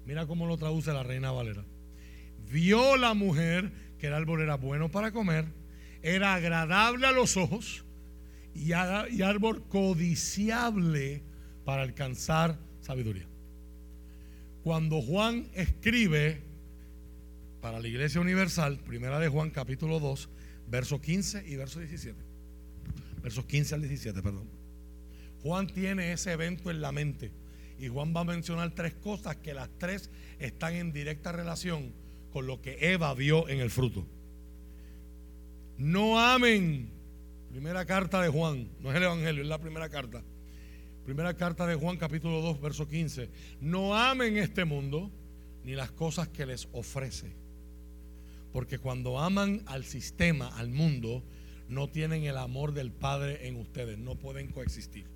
Mira 0.05 0.27
cómo 0.27 0.45
lo 0.45 0.57
traduce 0.57 0.91
la 0.91 1.03
reina 1.03 1.31
Valera. 1.31 1.63
Vio 2.51 2.97
la 2.97 3.13
mujer 3.13 3.71
que 3.97 4.07
el 4.07 4.13
árbol 4.13 4.41
era 4.41 4.55
bueno 4.55 4.91
para 4.91 5.13
comer, 5.13 5.45
era 6.01 6.33
agradable 6.33 7.07
a 7.07 7.13
los 7.13 7.37
ojos 7.37 7.85
y, 8.57 9.21
árbol 9.21 9.63
codiciable 9.67 11.21
para 11.63 11.83
alcanzar 11.83 12.57
sabiduría. 12.81 13.27
Cuando 14.63 15.01
Juan 15.01 15.47
escribe 15.53 16.41
para 17.61 17.79
la 17.79 17.87
Iglesia 17.87 18.19
Universal, 18.19 18.79
primera 18.79 19.19
de 19.19 19.27
Juan 19.29 19.51
capítulo 19.51 19.99
2, 19.99 20.29
verso 20.69 20.99
15 20.99 21.47
y 21.47 21.55
verso 21.55 21.79
17. 21.79 22.17
Versos 23.21 23.45
15 23.45 23.75
al 23.75 23.81
17, 23.81 24.21
perdón. 24.21 24.49
Juan 25.43 25.67
tiene 25.67 26.11
ese 26.11 26.31
evento 26.31 26.71
en 26.71 26.81
la 26.81 26.91
mente 26.91 27.31
y 27.79 27.87
Juan 27.87 28.13
va 28.15 28.21
a 28.21 28.25
mencionar 28.25 28.71
tres 28.71 28.93
cosas 28.95 29.37
que 29.37 29.53
las 29.53 29.69
tres 29.77 30.09
están 30.39 30.73
en 30.73 30.91
directa 30.91 31.31
relación 31.31 31.93
con 32.31 32.47
lo 32.47 32.61
que 32.61 32.93
Eva 32.93 33.13
vio 33.13 33.47
en 33.49 33.59
el 33.59 33.69
fruto. 33.69 34.05
No 35.77 36.19
amen. 36.19 36.96
Primera 37.57 37.85
carta 37.85 38.21
de 38.21 38.29
Juan, 38.29 38.69
no 38.81 38.91
es 38.91 38.97
el 38.97 39.01
Evangelio, 39.01 39.41
es 39.41 39.47
la 39.47 39.57
primera 39.57 39.89
carta. 39.89 40.23
Primera 41.03 41.33
carta 41.33 41.65
de 41.65 41.73
Juan 41.73 41.97
capítulo 41.97 42.39
2, 42.39 42.61
verso 42.61 42.87
15. 42.87 43.31
No 43.61 43.95
amen 43.95 44.37
este 44.37 44.63
mundo 44.63 45.09
ni 45.63 45.73
las 45.73 45.89
cosas 45.89 46.27
que 46.27 46.45
les 46.45 46.69
ofrece. 46.71 47.35
Porque 48.53 48.77
cuando 48.77 49.17
aman 49.17 49.63
al 49.65 49.85
sistema, 49.85 50.49
al 50.49 50.69
mundo, 50.69 51.23
no 51.67 51.89
tienen 51.89 52.25
el 52.25 52.37
amor 52.37 52.73
del 52.73 52.91
Padre 52.91 53.47
en 53.47 53.55
ustedes, 53.55 53.97
no 53.97 54.13
pueden 54.13 54.51
coexistir. 54.51 55.07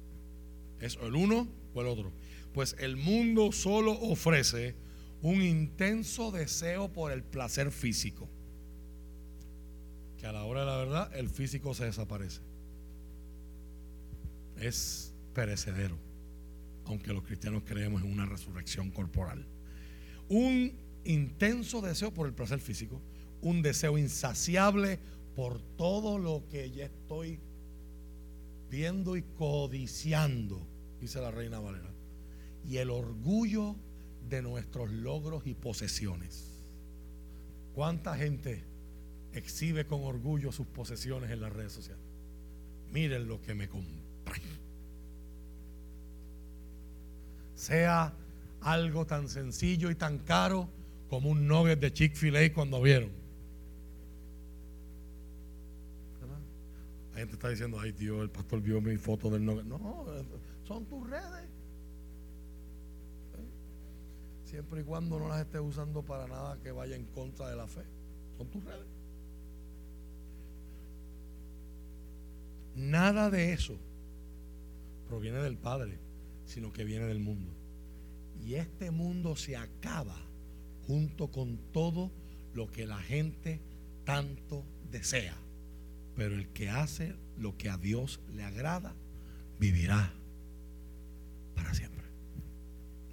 Es 0.79 0.97
el 0.99 1.13
uno 1.13 1.47
o 1.75 1.81
el 1.81 1.87
otro. 1.87 2.11
Pues 2.55 2.75
el 2.79 2.97
mundo 2.97 3.51
solo 3.51 3.91
ofrece 3.91 4.73
un 5.21 5.43
intenso 5.43 6.31
deseo 6.31 6.91
por 6.91 7.11
el 7.11 7.21
placer 7.21 7.71
físico. 7.71 8.27
Que 10.21 10.27
a 10.27 10.31
la 10.31 10.43
hora 10.43 10.59
de 10.59 10.65
la 10.67 10.77
verdad 10.77 11.15
el 11.15 11.29
físico 11.29 11.73
se 11.73 11.85
desaparece. 11.85 12.41
Es 14.57 15.15
perecedero. 15.33 15.97
Aunque 16.85 17.11
los 17.11 17.23
cristianos 17.23 17.63
creemos 17.65 18.03
en 18.03 18.11
una 18.13 18.27
resurrección 18.27 18.91
corporal. 18.91 19.47
Un 20.29 20.73
intenso 21.05 21.81
deseo 21.81 22.13
por 22.13 22.27
el 22.27 22.33
placer 22.33 22.59
físico. 22.59 23.01
Un 23.41 23.63
deseo 23.63 23.97
insaciable 23.97 24.99
por 25.35 25.59
todo 25.75 26.19
lo 26.19 26.43
que 26.51 26.69
ya 26.69 26.85
estoy 26.85 27.39
viendo 28.69 29.17
y 29.17 29.23
codiciando, 29.23 30.61
dice 30.99 31.19
la 31.19 31.31
reina 31.31 31.59
Valera 31.59 31.91
y 32.63 32.77
el 32.77 32.91
orgullo 32.91 33.75
de 34.29 34.43
nuestros 34.43 34.91
logros 34.91 35.47
y 35.47 35.55
posesiones. 35.55 36.61
¿Cuánta 37.73 38.15
gente 38.15 38.63
exhibe 39.33 39.85
con 39.85 40.03
orgullo 40.03 40.51
sus 40.51 40.67
posesiones 40.67 41.31
en 41.31 41.41
las 41.41 41.53
redes 41.53 41.71
sociales? 41.71 42.03
Miren 42.91 43.27
lo 43.27 43.41
que 43.41 43.53
me 43.53 43.69
compré. 43.69 44.41
Sea 47.55 48.13
algo 48.61 49.05
tan 49.05 49.29
sencillo 49.29 49.89
y 49.91 49.95
tan 49.95 50.19
caro 50.19 50.69
como 51.09 51.29
un 51.29 51.47
nugget 51.47 51.79
de 51.79 51.93
Chick-fil-A 51.93 52.53
cuando 52.53 52.81
vieron. 52.81 53.11
La 57.11 57.19
gente 57.19 57.33
está 57.33 57.49
diciendo, 57.49 57.79
ay 57.79 57.91
Dios, 57.91 58.21
el 58.21 58.29
pastor 58.29 58.61
vio 58.61 58.81
mi 58.81 58.95
foto 58.97 59.29
del 59.29 59.43
nugget. 59.45 59.65
No, 59.65 60.05
son 60.63 60.85
tus 60.85 61.09
redes. 61.09 61.49
Siempre 64.45 64.81
y 64.81 64.83
cuando 64.83 65.19
no 65.19 65.29
las 65.29 65.41
estés 65.41 65.61
usando 65.61 66.01
para 66.01 66.27
nada 66.27 66.57
que 66.61 66.71
vaya 66.71 66.95
en 66.95 67.05
contra 67.05 67.49
de 67.49 67.55
la 67.55 67.67
fe. 67.67 67.83
Son 68.37 68.47
tus 68.47 68.63
redes. 68.63 69.00
Nada 72.75 73.29
de 73.29 73.53
eso 73.53 73.77
proviene 75.07 75.39
del 75.39 75.57
Padre, 75.57 75.99
sino 76.45 76.71
que 76.71 76.85
viene 76.85 77.05
del 77.05 77.19
mundo. 77.19 77.51
Y 78.43 78.55
este 78.55 78.91
mundo 78.91 79.35
se 79.35 79.55
acaba 79.55 80.17
junto 80.87 81.31
con 81.31 81.57
todo 81.71 82.11
lo 82.53 82.67
que 82.71 82.85
la 82.85 82.97
gente 82.97 83.61
tanto 84.05 84.65
desea. 84.89 85.35
Pero 86.15 86.35
el 86.35 86.49
que 86.49 86.69
hace 86.69 87.15
lo 87.37 87.57
que 87.57 87.69
a 87.69 87.77
Dios 87.77 88.19
le 88.33 88.43
agrada, 88.43 88.95
vivirá 89.59 90.13
para 91.55 91.73
siempre. 91.73 92.05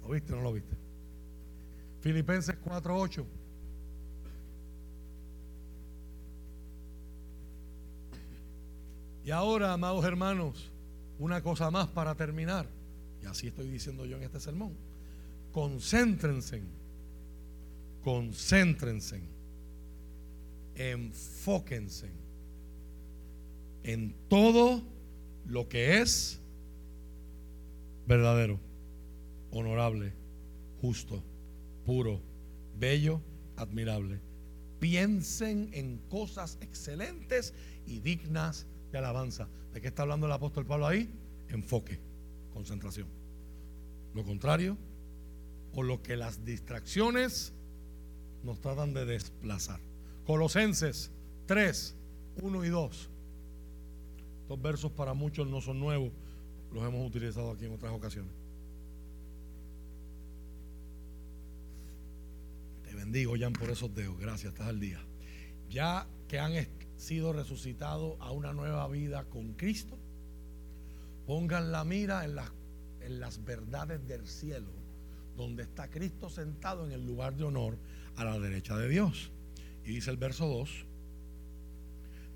¿Lo 0.01 0.09
viste 0.09 0.33
o 0.33 0.37
no 0.37 0.41
lo 0.41 0.53
viste? 0.53 0.75
Filipenses 2.01 2.55
4:8. 2.61 3.38
Y 9.29 9.31
ahora, 9.31 9.73
amados 9.73 10.03
hermanos, 10.05 10.71
una 11.19 11.43
cosa 11.43 11.69
más 11.69 11.87
para 11.87 12.15
terminar. 12.15 12.67
Y 13.21 13.27
así 13.27 13.45
estoy 13.45 13.69
diciendo 13.69 14.03
yo 14.07 14.17
en 14.17 14.23
este 14.23 14.39
sermón. 14.39 14.73
Concéntrense, 15.51 16.63
concéntrense, 18.03 19.21
enfóquense 20.73 22.09
en 23.83 24.15
todo 24.29 24.81
lo 25.45 25.69
que 25.69 26.01
es 26.01 26.39
verdadero, 28.07 28.59
honorable, 29.51 30.11
justo, 30.81 31.21
puro, 31.85 32.19
bello, 32.79 33.21
admirable. 33.57 34.21
Piensen 34.79 35.69
en 35.73 35.99
cosas 36.09 36.57
excelentes 36.61 37.53
y 37.85 37.99
dignas 37.99 38.65
de 38.65 38.78
alabanza. 38.97 39.47
¿De 39.73 39.81
qué 39.81 39.87
está 39.87 40.03
hablando 40.03 40.25
el 40.25 40.31
apóstol 40.31 40.65
Pablo 40.65 40.87
ahí? 40.87 41.09
Enfoque, 41.49 41.99
concentración. 42.53 43.07
Lo 44.13 44.23
contrario, 44.23 44.77
o 45.73 45.83
lo 45.83 46.01
que 46.01 46.15
las 46.15 46.43
distracciones 46.45 47.53
nos 48.43 48.59
tratan 48.59 48.93
de 48.93 49.05
desplazar. 49.05 49.79
Colosenses 50.25 51.11
3, 51.45 51.95
1 52.41 52.65
y 52.65 52.69
2. 52.69 53.09
Estos 54.41 54.61
versos 54.61 54.91
para 54.91 55.13
muchos 55.13 55.47
no 55.47 55.61
son 55.61 55.79
nuevos, 55.79 56.11
los 56.73 56.83
hemos 56.83 57.07
utilizado 57.07 57.51
aquí 57.51 57.65
en 57.65 57.73
otras 57.73 57.91
ocasiones. 57.93 58.31
Te 62.83 62.95
bendigo, 62.95 63.35
Jan, 63.39 63.53
por 63.53 63.69
esos 63.69 63.93
dedos. 63.93 64.17
Gracias, 64.19 64.53
estás 64.53 64.67
al 64.67 64.79
día. 64.79 64.99
Ya 65.69 66.07
que 66.27 66.39
han 66.39 66.53
sido 66.99 67.31
resucitados 67.31 68.17
a 68.19 68.31
una 68.31 68.53
nueva 68.53 68.87
vida 68.89 69.23
con 69.25 69.53
Cristo, 69.53 69.97
pongan 71.25 71.71
la 71.71 71.83
mira 71.85 72.25
en 72.25 72.35
las, 72.35 72.51
en 73.01 73.19
las 73.19 73.43
verdades 73.45 74.05
del 74.07 74.27
cielo, 74.27 74.67
donde 75.37 75.63
está 75.63 75.89
Cristo 75.89 76.29
sentado 76.29 76.85
en 76.85 76.91
el 76.91 77.05
lugar 77.05 77.35
de 77.35 77.45
honor 77.45 77.77
a 78.17 78.25
la 78.25 78.37
derecha 78.37 78.75
de 78.77 78.89
Dios. 78.89 79.31
Y 79.85 79.91
dice 79.91 80.11
el 80.11 80.17
verso 80.17 80.45
2, 80.47 80.85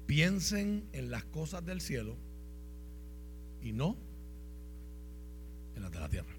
piensen 0.05 0.87
en 0.93 1.11
las 1.11 1.25
cosas 1.25 1.65
del 1.65 1.81
cielo 1.81 2.15
y 3.61 3.73
no 3.73 3.97
en 5.75 5.81
las 5.83 5.91
de 5.91 5.99
la 5.99 6.09
tierra. 6.09 6.33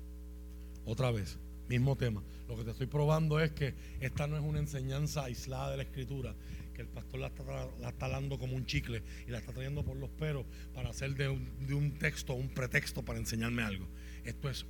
Otra 0.86 1.10
vez, 1.10 1.38
mismo 1.68 1.96
tema. 1.96 2.22
Lo 2.49 2.57
que 2.57 2.65
te 2.65 2.71
estoy 2.73 2.87
probando 2.87 3.41
es 3.41 3.53
que 3.53 3.75
esta 4.01 4.27
no 4.27 4.37
es 4.37 4.43
una 4.43 4.59
enseñanza 4.59 5.25
aislada 5.25 5.71
de 5.71 5.77
la 5.79 5.83
escritura, 5.85 6.35
que 6.75 6.83
el 6.83 6.89
pastor 6.89 7.21
la 7.21 7.29
está, 7.29 7.45
la 7.81 8.09
dando 8.09 8.39
como 8.39 8.57
un 8.57 8.66
chicle 8.66 9.03
y 9.27 9.31
la 9.31 9.39
está 9.39 9.53
trayendo 9.53 9.85
por 9.85 9.97
los 9.97 10.11
peros 10.11 10.45
para 10.75 10.91
hacer 10.91 11.15
de 11.15 11.29
un, 11.29 11.99
texto 11.99 12.35
un 12.35 12.49
pretexto 12.49 13.03
para 13.05 13.19
enseñarme 13.19 13.62
algo. 13.62 13.89
Esto 14.25 14.51
es, 14.51 14.66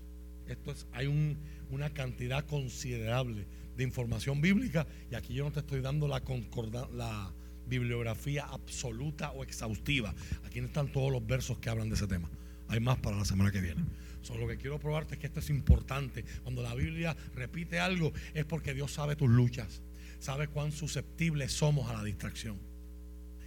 esto 0.47 0.71
es, 0.71 0.87
hay 0.93 1.07
una 1.71 1.91
cantidad 1.91 2.45
considerable 2.47 3.47
de 3.77 3.83
información 3.83 4.41
bíblica 4.41 4.87
y 5.11 5.15
aquí 5.15 5.35
yo 5.35 5.45
no 5.45 5.53
te 5.53 5.61
estoy 5.61 5.81
dando 5.81 6.07
la, 6.07 6.23
la 6.93 7.33
bibliografía 7.67 8.45
absoluta 8.45 9.33
o 9.33 9.43
exhaustiva. 9.43 10.15
Aquí 10.45 10.61
no 10.61 10.67
están 10.67 10.93
todos 10.93 11.11
los 11.11 11.27
versos 11.27 11.59
que 11.59 11.71
hablan 11.71 11.89
de 11.89 11.97
ese 11.97 12.07
tema. 12.07 12.31
Hay 12.69 12.81
más 12.81 12.99
para 12.99 13.16
la 13.16 13.24
semana 13.24 13.51
que 13.51 13.61
viene. 13.61 13.82
Solo 14.23 14.41
lo 14.41 14.49
que 14.49 14.57
quiero 14.57 14.78
probarte 14.78 15.15
es 15.15 15.20
que 15.20 15.27
esto 15.27 15.41
es 15.41 15.51
importante. 15.51 16.24
Cuando 16.43 16.62
la 16.62 16.74
Biblia 16.74 17.16
repite 17.35 17.78
algo 17.78 18.12
es 18.32 18.45
porque 18.45 18.74
Dios 18.74 18.93
sabe 18.93 19.16
tus 19.16 19.28
luchas 19.28 19.82
sabe 20.24 20.49
cuán 20.49 20.73
susceptibles 20.73 21.53
somos 21.53 21.91
a 21.91 21.93
la 21.93 22.03
distracción. 22.03 22.59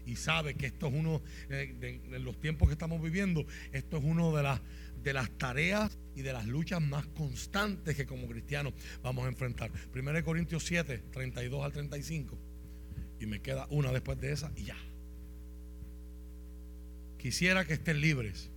Y 0.06 0.16
sabe 0.16 0.54
que 0.54 0.68
esto 0.68 0.88
es 0.88 0.94
uno, 0.94 1.22
de, 1.50 2.00
los 2.20 2.40
tiempos 2.40 2.70
que 2.70 2.74
estamos 2.74 3.02
viviendo, 3.02 3.46
esto 3.74 3.98
es 3.98 4.04
uno 4.06 4.34
de 4.36 4.44
las, 4.44 4.62
de 5.04 5.12
las 5.12 5.30
tareas 5.38 5.98
y 6.16 6.22
de 6.22 6.32
las 6.32 6.46
luchas 6.46 6.80
más 6.80 7.06
constantes 7.08 7.96
que 7.96 8.06
como 8.06 8.28
cristianos 8.28 8.74
vamos 9.02 9.26
a 9.26 9.28
enfrentar. 9.28 9.72
1 9.94 10.24
Corintios 10.24 10.64
7, 10.66 11.04
32 11.12 11.66
al 11.66 11.74
35. 11.74 12.38
Y 13.20 13.26
me 13.26 13.42
queda 13.42 13.66
una 13.72 13.92
después 13.92 14.20
de 14.22 14.32
esa 14.32 14.52
y 14.56 14.66
ya. 14.66 14.78
Quisiera 17.18 17.66
que 17.66 17.74
estén 17.74 18.00
libres. 18.00 18.52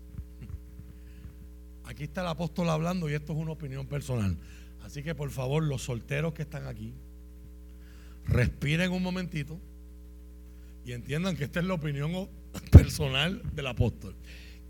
Aquí 1.90 2.04
está 2.04 2.20
el 2.20 2.28
apóstol 2.28 2.70
hablando 2.70 3.10
y 3.10 3.14
esto 3.14 3.32
es 3.32 3.38
una 3.40 3.50
opinión 3.50 3.84
personal. 3.84 4.36
Así 4.84 5.02
que 5.02 5.16
por 5.16 5.28
favor, 5.30 5.64
los 5.64 5.82
solteros 5.82 6.32
que 6.32 6.42
están 6.42 6.68
aquí, 6.68 6.94
respiren 8.26 8.92
un 8.92 9.02
momentito 9.02 9.58
y 10.84 10.92
entiendan 10.92 11.36
que 11.36 11.42
esta 11.42 11.58
es 11.58 11.66
la 11.66 11.74
opinión 11.74 12.28
personal 12.70 13.42
del 13.56 13.66
apóstol. 13.66 14.14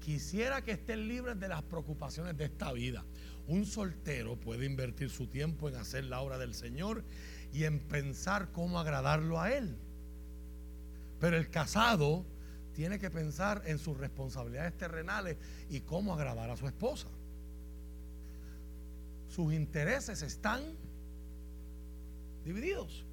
Quisiera 0.03 0.65
que 0.65 0.73
estén 0.73 1.09
libres 1.09 1.39
de 1.39 1.49
las 1.49 1.63
preocupaciones 1.63 2.39
de 2.39 2.45
esta 2.45 2.73
vida. 2.73 3.05
Un 3.47 3.67
soltero 3.67 4.37
puede 4.37 4.65
invertir 4.65 5.11
su 5.11 5.27
tiempo 5.27 5.69
en 5.69 5.75
hacer 5.75 6.05
la 6.05 6.23
obra 6.23 6.39
del 6.39 6.55
Señor 6.55 7.05
y 7.53 7.65
en 7.65 7.81
pensar 7.81 8.51
cómo 8.51 8.81
agradarlo 8.81 9.39
a 9.39 9.53
Él. 9.53 9.77
Pero 11.21 11.37
el 11.37 11.51
casado 11.51 12.25
tiene 12.73 12.99
que 12.99 13.11
pensar 13.11 13.63
en 13.67 13.79
sus 13.79 13.97
responsabilidades 13.97 14.77
terrenales 14.77 15.37
y 15.69 15.81
cómo 15.81 16.15
agradar 16.15 16.51
a 16.51 16.57
su 16.57 16.67
esposa. 16.67 17.09
Sus 19.29 19.53
intereses 19.53 20.23
están 20.23 20.63
divididos. 22.45 23.05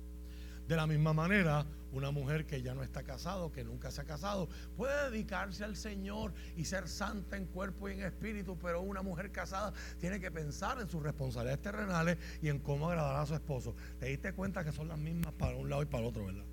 De 0.67 0.75
la 0.75 0.85
misma 0.85 1.13
manera, 1.13 1.65
una 1.93 2.11
mujer 2.11 2.45
que 2.45 2.61
ya 2.61 2.73
no 2.73 2.83
está 2.83 3.03
casado, 3.03 3.51
que 3.51 3.63
nunca 3.63 3.91
se 3.91 4.01
ha 4.01 4.03
casado, 4.03 4.49
puede 4.75 5.11
dedicarse 5.11 5.63
al 5.63 5.77
Señor 5.77 6.33
y 6.55 6.65
ser 6.65 6.87
santa 6.89 7.37
en 7.37 7.45
cuerpo 7.45 7.87
y 7.87 7.93
en 7.93 8.03
espíritu, 8.03 8.57
pero 8.59 8.81
una 8.81 9.01
mujer 9.01 9.31
casada 9.31 9.73
tiene 9.99 10.19
que 10.19 10.29
pensar 10.29 10.79
en 10.81 10.89
sus 10.89 11.01
responsabilidades 11.01 11.61
terrenales 11.61 12.17
y 12.41 12.49
en 12.49 12.59
cómo 12.59 12.89
agradar 12.89 13.15
a 13.15 13.25
su 13.25 13.33
esposo. 13.33 13.75
Te 13.99 14.07
diste 14.07 14.33
cuenta 14.33 14.63
que 14.63 14.71
son 14.73 14.89
las 14.89 14.97
mismas 14.97 15.33
para 15.33 15.55
un 15.55 15.69
lado 15.69 15.83
y 15.83 15.85
para 15.85 16.03
el 16.03 16.09
otro, 16.09 16.25
¿verdad? 16.25 16.45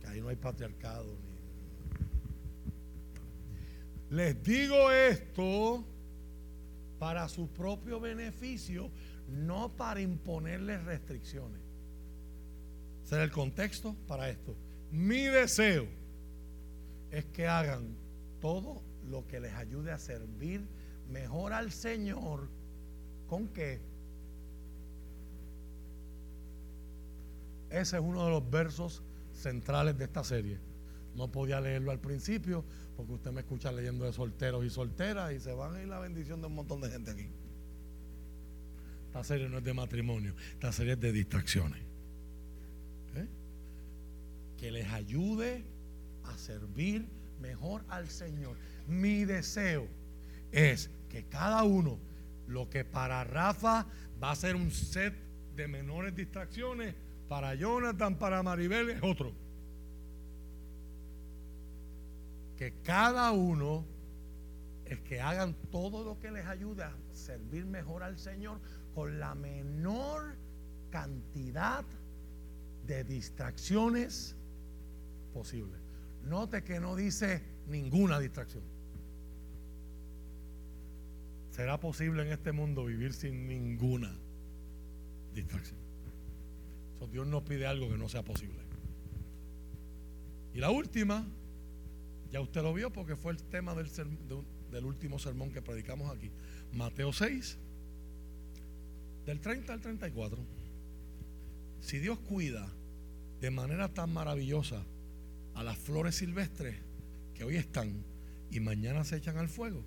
Que 0.00 0.06
ahí 0.06 0.20
no 0.20 0.28
hay 0.28 0.36
patriarcado. 0.36 1.29
Les 4.10 4.42
digo 4.42 4.90
esto 4.90 5.84
para 6.98 7.28
su 7.28 7.48
propio 7.48 8.00
beneficio, 8.00 8.90
no 9.28 9.74
para 9.76 10.00
imponerles 10.00 10.84
restricciones 10.84 11.70
será 13.10 13.24
el 13.24 13.32
contexto 13.32 13.96
para 14.06 14.30
esto. 14.30 14.54
Mi 14.92 15.22
deseo 15.22 15.88
es 17.10 17.24
que 17.26 17.48
hagan 17.48 17.96
todo 18.40 18.84
lo 19.08 19.26
que 19.26 19.40
les 19.40 19.52
ayude 19.54 19.90
a 19.90 19.98
servir 19.98 20.64
mejor 21.08 21.52
al 21.52 21.72
Señor. 21.72 22.48
¿Con 23.26 23.48
qué? 23.48 23.80
Ese 27.68 27.96
es 27.96 28.02
uno 28.02 28.24
de 28.26 28.30
los 28.30 28.48
versos 28.48 29.02
centrales 29.32 29.98
de 29.98 30.04
esta 30.04 30.22
serie. 30.22 30.60
No 31.16 31.32
podía 31.32 31.60
leerlo 31.60 31.90
al 31.90 31.98
principio 31.98 32.64
porque 33.00 33.14
usted 33.14 33.32
me 33.32 33.40
escucha 33.40 33.72
leyendo 33.72 34.04
de 34.04 34.12
solteros 34.12 34.62
y 34.64 34.68
solteras 34.70 35.32
y 35.32 35.40
se 35.40 35.52
van 35.54 35.74
a 35.74 35.82
ir 35.82 35.88
la 35.88 35.98
bendición 36.00 36.40
de 36.42 36.48
un 36.48 36.54
montón 36.54 36.82
de 36.82 36.90
gente 36.90 37.10
aquí. 37.10 37.28
Esta 39.06 39.24
serie 39.24 39.48
no 39.48 39.58
es 39.58 39.64
de 39.64 39.72
matrimonio, 39.72 40.34
esta 40.52 40.70
serie 40.70 40.92
es 40.92 41.00
de 41.00 41.10
distracciones 41.10 41.90
que 44.60 44.70
les 44.70 44.86
ayude 44.88 45.64
a 46.24 46.36
servir 46.36 47.06
mejor 47.40 47.82
al 47.88 48.10
Señor. 48.10 48.58
Mi 48.86 49.24
deseo 49.24 49.88
es 50.52 50.90
que 51.08 51.24
cada 51.24 51.62
uno, 51.64 51.98
lo 52.46 52.68
que 52.68 52.84
para 52.84 53.24
Rafa 53.24 53.86
va 54.22 54.32
a 54.32 54.36
ser 54.36 54.56
un 54.56 54.70
set 54.70 55.14
de 55.56 55.66
menores 55.66 56.14
distracciones 56.14 56.94
para 57.26 57.54
Jonathan, 57.54 58.18
para 58.18 58.42
Maribel 58.42 58.90
es 58.90 59.02
otro. 59.02 59.32
Que 62.60 62.74
cada 62.82 63.32
uno 63.32 63.86
es 64.84 65.00
que 65.00 65.18
hagan 65.18 65.54
todo 65.70 66.04
lo 66.04 66.18
que 66.18 66.30
les 66.30 66.44
ayude 66.44 66.84
a 66.84 66.94
servir 67.14 67.64
mejor 67.64 68.02
al 68.02 68.18
Señor 68.18 68.60
con 68.94 69.18
la 69.18 69.34
menor 69.34 70.36
cantidad 70.90 71.86
de 72.86 73.02
distracciones 73.04 74.36
posible. 75.32 75.78
Note 76.22 76.62
que 76.62 76.80
no 76.80 76.96
dice 76.96 77.42
ninguna 77.66 78.18
distracción. 78.18 78.64
¿Será 81.52 81.80
posible 81.80 82.26
en 82.26 82.28
este 82.28 82.52
mundo 82.52 82.84
vivir 82.84 83.14
sin 83.14 83.48
ninguna 83.48 84.14
distracción? 85.32 85.80
Dios 87.10 87.26
nos 87.26 87.42
pide 87.42 87.66
algo 87.66 87.88
que 87.88 87.96
no 87.96 88.06
sea 88.10 88.22
posible. 88.22 88.60
Y 90.52 90.58
la 90.58 90.68
última, 90.68 91.26
ya 92.32 92.40
usted 92.40 92.62
lo 92.62 92.72
vio 92.72 92.92
porque 92.92 93.16
fue 93.16 93.32
el 93.32 93.42
tema 93.42 93.74
del, 93.74 94.84
último 94.84 95.18
sermón 95.18 95.52
que 95.52 95.62
predicamos 95.62 96.14
aquí. 96.16 96.30
Mateo 96.72 97.12
6, 97.12 97.58
del 99.26 99.40
30 99.40 99.72
al 99.72 99.80
34. 99.80 100.38
Si 101.80 101.98
Dios 101.98 102.18
cuida 102.20 102.70
de 103.40 103.50
manera 103.50 103.88
tan 103.88 104.12
maravillosa 104.12 104.84
a 105.54 105.64
las 105.64 105.78
flores 105.78 106.16
silvestres 106.16 106.76
que 107.34 107.44
hoy 107.44 107.56
están 107.56 108.04
y 108.50 108.60
mañana 108.60 109.04
se 109.04 109.16
echan 109.16 109.38
al 109.38 109.48
fuego, 109.48 109.82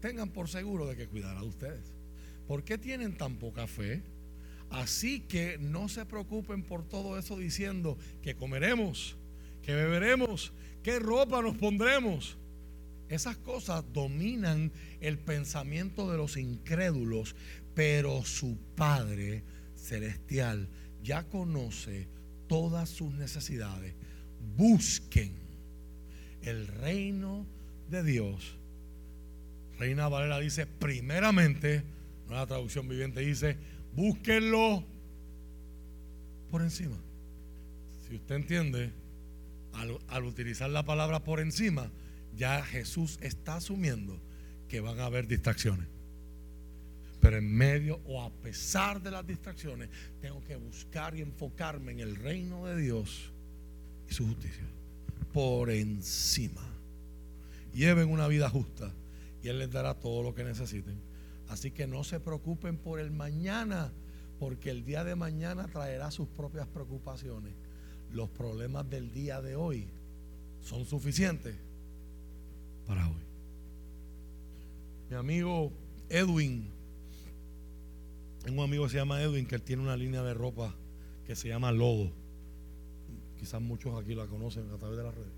tengan 0.00 0.30
por 0.30 0.48
seguro 0.48 0.86
de 0.86 0.96
que 0.96 1.06
cuidará 1.06 1.40
de 1.40 1.46
ustedes. 1.46 1.94
¿Por 2.46 2.64
qué 2.64 2.76
tienen 2.76 3.16
tan 3.16 3.36
poca 3.36 3.66
fe? 3.66 4.02
Así 4.70 5.20
que 5.20 5.58
no 5.58 5.88
se 5.88 6.04
preocupen 6.06 6.62
por 6.62 6.82
todo 6.86 7.18
eso 7.18 7.36
diciendo 7.36 7.96
que 8.22 8.34
comeremos, 8.34 9.16
que 9.62 9.74
beberemos, 9.74 10.52
qué 10.82 10.98
ropa 10.98 11.42
nos 11.42 11.56
pondremos. 11.56 12.36
Esas 13.08 13.36
cosas 13.36 13.84
dominan 13.92 14.72
el 15.00 15.18
pensamiento 15.18 16.10
de 16.10 16.16
los 16.16 16.36
incrédulos, 16.36 17.36
pero 17.74 18.24
su 18.24 18.56
Padre 18.74 19.42
Celestial 19.76 20.68
ya 21.02 21.24
conoce 21.24 22.08
todas 22.48 22.88
sus 22.88 23.12
necesidades. 23.12 23.94
Busquen 24.56 25.32
el 26.42 26.66
reino 26.66 27.46
de 27.90 28.02
Dios. 28.02 28.56
Reina 29.78 30.08
Valera 30.08 30.38
dice, 30.38 30.66
primeramente, 30.66 31.82
una 32.28 32.46
traducción 32.46 32.88
viviente 32.88 33.20
dice, 33.20 33.56
búsquenlo 33.94 34.84
por 36.50 36.62
encima. 36.62 36.96
Si 38.08 38.14
usted 38.14 38.36
entiende, 38.36 38.92
al, 39.72 40.24
utilizar 40.24 40.70
la 40.70 40.84
palabra 40.84 41.24
por 41.24 41.40
encima, 41.40 41.90
ya 42.36 42.62
Jesús 42.64 43.18
está 43.20 43.56
asumiendo 43.56 44.18
que 44.68 44.80
van 44.80 45.00
a 45.00 45.06
haber 45.06 45.26
distracciones. 45.26 45.86
Pero 47.20 47.36
en 47.36 47.54
medio 47.54 48.00
o 48.04 48.22
a 48.22 48.30
pesar 48.30 49.00
de 49.00 49.10
las 49.10 49.26
distracciones, 49.26 49.88
tengo 50.20 50.42
que 50.44 50.56
buscar 50.56 51.14
y 51.14 51.20
enfocarme 51.20 51.92
en 51.92 52.00
el 52.00 52.16
reino 52.16 52.66
de 52.66 52.76
Dios 52.76 53.32
y 54.08 54.14
su 54.14 54.26
justicia. 54.26 54.66
Por 55.32 55.70
encima. 55.70 56.62
Lleven 57.72 58.10
una 58.10 58.26
vida 58.28 58.50
justa 58.50 58.92
y 59.42 59.48
Él 59.48 59.58
les 59.58 59.70
dará 59.70 59.94
todo 59.94 60.22
lo 60.22 60.34
que 60.34 60.44
necesiten. 60.44 61.00
Así 61.48 61.70
que 61.70 61.86
no 61.86 62.02
se 62.02 62.18
preocupen 62.18 62.76
por 62.76 62.98
el 62.98 63.10
mañana, 63.10 63.92
porque 64.38 64.70
el 64.70 64.84
día 64.84 65.04
de 65.04 65.14
mañana 65.14 65.68
traerá 65.68 66.10
sus 66.10 66.28
propias 66.28 66.66
preocupaciones. 66.66 67.54
Los 68.12 68.28
problemas 68.30 68.88
del 68.88 69.12
día 69.12 69.40
de 69.40 69.56
hoy 69.56 69.88
son 70.60 70.84
suficientes 70.84 71.56
para 72.86 73.08
hoy. 73.08 73.22
Mi 75.10 75.16
amigo 75.16 75.72
Edwin 76.08 76.70
tengo 78.44 78.62
un 78.62 78.68
amigo 78.68 78.84
que 78.84 78.90
se 78.90 78.96
llama 78.96 79.22
Edwin, 79.22 79.46
que 79.46 79.54
él 79.54 79.62
tiene 79.62 79.82
una 79.82 79.96
línea 79.96 80.22
de 80.22 80.34
ropa 80.34 80.74
que 81.26 81.36
se 81.36 81.48
llama 81.48 81.70
Lodo. 81.70 82.10
Quizás 83.38 83.60
muchos 83.60 84.00
aquí 84.00 84.14
la 84.14 84.26
conocen 84.26 84.68
a 84.70 84.78
través 84.78 84.98
de 84.98 85.04
las 85.04 85.14
redes. 85.14 85.32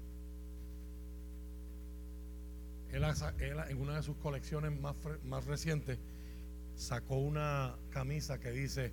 Él, 2.93 3.57
en 3.69 3.81
una 3.81 3.97
de 3.97 4.03
sus 4.03 4.17
colecciones 4.17 4.73
más, 4.81 4.95
más 5.25 5.45
recientes 5.47 5.99
sacó 6.77 7.17
una 7.17 7.77
camisa 7.91 8.39
que 8.39 8.53
dice, 8.53 8.93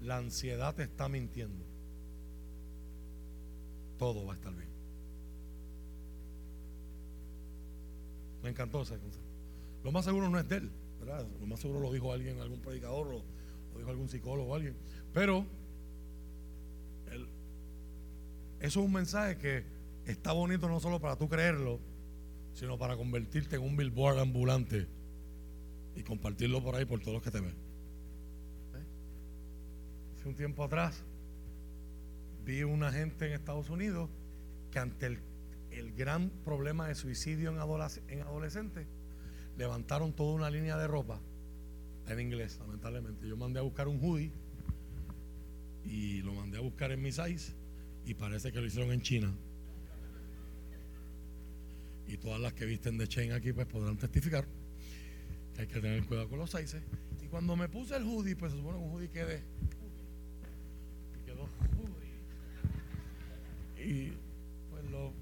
la 0.00 0.16
ansiedad 0.16 0.74
te 0.74 0.84
está 0.84 1.08
mintiendo. 1.08 1.69
Todo 4.00 4.24
va 4.24 4.32
a 4.32 4.36
estar 4.36 4.50
bien. 4.54 4.70
Me 8.42 8.48
encantó 8.48 8.80
ese. 8.80 8.96
Lo 9.84 9.92
más 9.92 10.06
seguro 10.06 10.30
no 10.30 10.38
es 10.38 10.48
de 10.48 10.56
él, 10.56 10.70
¿verdad? 10.98 11.26
Lo 11.38 11.46
más 11.46 11.60
seguro 11.60 11.80
lo 11.80 11.92
dijo 11.92 12.10
alguien, 12.10 12.40
algún 12.40 12.60
predicador, 12.60 13.08
o 13.08 13.22
lo 13.72 13.78
dijo 13.78 13.90
algún 13.90 14.08
psicólogo 14.08 14.54
alguien. 14.54 14.74
Pero 15.12 15.44
eso 18.60 18.80
es 18.80 18.86
un 18.86 18.92
mensaje 18.92 19.36
que 19.36 19.64
está 20.06 20.32
bonito 20.32 20.66
no 20.66 20.80
solo 20.80 20.98
para 20.98 21.16
tú 21.16 21.28
creerlo, 21.28 21.78
sino 22.54 22.78
para 22.78 22.96
convertirte 22.96 23.56
en 23.56 23.62
un 23.62 23.76
billboard 23.76 24.18
ambulante 24.18 24.88
y 25.94 26.02
compartirlo 26.04 26.62
por 26.62 26.74
ahí 26.74 26.86
por 26.86 27.00
todos 27.00 27.12
los 27.12 27.22
que 27.22 27.30
te 27.30 27.40
ven. 27.40 27.54
Hace 30.16 30.26
un 30.26 30.34
tiempo 30.34 30.64
atrás 30.64 31.04
vi 32.50 32.64
una 32.64 32.90
gente 32.90 33.26
en 33.26 33.32
Estados 33.32 33.70
Unidos 33.70 34.10
que 34.72 34.80
ante 34.80 35.06
el, 35.06 35.20
gran 35.94 36.30
problema 36.44 36.88
de 36.88 36.96
suicidio 36.96 37.50
en, 37.50 37.56
en 38.08 38.22
adolescentes 38.22 38.86
levantaron 39.56 40.12
toda 40.12 40.34
una 40.34 40.50
línea 40.50 40.76
de 40.76 40.88
ropa 40.88 41.20
en 42.08 42.18
inglés, 42.18 42.58
lamentablemente. 42.58 43.28
Yo 43.28 43.36
mandé 43.36 43.60
a 43.60 43.62
buscar 43.62 43.86
un 43.86 44.00
hoodie 44.00 44.32
y 45.84 46.22
lo 46.22 46.34
mandé 46.34 46.58
a 46.58 46.60
buscar 46.60 46.90
en 46.90 47.00
mi 47.00 47.12
size 47.12 47.52
y 48.04 48.14
parece 48.14 48.50
que 48.50 48.60
lo 48.60 48.66
hicieron 48.66 48.90
en 48.92 49.00
China. 49.00 49.32
Y 52.08 52.16
todas 52.16 52.40
las 52.40 52.52
que 52.52 52.64
visten 52.64 52.98
de 52.98 53.06
Chain 53.06 53.30
aquí 53.30 53.52
pues 53.52 53.68
podrán 53.68 53.96
testificar 53.96 54.44
que 55.54 55.62
hay 55.62 55.66
que 55.68 55.80
tener 55.80 56.04
cuidado 56.04 56.28
con 56.28 56.40
los 56.40 56.50
sizes. 56.50 56.82
Y 57.22 57.26
cuando 57.28 57.54
me 57.54 57.68
puse 57.68 57.96
el 57.96 58.02
hoodie, 58.02 58.34
pues 58.34 58.50
se 58.50 58.58
supone 58.58 58.78
que 58.78 58.84
un 58.84 58.90
hoodie 58.90 59.08
quede. 59.08 59.44
Y 63.84 64.12
pues 64.70 64.84
lo, 64.90 65.12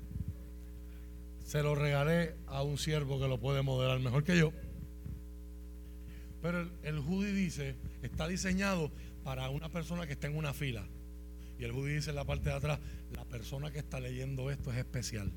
se 1.44 1.62
lo 1.62 1.74
regalé 1.74 2.34
a 2.46 2.62
un 2.62 2.78
siervo 2.78 3.20
que 3.20 3.28
lo 3.28 3.38
puede 3.38 3.62
modelar 3.62 4.00
mejor 4.00 4.24
que 4.24 4.38
yo. 4.38 4.52
Pero 6.42 6.60
el, 6.60 6.70
el 6.82 6.98
hoodie 6.98 7.32
dice, 7.32 7.76
está 8.02 8.28
diseñado 8.28 8.90
para 9.24 9.50
una 9.50 9.68
persona 9.68 10.06
que 10.06 10.12
está 10.12 10.26
en 10.26 10.36
una 10.36 10.54
fila. 10.54 10.86
Y 11.58 11.64
el 11.64 11.72
hoodie 11.72 11.96
dice 11.96 12.10
en 12.10 12.16
la 12.16 12.24
parte 12.24 12.50
de 12.50 12.56
atrás, 12.56 12.78
la 13.12 13.24
persona 13.24 13.70
que 13.70 13.78
está 13.78 13.98
leyendo 13.98 14.50
esto 14.50 14.70
es 14.72 14.78
especial. 14.78 15.32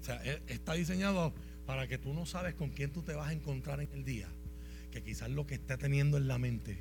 O 0.00 0.04
sea, 0.04 0.20
e, 0.24 0.42
está 0.48 0.72
diseñado 0.74 1.34
para 1.66 1.86
que 1.86 1.98
tú 1.98 2.14
no 2.14 2.26
sabes 2.26 2.54
con 2.54 2.70
quién 2.70 2.90
tú 2.92 3.02
te 3.02 3.12
vas 3.12 3.28
a 3.28 3.32
encontrar 3.32 3.80
en 3.80 3.90
el 3.92 4.04
día. 4.04 4.28
Que 4.90 5.02
quizás 5.02 5.30
lo 5.30 5.46
que 5.46 5.54
está 5.54 5.76
teniendo 5.76 6.16
en 6.16 6.26
la 6.26 6.38
mente 6.38 6.78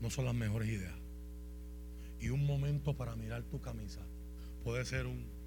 no 0.00 0.10
son 0.10 0.24
las 0.24 0.34
mejores 0.34 0.68
ideas. 0.68 0.94
Y 2.20 2.30
un 2.30 2.44
momento 2.44 2.96
para 2.96 3.14
mirar 3.16 3.44
tu 3.44 3.60
camisa 3.60 4.00
puede 4.64 4.84
ser 4.84 5.06
un 5.06 5.38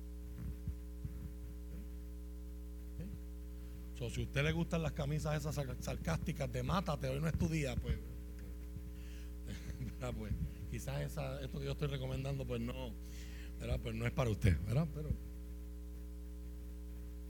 si 4.09 4.21
a 4.21 4.23
usted 4.23 4.43
le 4.43 4.51
gustan 4.51 4.81
las 4.81 4.93
camisas 4.93 5.37
esas 5.37 5.55
sarcásticas 5.79 6.51
de 6.51 6.63
mátate, 6.63 7.07
hoy 7.07 7.19
no 7.19 7.27
es 7.27 7.37
tu 7.37 7.47
día, 7.47 7.75
pues, 7.75 7.97
pues 10.17 10.33
quizás 10.71 11.01
esto 11.41 11.59
que 11.59 11.65
yo 11.65 11.71
estoy 11.73 11.87
recomendando, 11.87 12.45
pues 12.45 12.61
no, 12.61 12.91
pues 13.83 13.95
no 13.95 14.05
es 14.05 14.11
para 14.11 14.29
usted, 14.29 14.59
¿verdad? 14.65 14.87
Pero 14.93 15.09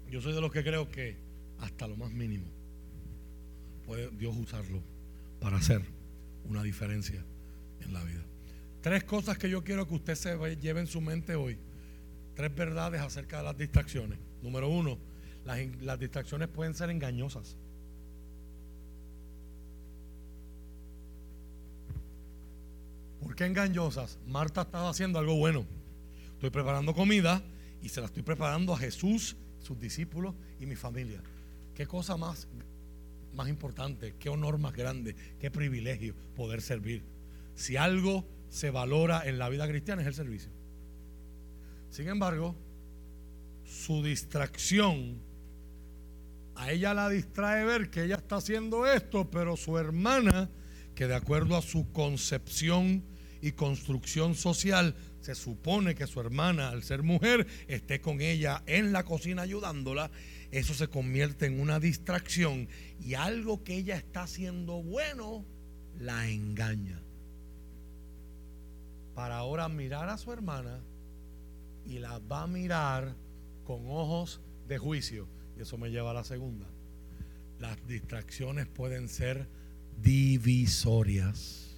yo 0.09 0.21
soy 0.21 0.33
de 0.33 0.41
los 0.41 0.51
que 0.51 0.63
creo 0.63 0.89
que 0.89 1.17
hasta 1.59 1.87
lo 1.87 1.97
más 1.97 2.11
mínimo 2.11 2.47
puede 3.85 4.09
Dios 4.11 4.35
usarlo 4.37 4.81
para 5.39 5.57
hacer 5.57 5.81
una 6.45 6.63
diferencia 6.63 7.23
en 7.81 7.93
la 7.93 8.03
vida. 8.03 8.23
Tres 8.81 9.03
cosas 9.03 9.37
que 9.37 9.49
yo 9.49 9.63
quiero 9.63 9.87
que 9.87 9.95
usted 9.95 10.15
se 10.15 10.55
lleve 10.57 10.79
en 10.79 10.87
su 10.87 11.01
mente 11.01 11.35
hoy. 11.35 11.57
Tres 12.35 12.53
verdades 12.55 13.01
acerca 13.01 13.37
de 13.37 13.43
las 13.43 13.57
distracciones. 13.57 14.17
Número 14.41 14.69
uno, 14.69 14.97
las, 15.45 15.99
distracciones 15.99 16.47
pueden 16.47 16.73
ser 16.73 16.89
engañosas. 16.89 17.55
¿Por 23.21 23.35
qué 23.35 23.45
engañosas? 23.45 24.17
Marta 24.25 24.61
estaba 24.61 24.89
haciendo 24.89 25.19
algo 25.19 25.35
bueno. 25.35 25.65
Estoy 26.33 26.49
preparando 26.49 26.95
comida 26.95 27.43
y 27.83 27.89
se 27.89 27.99
la 27.99 28.07
estoy 28.07 28.23
preparando 28.23 28.73
a 28.73 28.77
Jesús, 28.77 29.35
sus 29.59 29.79
discípulos 29.79 30.33
y 30.59 30.65
mi 30.65 30.75
familia. 30.75 31.21
¿Qué 31.75 31.85
cosa 31.85 32.17
más 32.17 32.47
más 33.33 33.47
importante, 33.47 34.15
qué 34.19 34.29
honor 34.29 34.57
más 34.57 34.73
grande, 34.73 35.15
qué 35.39 35.49
privilegio 35.51 36.15
poder 36.35 36.61
servir. 36.61 37.03
Si 37.55 37.77
algo 37.77 38.25
se 38.51 38.69
valora 38.69 39.23
en 39.25 39.39
la 39.39 39.49
vida 39.49 39.67
cristiana 39.67 40.01
es 40.01 40.07
el 40.09 40.13
servicio. 40.13 40.51
Sin 41.89 42.09
embargo, 42.09 42.55
su 43.65 44.03
distracción, 44.03 45.19
a 46.55 46.71
ella 46.71 46.93
la 46.93 47.09
distrae 47.09 47.63
ver 47.65 47.89
que 47.89 48.03
ella 48.03 48.17
está 48.17 48.35
haciendo 48.35 48.85
esto, 48.85 49.31
pero 49.31 49.55
su 49.55 49.77
hermana, 49.77 50.49
que 50.95 51.07
de 51.07 51.15
acuerdo 51.15 51.55
a 51.55 51.61
su 51.61 51.91
concepción 51.93 53.03
y 53.41 53.53
construcción 53.53 54.35
social, 54.35 54.95
se 55.21 55.33
supone 55.33 55.95
que 55.95 56.05
su 56.05 56.19
hermana, 56.19 56.69
al 56.69 56.83
ser 56.83 57.03
mujer, 57.03 57.47
esté 57.67 58.01
con 58.01 58.19
ella 58.19 58.63
en 58.65 58.91
la 58.91 59.03
cocina 59.03 59.43
ayudándola, 59.43 60.11
eso 60.51 60.73
se 60.73 60.89
convierte 60.89 61.45
en 61.45 61.61
una 61.61 61.79
distracción 61.79 62.67
y 62.99 63.13
algo 63.13 63.63
que 63.63 63.77
ella 63.77 63.95
está 63.95 64.23
haciendo 64.23 64.83
bueno, 64.83 65.45
la 65.97 66.27
engaña. 66.27 67.01
Para 69.15 69.37
ahora 69.37 69.67
mirar 69.69 70.09
a 70.09 70.17
su 70.17 70.31
hermana 70.31 70.79
y 71.85 71.99
la 71.99 72.19
va 72.19 72.43
a 72.43 72.47
mirar 72.47 73.15
con 73.65 73.85
ojos 73.87 74.41
de 74.67 74.77
juicio. 74.77 75.27
Y 75.57 75.61
eso 75.61 75.77
me 75.77 75.89
lleva 75.89 76.11
a 76.11 76.13
la 76.13 76.23
segunda. 76.23 76.67
Las 77.59 77.85
distracciones 77.87 78.67
pueden 78.67 79.09
ser 79.09 79.47
divisorias. 80.01 81.75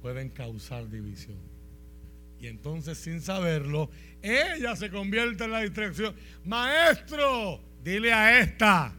Pueden 0.00 0.30
causar 0.30 0.88
división. 0.88 1.38
Y 2.40 2.48
entonces 2.48 2.98
sin 2.98 3.20
saberlo, 3.20 3.88
ella 4.20 4.74
se 4.74 4.90
convierte 4.90 5.44
en 5.44 5.52
la 5.52 5.60
distracción. 5.60 6.14
Maestro, 6.44 7.60
dile 7.84 8.12
a 8.12 8.40
esta 8.40 8.92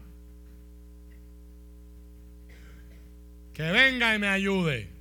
que 3.52 3.70
venga 3.70 4.14
y 4.14 4.18
me 4.18 4.28
ayude. 4.28 4.93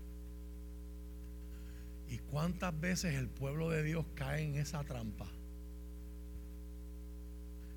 ¿Y 2.33 2.35
cuántas 2.35 2.79
veces 2.79 3.13
el 3.13 3.29
pueblo 3.29 3.69
de 3.69 3.83
Dios 3.83 4.07
cae 4.15 4.41
en 4.41 4.55
esa 4.55 4.83
trampa? 4.83 5.29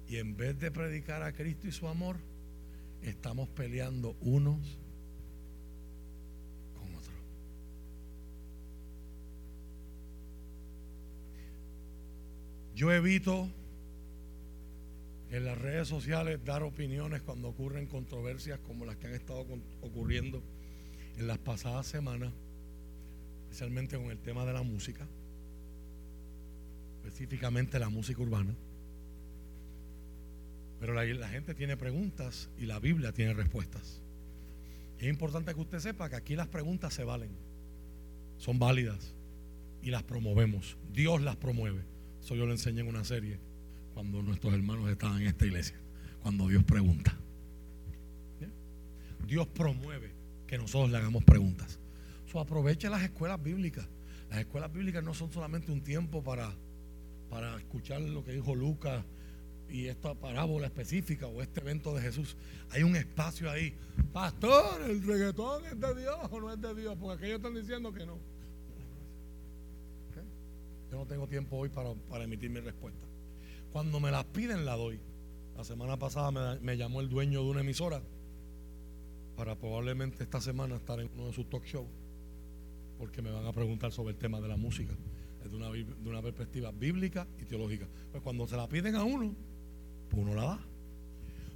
Y 0.08 0.16
en 0.16 0.34
vez 0.34 0.58
de 0.58 0.70
predicar 0.70 1.22
a 1.22 1.34
Cristo 1.34 1.68
y 1.68 1.72
su 1.72 1.86
amor, 1.86 2.16
estamos 3.02 3.50
peleando 3.50 4.16
unos 4.22 4.78
con 6.72 6.94
otros. 6.94 7.18
Yo 12.74 12.90
evito 12.92 13.50
en 15.32 15.44
las 15.44 15.58
redes 15.58 15.86
sociales 15.86 16.42
dar 16.46 16.62
opiniones 16.62 17.20
cuando 17.20 17.48
ocurren 17.48 17.86
controversias 17.88 18.58
como 18.60 18.86
las 18.86 18.96
que 18.96 19.08
han 19.08 19.12
estado 19.12 19.44
ocurriendo 19.82 20.42
en 21.18 21.26
las 21.26 21.36
pasadas 21.36 21.86
semanas, 21.86 22.32
especialmente 23.56 23.96
con 23.96 24.10
el 24.10 24.18
tema 24.18 24.44
de 24.44 24.52
la 24.52 24.62
música, 24.62 25.08
específicamente 27.02 27.78
la 27.78 27.88
música 27.88 28.20
urbana. 28.20 28.54
Pero 30.78 30.92
la, 30.92 31.28
gente 31.30 31.54
tiene 31.54 31.78
preguntas 31.78 32.50
y 32.58 32.66
la 32.66 32.78
Biblia 32.80 33.12
tiene 33.12 33.32
respuestas. 33.32 34.02
es 34.98 35.08
importante 35.08 35.54
que 35.54 35.60
usted 35.60 35.78
sepa 35.78 36.10
que 36.10 36.16
aquí 36.16 36.36
las 36.36 36.48
preguntas 36.48 36.92
se 36.92 37.02
valen, 37.02 37.30
son 38.36 38.58
válidas 38.58 39.14
y 39.80 39.90
las 39.90 40.02
promovemos. 40.02 40.76
Dios 40.92 41.22
las 41.22 41.36
promueve. 41.36 41.80
Eso 42.22 42.36
yo 42.36 42.44
lo 42.44 42.52
enseñé 42.52 42.82
en 42.82 42.88
una 42.88 43.04
serie 43.04 43.40
cuando 43.94 44.20
nuestros 44.20 44.52
hermanos 44.52 44.90
estaban 44.90 45.22
en 45.22 45.28
esta 45.28 45.46
iglesia, 45.46 45.78
cuando 46.20 46.46
Dios 46.48 46.62
pregunta. 46.62 47.16
Dios 49.26 49.46
promueve 49.46 50.12
que 50.46 50.58
nosotros 50.58 50.90
le 50.90 50.98
hagamos 50.98 51.24
preguntas. 51.24 51.78
So, 52.36 52.40
aproveche 52.40 52.90
las 52.90 53.02
escuelas 53.02 53.42
bíblicas. 53.42 53.88
Las 54.28 54.40
escuelas 54.40 54.70
bíblicas 54.70 55.02
no 55.02 55.14
son 55.14 55.32
solamente 55.32 55.72
un 55.72 55.80
tiempo 55.80 56.22
para, 56.22 56.52
para 57.30 57.56
escuchar 57.56 58.02
lo 58.02 58.22
que 58.22 58.32
dijo 58.32 58.54
Lucas 58.54 59.02
y 59.70 59.86
esta 59.86 60.14
parábola 60.14 60.66
específica 60.66 61.28
o 61.28 61.40
este 61.40 61.62
evento 61.62 61.94
de 61.94 62.02
Jesús, 62.02 62.36
hay 62.68 62.82
un 62.82 62.94
espacio 62.94 63.50
ahí. 63.50 63.74
Pastor, 64.12 64.82
el 64.82 65.02
reggaetón 65.02 65.64
es 65.64 65.80
de 65.80 65.94
Dios 65.94 66.16
o 66.30 66.38
no 66.38 66.52
es 66.52 66.60
de 66.60 66.74
Dios, 66.74 66.94
porque 67.00 67.16
aquellos 67.16 67.36
están 67.38 67.54
diciendo 67.54 67.90
que 67.90 68.04
no. 68.04 68.18
Yo 70.90 70.98
no 70.98 71.06
tengo 71.06 71.26
tiempo 71.26 71.56
hoy 71.56 71.70
para, 71.70 71.94
emitir 72.22 72.50
mi 72.50 72.60
respuesta. 72.60 73.06
Cuando 73.72 73.98
me 73.98 74.10
las 74.10 74.26
piden, 74.26 74.66
la 74.66 74.76
doy. 74.76 75.00
La 75.56 75.64
semana 75.64 75.98
pasada 75.98 76.58
me, 76.60 76.76
llamó 76.76 77.00
el 77.00 77.08
dueño 77.08 77.42
de 77.42 77.48
una 77.48 77.60
emisora 77.62 78.02
para 79.38 79.56
probablemente 79.56 80.22
esta 80.22 80.42
semana 80.42 80.76
estar 80.76 81.00
en 81.00 81.10
uno 81.14 81.28
de 81.28 81.32
sus 81.32 81.48
talk 81.48 81.64
shows, 81.64 81.88
porque 82.98 83.22
me 83.22 83.30
van 83.30 83.46
a 83.46 83.52
preguntar 83.52 83.92
sobre 83.92 84.12
el 84.12 84.18
tema 84.18 84.40
de 84.40 84.48
la 84.48 84.56
música, 84.56 84.94
una, 85.52 85.70
de 85.70 86.08
una 86.08 86.22
perspectiva 86.22 86.72
bíblica 86.72 87.26
y 87.40 87.44
teológica. 87.44 87.86
Pues 88.10 88.22
cuando 88.22 88.46
se 88.46 88.56
la 88.56 88.68
piden 88.68 88.94
a 88.96 89.04
uno, 89.04 89.34
pues 90.08 90.22
uno 90.22 90.34
la 90.34 90.42
da. 90.42 90.60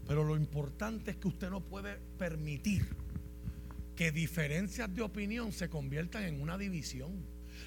Pero 0.06 0.24
lo 0.24 0.36
importante 0.36 1.12
es 1.12 1.16
que 1.16 1.28
usted 1.28 1.50
no 1.50 1.60
puede 1.60 1.96
permitir 2.18 2.86
que 3.94 4.12
diferencias 4.12 4.92
de 4.94 5.02
opinión 5.02 5.52
se 5.52 5.68
conviertan 5.68 6.24
en 6.24 6.40
una 6.40 6.56
división. 6.56 7.12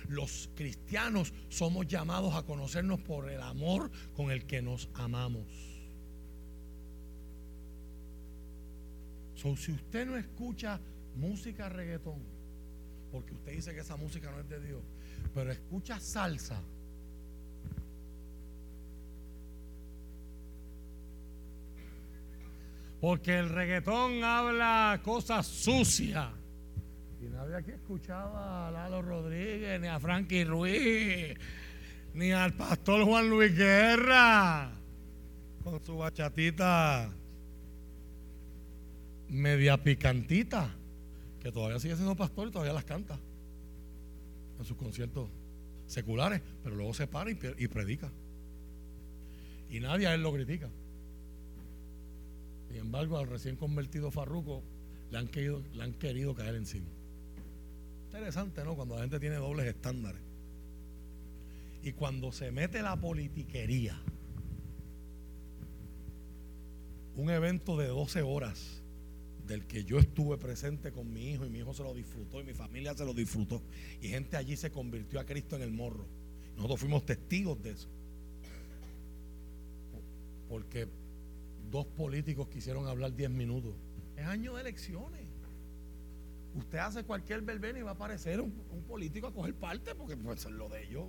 Los 0.08 0.50
cristianos 0.56 1.34
somos 1.50 1.88
llamados 1.88 2.34
a 2.36 2.44
conocernos 2.44 3.00
por 3.02 3.30
el 3.30 3.42
amor 3.42 3.92
con 4.14 4.32
el 4.32 4.46
que 4.46 4.62
nos 4.62 4.90
amamos. 4.96 5.74
si 9.58 9.74
usted 9.74 10.08
no 10.08 10.16
escucha 10.16 10.80
música 11.16 11.68
reggaetón, 11.68 12.33
porque 13.14 13.32
usted 13.36 13.52
dice 13.52 13.76
que 13.76 13.82
esa 13.82 13.96
música 13.96 14.32
no 14.32 14.40
es 14.40 14.50
de 14.50 14.60
Dios, 14.60 14.82
pero 15.34 15.52
escucha 15.52 16.00
salsa, 16.00 16.60
Porque 23.00 23.38
el 23.38 23.50
reggaetón 23.50 24.24
habla 24.24 25.02
cosas 25.04 25.46
sucias. 25.46 26.30
Y 27.22 27.26
nadie 27.26 27.58
aquí 27.58 27.72
escuchaba 27.72 28.70
a 28.70 28.72
Lalo 28.72 29.02
Rodríguez, 29.02 29.82
ni 29.82 29.88
a 29.88 30.00
Frankie 30.00 30.46
Ruiz, 30.46 31.38
ni 32.14 32.32
al 32.32 32.54
pastor 32.54 33.04
Juan 33.04 33.30
Luis 33.30 33.54
Guerra, 33.58 34.72
con 35.66 35.84
su 35.84 35.98
bachatita 35.98 37.10
media 39.28 39.84
picantita, 39.84 40.74
que 41.44 41.52
todavía 41.52 41.78
sigue 41.78 41.96
siendo 41.96 42.16
pastor 42.16 42.48
y 42.48 42.52
todavía 42.52 42.74
las 42.74 42.86
canta 42.86 43.20
en 44.58 44.66
sus 44.66 44.78
conciertos 44.78 45.30
seculares, 45.88 46.42
pero 46.64 46.76
luego 46.76 46.94
se 46.94 47.06
para 47.06 47.30
y, 47.32 47.68
predica. 47.68 48.10
Y 49.70 49.82
nadie 49.82 50.08
a 50.08 50.14
él 50.14 50.24
lo 50.24 50.32
critica. 50.32 50.70
Sin 52.70 52.78
embargo, 52.78 53.18
al 53.18 53.28
recién 53.28 53.58
convertido 53.58 54.10
Farruco 54.10 54.64
le 55.12 55.18
han 55.18 55.28
querido, 55.28 55.62
le 55.74 55.84
han 55.84 55.94
querido 55.94 56.34
caer 56.34 56.56
encima. 56.56 56.88
Interesante, 58.06 58.64
¿no? 58.64 58.76
Cuando 58.76 58.96
la 58.96 59.02
gente 59.02 59.20
tiene 59.20 59.36
dobles 59.36 59.68
estándares. 59.68 60.22
Y 61.84 61.92
cuando 61.92 62.32
se 62.32 62.52
mete 62.52 62.82
la 62.82 62.96
politiquería, 62.96 64.00
un 67.18 67.30
evento 67.30 67.76
de 67.76 67.88
12 67.88 68.22
horas 68.22 68.83
del 69.46 69.66
que 69.66 69.84
yo 69.84 70.00
estuve 70.00 70.38
presente 70.38 70.92
con 70.92 71.12
mi 71.12 71.32
hijo 71.32 71.46
y 71.46 71.50
mi 71.50 71.60
hijo 71.60 71.74
se 71.74 71.84
lo 71.84 71.94
disfrutó 71.94 72.40
y 72.42 72.44
mi 72.44 72.54
familia 72.54 72.94
se 72.94 73.06
lo 73.06 73.14
disfrutó 73.14 73.62
y 74.02 74.08
gente 74.08 74.38
allí 74.38 74.56
se 74.56 74.72
convirtió 74.72 75.20
a 75.20 75.26
Cristo 75.26 75.56
en 75.56 75.64
el 75.64 75.72
morro. 75.72 76.08
Nosotros 76.56 76.80
fuimos 76.80 77.06
testigos 77.06 77.62
de 77.62 77.72
eso. 77.72 77.90
Porque 80.48 80.88
dos 81.72 81.86
políticos 81.88 82.48
quisieron 82.48 82.88
hablar 82.88 83.14
diez 83.16 83.30
minutos. 83.30 83.74
Es 84.16 84.26
año 84.26 84.56
de 84.56 84.62
elecciones. 84.62 85.28
Usted 86.56 86.78
hace 86.78 87.04
cualquier 87.04 87.42
verbena 87.42 87.80
y 87.80 87.82
va 87.82 87.92
a 87.92 87.94
aparecer 87.94 88.40
un, 88.40 88.52
político 88.88 89.28
a 89.28 89.34
coger 89.34 89.56
parte 89.56 89.96
porque 89.96 90.16
pues, 90.16 90.46
es 90.46 90.52
lo 90.52 90.70
de 90.70 90.84
ellos. 90.84 91.06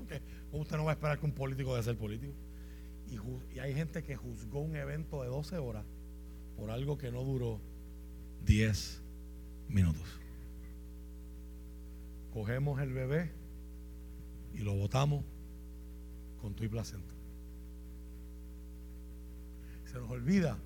usted 0.52 0.76
no 0.76 0.84
va 0.84 0.92
a 0.92 0.94
esperar 0.94 1.20
que 1.20 1.26
un 1.26 1.32
político 1.32 1.76
de 1.76 1.82
ser 1.82 1.98
político. 1.98 2.32
Y, 3.06 3.18
y 3.54 3.58
hay 3.58 3.74
gente 3.74 4.02
que 4.02 4.16
juzgó 4.16 4.60
un 4.60 4.74
evento 4.74 5.22
de 5.22 5.28
12 5.28 5.58
horas 5.58 5.84
por 6.56 6.70
algo 6.70 6.96
que 6.96 7.12
no 7.12 7.22
duró 7.24 7.60
10 8.44 9.02
minutos. 9.68 10.20
Cogemos 12.32 12.80
el 12.80 12.92
bebé 12.92 13.30
y 14.54 14.58
lo 14.58 14.74
botamos 14.74 15.24
con 16.40 16.54
tu 16.54 16.64
y 16.64 16.68
placenta. 16.68 17.12
Se 19.86 19.98
nos 19.98 20.10
olvida 20.10 20.58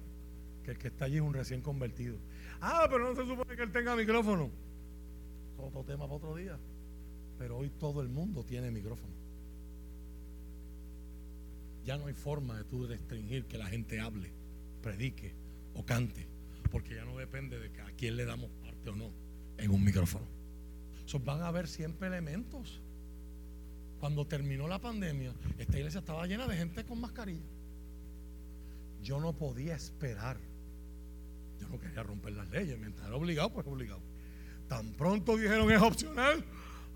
que 0.65 0.73
el 0.73 0.79
que 0.79 0.89
está 0.89 1.05
allí 1.05 1.17
es 1.17 1.23
un 1.23 1.35
recién 1.35 1.61
convertido. 1.61 2.19
Ah, 2.61 2.87
pero 2.91 3.09
no 3.09 3.15
se 3.15 3.27
supone 3.27 3.55
que 3.55 3.63
él 3.63 3.71
tenga 3.71 3.95
micrófono. 3.95 4.51
Otro 5.59 5.85
tema 5.85 6.05
para 6.05 6.15
otro 6.15 6.35
día. 6.35 6.59
Pero 7.39 7.59
hoy 7.59 7.71
todo 7.71 8.01
el 8.01 8.09
mundo 8.09 8.45
tiene 8.45 8.71
micrófono. 8.71 9.13
Ya 11.85 11.97
no 11.97 12.07
hay 12.07 12.15
forma 12.15 12.59
de 12.59 12.65
tú 12.65 12.87
restringir 12.87 13.47
que 13.47 13.57
la 13.57 13.67
gente 13.67 14.01
hable, 14.01 14.33
predique 14.83 15.33
o 15.75 15.85
cante, 15.85 16.27
porque 16.69 16.95
ya 16.95 17.05
no 17.05 17.17
depende 17.17 17.59
de 17.59 17.81
a 17.81 17.91
quién 17.93 18.17
le 18.17 18.25
damos 18.25 18.51
parte 18.63 18.91
o 18.91 18.97
no 18.97 19.11
en 19.59 19.71
un 19.71 19.85
micrófono. 19.85 20.27
So, 21.07 21.19
van 21.19 21.43
a 21.43 21.49
haber 21.49 21.69
siempre 21.69 22.09
elementos. 22.09 22.81
Cuando 23.99 24.27
terminó 24.27 24.69
la 24.69 24.79
pandemia, 24.79 25.33
esta 25.59 25.79
iglesia 25.79 26.01
estaba 26.01 26.27
llena 26.27 26.47
de 26.47 26.57
gente 26.57 26.85
con 26.85 27.01
mascarilla. 27.01 27.47
Yo 29.03 29.21
no 29.21 29.33
podía 29.33 29.75
esperar. 29.75 30.39
Yo 31.61 31.69
no 31.69 31.81
quería 31.81 32.03
romper 32.03 32.35
las 32.35 32.49
leyes. 32.51 32.79
Mientras 32.79 33.07
era 33.07 33.17
obligado, 33.17 33.51
pues 33.53 33.67
obligado. 33.67 34.01
Tan 34.69 34.93
pronto 34.93 35.37
dijeron 35.37 35.71
es 35.73 35.81
opcional. 35.81 36.45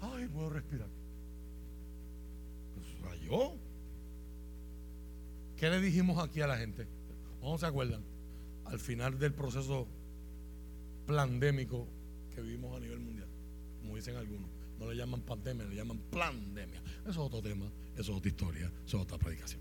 Ay, 0.00 0.28
puedo 0.28 0.50
respirar. 0.50 0.88
Pues 2.74 3.00
rayó. 3.00 3.54
¿Qué 5.56 5.70
le 5.70 5.80
dijimos 5.80 6.22
aquí 6.22 6.40
a 6.40 6.46
la 6.46 6.58
gente? 6.58 6.86
¿Cómo 7.40 7.58
se 7.58 7.66
acuerdan? 7.66 8.02
Al 8.66 8.78
final 8.78 9.18
del 9.18 9.34
proceso 9.34 9.86
pandémico 11.06 11.88
que 12.34 12.40
vivimos 12.40 12.76
a 12.76 12.80
nivel 12.80 13.00
mundial, 13.00 13.28
como 13.80 13.96
dicen 13.96 14.16
algunos. 14.16 14.50
No 14.78 14.90
le 14.90 14.96
llaman 14.96 15.20
pandemia, 15.22 15.66
le 15.66 15.76
llaman 15.76 15.98
pandemia. 16.10 16.82
Eso 17.02 17.10
es 17.10 17.18
otro 17.18 17.42
tema, 17.42 17.70
eso 17.94 18.12
es 18.12 18.18
otra 18.18 18.28
historia, 18.28 18.72
eso 18.84 18.96
es 18.96 19.02
otra 19.02 19.18
predicación. 19.18 19.60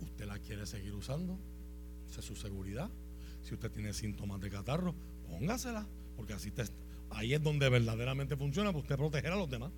¿Usted 0.00 0.26
la 0.26 0.38
quiere 0.38 0.66
seguir 0.66 0.94
usando? 0.94 1.38
Esa 2.08 2.20
es 2.20 2.26
su 2.26 2.36
seguridad. 2.36 2.90
Si 3.42 3.54
usted 3.54 3.70
tiene 3.70 3.92
síntomas 3.92 4.40
de 4.40 4.50
catarro, 4.50 4.94
póngasela, 5.28 5.86
porque 6.16 6.34
así 6.34 6.52
ahí 7.10 7.34
es 7.34 7.42
donde 7.42 7.68
verdaderamente 7.68 8.36
funciona 8.36 8.70
para 8.70 8.82
usted 8.82 8.96
proteger 8.96 9.32
a 9.32 9.36
los 9.36 9.48
demás. 9.48 9.72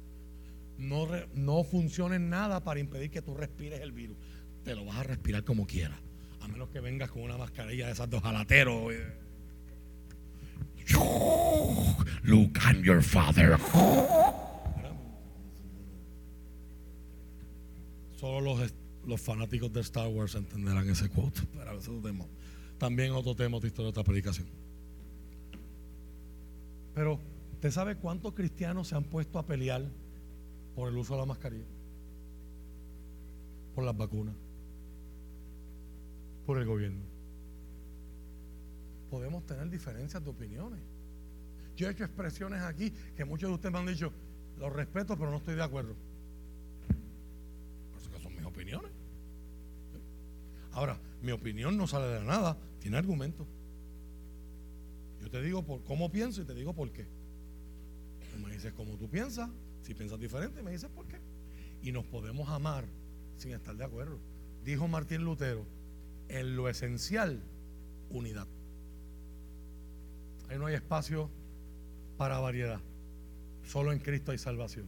No, 0.77 1.07
no 1.35 1.65
funciona 1.65 2.17
en 2.17 2.29
nada 2.29 2.65
para 2.65 2.81
impedir 2.81 3.11
que 3.11 3.23
tú 3.23 3.35
respires 3.35 3.81
el 3.81 3.93
virus. 3.93 4.17
Te 4.65 4.75
lo 4.75 4.85
vas 4.85 4.97
a 4.97 5.03
respirar 5.05 5.45
como 5.45 5.67
quieras. 5.67 6.04
A 6.45 6.49
menos 6.49 6.69
que 6.69 6.81
vengas 6.81 7.11
con 7.11 7.23
una 7.23 7.39
mascarilla 7.39 7.87
de 7.87 7.93
esas 7.93 8.11
dos 8.11 8.23
jalateros. 8.23 8.93
Look, 12.23 12.59
I'm 12.59 12.83
your 12.83 13.03
father. 13.03 13.59
Solo 18.17 18.57
los, 18.57 18.75
los 19.07 19.21
fanáticos 19.23 19.73
de 19.73 19.81
Star 19.81 20.09
Wars 20.09 20.35
entenderán 20.35 20.89
ese 20.91 21.09
quote. 21.09 21.41
Pero 21.55 21.79
eso 21.79 21.93
tema. 22.03 22.27
También 22.77 23.13
otro 23.13 23.35
tema 23.35 23.59
de 23.59 23.69
historia 23.69 23.87
de 23.87 24.01
esta 24.01 24.05
predicación. 24.05 24.47
Pero, 26.95 27.21
¿usted 27.55 27.71
sabe 27.71 27.97
cuántos 27.97 28.35
cristianos 28.35 28.89
se 28.89 28.97
han 28.97 29.05
puesto 29.05 29.39
a 29.39 29.47
pelear 29.47 29.83
por 30.75 30.91
el 30.91 30.99
uso 30.99 31.15
de 31.15 31.21
la 31.21 31.27
mascarilla? 31.27 31.65
Por 33.75 33.85
las 33.85 33.97
vacunas. 33.97 34.44
Por 36.47 36.59
el 36.59 36.67
gobierno. 36.67 37.03
Podemos 39.11 39.47
tener 39.47 39.69
diferencias 39.71 40.23
de 40.23 40.31
opiniones. 40.31 40.81
Yo 41.77 41.89
he 41.89 41.91
hecho 41.91 42.05
expresiones 42.05 42.63
aquí 42.63 42.93
que 43.17 43.25
muchos 43.25 43.49
de 43.49 43.55
ustedes 43.55 43.73
me 43.73 43.79
han 43.79 43.87
dicho, 43.87 44.13
los 44.59 44.73
respeto, 44.73 45.17
pero 45.17 45.31
no 45.31 45.39
estoy 45.39 45.55
de 45.55 45.63
acuerdo. 45.63 45.95
Eso 47.99 48.11
que 48.11 48.21
son 48.21 48.35
mis 48.35 48.45
opiniones. 48.45 48.91
Ahora, 50.73 50.99
mi 51.23 51.33
opinión 51.33 51.77
no 51.77 51.87
sale 51.87 52.07
de 52.07 52.25
nada, 52.25 52.57
tiene 52.81 52.97
argumentos. 52.97 53.47
Yo 55.23 55.31
te 55.31 55.41
digo 55.41 55.65
por 55.65 55.83
cómo 55.85 56.11
pienso 56.11 56.43
y 56.43 56.45
te 56.45 56.55
digo 56.55 56.75
por 56.75 56.91
qué. 56.91 57.07
Tú 58.33 58.39
me 58.45 58.53
dices 58.53 58.73
cómo 58.73 58.97
tú 58.97 59.09
piensas, 59.09 59.49
si 59.83 59.95
piensas 59.95 60.19
diferente, 60.19 60.63
me 60.63 60.73
dices 60.73 60.91
por 60.91 61.07
qué. 61.07 61.19
Y 61.83 61.93
nos 61.93 62.05
podemos 62.05 62.49
amar 62.49 62.85
sin 63.37 63.53
estar 63.53 63.77
de 63.77 63.85
acuerdo. 63.85 64.19
Dijo 64.65 64.89
Martín 64.89 65.25
Lutero, 65.25 65.65
en 66.29 66.57
lo 66.57 66.69
esencial, 66.69 67.43
unidad. 68.11 68.47
Ahí 70.49 70.59
no 70.59 70.67
hay 70.67 70.75
espacio 70.75 71.31
para 72.17 72.39
variedad. 72.39 72.81
Solo 73.65 73.93
en 73.93 73.99
Cristo 73.99 74.33
hay 74.33 74.39
salvación. 74.39 74.87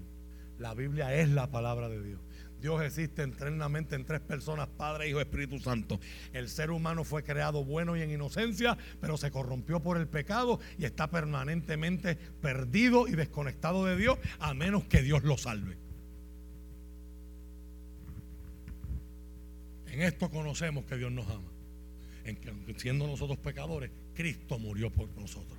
La 0.58 0.74
Biblia 0.74 1.14
es 1.14 1.28
la 1.28 1.50
palabra 1.50 1.88
de 1.88 2.02
Dios. 2.02 2.20
Dios 2.60 2.82
existe 2.82 3.22
eternamente 3.22 3.94
en 3.94 4.06
tres 4.06 4.20
personas, 4.20 4.68
Padre, 4.68 5.08
Hijo, 5.08 5.20
Espíritu 5.20 5.58
Santo. 5.58 6.00
El 6.32 6.48
ser 6.48 6.70
humano 6.70 7.04
fue 7.04 7.22
creado 7.22 7.64
bueno 7.64 7.96
y 7.96 8.02
en 8.02 8.10
inocencia, 8.10 8.78
pero 9.00 9.16
se 9.16 9.30
corrompió 9.30 9.80
por 9.80 9.98
el 9.98 10.08
pecado 10.08 10.58
y 10.78 10.84
está 10.86 11.10
permanentemente 11.10 12.16
perdido 12.16 13.08
y 13.08 13.12
desconectado 13.12 13.84
de 13.84 13.96
Dios, 13.96 14.18
a 14.38 14.54
menos 14.54 14.84
que 14.84 15.02
Dios 15.02 15.22
lo 15.22 15.36
salve. 15.36 15.85
En 19.96 20.02
esto 20.02 20.28
conocemos 20.28 20.84
que 20.84 20.98
Dios 20.98 21.10
nos 21.10 21.26
ama. 21.26 21.50
En 22.24 22.36
que 22.36 22.52
siendo 22.76 23.06
nosotros 23.06 23.38
pecadores, 23.38 23.90
Cristo 24.14 24.58
murió 24.58 24.90
por 24.92 25.08
nosotros. 25.16 25.58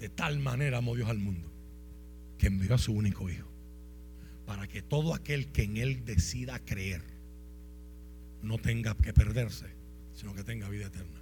De 0.00 0.08
tal 0.08 0.40
manera 0.40 0.78
amó 0.78 0.96
Dios 0.96 1.08
al 1.08 1.18
mundo 1.18 1.48
que 2.38 2.48
envió 2.48 2.74
a 2.74 2.78
su 2.78 2.92
único 2.92 3.30
hijo 3.30 3.46
para 4.46 4.66
que 4.66 4.82
todo 4.82 5.14
aquel 5.14 5.52
que 5.52 5.62
en 5.62 5.76
él 5.76 6.04
decida 6.04 6.58
creer 6.58 7.02
no 8.42 8.58
tenga 8.58 8.96
que 8.96 9.12
perderse, 9.12 9.66
sino 10.12 10.34
que 10.34 10.42
tenga 10.42 10.68
vida 10.68 10.86
eterna. 10.86 11.20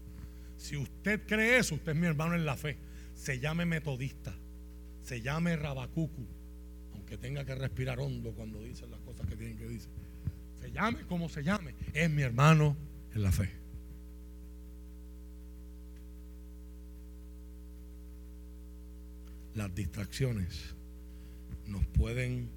Si 0.57 0.78
usted 0.78 1.27
cree 1.27 1.59
eso, 1.59 1.74
usted 1.74 1.93
es 1.93 1.99
mi 1.99 2.07
hermano 2.07 2.36
en 2.36 2.47
la 2.47 2.57
fe. 2.57 2.78
Se 3.15 3.39
llame 3.39 3.66
metodista, 3.66 4.35
se 5.03 5.20
llame 5.20 5.57
rabacucu, 5.57 6.27
aunque 6.95 7.19
tenga 7.19 7.45
que 7.45 7.55
respirar 7.55 8.01
hondo 8.01 8.32
cuando 8.32 8.62
dice 8.62 8.86
las 8.86 9.01
cosas 9.01 9.27
que 9.27 9.36
tienen 9.36 9.59
que 9.59 9.69
decir. 9.69 10.04
Llame 10.75 11.07
como 11.07 11.29
se 11.29 11.45
llame, 11.45 11.73
es 11.93 12.11
mi 12.11 12.23
hermano 12.23 12.77
en 13.15 13.23
la 13.23 13.31
fe. 13.31 13.49
Las 19.55 19.73
distracciones 19.73 20.75
nos 21.69 21.87
pueden 21.87 22.51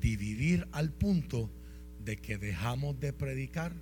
dividir 0.00 0.66
al 0.72 0.90
punto 0.90 1.48
de 2.04 2.16
que 2.16 2.36
dejamos 2.36 2.98
de 2.98 3.12
predicar 3.12 3.72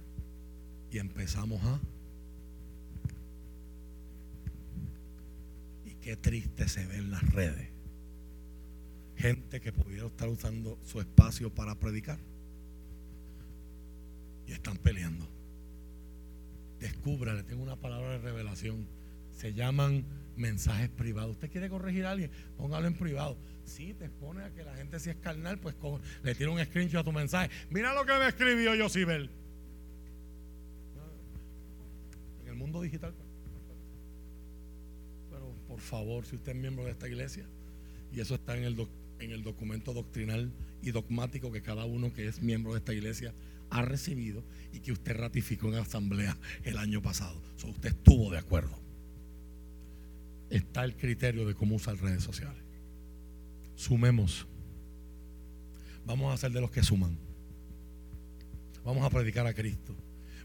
y 0.93 0.99
empezamos 0.99 1.65
a... 1.65 1.81
Y 5.87 5.95
qué 6.03 6.17
triste 6.17 6.69
se 6.69 6.85
ve 6.85 6.97
en 6.97 7.11
las 7.11 7.23
redes. 7.33 7.71
Gente 9.17 9.63
que 9.63 9.73
pudiera 9.73 10.07
estar 10.07 10.29
usando 10.29 10.79
su 10.85 11.01
espacio 11.01 11.49
para 11.55 11.75
predicar 11.77 12.19
y 14.51 14.53
están 14.53 14.77
peleando. 14.79 15.29
Descubra, 16.81 17.35
le 17.35 17.45
tengo 17.45 17.63
una 17.63 17.77
palabra 17.77 18.11
de 18.11 18.19
revelación. 18.19 18.85
Se 19.33 19.55
llaman 19.55 20.05
mensajes 20.37 20.89
privados. 20.89 21.33
¿Usted 21.33 21.51
quiere 21.51 21.69
corregir 21.69 22.05
a 22.05 22.11
alguien? 22.11 22.33
Póngalo 22.57 22.89
en 22.89 22.95
privado. 22.95 23.37
Si 23.65 23.95
te 23.95 24.07
expone 24.07 24.43
a 24.43 24.51
que 24.51 24.65
la 24.65 24.75
gente 24.75 24.99
si 24.99 25.11
es 25.11 25.17
carnal, 25.17 25.59
pues 25.59 25.77
le 26.25 26.35
tira 26.35 26.51
un 26.51 26.63
screenshot 26.65 27.03
a 27.03 27.05
tu 27.05 27.13
mensaje. 27.13 27.49
Mira 27.71 27.95
lo 27.95 28.05
que 28.05 28.13
me 28.15 28.27
escribió 28.27 28.73
Josibel. 28.77 29.31
En 32.43 32.49
el 32.49 32.55
mundo 32.57 32.83
digital. 32.83 33.15
Pero 35.31 35.55
por 35.69 35.79
favor, 35.79 36.27
si 36.27 36.35
usted 36.35 36.53
es 36.53 36.59
miembro 36.59 36.87
de 36.87 36.91
esta 36.91 37.07
iglesia, 37.07 37.47
y 38.13 38.19
eso 38.19 38.35
está 38.35 38.57
en 38.57 38.65
el, 38.65 38.89
en 39.21 39.31
el 39.31 39.45
documento 39.45 39.93
doctrinal 39.93 40.51
y 40.83 40.91
dogmático 40.91 41.53
que 41.53 41.63
cada 41.63 41.85
uno 41.85 42.13
que 42.13 42.27
es 42.27 42.43
miembro 42.43 42.73
de 42.73 42.79
esta 42.79 42.93
iglesia 42.93 43.33
ha 43.71 43.83
recibido 43.83 44.45
y 44.73 44.81
que 44.81 44.93
usted 44.93 45.17
ratificó 45.17 45.69
en 45.69 45.77
asamblea 45.77 46.37
el 46.65 46.79
año 46.79 47.01
pasado. 47.01 47.41
Usted 47.65 47.91
estuvo 47.91 48.31
de 48.31 48.39
acuerdo 48.39 48.91
está 50.51 50.85
el 50.85 50.97
criterio 50.97 51.47
de 51.47 51.55
cómo 51.55 51.77
usar 51.77 51.97
redes 51.97 52.23
sociales. 52.23 52.63
Sumemos. 53.77 54.47
Vamos 56.05 56.35
a 56.35 56.37
ser 56.37 56.51
de 56.51 56.61
los 56.61 56.71
que 56.71 56.83
suman. 56.83 57.17
Vamos 58.85 59.05
a 59.05 59.11
predicar 59.11 59.47
a 59.47 59.55
Cristo. 59.55 59.95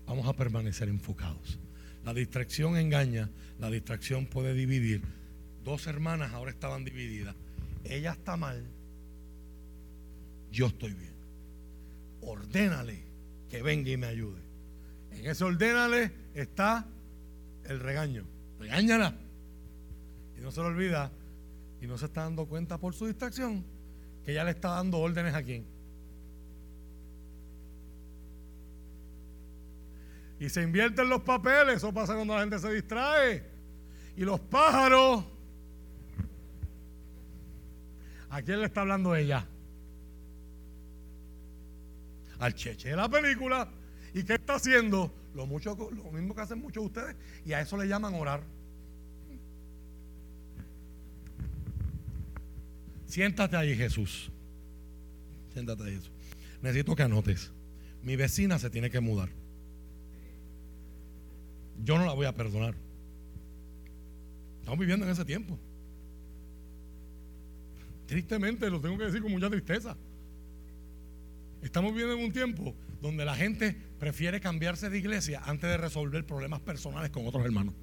Vamos 0.06 0.28
a 0.28 0.34
permanecer 0.34 0.88
enfocados. 0.88 1.60
La 2.04 2.14
distracción 2.14 2.78
engaña, 2.78 3.32
la 3.60 3.72
distracción 3.72 4.28
puede 4.28 4.54
dividir. 4.54 5.02
Dos 5.64 5.88
hermanas 5.88 6.34
ahora 6.34 6.52
estaban 6.52 6.86
divididas. 6.86 7.36
Ella 7.84 8.12
está 8.12 8.38
mal, 8.38 8.64
yo 10.52 10.68
estoy 10.68 10.94
bien. 10.94 11.14
Ordénale 12.22 13.05
que 13.50 13.62
venga 13.62 13.90
y 13.90 13.98
me 13.98 14.08
ayude. 14.08 14.42
En 15.12 15.26
ese 15.28 15.44
ordénale 15.44 16.12
está 16.34 16.86
el 17.64 17.80
regaño. 17.80 18.26
Regáñala 18.60 19.16
y 20.38 20.42
no 20.42 20.52
se 20.52 20.62
lo 20.62 20.68
olvida 20.68 21.12
y 21.82 21.88
no 21.88 21.98
se 21.98 22.06
está 22.06 22.24
dando 22.24 22.46
cuenta 22.46 22.78
por 22.78 22.94
su 22.94 23.08
distracción 23.08 23.64
que 24.24 24.34
ya 24.34 24.44
le 24.44 24.52
está 24.52 24.70
dando 24.70 24.98
órdenes 24.98 25.34
a 25.34 25.44
quién. 25.44 25.66
Y 30.40 30.50
se 30.50 30.62
invierten 30.64 31.08
los 31.10 31.22
papeles, 31.22 31.78
eso 31.78 31.94
pasa 31.94 32.16
cuando 32.16 32.34
la 32.34 32.42
gente 32.42 32.60
se 32.60 32.74
distrae. 32.74 33.44
Y 34.18 34.22
los 34.22 34.40
pájaros, 34.40 35.24
¿a 38.30 38.42
quién 38.42 38.60
le 38.60 38.66
está 38.66 38.82
hablando 38.82 39.16
ella? 39.16 39.48
Al 42.40 42.54
cheche 42.54 42.90
de 42.90 42.96
la 42.96 43.10
película. 43.10 43.70
¿Y 44.14 44.24
qué 44.24 44.36
está 44.36 44.56
haciendo? 44.56 45.14
Lo, 45.34 45.46
mucho, 45.46 45.76
lo 45.76 46.12
mismo 46.12 46.34
que 46.34 46.42
hacen 46.42 46.60
muchos 46.60 46.84
de 46.84 46.88
ustedes. 46.88 47.16
Y 47.46 47.54
a 47.54 47.62
eso 47.62 47.78
le 47.78 47.88
llaman 47.88 48.14
orar. 48.14 48.42
Siéntate 53.06 53.56
ahí, 53.56 53.76
Jesús. 53.76 54.32
Siéntate 55.54 55.84
ahí, 55.84 55.96
Jesús. 55.96 56.12
Necesito 56.62 56.96
que 56.96 57.04
anotes. 57.04 57.52
Mi 58.04 58.16
vecina 58.16 58.60
se 58.60 58.70
tiene 58.70 58.90
que 58.90 59.00
mudar. 59.00 59.30
Yo 61.84 61.98
no 61.98 62.06
la 62.06 62.14
voy 62.14 62.26
a 62.26 62.34
perdonar. 62.34 62.76
Estamos 64.60 64.80
viviendo 64.80 65.06
en 65.06 65.12
ese 65.12 65.26
tiempo. 65.26 65.60
Tristemente, 68.08 68.70
lo 68.70 68.80
tengo 68.80 68.98
que 68.98 69.06
decir 69.06 69.22
con 69.22 69.32
mucha 69.32 69.50
tristeza. 69.50 69.98
Estamos 71.66 71.94
viviendo 71.94 72.16
en 72.16 72.24
un 72.24 72.32
tiempo 72.32 72.76
donde 73.02 73.26
la 73.26 73.36
gente 73.36 73.76
prefiere 73.98 74.40
cambiarse 74.40 74.88
de 74.92 75.00
iglesia 75.00 75.42
antes 75.46 75.68
de 75.68 75.78
resolver 75.78 76.24
problemas 76.24 76.62
personales 76.62 77.10
con 77.10 77.26
otros 77.26 77.44
hermanos. 77.44 77.74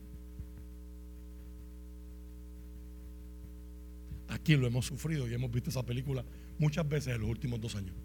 Aquí 4.28 4.54
lo 4.54 4.68
hemos 4.68 4.86
sufrido 4.86 5.28
y 5.28 5.34
hemos 5.34 5.50
visto 5.50 5.70
esa 5.70 5.84
película 5.84 6.24
muchas 6.58 6.88
veces 6.88 7.16
en 7.16 7.22
los 7.22 7.30
últimos 7.30 7.60
dos 7.60 7.74
años. 7.74 7.96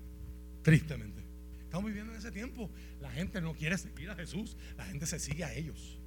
Tristemente. 0.63 1.21
Estamos 1.61 1.85
viviendo 1.85 2.11
en 2.11 2.17
ese 2.17 2.31
tiempo. 2.31 2.71
La 2.99 3.11
gente 3.11 3.39
no 3.39 3.53
quiere 3.53 3.77
seguir 3.77 4.09
a 4.09 4.15
Jesús, 4.15 4.57
la 4.77 4.85
gente 4.85 5.05
se 5.05 5.19
sigue 5.19 5.43
a 5.43 5.53
ellos. 5.53 5.99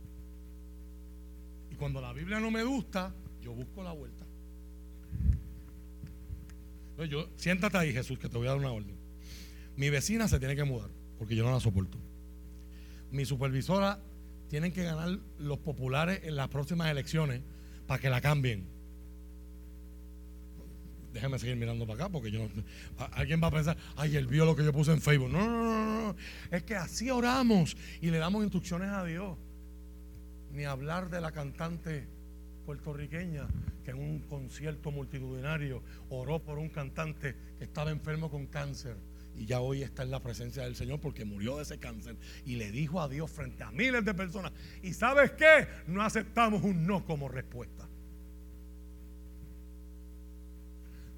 Y 1.70 1.76
cuando 1.76 2.00
la 2.00 2.12
Biblia 2.12 2.40
no 2.40 2.50
me 2.50 2.64
gusta, 2.64 3.14
yo 3.40 3.52
busco 3.54 3.84
la 3.84 3.92
vuelta. 3.92 4.26
yo, 7.08 7.30
siéntate 7.36 7.78
ahí, 7.78 7.92
Jesús, 7.92 8.18
que 8.18 8.28
te 8.28 8.36
voy 8.36 8.48
a 8.48 8.50
dar 8.50 8.58
una 8.58 8.72
orden. 8.72 8.99
Mi 9.80 9.88
vecina 9.88 10.28
se 10.28 10.38
tiene 10.38 10.54
que 10.54 10.64
mudar, 10.64 10.90
porque 11.18 11.34
yo 11.34 11.42
no 11.42 11.52
la 11.52 11.58
soporto. 11.58 11.96
Mi 13.10 13.24
supervisora 13.24 13.98
tienen 14.50 14.72
que 14.72 14.84
ganar 14.84 15.18
los 15.38 15.58
populares 15.60 16.20
en 16.24 16.36
las 16.36 16.48
próximas 16.48 16.90
elecciones 16.90 17.40
para 17.86 17.98
que 17.98 18.10
la 18.10 18.20
cambien 18.20 18.68
déjame 21.14 21.38
seguir 21.38 21.56
mirando 21.56 21.86
para 21.86 22.04
acá 22.04 22.12
porque 22.12 22.30
yo 22.30 22.40
no, 22.40 22.48
alguien 23.12 23.42
va 23.42 23.46
a 23.46 23.50
pensar, 23.50 23.76
ay, 23.96 24.16
él 24.16 24.26
vio 24.26 24.44
lo 24.44 24.54
que 24.54 24.64
yo 24.64 24.72
puse 24.72 24.92
en 24.92 25.00
Facebook. 25.00 25.30
No, 25.30 25.40
no, 25.40 25.62
no, 25.62 26.02
no, 26.02 26.16
es 26.50 26.62
que 26.62 26.76
así 26.76 27.10
oramos 27.10 27.74
y 28.02 28.10
le 28.10 28.18
damos 28.18 28.42
instrucciones 28.42 28.90
a 28.90 29.02
Dios. 29.04 29.38
Ni 30.52 30.64
hablar 30.64 31.08
de 31.08 31.22
la 31.22 31.32
cantante 31.32 32.06
puertorriqueña 32.66 33.48
que 33.82 33.92
en 33.92 33.98
un 33.98 34.20
concierto 34.20 34.90
multitudinario 34.90 35.82
oró 36.10 36.38
por 36.38 36.58
un 36.58 36.68
cantante 36.68 37.34
que 37.58 37.64
estaba 37.64 37.90
enfermo 37.90 38.30
con 38.30 38.46
cáncer 38.46 38.96
y 39.36 39.46
ya 39.46 39.60
hoy 39.60 39.82
está 39.82 40.02
en 40.02 40.10
la 40.10 40.20
presencia 40.22 40.64
del 40.64 40.76
Señor 40.76 41.00
porque 41.00 41.24
murió 41.24 41.56
de 41.56 41.62
ese 41.62 41.78
cáncer 41.78 42.16
y 42.44 42.56
le 42.56 42.70
dijo 42.70 43.00
a 43.00 43.08
Dios 43.08 43.30
frente 43.30 43.62
a 43.62 43.70
miles 43.70 44.04
de 44.04 44.14
personas, 44.14 44.52
¿y 44.82 44.92
sabes 44.92 45.32
qué? 45.32 45.66
No 45.86 46.02
aceptamos 46.02 46.62
un 46.62 46.86
no 46.86 47.04
como 47.04 47.28
respuesta. 47.28 47.88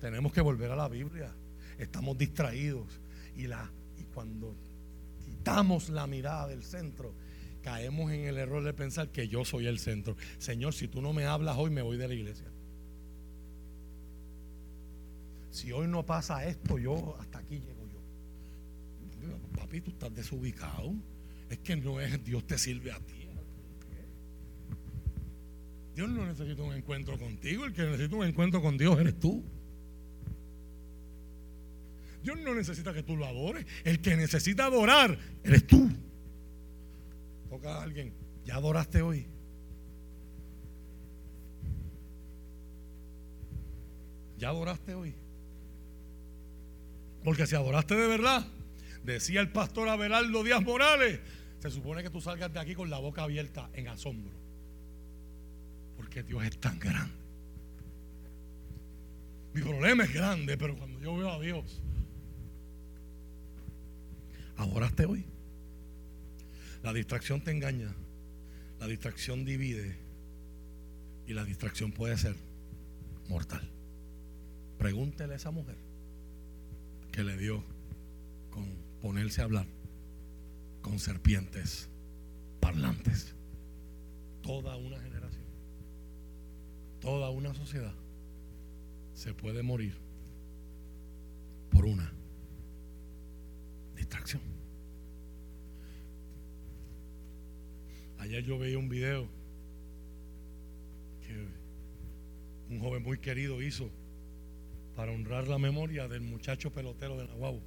Tenemos 0.01 0.33
que 0.33 0.41
volver 0.41 0.71
a 0.71 0.77
la 0.77 0.89
Biblia. 0.89 1.33
Estamos 1.79 2.19
distraídos. 2.19 3.01
Y, 3.37 3.47
la, 3.47 3.71
y 3.99 4.03
cuando 4.13 4.55
quitamos 5.25 5.89
la 5.89 6.07
mirada 6.07 6.49
del 6.49 6.65
centro, 6.65 7.15
caemos 7.63 8.11
en 8.13 8.23
el 8.23 8.37
error 8.37 8.63
de 8.63 8.75
pensar 8.75 9.09
que 9.09 9.29
yo 9.29 9.45
soy 9.45 9.67
el 9.67 9.79
centro. 9.79 10.17
Señor, 10.39 10.75
si 10.75 10.89
tú 10.89 11.01
no 11.01 11.13
me 11.13 11.25
hablas 11.27 11.57
hoy, 11.57 11.71
me 11.71 11.83
voy 11.83 11.97
de 11.97 12.09
la 12.09 12.15
iglesia. 12.15 12.49
Si 15.51 15.71
hoy 15.71 15.87
no 15.87 16.05
pasa 16.05 16.47
esto, 16.47 16.79
yo 16.79 17.17
hasta 17.21 17.39
aquí 17.39 17.61
llego. 17.61 17.82
Papi, 19.57 19.81
tú 19.81 19.91
estás 19.91 20.15
desubicado. 20.15 20.95
Es 21.49 21.59
que 21.59 21.77
no 21.77 22.01
es 22.01 22.25
Dios 22.25 22.47
te 22.47 22.59
sirve 22.59 22.93
a 22.93 22.99
ti. 22.99 23.29
Dios 25.95 26.09
no 26.09 26.25
necesita 26.25 26.63
un 26.63 26.75
encuentro 26.75 27.19
contigo, 27.19 27.67
el 27.67 27.75
que 27.75 27.83
necesita 27.83 28.17
un 28.17 28.25
encuentro 28.25 28.63
con 28.63 28.79
Dios 28.79 28.99
eres 28.99 29.19
tú. 29.21 29.45
Dios 32.23 32.39
no 32.41 32.55
necesita 32.55 32.95
que 32.95 33.03
tú 33.03 33.17
lo 33.17 33.27
adores. 33.27 33.67
El 33.85 34.01
que 34.01 34.17
necesita 34.17 34.67
adorar 34.67 35.19
eres 35.43 35.67
tú. 35.67 35.91
Toca 37.51 37.77
a 37.77 37.83
alguien. 37.83 38.15
¿Ya 38.45 38.57
adoraste 38.57 39.03
hoy? 39.03 39.27
¿Ya 44.39 44.49
adoraste 44.49 44.95
hoy? 44.95 45.15
Porque 47.25 47.47
si 47.47 47.55
adoraste 47.55 47.95
de 47.95 48.07
verdad, 48.09 48.47
decía 49.05 49.41
el 49.41 49.51
pastor 49.51 49.89
Abelardo 49.89 50.45
Díaz 50.45 50.63
Morales, 50.63 51.21
se 51.61 51.71
supone 51.71 52.03
que 52.03 52.11
tú 52.11 52.21
salgas 52.21 52.53
de 52.53 52.61
aquí 52.61 52.75
con 52.75 52.91
la 52.91 52.99
boca 52.99 53.23
abierta 53.23 53.71
en 53.75 53.89
asombro. 53.89 54.33
Porque 55.97 56.23
Dios 56.23 56.45
es 56.45 56.59
tan 56.59 56.79
grande. 56.79 57.15
Mi 59.55 59.61
problema 59.61 60.05
es 60.05 60.13
grande, 60.13 60.57
pero 60.57 60.77
cuando 60.77 60.99
yo 61.01 61.17
veo 61.17 61.31
a 61.31 61.41
Dios, 61.41 61.83
¿Adoraste 64.63 65.07
hoy? 65.07 65.25
La 66.83 66.93
distracción 66.93 67.41
te 67.41 67.51
engaña, 67.51 67.93
la 68.79 68.87
distracción 68.87 69.45
divide 69.45 69.97
y 71.27 71.33
la 71.33 71.45
distracción 71.45 71.93
puede 71.93 72.17
ser 72.17 72.37
mortal. 73.29 73.69
Pregúntele 74.79 75.33
a 75.33 75.37
esa 75.37 75.51
mujer 75.51 75.77
que 77.11 77.25
le 77.25 77.37
dio 77.37 77.65
con 78.51 78.69
ponerse 79.03 79.41
a 79.41 79.45
hablar 79.45 79.67
con 80.81 81.01
serpientes 81.01 81.91
parlantes. 82.61 83.35
Toda 84.43 84.77
una 84.77 84.99
generación, 85.01 85.45
toda 87.01 87.31
una 87.31 87.53
sociedad 87.53 87.95
se 89.13 89.35
puede 89.35 89.63
morir 89.63 89.97
por 91.71 91.85
una 91.85 92.13
distracción. 93.97 94.43
Ayer 98.19 98.45
yo 98.45 98.57
veía 98.57 98.79
un 98.79 98.89
video 98.89 99.27
que 101.27 101.49
un 102.71 102.79
joven 102.79 103.03
muy 103.03 103.19
querido 103.19 103.61
hizo 103.63 103.91
para 104.95 105.11
honrar 105.11 105.49
la 105.49 105.59
memoria 105.59 106.07
del 106.07 106.21
muchacho 106.21 106.71
pelotero 106.71 107.17
de 107.17 107.27
Nahuabo, 107.27 107.61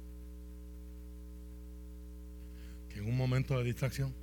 en 2.98 3.06
un 3.06 3.16
momento 3.16 3.58
de 3.58 3.64
distracción, 3.64 4.14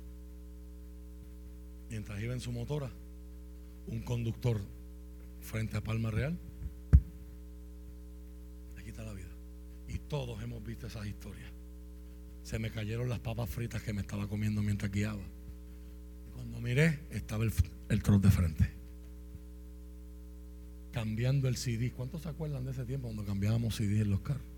mientras 1.90 2.20
iba 2.20 2.32
en 2.32 2.40
su 2.40 2.52
motora, 2.52 2.90
un 3.86 4.00
conductor 4.02 4.60
frente 5.40 5.76
a 5.76 5.80
Palma 5.82 6.10
Real, 6.10 6.38
le 8.76 8.84
quita 8.84 9.02
la 9.02 9.12
vida. 9.12 9.32
Y 9.88 9.98
todos 9.98 10.42
hemos 10.42 10.64
visto 10.64 10.86
esas 10.86 11.06
historias 11.06 11.54
se 12.44 12.58
me 12.58 12.70
cayeron 12.70 13.08
las 13.08 13.20
papas 13.20 13.48
fritas 13.48 13.82
que 13.82 13.94
me 13.94 14.02
estaba 14.02 14.28
comiendo 14.28 14.62
mientras 14.62 14.92
guiaba. 14.92 15.22
Cuando 16.34 16.60
miré, 16.60 17.00
estaba 17.10 17.42
el, 17.42 17.52
el 17.88 18.02
de 18.02 18.30
frente. 18.30 18.70
Cambiando 20.92 21.48
el 21.48 21.56
CD. 21.56 21.90
¿Cuántos 21.90 22.22
se 22.22 22.28
acuerdan 22.28 22.64
de 22.66 22.72
ese 22.72 22.84
tiempo 22.84 23.08
cuando 23.08 23.24
cambiábamos 23.24 23.76
CD 23.76 24.02
en 24.02 24.10
los 24.10 24.20
carros? 24.20 24.53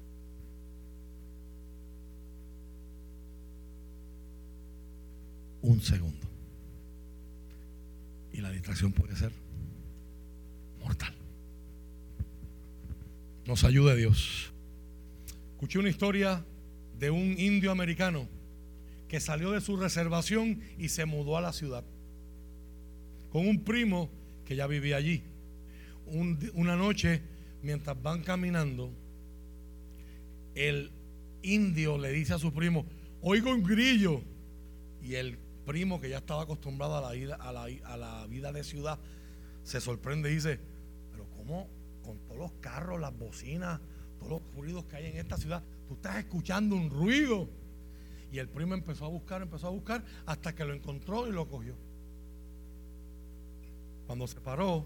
Un 5.66 5.82
segundo. 5.82 6.28
Y 8.32 8.40
la 8.40 8.52
distracción 8.52 8.93
puede 8.93 9.16
ser 9.16 9.32
mortal. 10.78 11.12
Nos 13.47 13.64
ayude 13.64 13.97
Dios. 13.97 14.52
Escuché 15.55 15.80
una 15.80 15.88
historia 15.88 16.44
de 17.01 17.10
un 17.10 17.36
indio 17.36 17.72
americano 17.72 18.28
que 19.09 19.18
salió 19.18 19.51
de 19.51 19.60
su 19.60 19.76
reservación 19.76 20.60
y 20.78 20.88
se 20.88 21.05
mudó 21.05 21.36
a 21.36 21.40
la 21.40 21.52
ciudad 21.52 21.84
con 23.32 23.48
un 23.48 23.64
primo 23.64 24.09
que 24.44 24.55
ya 24.55 24.68
vivía 24.68 24.98
allí. 24.98 25.24
una 26.55 26.76
noche, 26.76 27.22
mientras 27.60 28.01
van 28.01 28.22
caminando, 28.22 28.93
el 30.55 30.93
indio 31.43 31.98
le 31.98 32.12
dice 32.12 32.34
a 32.34 32.38
su 32.38 32.52
primo, 32.52 32.86
oigo 33.20 33.51
un 33.51 33.64
grillo. 33.64 34.22
Y 35.02 35.14
el 35.14 35.38
primo, 35.66 36.01
que 36.01 36.09
ya 36.09 36.18
estaba 36.18 36.43
acostumbrado 36.43 36.97
a 36.97 37.01
la 37.02 37.12
vida, 37.12 37.34
a 37.34 37.52
la, 37.52 37.64
a 37.64 37.97
la 37.97 38.26
vida 38.26 38.52
de 38.52 38.64
ciudad, 38.64 38.98
se 39.64 39.80
sorprende 39.80 40.30
y 40.30 40.36
dice, 40.36 40.59
pero 41.10 41.26
¿cómo 41.36 41.68
con 42.02 42.18
todos 42.20 42.38
los 42.38 42.52
carros, 42.60 43.01
las 43.01 43.16
bocinas, 43.18 43.80
todos 44.18 44.40
los 44.40 44.55
ruidos 44.55 44.84
que 44.84 44.97
hay 44.97 45.06
en 45.06 45.18
esta 45.18 45.36
ciudad, 45.36 45.62
Tú 45.86 45.94
estás 45.94 46.16
escuchando 46.16 46.76
un 46.76 46.90
ruido. 46.90 47.48
Y 48.32 48.38
el 48.38 48.48
primo 48.48 48.74
empezó 48.74 49.05
a 49.05 49.09
buscar, 49.09 49.40
empezó 49.40 49.68
a 49.68 49.70
buscar, 49.70 50.05
hasta 50.26 50.55
que 50.55 50.64
lo 50.64 50.74
encontró 50.74 51.28
y 51.28 51.32
lo 51.32 51.48
cogió. 51.48 51.74
Cuando 54.06 54.26
se 54.26 54.40
paró, 54.40 54.84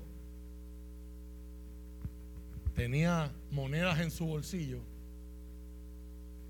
tenía 2.75 3.33
monedas 3.51 3.99
en 4.01 4.11
su 4.11 4.27
bolsillo 4.27 4.81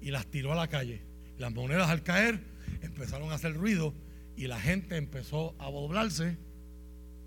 y 0.01 0.11
las 0.11 0.27
tiró 0.27 0.53
a 0.53 0.57
la 0.57 0.69
calle. 0.69 1.01
Las 1.39 1.53
monedas 1.53 1.89
al 1.89 2.03
caer 2.03 2.41
empezaron 2.83 3.31
a 3.31 3.35
hacer 3.35 3.55
ruido 3.55 3.95
y 4.37 4.47
la 4.47 4.61
gente 4.61 4.97
empezó 4.97 5.55
a 5.59 5.71
doblarse 5.71 6.37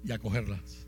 y 0.03 0.11
a 0.11 0.19
cogerlas. 0.19 0.87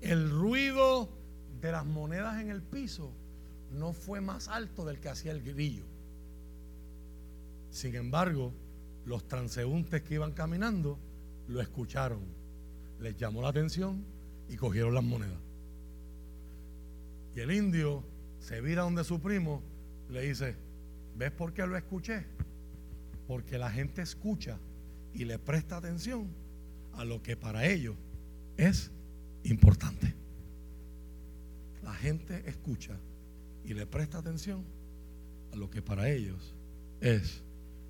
El 0.00 0.30
ruido 0.30 1.08
de 1.60 1.72
las 1.72 1.86
monedas 1.86 2.40
en 2.40 2.50
el 2.50 2.62
piso 2.62 3.10
no 3.72 3.92
fue 3.92 4.20
más 4.20 4.48
alto 4.48 4.84
del 4.84 5.00
que 5.00 5.08
hacía 5.08 5.32
el 5.32 5.42
grillo. 5.42 5.84
Sin 7.70 7.94
embargo, 7.96 8.52
los 9.04 9.26
transeúntes 9.26 10.02
que 10.02 10.14
iban 10.14 10.32
caminando 10.32 10.98
lo 11.48 11.60
escucharon, 11.60 12.20
les 13.00 13.16
llamó 13.16 13.42
la 13.42 13.48
atención 13.48 14.04
y 14.48 14.56
cogieron 14.56 14.94
las 14.94 15.04
monedas. 15.04 15.40
Y 17.34 17.40
el 17.40 17.50
indio 17.50 18.04
se 18.38 18.60
vira 18.60 18.82
donde 18.82 19.04
su 19.04 19.20
primo 19.20 19.62
le 20.08 20.22
dice, 20.22 20.54
¿ves 21.16 21.32
por 21.32 21.52
qué 21.52 21.66
lo 21.66 21.76
escuché? 21.76 22.26
Porque 23.26 23.58
la 23.58 23.70
gente 23.70 24.02
escucha 24.02 24.58
y 25.12 25.24
le 25.24 25.38
presta 25.38 25.76
atención 25.76 26.28
a 26.94 27.04
lo 27.04 27.22
que 27.22 27.36
para 27.36 27.66
ellos 27.66 27.96
es 28.56 28.90
importante. 29.44 30.14
La 31.82 31.94
gente 31.94 32.42
escucha 32.48 32.98
y 33.64 33.74
le 33.74 33.86
presta 33.86 34.18
atención 34.18 34.64
a 35.52 35.56
lo 35.56 35.70
que 35.70 35.82
para 35.82 36.10
ellos 36.10 36.54
es 37.00 37.42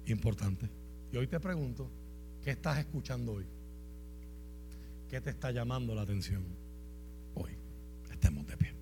importante. 0.07 0.69
Y 1.13 1.17
hoy 1.17 1.27
te 1.27 1.41
pregunto, 1.41 1.91
¿qué 2.43 2.51
estás 2.51 2.79
escuchando 2.79 3.33
hoy? 3.33 3.47
¿Qué 5.09 5.21
te 5.21 5.31
está 5.31 5.51
llamando 5.51 5.95
la 5.95 6.03
atención 6.03 6.45
hoy? 7.35 7.53
Estemos 8.11 8.47
de 8.47 8.57
pie. 8.57 8.74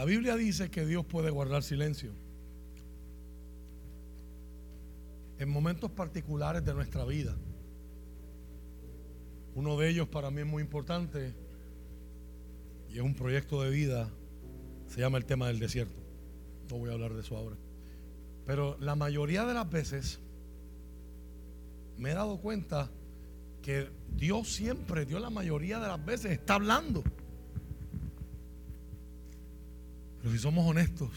La 0.00 0.06
Biblia 0.06 0.34
dice 0.34 0.70
que 0.70 0.86
Dios 0.86 1.04
puede 1.04 1.28
guardar 1.28 1.62
silencio. 1.62 2.10
En 5.38 5.50
momentos 5.50 5.90
particulares 5.90 6.64
de 6.64 6.72
nuestra 6.72 7.04
vida. 7.04 7.36
Uno 9.54 9.76
de 9.76 9.90
ellos 9.90 10.08
para 10.08 10.30
mí 10.30 10.40
es 10.40 10.46
muy 10.46 10.62
importante 10.62 11.34
y 12.88 12.96
es 12.96 13.02
un 13.02 13.14
proyecto 13.14 13.60
de 13.60 13.68
vida. 13.68 14.08
Se 14.86 15.00
llama 15.00 15.18
el 15.18 15.26
tema 15.26 15.48
del 15.48 15.58
desierto. 15.58 16.00
No 16.70 16.78
voy 16.78 16.88
a 16.88 16.94
hablar 16.94 17.12
de 17.12 17.20
eso 17.20 17.36
ahora. 17.36 17.56
Pero 18.46 18.78
la 18.80 18.94
mayoría 18.94 19.44
de 19.44 19.52
las 19.52 19.68
veces 19.68 20.18
me 21.98 22.12
he 22.12 22.14
dado 22.14 22.38
cuenta 22.38 22.88
que 23.60 23.90
Dios 24.16 24.48
siempre, 24.48 25.04
Dios 25.04 25.20
la 25.20 25.28
mayoría 25.28 25.78
de 25.78 25.88
las 25.88 26.02
veces 26.02 26.32
está 26.32 26.54
hablando. 26.54 27.04
Pero 30.20 30.32
si 30.32 30.38
somos 30.38 30.66
honestos, 30.68 31.10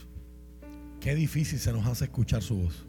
qué 0.99 1.15
difícil 1.15 1.59
se 1.59 1.73
nos 1.73 1.85
hace 1.85 2.05
escuchar 2.05 2.41
su 2.41 2.55
voz. 2.55 2.85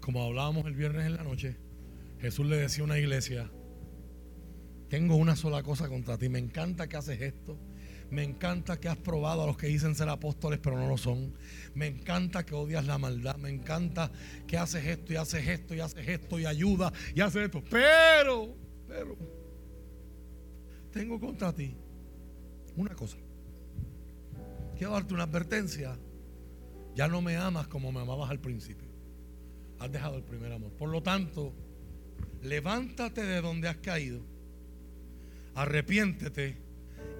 Como 0.00 0.22
hablábamos 0.22 0.66
el 0.66 0.74
viernes 0.74 1.06
en 1.06 1.16
la 1.16 1.24
noche, 1.24 1.56
Jesús 2.20 2.46
le 2.46 2.56
decía 2.56 2.82
a 2.82 2.86
una 2.86 2.98
iglesia, 2.98 3.50
tengo 4.88 5.16
una 5.16 5.36
sola 5.36 5.62
cosa 5.62 5.88
contra 5.88 6.18
ti, 6.18 6.28
me 6.28 6.38
encanta 6.38 6.88
que 6.88 6.96
haces 6.96 7.20
esto, 7.20 7.58
me 8.10 8.22
encanta 8.22 8.78
que 8.78 8.88
has 8.88 8.96
probado 8.96 9.42
a 9.42 9.46
los 9.46 9.56
que 9.56 9.68
dicen 9.68 9.94
ser 9.94 10.08
apóstoles 10.08 10.60
pero 10.62 10.76
no 10.76 10.86
lo 10.86 10.98
son, 10.98 11.34
me 11.74 11.86
encanta 11.86 12.44
que 12.44 12.54
odias 12.54 12.84
la 12.84 12.98
maldad, 12.98 13.36
me 13.36 13.48
encanta 13.48 14.12
que 14.46 14.58
haces 14.58 14.84
esto 14.84 15.12
y 15.12 15.16
haces 15.16 15.48
esto 15.48 15.74
y 15.74 15.80
haces 15.80 16.06
esto 16.06 16.38
y 16.38 16.46
ayuda 16.46 16.92
y 17.14 17.20
haces 17.22 17.44
esto, 17.44 17.62
pero, 17.70 18.54
pero, 18.86 19.16
tengo 20.92 21.18
contra 21.18 21.52
ti 21.52 21.74
una 22.76 22.94
cosa 22.94 23.16
quiero 24.82 24.94
darte 24.94 25.14
una 25.14 25.22
advertencia. 25.22 25.96
Ya 26.96 27.06
no 27.06 27.22
me 27.22 27.36
amas 27.36 27.68
como 27.68 27.92
me 27.92 28.00
amabas 28.00 28.32
al 28.32 28.40
principio. 28.40 28.88
Has 29.78 29.92
dejado 29.92 30.16
el 30.16 30.24
primer 30.24 30.52
amor. 30.52 30.72
Por 30.72 30.88
lo 30.88 31.00
tanto, 31.04 31.54
levántate 32.42 33.22
de 33.22 33.40
donde 33.40 33.68
has 33.68 33.76
caído. 33.76 34.26
Arrepiéntete 35.54 36.56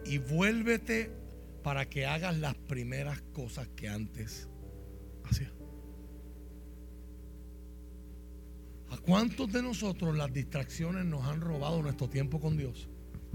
y 0.07 0.19
vuélvete 0.19 1.13
para 1.63 1.89
que 1.89 2.05
hagas 2.05 2.37
las 2.37 2.57
primeras 2.57 3.23
cosas 3.33 3.69
que 3.77 3.89
antes 3.89 4.49
hacías. 5.23 5.53
¿A 8.91 8.99
cuántos 8.99 9.53
de 9.53 9.63
nosotros 9.63 10.17
las 10.17 10.33
distracciones 10.33 11.05
nos 11.05 11.25
han 11.29 11.41
robado 11.41 11.81
nuestro 11.81 12.09
tiempo 12.09 12.41
con 12.41 12.57
Dios? 12.57 12.89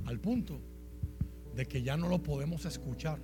Al 0.03 0.19
punto 0.19 0.59
de 1.55 1.65
que 1.65 1.81
ya 1.81 1.95
no 1.95 2.09
lo 2.09 2.21
podemos 2.21 2.65
escuchar 2.65 3.21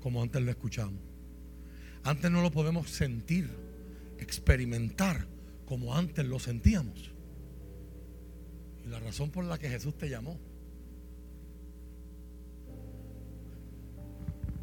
como 0.00 0.22
antes 0.22 0.42
lo 0.42 0.50
escuchamos. 0.50 1.00
Antes 2.04 2.30
no 2.30 2.42
lo 2.42 2.50
podemos 2.50 2.90
sentir, 2.90 3.48
experimentar 4.18 5.26
como 5.66 5.94
antes 5.94 6.24
lo 6.24 6.38
sentíamos. 6.38 7.12
Y 8.84 8.88
la 8.88 9.00
razón 9.00 9.30
por 9.30 9.44
la 9.44 9.58
que 9.58 9.68
Jesús 9.68 9.96
te 9.96 10.08
llamó 10.08 10.38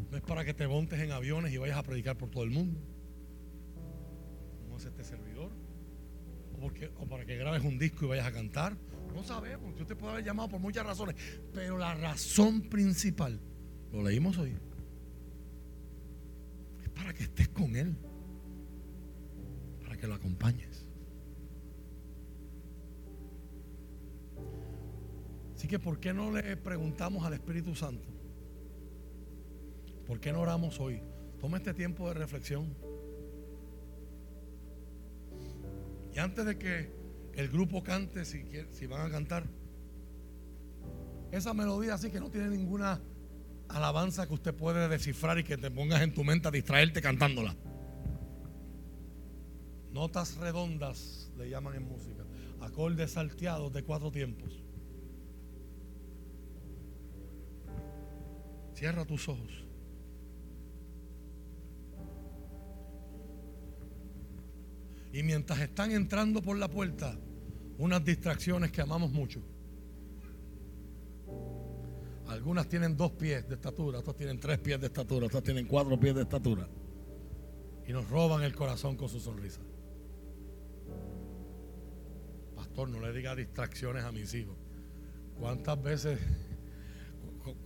no 0.09 0.17
es 0.17 0.23
para 0.23 0.45
que 0.45 0.53
te 0.53 0.67
montes 0.67 0.99
en 0.99 1.11
aviones 1.11 1.53
y 1.53 1.57
vayas 1.57 1.77
a 1.77 1.83
predicar 1.83 2.17
por 2.17 2.29
todo 2.29 2.43
el 2.43 2.51
mundo. 2.51 2.79
Como 4.63 4.77
es 4.77 4.85
este 4.85 5.03
servidor. 5.03 5.51
O, 6.59 6.71
o 7.03 7.07
para 7.07 7.25
que 7.25 7.35
grabes 7.35 7.63
un 7.63 7.77
disco 7.77 8.05
y 8.05 8.07
vayas 8.07 8.25
a 8.25 8.31
cantar. 8.31 8.77
No 9.13 9.23
sabemos. 9.23 9.75
Dios 9.75 9.87
te 9.87 9.95
puede 9.95 10.13
haber 10.13 10.25
llamado 10.25 10.49
por 10.49 10.59
muchas 10.59 10.85
razones. 10.85 11.15
Pero 11.53 11.77
la 11.77 11.95
razón 11.95 12.61
principal, 12.63 13.39
lo 13.91 14.03
leímos 14.03 14.37
hoy, 14.37 14.57
para 16.95 17.13
que 17.13 17.23
estés 17.23 17.49
con 17.49 17.75
Él, 17.75 17.95
para 19.81 19.97
que 19.97 20.07
lo 20.07 20.15
acompañes. 20.15 20.87
Así 25.55 25.67
que, 25.67 25.79
¿por 25.79 25.99
qué 25.99 26.13
no 26.13 26.31
le 26.31 26.57
preguntamos 26.57 27.25
al 27.25 27.33
Espíritu 27.33 27.75
Santo? 27.75 28.07
¿Por 30.05 30.19
qué 30.19 30.31
no 30.31 30.41
oramos 30.41 30.79
hoy? 30.79 31.01
Toma 31.39 31.57
este 31.57 31.73
tiempo 31.73 32.07
de 32.07 32.13
reflexión. 32.13 32.75
Y 36.13 36.19
antes 36.19 36.45
de 36.45 36.57
que 36.57 36.91
el 37.33 37.49
grupo 37.49 37.83
cante, 37.83 38.23
si, 38.25 38.45
si 38.71 38.87
van 38.87 39.07
a 39.07 39.11
cantar, 39.11 39.45
esa 41.31 41.53
melodía 41.53 41.95
así 41.95 42.09
que 42.09 42.19
no 42.19 42.29
tiene 42.29 42.49
ninguna 42.49 43.01
alabanza 43.69 44.27
que 44.27 44.33
usted 44.33 44.53
puede 44.53 44.87
descifrar 44.87 45.39
y 45.39 45.43
que 45.43 45.57
te 45.57 45.71
pongas 45.71 46.01
en 46.01 46.13
tu 46.13 46.23
mente 46.23 46.47
a 46.47 46.51
distraerte 46.51 47.01
cantándola. 47.01 47.55
Notas 49.91 50.35
redondas 50.37 51.31
le 51.37 51.49
llaman 51.49 51.75
en 51.75 51.87
música. 51.87 52.25
Acordes 52.61 53.11
salteados 53.11 53.71
de 53.71 53.83
cuatro 53.83 54.11
tiempos. 54.11 54.61
Cierra 58.73 59.05
tus 59.05 59.29
ojos. 59.29 59.65
Y 65.13 65.23
mientras 65.23 65.61
están 65.61 65.91
entrando 65.91 66.41
por 66.41 66.57
la 66.57 66.69
puerta, 66.69 67.17
unas 67.77 68.03
distracciones 68.03 68.73
que 68.73 68.81
amamos 68.81 69.11
mucho. 69.13 69.41
Algunas 72.27 72.67
tienen 72.67 72.97
dos 72.97 73.11
pies 73.11 73.47
de 73.47 73.55
estatura, 73.55 73.99
otras 73.99 74.15
tienen 74.15 74.39
tres 74.39 74.57
pies 74.59 74.79
de 74.79 74.87
estatura, 74.87 75.27
otras 75.27 75.43
tienen 75.43 75.67
cuatro 75.67 75.99
pies 75.99 76.15
de 76.15 76.23
estatura. 76.23 76.67
Y 77.87 77.93
nos 77.93 78.09
roban 78.09 78.41
el 78.43 78.55
corazón 78.55 78.97
con 78.97 79.09
su 79.09 79.19
sonrisa. 79.19 79.61
Pastor, 82.55 82.89
no 82.89 82.99
le 82.99 83.13
diga 83.13 83.35
distracciones 83.35 84.03
a 84.03 84.11
mis 84.11 84.33
hijos. 84.33 84.55
¿Cuántas 85.39 85.81
veces, 85.81 86.19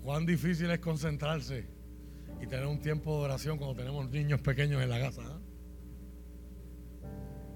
cuán 0.03 0.25
difícil 0.25 0.69
es 0.71 0.79
concentrarse 0.79 1.65
y 2.41 2.47
tener 2.47 2.65
un 2.65 2.81
tiempo 2.81 3.19
de 3.19 3.25
oración 3.25 3.57
cuando 3.57 3.75
tenemos 3.75 4.09
niños 4.09 4.41
pequeños 4.41 4.81
en 4.81 4.89
la 4.89 4.99
casa? 4.99 5.21
Ah? 5.25 5.39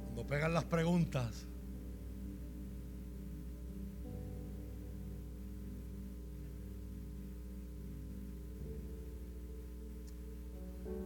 Cuando 0.05 0.25
pegan 0.25 0.53
las 0.53 0.63
preguntas, 0.63 1.47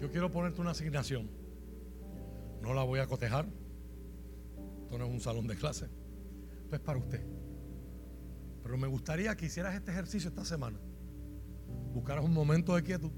Yo 0.02 0.12
quiero 0.12 0.30
ponerte 0.30 0.62
una 0.62 0.72
asignación. 0.72 1.30
No 2.62 2.74
la 2.74 2.84
voy 2.84 3.00
a 3.00 3.08
cotejar. 3.08 3.48
Esto 4.84 4.98
no 4.98 5.06
es 5.06 5.12
un 5.12 5.20
salón 5.20 5.48
de 5.48 5.56
clase. 5.56 5.88
Esto 6.64 6.76
es 6.76 6.82
para 6.82 7.00
usted. 7.00 7.26
Pero 8.64 8.78
me 8.78 8.88
gustaría 8.88 9.36
que 9.36 9.46
hicieras 9.46 9.76
este 9.76 9.92
ejercicio 9.92 10.30
esta 10.30 10.46
semana. 10.46 10.80
Buscaras 11.94 12.24
un 12.24 12.34
momento 12.34 12.76
de 12.76 12.84
quietud. 12.84 13.12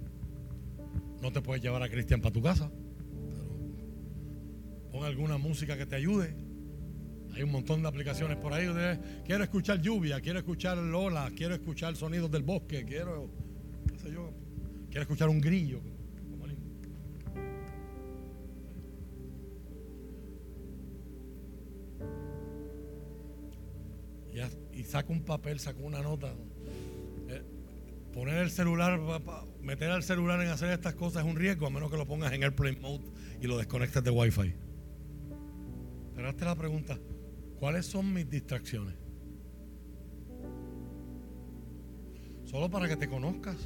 No 1.22 1.31
te 1.31 1.41
puedes 1.41 1.61
llevar 1.61 1.84
a 1.84 1.89
Cristian 1.89 2.22
para 2.22 2.34
tu 2.34 2.41
casa. 2.41 2.72
Pon 4.91 5.03
alguna 5.03 5.38
música 5.38 5.77
que 5.77 5.85
te 5.85 5.95
ayude. 5.95 6.35
Hay 7.35 7.43
un 7.43 7.51
montón 7.51 7.81
de 7.81 7.88
aplicaciones 7.88 8.38
por 8.38 8.53
ahí. 8.53 8.68
quiero 9.26 9.43
escuchar 9.43 9.81
lluvia, 9.81 10.19
quiero 10.22 10.39
escuchar 10.39 10.77
Lola, 10.77 11.31
quiero 11.35 11.53
escuchar 11.53 11.95
sonidos 11.95 12.31
del 12.31 12.43
bosque, 12.43 12.85
quiero, 12.85 13.30
qué 13.88 13.99
sé 13.99 14.11
yo, 14.11 14.31
quiero 14.88 15.01
escuchar 15.01 15.30
un 15.30 15.39
grillo. 15.39 15.81
Y, 24.74 24.84
saco 24.84 25.14
un 25.14 25.24
papel, 25.24 25.60
saco 25.60 25.82
una 25.84 26.02
nota. 26.02 26.34
Eh, 27.28 27.44
poner 28.14 28.38
el 28.38 28.52
celular, 28.52 28.99
meter 29.61 29.91
al 29.91 30.03
celular 30.03 30.41
en 30.41 30.48
hacer 30.48 30.70
estas 30.70 30.95
cosas 30.95 31.26
es 31.26 31.30
un 31.30 31.38
riesgo, 31.38 31.68
a 31.68 31.70
menos 31.70 31.91
que 31.91 31.98
lo 31.98 32.06
pongas 32.06 32.32
en 32.34 32.44
airplane 32.44 32.80
mode 32.80 33.06
y 33.41 33.48
lo 33.48 33.57
desconectes 33.57 34.03
de 34.03 34.11
Wi-Fi. 34.11 34.53
Pero 36.16 36.30
hazte 36.30 36.45
la 36.45 36.56
pregunta, 36.56 36.99
¿cuáles 37.60 37.86
son 37.86 38.14
mis 38.14 38.30
distracciones? 38.30 38.95
Solo 42.49 42.70
para 42.70 42.88
que 42.88 42.95
te 42.95 43.07
conozcas. 43.07 43.57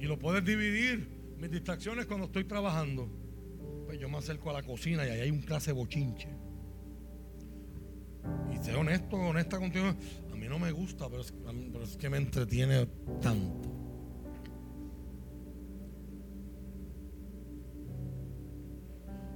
Y 0.00 0.06
lo 0.06 0.18
puedes 0.18 0.44
dividir. 0.44 1.06
Mis 1.38 1.50
distracciones 1.50 2.06
cuando 2.06 2.26
estoy 2.26 2.44
trabajando. 2.44 3.08
Pues 3.84 4.00
yo 4.00 4.08
me 4.08 4.16
acerco 4.18 4.50
a 4.50 4.54
la 4.54 4.62
cocina 4.62 5.06
y 5.06 5.10
ahí 5.10 5.20
hay 5.20 5.30
un 5.30 5.42
clase 5.42 5.72
bochinche. 5.72 6.28
Y 8.52 8.64
sé 8.64 8.74
honesto, 8.74 9.16
honesta 9.16 9.58
contigo. 9.58 9.86
A 10.32 10.36
mí 10.36 10.46
no 10.48 10.58
me 10.58 10.72
gusta, 10.72 11.08
pero 11.08 11.22
es 11.22 11.96
que 11.96 12.10
me 12.10 12.16
entretiene 12.18 12.86
tanto. 13.20 13.68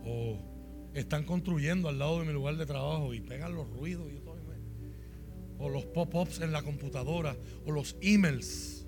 O 0.05 0.91
están 0.95 1.25
construyendo 1.25 1.89
al 1.89 1.99
lado 1.99 2.21
de 2.21 2.27
mi 2.27 2.33
lugar 2.33 2.57
de 2.57 2.67
trabajo 2.67 3.15
y 3.15 3.21
pegan 3.21 3.55
los 3.55 3.69
ruidos. 3.71 4.11
Y 4.13 4.23
o 5.59 5.69
los 5.69 5.85
pop-ups 5.87 6.41
en 6.41 6.51
la 6.51 6.63
computadora. 6.63 7.37
O 7.65 7.71
los 7.71 7.97
emails. 8.01 8.85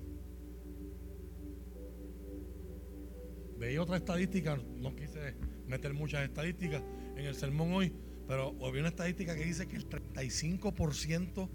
Veía 3.57 3.81
otra 3.81 3.95
estadística, 3.97 4.57
no 4.75 4.93
quise 4.93 5.35
meter 5.65 5.93
muchas 5.93 6.25
estadísticas 6.25 6.83
en 7.15 7.25
el 7.25 7.35
sermón 7.35 7.71
hoy, 7.71 7.93
pero 8.27 8.55
había 8.65 8.81
una 8.81 8.89
estadística 8.89 9.35
que 9.35 9.45
dice 9.45 9.67
que 9.67 9.75
el 9.75 9.87
35% 9.87 11.49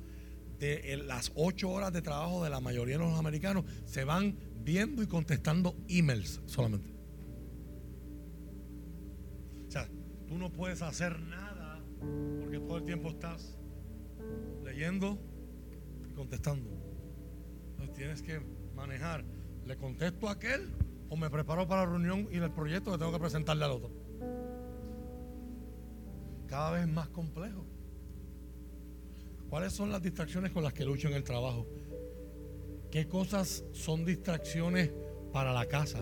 de 0.58 1.02
las 1.06 1.32
8 1.34 1.70
horas 1.70 1.92
de 1.92 2.02
trabajo 2.02 2.44
de 2.44 2.50
la 2.50 2.60
mayoría 2.60 2.98
de 2.98 3.04
los 3.04 3.18
americanos 3.18 3.64
se 3.86 4.04
van 4.04 4.36
viendo 4.62 5.02
y 5.02 5.06
contestando 5.06 5.74
emails 5.88 6.40
solamente. 6.46 6.92
O 9.66 9.70
sea, 9.70 9.88
tú 10.26 10.36
no 10.36 10.52
puedes 10.52 10.82
hacer 10.82 11.18
nada 11.20 11.82
porque 12.40 12.58
todo 12.58 12.78
el 12.78 12.84
tiempo 12.84 13.08
estás 13.08 13.58
leyendo 14.64 15.18
y 16.08 16.12
contestando. 16.12 16.70
Entonces 17.70 17.96
tienes 17.96 18.22
que 18.22 18.40
manejar. 18.74 19.24
¿Le 19.64 19.76
contesto 19.76 20.28
a 20.28 20.32
aquel 20.32 20.72
o 21.08 21.16
me 21.16 21.30
preparo 21.30 21.66
para 21.66 21.84
la 21.84 21.90
reunión 21.90 22.28
y 22.30 22.36
el 22.36 22.50
proyecto 22.50 22.92
que 22.92 22.98
tengo 22.98 23.12
que 23.12 23.18
presentarle 23.18 23.64
al 23.64 23.72
otro? 23.72 23.99
Cada 26.50 26.72
vez 26.72 26.88
más 26.88 27.08
complejo. 27.08 27.64
¿Cuáles 29.48 29.72
son 29.72 29.90
las 29.90 30.02
distracciones 30.02 30.50
con 30.50 30.64
las 30.64 30.72
que 30.72 30.84
lucho 30.84 31.08
en 31.08 31.14
el 31.14 31.24
trabajo? 31.24 31.66
¿Qué 32.90 33.06
cosas 33.06 33.64
son 33.72 34.04
distracciones 34.04 34.90
para 35.32 35.52
la 35.52 35.66
casa? 35.66 36.00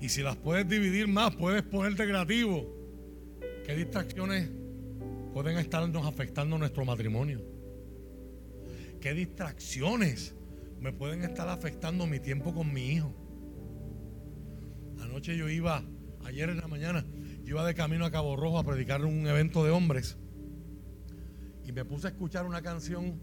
Y 0.00 0.08
si 0.08 0.22
las 0.22 0.36
puedes 0.36 0.66
dividir 0.66 1.06
más, 1.06 1.36
puedes 1.36 1.62
ponerte 1.62 2.04
creativo 2.04 2.78
¿Qué 3.68 3.74
distracciones 3.74 4.50
pueden 5.34 5.58
estarnos 5.58 6.06
afectando 6.06 6.56
nuestro 6.56 6.86
matrimonio? 6.86 7.44
¿Qué 8.98 9.12
distracciones 9.12 10.34
me 10.80 10.94
pueden 10.94 11.22
estar 11.22 11.46
afectando 11.50 12.06
mi 12.06 12.18
tiempo 12.18 12.54
con 12.54 12.72
mi 12.72 12.92
hijo? 12.92 13.14
Anoche 15.02 15.36
yo 15.36 15.50
iba, 15.50 15.84
ayer 16.24 16.48
en 16.48 16.56
la 16.56 16.66
mañana, 16.66 17.04
iba 17.48 17.64
de 17.64 17.74
camino 17.74 18.04
a 18.04 18.10
Cabo 18.10 18.36
Rojo 18.36 18.58
a 18.58 18.64
predicar 18.64 19.02
un 19.06 19.26
evento 19.26 19.64
de 19.64 19.70
hombres 19.70 20.18
y 21.64 21.72
me 21.72 21.82
puse 21.82 22.08
a 22.08 22.10
escuchar 22.10 22.44
una 22.44 22.60
canción 22.60 23.18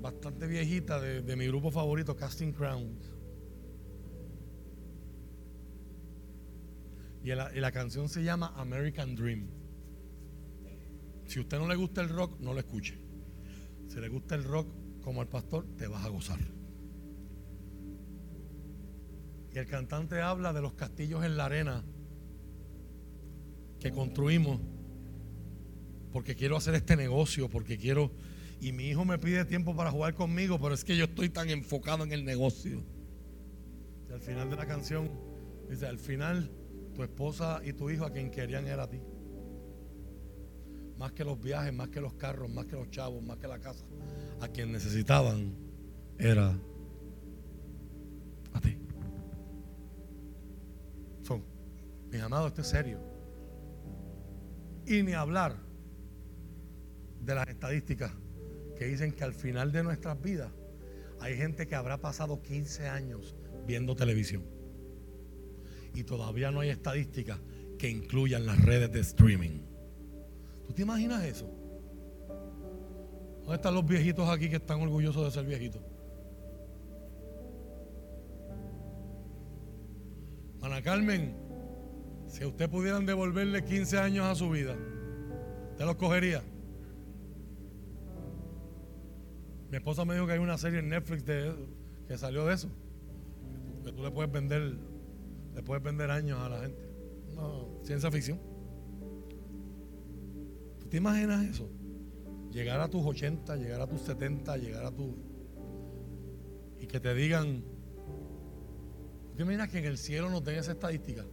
bastante 0.00 0.46
viejita 0.46 1.00
de, 1.00 1.36
mi 1.36 1.48
grupo 1.48 1.72
favorito, 1.72 2.16
Casting 2.16 2.52
Crowns. 2.52 3.12
y 7.22 7.60
la 7.60 7.72
canción 7.72 8.08
se 8.08 8.22
llama 8.22 8.54
American 8.56 9.14
Dream. 9.14 9.46
Si 11.26 11.38
a 11.38 11.42
usted 11.42 11.58
no 11.58 11.68
le 11.68 11.74
gusta 11.74 12.00
el 12.00 12.08
rock, 12.08 12.38
no 12.40 12.54
lo 12.54 12.60
escuche. 12.60 12.98
Si 13.88 14.00
le 14.00 14.08
gusta 14.08 14.36
el 14.36 14.44
rock 14.44 14.68
como 15.02 15.22
el 15.22 15.28
pastor, 15.28 15.66
te 15.76 15.88
vas 15.88 16.04
a 16.04 16.08
gozar. 16.08 16.38
Y 19.52 19.58
el 19.58 19.66
cantante 19.66 20.22
habla 20.22 20.52
de 20.52 20.62
los 20.62 20.74
castillos 20.74 21.24
en 21.24 21.36
la 21.36 21.46
arena 21.46 21.84
que 23.80 23.90
construimos 23.90 24.60
porque 26.12 26.34
quiero 26.36 26.56
hacer 26.56 26.74
este 26.74 26.96
negocio, 26.96 27.48
porque 27.48 27.78
quiero... 27.78 28.12
Y 28.60 28.72
mi 28.72 28.88
hijo 28.88 29.04
me 29.04 29.18
pide 29.18 29.44
tiempo 29.44 29.74
para 29.74 29.90
jugar 29.90 30.14
conmigo, 30.14 30.60
pero 30.60 30.74
es 30.74 30.84
que 30.84 30.96
yo 30.96 31.04
estoy 31.04 31.30
tan 31.30 31.48
enfocado 31.48 32.04
en 32.04 32.12
el 32.12 32.24
negocio. 32.24 32.84
Y 34.08 34.12
al 34.12 34.20
final 34.20 34.50
de 34.50 34.56
la 34.56 34.66
canción, 34.66 35.10
dice, 35.68 35.86
al 35.86 35.98
final 35.98 36.50
tu 36.94 37.02
esposa 37.02 37.62
y 37.64 37.72
tu 37.72 37.88
hijo 37.88 38.04
a 38.04 38.12
quien 38.12 38.30
querían 38.30 38.66
era 38.66 38.82
a 38.82 38.90
ti 38.90 39.00
más 41.00 41.12
que 41.12 41.24
los 41.24 41.40
viajes, 41.40 41.72
más 41.72 41.88
que 41.88 41.98
los 41.98 42.12
carros, 42.12 42.50
más 42.50 42.66
que 42.66 42.76
los 42.76 42.90
chavos, 42.90 43.22
más 43.22 43.38
que 43.38 43.48
la 43.48 43.58
casa, 43.58 43.86
a 44.38 44.48
quien 44.48 44.70
necesitaban 44.70 45.56
era 46.18 46.54
a 48.52 48.60
ti. 48.60 48.76
Son, 51.22 51.42
mis 52.10 52.20
amados, 52.20 52.48
esto 52.48 52.60
es 52.60 52.68
serio. 52.68 53.09
Y 54.90 55.04
ni 55.04 55.12
hablar 55.12 55.54
de 57.20 57.32
las 57.36 57.46
estadísticas 57.46 58.10
que 58.76 58.86
dicen 58.86 59.12
que 59.12 59.22
al 59.22 59.32
final 59.32 59.70
de 59.70 59.84
nuestras 59.84 60.20
vidas 60.20 60.50
hay 61.20 61.36
gente 61.36 61.68
que 61.68 61.76
habrá 61.76 61.98
pasado 61.98 62.42
15 62.42 62.88
años 62.88 63.36
viendo 63.68 63.94
televisión. 63.94 64.42
Y 65.94 66.02
todavía 66.02 66.50
no 66.50 66.58
hay 66.58 66.70
estadísticas 66.70 67.38
que 67.78 67.88
incluyan 67.88 68.44
las 68.44 68.60
redes 68.64 68.90
de 68.90 68.98
streaming. 68.98 69.60
¿Tú 70.66 70.72
te 70.72 70.82
imaginas 70.82 71.22
eso? 71.22 71.48
¿Dónde 73.42 73.54
están 73.54 73.74
los 73.74 73.86
viejitos 73.86 74.28
aquí 74.28 74.50
que 74.50 74.56
están 74.56 74.80
orgullosos 74.80 75.24
de 75.24 75.30
ser 75.30 75.46
viejitos? 75.46 75.82
Ana 80.60 80.82
Carmen, 80.82 81.36
si 82.30 82.44
usted 82.44 82.70
pudieran 82.70 83.06
devolverle 83.06 83.64
15 83.64 83.98
años 83.98 84.24
a 84.24 84.36
su 84.36 84.48
vida, 84.50 84.76
¿te 85.76 85.84
los 85.84 85.96
cogería? 85.96 86.42
Mi 89.68 89.76
esposa 89.76 90.04
me 90.04 90.14
dijo 90.14 90.26
que 90.26 90.34
hay 90.34 90.38
una 90.38 90.56
serie 90.56 90.78
en 90.78 90.88
Netflix 90.88 91.24
de, 91.24 91.52
que 92.06 92.16
salió 92.16 92.46
de 92.46 92.54
eso. 92.54 92.68
Que 93.82 93.92
tú 93.92 94.02
le 94.02 94.10
puedes 94.12 94.30
vender, 94.30 94.76
le 95.54 95.62
puedes 95.62 95.82
vender 95.82 96.10
años 96.10 96.38
a 96.40 96.48
la 96.48 96.60
gente. 96.60 96.82
No, 97.34 97.80
ciencia 97.82 98.10
ficción. 98.10 98.40
¿Te 100.88 100.96
imaginas 100.96 101.44
eso? 101.46 101.68
Llegar 102.52 102.80
a 102.80 102.88
tus 102.88 103.04
80, 103.04 103.56
llegar 103.56 103.80
a 103.80 103.88
tus 103.88 104.02
70, 104.02 104.56
llegar 104.56 104.84
a 104.84 104.92
tus... 104.92 105.14
Y 106.78 106.86
que 106.86 107.00
te 107.00 107.12
digan... 107.14 107.64
¿Te 109.36 109.42
imaginas 109.42 109.68
que 109.68 109.78
en 109.78 109.84
el 109.84 109.98
cielo 109.98 110.30
no 110.30 110.42
tengas 110.42 110.64
esa 110.64 110.72
estadística? 110.72 111.24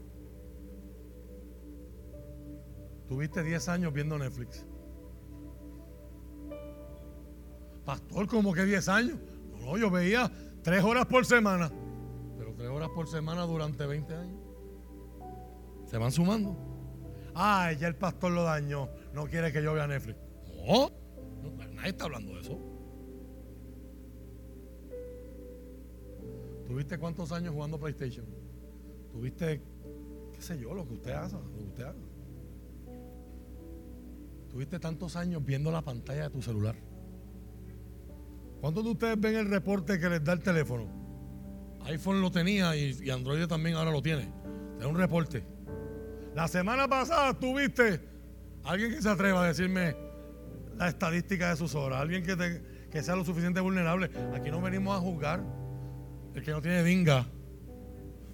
Tuviste 3.08 3.44
10 3.44 3.70
años 3.70 3.94
viendo 3.94 4.18
Netflix. 4.18 4.66
Pastor, 7.86 8.28
¿cómo 8.28 8.54
que 8.54 8.66
10 8.66 8.90
años? 8.90 9.18
No, 9.62 9.78
yo 9.78 9.90
veía 9.90 10.32
3 10.62 10.84
horas 10.84 11.06
por 11.06 11.26
semana. 11.26 11.72
Pero 12.38 12.54
3 12.54 12.70
horas 12.70 12.90
por 12.94 13.08
semana 13.08 13.44
durante 13.44 13.86
20 13.86 14.14
años. 14.14 14.40
Se 15.86 15.98
van 15.98 16.12
sumando. 16.12 16.58
Ay, 17.34 17.78
ya 17.78 17.88
el 17.88 17.96
pastor 17.96 18.32
lo 18.32 18.44
dañó 18.44 18.90
no 19.18 19.26
quiere 19.26 19.52
que 19.52 19.64
yo 19.64 19.74
vea 19.74 19.88
Netflix. 19.88 20.20
No, 20.68 20.92
nadie 21.74 21.90
está 21.90 22.04
hablando 22.04 22.36
de 22.36 22.42
eso. 22.42 22.60
¿Tuviste 26.68 27.00
cuántos 27.00 27.32
años 27.32 27.52
jugando 27.54 27.80
PlayStation? 27.80 28.28
¿Tuviste, 29.12 29.60
qué 30.34 30.42
sé 30.42 30.60
yo, 30.60 30.76
lo 30.76 30.88
que 30.88 30.94
usted 30.94 31.12
haga, 31.12 31.40
lo 31.40 31.58
que 31.58 31.64
usted 31.64 31.84
haga? 31.84 32.07
¿Tuviste 34.58 34.80
tantos 34.80 35.16
años 35.16 35.46
viendo 35.46 35.72
la 35.72 35.84
pantalla 35.84 36.24
de 36.24 36.30
tu 36.32 36.42
celular? 36.42 36.76
¿Cuántos 38.60 38.84
de 38.84 38.90
ustedes 38.90 39.22
ven 39.22 39.36
el 39.36 39.52
reporte 39.52 40.00
que 40.00 40.10
les 40.10 40.24
da 40.24 40.34
el 40.34 40.40
teléfono? 40.40 40.88
iPhone 41.86 42.22
lo 42.22 42.32
tenía 42.32 42.76
y, 42.76 43.08
Android 43.12 43.46
también 43.46 43.76
ahora 43.76 43.92
lo 43.92 44.02
tiene. 44.02 44.34
Es 44.80 44.86
un 44.88 44.98
reporte. 44.98 45.46
La 46.34 46.48
semana 46.48 46.88
pasada 46.88 47.38
tuviste 47.38 48.02
Alguien 48.64 48.96
que 48.96 49.00
se 49.00 49.10
atreva 49.10 49.44
a 49.44 49.48
decirme 49.48 49.96
la 50.76 50.88
estadística 50.88 51.52
de 51.52 51.56
sus 51.56 51.76
horas. 51.76 52.02
Alguien 52.02 52.24
que, 52.24 52.88
que 52.90 53.04
sea 53.04 53.16
lo 53.16 53.24
suficiente 53.24 53.60
vulnerable. 53.60 54.10
Aquí 54.34 54.50
no 54.50 54.60
venimos 54.60 54.98
a 54.98 55.02
juzgar. 55.02 55.44
El 56.34 56.42
que 56.42 56.50
no 56.50 56.64
tiene 56.64 56.84
dinga. 56.84 57.28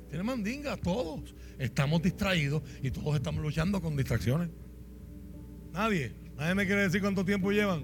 Tiene 0.08 0.24
mandinga, 0.24 0.78
todos. 0.78 1.36
Estamos 1.60 2.02
distraídos 2.02 2.64
y 2.82 2.92
todos 2.92 3.14
estamos 3.14 3.44
luchando 3.44 3.82
con 3.82 3.98
distracciones. 3.98 4.63
Nadie. 5.74 6.14
Nadie 6.38 6.56
me 6.56 6.66
quiere 6.66 6.84
decir 6.84 7.02
cuánto 7.02 7.26
tiempo 7.26 7.52
llevan. 7.52 7.84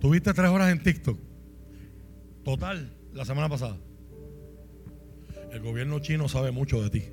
Tuviste 0.00 0.34
tres 0.34 0.50
horas 0.50 0.72
en 0.72 0.82
TikTok. 0.82 1.18
Total, 2.44 2.92
la 3.12 3.24
semana 3.24 3.48
pasada. 3.48 3.78
El 5.52 5.60
gobierno 5.60 6.00
chino 6.00 6.28
sabe 6.28 6.50
mucho 6.50 6.82
de 6.82 6.90
ti. 6.90 7.04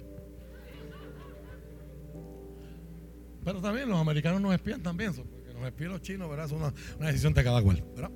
Pero 3.43 3.61
también 3.61 3.87
los 3.87 3.99
americanos 3.99 4.41
nos 4.41 4.53
espían 4.53 4.81
también. 4.81 5.13
Porque 5.13 5.53
nos 5.53 5.65
espían 5.65 5.91
los 5.91 6.01
chinos, 6.01 6.29
¿verdad? 6.29 6.45
Es 6.45 6.51
una, 6.51 6.73
decisión 7.07 7.33
de 7.33 7.43
cada 7.43 7.61
cual, 7.61 7.83
¿verdad? 7.95 8.11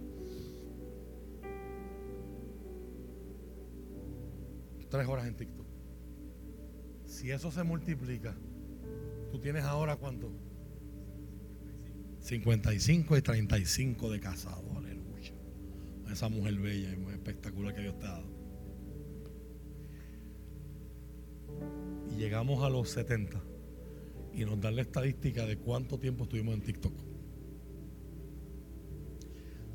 Tres 4.89 5.07
horas 5.07 5.27
en 5.27 5.35
TikTok. 5.35 5.62
Si 7.23 7.31
eso 7.31 7.49
se 7.51 7.63
multiplica, 7.63 8.35
tú 9.31 9.39
tienes 9.39 9.63
ahora 9.63 9.95
cuánto? 9.95 10.29
55 12.19 13.15
y 13.15 13.21
35 13.21 14.11
de 14.11 14.19
casado, 14.19 14.77
aleluya. 14.77 15.31
Esa 16.11 16.27
mujer 16.27 16.55
bella 16.55 16.89
y 16.89 17.13
espectacular 17.13 17.73
que 17.73 17.79
Dios 17.79 17.97
te 17.97 18.07
ha 18.07 18.09
dado. 18.09 18.27
Y 22.11 22.17
llegamos 22.17 22.61
a 22.61 22.69
los 22.69 22.89
70 22.89 23.41
y 24.33 24.43
nos 24.43 24.59
dan 24.59 24.75
la 24.75 24.81
estadística 24.81 25.45
de 25.45 25.55
cuánto 25.55 25.97
tiempo 25.97 26.25
estuvimos 26.25 26.55
en 26.55 26.61
TikTok. 26.61 26.93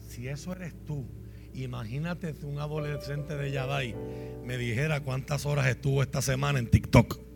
Si 0.07 0.29
eso 0.29 0.53
eres 0.53 0.75
tú, 0.85 1.07
imagínate 1.55 2.35
si 2.35 2.45
un 2.45 2.59
adolescente 2.59 3.39
de 3.39 3.51
Yadai 3.53 3.97
me 4.45 4.59
dijera 4.59 5.03
cuántas 5.03 5.47
horas 5.47 5.67
estuvo 5.67 6.03
esta 6.03 6.21
semana 6.21 6.59
en 6.59 6.69
TikTok. 6.69 7.28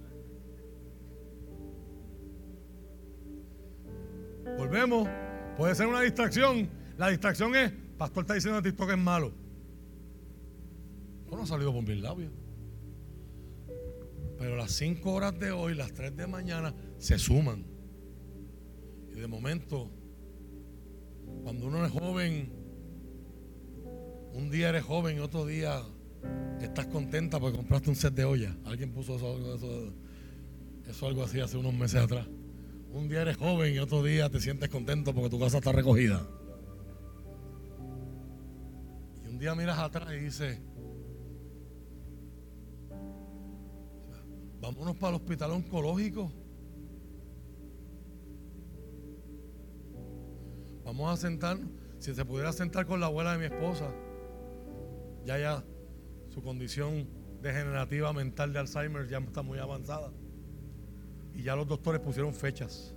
Volvemos. 4.56 5.08
Puede 5.56 5.74
ser 5.74 5.86
una 5.86 6.00
distracción. 6.00 6.68
La 6.96 7.08
distracción 7.08 7.54
es, 7.54 7.72
pastor 7.98 8.24
está 8.24 8.34
diciendo 8.34 8.62
que 8.62 8.70
TikTok 8.70 8.90
es 8.90 8.98
malo. 8.98 9.32
No 11.30 11.42
ha 11.42 11.46
salido 11.46 11.72
por 11.72 11.82
mis 11.82 12.00
labios. 12.00 12.30
Pero 14.38 14.56
las 14.56 14.72
5 14.72 15.12
horas 15.12 15.38
de 15.38 15.50
hoy, 15.50 15.74
las 15.74 15.92
3 15.92 16.16
de 16.16 16.26
mañana, 16.26 16.74
se 16.98 17.18
suman. 17.18 17.64
Y 19.14 19.20
de 19.20 19.26
momento, 19.26 19.90
cuando 21.42 21.66
uno 21.66 21.84
es 21.86 21.92
joven, 21.92 22.52
un 24.34 24.50
día 24.50 24.68
eres 24.70 24.84
joven 24.84 25.16
y 25.16 25.20
otro 25.20 25.46
día 25.46 25.82
estás 26.60 26.86
contenta 26.86 27.40
porque 27.40 27.56
compraste 27.56 27.90
un 27.90 27.96
set 27.96 28.14
de 28.14 28.24
olla. 28.24 28.56
Alguien 28.64 28.92
puso 28.92 29.16
eso, 29.16 29.54
eso, 29.54 29.92
eso 30.86 31.06
algo 31.06 31.24
así 31.24 31.40
hace 31.40 31.56
unos 31.56 31.74
meses 31.74 32.02
atrás. 32.02 32.26
Un 32.93 33.09
día 33.09 33.23
eres 33.23 33.39
joven 33.39 33.74
y 33.74 33.78
otro 33.78 34.02
día 34.02 34.28
te 34.28 34.39
sientes 34.39 34.69
contento 34.69 35.14
porque 35.14 35.31
tu 35.31 35.40
casa 35.40 35.59
está 35.59 35.73
recogida. 35.73 36.27
Y 39.24 39.28
un 39.28 39.39
día 39.39 39.55
miras 39.55 39.78
atrás 39.78 40.12
y 40.12 40.19
dices, 40.19 40.60
vámonos 44.60 44.94
para 44.97 45.16
el 45.16 45.23
hospital 45.23 45.52
oncológico. 45.52 46.31
Vamos 50.85 51.12
a 51.12 51.16
sentarnos. 51.16 51.70
Si 51.98 52.14
se 52.14 52.24
pudiera 52.27 52.52
sentar 52.52 52.85
con 52.85 53.01
la 53.01 53.06
abuela 53.06 53.32
de 53.32 53.39
mi 53.39 53.44
esposa, 53.44 53.90
ya 55.24 55.39
ya 55.39 55.64
su 56.28 56.43
condición 56.43 57.09
degenerativa 57.40 58.12
mental 58.12 58.52
de 58.52 58.59
Alzheimer 58.59 59.09
ya 59.09 59.19
está 59.19 59.40
muy 59.40 59.59
avanzada. 59.59 60.12
Y 61.34 61.42
ya 61.42 61.56
los 61.56 61.66
doctores 61.66 62.00
pusieron 62.00 62.34
fechas. 62.34 62.94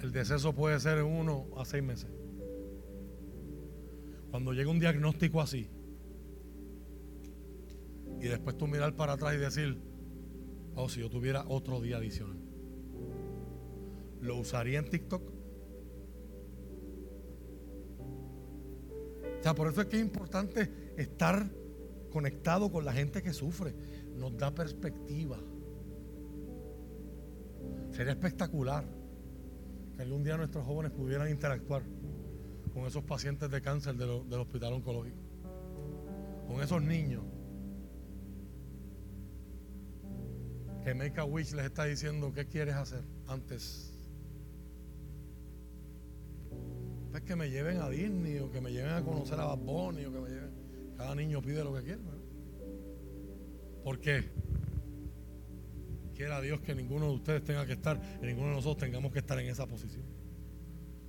El 0.00 0.10
deceso 0.10 0.52
puede 0.52 0.80
ser 0.80 1.02
uno 1.02 1.46
a 1.56 1.64
seis 1.64 1.82
meses. 1.82 2.10
Cuando 4.30 4.52
llega 4.52 4.70
un 4.70 4.80
diagnóstico 4.80 5.40
así, 5.40 5.68
y 8.20 8.28
después 8.28 8.56
tú 8.56 8.66
mirar 8.66 8.96
para 8.96 9.14
atrás 9.14 9.34
y 9.34 9.38
decir, 9.38 9.78
oh, 10.74 10.88
si 10.88 11.00
yo 11.00 11.10
tuviera 11.10 11.44
otro 11.48 11.80
día 11.80 11.98
adicional, 11.98 12.38
¿lo 14.20 14.36
usaría 14.38 14.78
en 14.78 14.88
TikTok? 14.88 15.22
O 19.38 19.42
sea, 19.42 19.54
por 19.54 19.68
eso 19.68 19.80
es 19.80 19.88
que 19.88 19.96
es 19.96 20.02
importante 20.02 20.94
estar 20.96 21.50
conectado 22.12 22.70
con 22.70 22.84
la 22.84 22.92
gente 22.92 23.22
que 23.22 23.32
sufre. 23.32 23.74
Nos 24.16 24.36
da 24.36 24.54
perspectiva. 24.54 25.38
Sería 27.92 28.12
espectacular 28.12 28.84
que 29.94 30.02
algún 30.02 30.24
día 30.24 30.36
nuestros 30.36 30.64
jóvenes 30.64 30.92
pudieran 30.92 31.28
interactuar 31.30 31.82
con 32.72 32.86
esos 32.86 33.04
pacientes 33.04 33.50
de 33.50 33.60
cáncer 33.60 33.94
del 33.96 34.40
hospital 34.40 34.72
oncológico, 34.72 35.18
con 36.48 36.62
esos 36.62 36.82
niños 36.82 37.22
que 40.82 40.94
Make 40.94 41.20
a 41.20 41.24
Wish 41.24 41.52
les 41.52 41.66
está 41.66 41.84
diciendo 41.84 42.32
qué 42.32 42.46
quieres 42.46 42.74
hacer 42.74 43.04
antes. 43.28 43.92
Es 47.14 47.20
que 47.20 47.36
me 47.36 47.50
lleven 47.50 47.80
a 47.80 47.90
Disney 47.90 48.38
o 48.38 48.50
que 48.50 48.60
me 48.60 48.72
lleven 48.72 48.92
a 48.92 49.04
conocer 49.04 49.38
a 49.38 49.44
Bad 49.44 49.60
o 49.68 49.92
que 49.92 50.08
me 50.08 50.28
lleven. 50.30 50.94
Cada 50.96 51.14
niño 51.14 51.42
pide 51.42 51.62
lo 51.62 51.74
que 51.74 51.82
quiere. 51.82 52.00
¿Por 53.84 54.00
qué? 54.00 54.41
Quiera 56.22 56.40
Dios 56.40 56.60
que 56.60 56.72
ninguno 56.72 57.08
de 57.08 57.14
ustedes 57.14 57.42
tenga 57.42 57.66
que 57.66 57.72
estar, 57.72 58.00
ninguno 58.22 58.50
de 58.50 58.54
nosotros 58.54 58.76
tengamos 58.76 59.10
que 59.10 59.18
estar 59.18 59.36
en 59.40 59.48
esa 59.48 59.66
posición. 59.66 60.04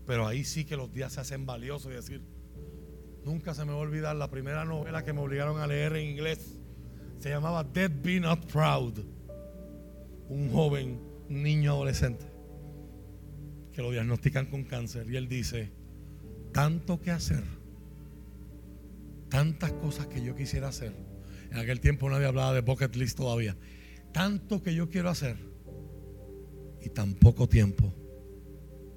Pero 0.07 0.25
ahí 0.25 0.43
sí 0.43 0.65
que 0.65 0.75
los 0.75 0.91
días 0.91 1.13
se 1.13 1.21
hacen 1.21 1.45
valiosos 1.45 1.91
y 1.91 1.93
decir, 1.93 2.23
nunca 3.23 3.53
se 3.53 3.63
me 3.63 3.73
va 3.73 3.77
a 3.77 3.81
olvidar 3.81 4.15
la 4.15 4.31
primera 4.31 4.65
novela 4.65 5.03
que 5.03 5.13
me 5.13 5.19
obligaron 5.19 5.59
a 5.59 5.67
leer 5.67 5.97
en 5.97 6.09
inglés. 6.09 6.57
Se 7.19 7.29
llamaba 7.29 7.63
Dead 7.63 7.91
Be 8.01 8.19
Not 8.19 8.51
Proud 8.51 9.01
un 10.29 10.51
joven, 10.51 10.99
un 11.29 11.43
niño 11.43 11.73
adolescente, 11.73 12.25
que 13.71 13.83
lo 13.83 13.91
diagnostican 13.91 14.47
con 14.47 14.63
cáncer 14.63 15.07
y 15.11 15.15
él 15.15 15.27
dice, 15.27 15.69
tanto 16.53 16.99
que 16.99 17.11
hacer, 17.11 17.43
tantas 19.29 19.73
cosas 19.73 20.07
que 20.07 20.23
yo 20.23 20.33
quisiera 20.33 20.69
hacer. 20.69 20.95
En 21.51 21.59
aquel 21.59 21.79
tiempo 21.81 22.09
nadie 22.09 22.25
hablaba 22.25 22.51
de 22.51 22.61
bucket 22.61 22.95
list 22.95 23.15
todavía. 23.15 23.55
Tanto 24.13 24.61
que 24.61 24.75
yo 24.75 24.89
quiero 24.89 25.09
hacer 25.09 25.37
y 26.81 26.89
tan 26.89 27.15
poco 27.15 27.49
tiempo 27.49 27.93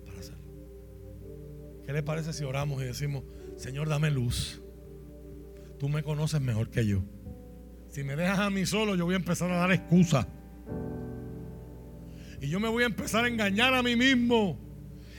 para 0.04 0.18
hacerlo. 0.20 0.52
¿Qué 1.84 1.92
le 1.92 2.02
parece 2.02 2.32
si 2.32 2.44
oramos 2.44 2.82
y 2.82 2.86
decimos, 2.86 3.24
Señor, 3.56 3.88
dame 3.88 4.10
luz? 4.10 4.60
Tú 5.78 5.88
me 5.88 6.02
conoces 6.02 6.40
mejor 6.40 6.70
que 6.70 6.86
yo. 6.86 7.02
Si 7.88 8.04
me 8.04 8.14
dejas 8.14 8.40
a 8.40 8.50
mí 8.50 8.66
solo, 8.66 8.94
yo 8.94 9.04
voy 9.04 9.14
a 9.14 9.18
empezar 9.18 9.50
a 9.50 9.56
dar 9.56 9.72
excusas. 9.72 10.26
Y 12.40 12.48
yo 12.48 12.60
me 12.60 12.68
voy 12.68 12.82
a 12.82 12.86
empezar 12.86 13.24
a 13.24 13.28
engañar 13.28 13.72
a 13.72 13.82
mí 13.82 13.96
mismo. 13.96 14.60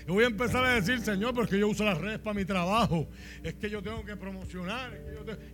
Y 0.08 0.12
voy 0.12 0.24
a 0.24 0.28
empezar 0.28 0.64
a 0.64 0.76
decir, 0.76 1.00
Señor, 1.02 1.34
porque 1.34 1.60
yo 1.60 1.68
uso 1.68 1.84
las 1.84 1.98
redes 1.98 2.20
para 2.20 2.34
mi 2.34 2.46
trabajo. 2.46 3.10
Es 3.44 3.56
que 3.56 3.70
yo 3.70 3.82
tengo 3.82 4.06
que 4.06 4.16
promocionar. 4.16 4.98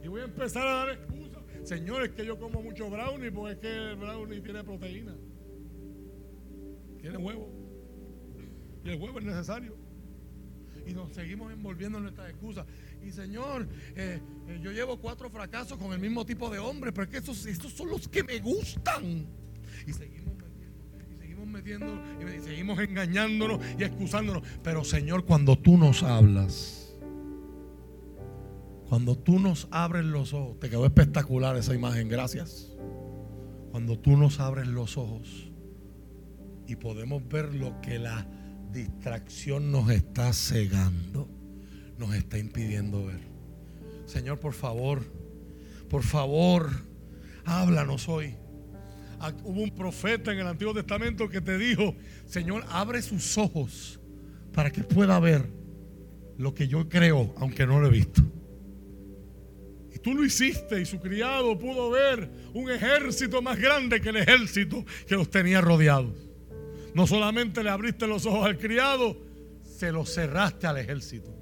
Y 0.03 0.07
voy 0.07 0.21
a 0.21 0.25
empezar 0.25 0.67
a 0.67 0.73
dar 0.73 0.89
excusas. 0.91 1.32
Señor, 1.63 2.03
es 2.03 2.09
que 2.11 2.25
yo 2.25 2.37
como 2.37 2.61
mucho 2.61 2.89
brownie 2.89 3.31
porque 3.31 3.53
es 3.53 3.59
que 3.59 3.91
el 3.91 3.95
brownie 3.95 4.41
tiene 4.41 4.63
proteína. 4.63 5.15
Tiene 6.99 7.17
huevo. 7.17 7.49
Y 8.83 8.89
el 8.89 9.01
huevo 9.01 9.19
es 9.19 9.25
necesario. 9.25 9.75
Y 10.85 10.93
nos 10.93 11.13
seguimos 11.13 11.51
envolviendo 11.53 11.97
en 11.97 12.03
nuestras 12.05 12.29
excusas. 12.29 12.65
Y 13.01 13.11
Señor, 13.11 13.67
eh, 13.95 14.19
eh, 14.47 14.59
yo 14.61 14.71
llevo 14.71 14.97
cuatro 14.97 15.29
fracasos 15.29 15.77
con 15.77 15.93
el 15.93 15.99
mismo 15.99 16.25
tipo 16.25 16.49
de 16.49 16.59
hombre, 16.59 16.91
pero 16.91 17.05
es 17.05 17.09
que 17.09 17.17
estos 17.17 17.73
son 17.73 17.89
los 17.89 18.07
que 18.07 18.23
me 18.23 18.39
gustan. 18.39 19.25
Y 19.87 19.93
seguimos 19.93 20.33
metiendo 21.53 22.01
y 22.19 22.41
seguimos 22.41 22.79
engañándonos 22.79 23.61
y 23.77 23.83
excusándonos. 23.83 24.43
Pero 24.63 24.83
Señor, 24.83 25.25
cuando 25.25 25.57
tú 25.57 25.77
nos 25.77 26.03
hablas, 26.03 26.82
cuando 28.93 29.17
tú 29.17 29.39
nos 29.39 29.67
abres 29.71 30.05
los 30.05 30.35
ojos, 30.35 30.59
te 30.59 30.69
quedó 30.69 30.85
espectacular 30.85 31.57
esa 31.57 31.73
imagen, 31.73 32.09
gracias. 32.09 32.71
Cuando 33.71 33.97
tú 33.97 34.15
nos 34.15 34.39
abres 34.39 34.67
los 34.67 34.99
ojos 34.99 35.51
y 36.67 36.75
podemos 36.75 37.27
ver 37.27 37.55
lo 37.55 37.81
que 37.81 37.97
la 37.97 38.27
distracción 38.71 39.71
nos 39.71 39.89
está 39.89 40.31
cegando, 40.31 41.27
nos 41.97 42.13
está 42.13 42.37
impidiendo 42.37 43.07
ver. 43.07 43.21
Señor, 44.05 44.39
por 44.39 44.53
favor, 44.53 45.01
por 45.89 46.03
favor, 46.03 46.69
háblanos 47.45 48.07
hoy. 48.07 48.35
Hubo 49.43 49.63
un 49.63 49.71
profeta 49.71 50.31
en 50.31 50.37
el 50.37 50.45
Antiguo 50.45 50.75
Testamento 50.75 51.27
que 51.29 51.41
te 51.41 51.57
dijo, 51.57 51.95
Señor, 52.27 52.63
abre 52.69 53.01
sus 53.01 53.39
ojos 53.39 53.99
para 54.53 54.71
que 54.71 54.83
pueda 54.83 55.19
ver 55.19 55.49
lo 56.37 56.53
que 56.53 56.67
yo 56.67 56.87
creo, 56.87 57.33
aunque 57.39 57.65
no 57.65 57.79
lo 57.79 57.87
he 57.87 57.91
visto. 57.91 58.21
Tú 60.03 60.13
lo 60.13 60.25
hiciste 60.25 60.81
y 60.81 60.85
su 60.85 60.99
criado 60.99 61.57
pudo 61.57 61.89
ver 61.89 62.29
un 62.53 62.69
ejército 62.69 63.41
más 63.41 63.57
grande 63.57 64.01
que 64.01 64.09
el 64.09 64.17
ejército 64.17 64.85
que 65.07 65.15
los 65.15 65.29
tenía 65.29 65.61
rodeados. 65.61 66.13
No 66.93 67.07
solamente 67.07 67.63
le 67.63 67.69
abriste 67.69 68.05
los 68.05 68.25
ojos 68.25 68.45
al 68.45 68.57
criado, 68.57 69.17
se 69.63 69.91
los 69.91 70.13
cerraste 70.13 70.67
al 70.67 70.77
ejército. 70.77 71.33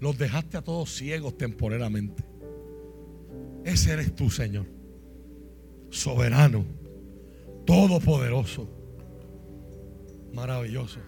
Los 0.00 0.18
dejaste 0.18 0.56
a 0.56 0.62
todos 0.62 0.90
ciegos 0.90 1.36
temporalmente. 1.36 2.24
Ese 3.64 3.92
eres 3.92 4.14
tú, 4.14 4.30
Señor. 4.30 4.66
Soberano, 5.90 6.64
todopoderoso, 7.64 8.68
maravilloso, 10.32 10.98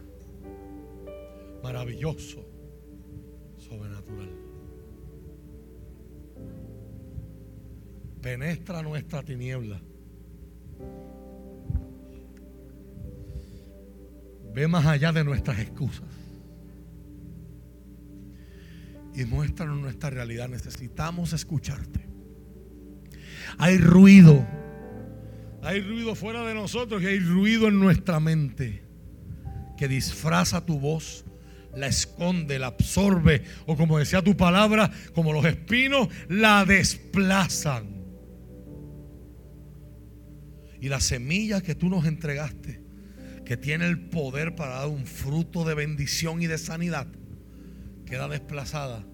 maravilloso, 1.62 2.45
Penetra 8.26 8.82
nuestra 8.82 9.22
tiniebla. 9.22 9.80
Ve 14.52 14.66
más 14.66 14.84
allá 14.84 15.12
de 15.12 15.22
nuestras 15.22 15.60
excusas. 15.60 16.08
Y 19.14 19.24
muéstranos 19.26 19.78
nuestra 19.78 20.10
realidad. 20.10 20.48
Necesitamos 20.48 21.34
escucharte. 21.34 22.04
Hay 23.58 23.78
ruido. 23.78 24.44
Hay 25.62 25.80
ruido 25.82 26.16
fuera 26.16 26.44
de 26.48 26.54
nosotros 26.54 27.00
y 27.02 27.06
hay 27.06 27.20
ruido 27.20 27.68
en 27.68 27.78
nuestra 27.78 28.18
mente 28.18 28.82
que 29.78 29.86
disfraza 29.86 30.66
tu 30.66 30.80
voz, 30.80 31.24
la 31.76 31.86
esconde, 31.86 32.58
la 32.58 32.66
absorbe 32.66 33.44
o 33.66 33.76
como 33.76 34.00
decía 34.00 34.20
tu 34.20 34.36
palabra, 34.36 34.90
como 35.14 35.32
los 35.32 35.44
espinos, 35.44 36.08
la 36.28 36.64
desplazan. 36.64 38.05
Y 40.80 40.88
la 40.88 41.00
semilla 41.00 41.60
que 41.60 41.74
tú 41.74 41.88
nos 41.88 42.06
entregaste, 42.06 42.80
que 43.44 43.56
tiene 43.56 43.86
el 43.86 44.08
poder 44.08 44.54
para 44.54 44.76
dar 44.76 44.88
un 44.88 45.06
fruto 45.06 45.64
de 45.64 45.74
bendición 45.74 46.42
y 46.42 46.46
de 46.46 46.58
sanidad, 46.58 47.06
queda 48.04 48.28
desplazada 48.28 49.04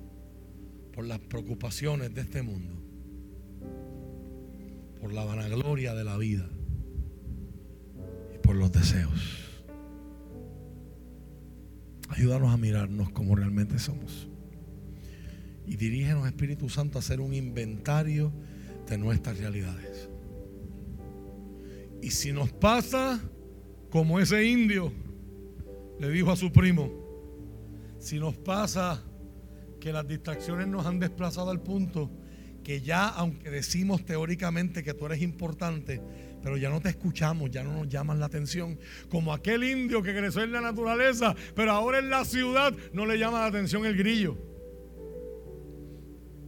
por 0.93 1.07
las 1.07 1.19
preocupaciones 1.19 2.15
de 2.15 2.21
este 2.23 2.43
mundo 2.43 2.83
por 5.03 5.13
la 5.13 5.25
vanagloria 5.25 5.95
de 5.95 6.05
la 6.05 6.17
vida 6.17 6.49
y 8.33 8.39
por 8.39 8.55
los 8.55 8.71
deseos. 8.71 9.51
Ayúdanos 12.09 12.55
a 12.55 12.57
mirarnos 12.57 13.11
como 13.11 13.35
realmente 13.35 13.81
somos. 13.81 14.29
Y 15.67 15.75
dirígenos, 15.75 16.25
Espíritu 16.29 16.69
Santo, 16.69 16.99
a 16.99 17.01
hacer 17.01 17.21
un 17.21 17.35
inventario 17.35 18.33
de 18.89 18.97
nuestras 18.97 19.39
realidades. 19.39 20.09
Y 22.03 22.11
si 22.11 22.33
nos 22.33 22.53
pasa 22.53 23.21
como 23.89 24.19
ese 24.19 24.45
indio 24.45 24.93
le 26.01 26.11
dijo 26.11 26.33
a 26.33 26.37
su 26.37 26.51
primo, 26.51 26.91
si 27.99 28.19
nos 28.19 28.37
pasa 28.37 29.05
que 29.81 29.93
las 29.93 30.07
distracciones 30.07 30.67
nos 30.67 30.85
han 30.85 30.99
desplazado 30.99 31.51
al 31.51 31.61
punto 31.61 32.11
que 32.65 32.81
ya, 32.81 33.09
aunque 33.09 33.51
decimos 33.51 34.05
teóricamente 34.05 34.83
que 34.83 34.95
tú 34.95 35.07
eres 35.07 35.23
importante, 35.23 36.01
pero 36.43 36.57
ya 36.57 36.71
no 36.71 36.81
te 36.81 36.89
escuchamos, 36.89 37.51
ya 37.51 37.63
no 37.63 37.73
nos 37.73 37.89
llaman 37.89 38.19
la 38.19 38.27
atención. 38.27 38.79
Como 39.09 39.33
aquel 39.33 39.63
indio 39.63 40.03
que 40.03 40.13
creció 40.13 40.43
en 40.43 40.53
la 40.53 40.61
naturaleza, 40.61 41.37
pero 41.55 41.71
ahora 41.71 42.01
en 42.01 42.11
la 42.11 42.25
ciudad 42.25 42.75
no 42.93 43.07
le 43.07 43.19
llama 43.19 43.41
la 43.41 43.47
atención 43.47 43.87
el 43.87 43.97
grillo. 43.97 44.37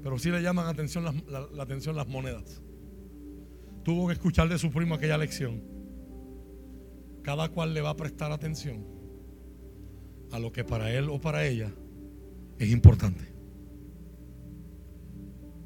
Pero 0.03 0.19
sí 0.19 0.31
le 0.31 0.43
llaman 0.43 0.67
atención 0.67 1.05
la, 1.05 1.49
la 1.53 1.63
atención 1.63 1.95
las 1.95 2.09
monedas. 2.09 2.64
Tuvo 3.85 4.07
que 4.07 4.15
escuchar 4.15 4.49
de 4.49 4.59
su 4.59 4.71
primo 4.71 4.95
aquella 4.95 5.19
lección. 5.19 5.63
Cada 7.23 7.51
cual 7.51 7.75
le 7.75 7.83
va 7.83 7.91
a 7.91 7.97
prestar 7.97 8.33
atención 8.33 8.85
a 10.33 10.39
lo 10.39 10.51
que 10.51 10.65
para 10.65 10.91
él 10.91 11.09
o 11.11 11.21
para 11.21 11.47
ella 11.47 11.71
es 12.59 12.71
importante. 12.71 13.25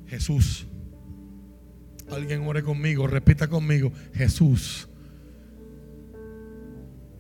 Jesús. 0.07 0.66
Alguien 2.11 2.43
ore 2.47 2.62
conmigo, 2.62 3.07
repita 3.07 3.49
conmigo, 3.49 3.93
Jesús, 4.15 4.89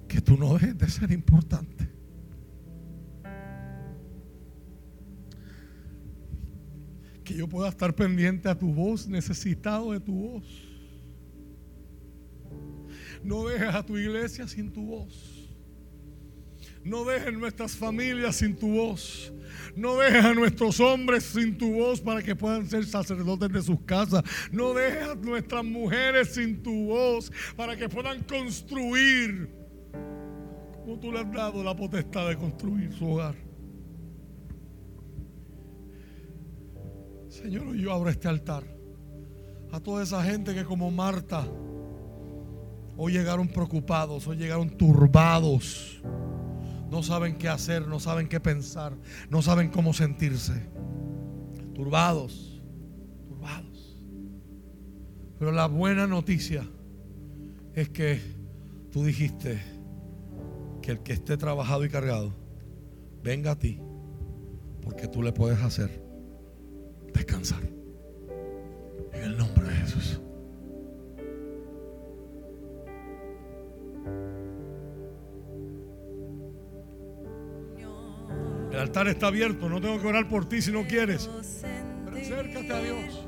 que 0.08 0.20
tú 0.22 0.38
no 0.38 0.54
dejes 0.54 0.78
de 0.78 0.88
ser 0.88 1.12
importante. 1.12 1.86
Que 7.22 7.34
yo 7.34 7.46
pueda 7.46 7.68
estar 7.68 7.94
pendiente 7.94 8.48
a 8.48 8.58
tu 8.58 8.72
voz, 8.72 9.06
necesitado 9.06 9.92
de 9.92 10.00
tu 10.00 10.12
voz. 10.12 10.67
No 13.22 13.46
dejes 13.46 13.74
a 13.74 13.84
tu 13.84 13.96
iglesia 13.96 14.46
sin 14.46 14.72
tu 14.72 14.86
voz. 14.86 15.34
No 16.84 17.04
dejes 17.04 17.34
nuestras 17.34 17.76
familias 17.76 18.36
sin 18.36 18.56
tu 18.56 18.68
voz. 18.68 19.32
No 19.76 19.96
dejes 19.98 20.24
a 20.24 20.34
nuestros 20.34 20.80
hombres 20.80 21.24
sin 21.24 21.58
tu 21.58 21.72
voz 21.74 22.00
para 22.00 22.22
que 22.22 22.34
puedan 22.34 22.68
ser 22.68 22.84
sacerdotes 22.84 23.50
de 23.50 23.62
sus 23.62 23.80
casas. 23.82 24.22
No 24.50 24.72
dejes 24.74 25.08
a 25.08 25.14
nuestras 25.14 25.64
mujeres 25.64 26.34
sin 26.34 26.62
tu 26.62 26.86
voz 26.86 27.30
para 27.56 27.76
que 27.76 27.88
puedan 27.88 28.22
construir 28.22 29.58
como 30.88 30.98
tú 31.00 31.12
le 31.12 31.20
has 31.20 31.30
dado 31.30 31.62
la 31.62 31.76
potestad 31.76 32.30
de 32.30 32.36
construir 32.38 32.90
su 32.94 33.10
hogar. 33.10 33.34
Señor, 37.28 37.74
yo 37.74 37.92
abro 37.92 38.08
este 38.08 38.26
altar 38.26 38.64
a 39.70 39.80
toda 39.80 40.02
esa 40.02 40.24
gente 40.24 40.54
que 40.54 40.64
como 40.64 40.90
Marta 40.90 41.46
hoy 42.98 43.14
llegaron 43.14 43.48
preocupados, 43.48 44.26
hoy 44.26 44.36
llegaron 44.36 44.68
turbados 44.68 46.02
no 46.90 47.02
saben 47.02 47.36
qué 47.36 47.48
hacer, 47.48 47.86
no 47.86 48.00
saben 48.00 48.28
qué 48.28 48.40
pensar, 48.40 48.94
no 49.30 49.42
saben 49.42 49.70
cómo 49.70 49.92
sentirse. 49.92 50.54
Turbados, 51.74 52.62
turbados. 53.26 54.02
Pero 55.38 55.52
la 55.52 55.66
buena 55.66 56.06
noticia 56.06 56.66
es 57.74 57.88
que 57.90 58.20
tú 58.90 59.04
dijiste 59.04 59.60
que 60.82 60.92
el 60.92 61.00
que 61.00 61.12
esté 61.12 61.36
trabajado 61.36 61.84
y 61.84 61.90
cargado, 61.90 62.34
venga 63.22 63.52
a 63.52 63.58
ti, 63.58 63.80
porque 64.82 65.06
tú 65.06 65.22
le 65.22 65.32
puedes 65.32 65.60
hacer 65.62 66.02
descansar. 67.12 67.62
En 69.12 69.22
el 69.22 69.36
nombre 69.36 69.68
de 69.68 69.74
Jesús. 69.74 70.20
El 78.72 78.82
altar 78.82 79.08
está 79.08 79.26
abierto, 79.26 79.68
no 79.68 79.80
tengo 79.80 80.00
que 80.00 80.06
orar 80.06 80.28
por 80.28 80.48
ti 80.48 80.62
si 80.62 80.70
no 80.70 80.86
quieres. 80.86 81.28
Pero 82.04 82.16
acércate 82.16 82.72
a 82.72 82.80
Dios. 82.80 83.26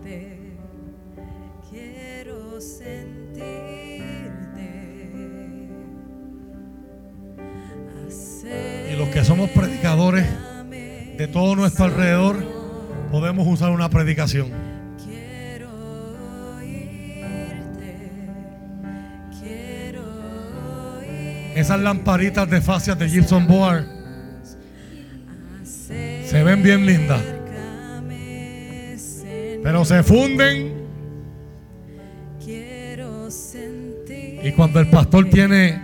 Quiero 1.68 2.60
sentirte. 2.60 3.90
Y 8.92 8.96
los 8.96 9.08
que 9.08 9.24
somos 9.24 9.50
predicadores 9.50 10.26
de 10.70 11.28
todo 11.28 11.56
nuestro 11.56 11.86
alrededor, 11.86 12.44
podemos 13.10 13.46
usar 13.46 13.70
una 13.70 13.88
predicación. 13.90 14.69
Esas 21.54 21.80
lamparitas 21.80 22.48
de 22.48 22.60
fascias 22.60 22.98
de 22.98 23.08
Gibson 23.08 23.46
Board 23.46 23.84
se 25.62 26.42
ven 26.44 26.62
bien 26.62 26.86
lindas. 26.86 27.22
Pero 29.62 29.84
se 29.84 30.02
funden. 30.02 30.80
Y 34.42 34.52
cuando 34.52 34.80
el 34.80 34.88
pastor 34.88 35.28
tiene 35.28 35.80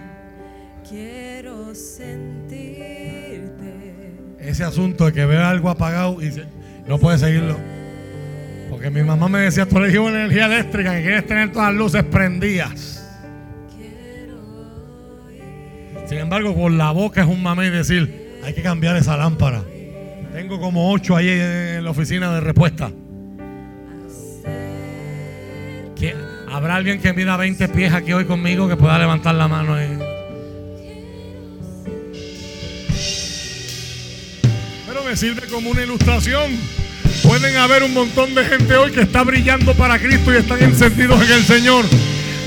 ese 4.39 4.65
asunto 4.65 5.07
de 5.07 5.13
que 5.13 5.27
ve 5.27 5.37
algo 5.37 5.69
apagado 5.69 6.23
y 6.23 6.33
no 6.87 6.99
puede 6.99 7.19
seguirlo. 7.19 7.57
Porque 8.71 8.91
mi 8.91 9.03
mamá 9.03 9.29
me 9.29 9.41
decía, 9.41 9.67
tú 9.67 9.79
eres 9.79 9.93
de 9.93 9.99
energía 9.99 10.47
eléctrica 10.47 10.95
que 10.95 11.03
quieres 11.03 11.27
tener 11.27 11.53
todas 11.53 11.69
las 11.69 11.77
luces 11.77 12.05
prendidas. 12.05 12.96
Sin 16.09 16.19
embargo, 16.19 16.55
con 16.55 16.79
la 16.79 16.93
boca 16.93 17.23
es 17.23 17.29
un 17.29 17.43
mamá 17.43 17.67
y 17.67 17.71
decir, 17.71 18.39
hay 18.45 18.55
que 18.55 18.63
cambiar 18.63 18.97
esa 18.97 19.17
lámpara. 19.17 19.63
Tengo 20.33 20.61
como 20.61 20.93
ocho 20.93 21.17
ahí 21.17 21.29
en 21.29 21.85
la 21.85 21.91
oficina 21.91 22.33
de 22.33 22.41
respuesta. 22.41 22.91
¿Habrá 26.57 26.77
alguien 26.77 27.01
que 27.01 27.13
mida 27.13 27.37
20 27.37 27.69
pies 27.69 27.93
aquí 27.93 28.15
hoy 28.15 28.25
conmigo 28.25 28.67
que 28.67 28.77
pueda 28.77 28.99
levantar 28.99 29.35
la 29.35 29.47
mano? 29.47 29.75
Ahí? 29.75 29.99
Pero 34.87 35.05
me 35.05 35.17
sirve 35.17 35.47
como 35.49 35.71
una 35.71 35.83
ilustración. 35.83 36.59
Pueden 37.23 37.57
haber 37.57 37.83
un 37.83 37.93
montón 37.93 38.35
de 38.35 38.45
gente 38.45 38.75
hoy 38.75 38.91
que 38.91 39.03
está 39.03 39.23
brillando 39.23 39.75
para 39.75 39.99
Cristo 39.99 40.33
y 40.33 40.37
están 40.37 40.63
encendidos 40.63 41.23
en 41.29 41.33
el 41.33 41.43
Señor. 41.43 41.85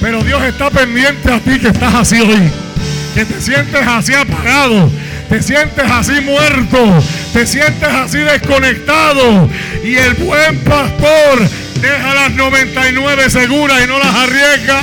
Pero 0.01 0.23
Dios 0.23 0.41
está 0.43 0.71
pendiente 0.71 1.31
a 1.31 1.39
ti 1.39 1.59
que 1.59 1.67
estás 1.67 1.93
así 1.93 2.19
hoy. 2.19 2.68
Que 3.13 3.25
te 3.25 3.41
sientes 3.41 3.87
así 3.87 4.13
apagado. 4.13 4.91
Te 5.29 5.41
sientes 5.41 5.85
así 5.91 6.21
muerto. 6.21 7.03
Te 7.33 7.45
sientes 7.45 7.89
así 7.89 8.17
desconectado. 8.19 9.49
Y 9.83 9.95
el 9.95 10.13
buen 10.15 10.59
pastor 10.59 11.47
deja 11.81 12.13
las 12.13 12.31
99 12.31 13.29
seguras 13.29 13.81
y 13.83 13.87
no 13.87 13.99
las 13.99 14.13
arriesga, 14.13 14.81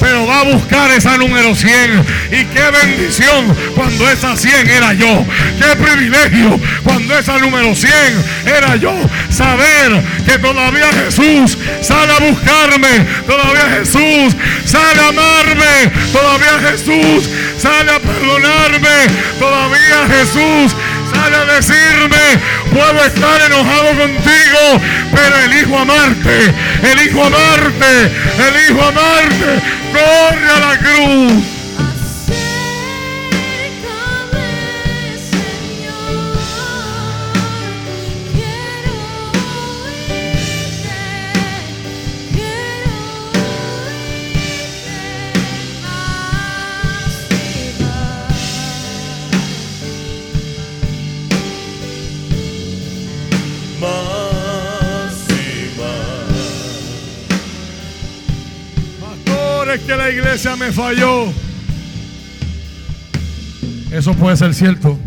pero 0.00 0.26
va 0.26 0.40
a 0.40 0.44
buscar 0.44 0.90
esa 0.92 1.16
número 1.16 1.54
100. 1.54 2.04
Y 2.30 2.44
qué 2.44 2.62
bendición 2.82 3.56
cuando 3.74 4.08
esa 4.10 4.36
100 4.36 4.68
era 4.68 4.92
yo. 4.92 5.24
Qué 5.58 5.76
privilegio 5.82 6.60
cuando 6.84 7.18
esa 7.18 7.38
número 7.38 7.74
100 7.74 7.92
era 8.46 8.76
yo. 8.76 8.94
Saber 9.30 10.02
que 10.24 10.38
todavía 10.38 10.88
Jesús 10.92 11.58
sale 11.80 12.12
a 12.12 12.30
buscarme, 12.30 13.06
todavía 13.26 13.78
Jesús 13.78 14.36
sale 14.64 15.00
a 15.00 15.08
amarme, 15.08 15.90
todavía 16.12 16.70
Jesús 16.70 17.28
sale 17.58 17.90
a 17.90 17.98
perdonarme, 18.00 19.06
todavía 19.38 20.06
Jesús 20.08 20.76
sale 21.16 21.36
a 21.36 21.44
decirme, 21.44 22.24
puedo 22.72 23.04
estar 23.04 23.40
enojado 23.46 23.88
contigo, 23.96 24.80
pero 25.14 25.36
elijo 25.46 25.78
amarte, 25.78 26.54
elijo 26.82 27.24
amarte, 27.24 28.12
elijo 28.48 28.82
amarte, 28.82 29.62
corre 29.92 30.50
a 30.50 30.60
la 30.60 30.78
cruz. 30.78 31.55
Iglesia 60.36 60.56
me 60.56 60.70
falló. 60.70 61.32
Eso 63.90 64.12
puede 64.12 64.36
ser 64.36 64.52
cierto. 64.52 64.98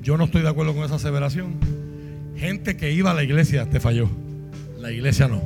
Yo 0.00 0.16
no 0.16 0.26
estoy 0.26 0.42
de 0.42 0.48
acuerdo 0.48 0.74
con 0.74 0.84
esa 0.84 0.94
aseveración. 0.94 1.56
Gente 2.36 2.76
que 2.76 2.92
iba 2.92 3.10
a 3.10 3.14
la 3.14 3.24
iglesia 3.24 3.68
te 3.68 3.80
falló. 3.80 4.08
La 4.78 4.92
iglesia 4.92 5.26
no. 5.26 5.42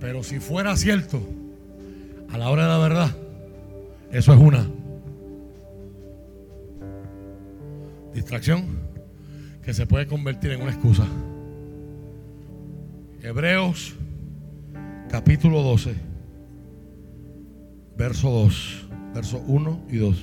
Pero 0.00 0.24
si 0.24 0.40
fuera 0.40 0.76
cierto, 0.76 1.22
a 2.32 2.36
la 2.36 2.50
hora 2.50 2.64
de 2.64 2.68
la 2.68 2.78
verdad, 2.78 3.16
eso 4.10 4.34
es 4.34 4.40
una 4.40 4.66
distracción 8.12 8.64
que 9.62 9.72
se 9.72 9.86
puede 9.86 10.08
convertir 10.08 10.50
en 10.50 10.62
una 10.62 10.72
excusa. 10.72 11.06
Hebreos 13.22 13.94
capítulo 15.08 15.62
12 15.62 16.13
verso 17.96 18.30
2, 18.30 18.86
verso 19.14 19.42
1 19.46 19.86
y 19.88 19.96
2. 19.98 20.16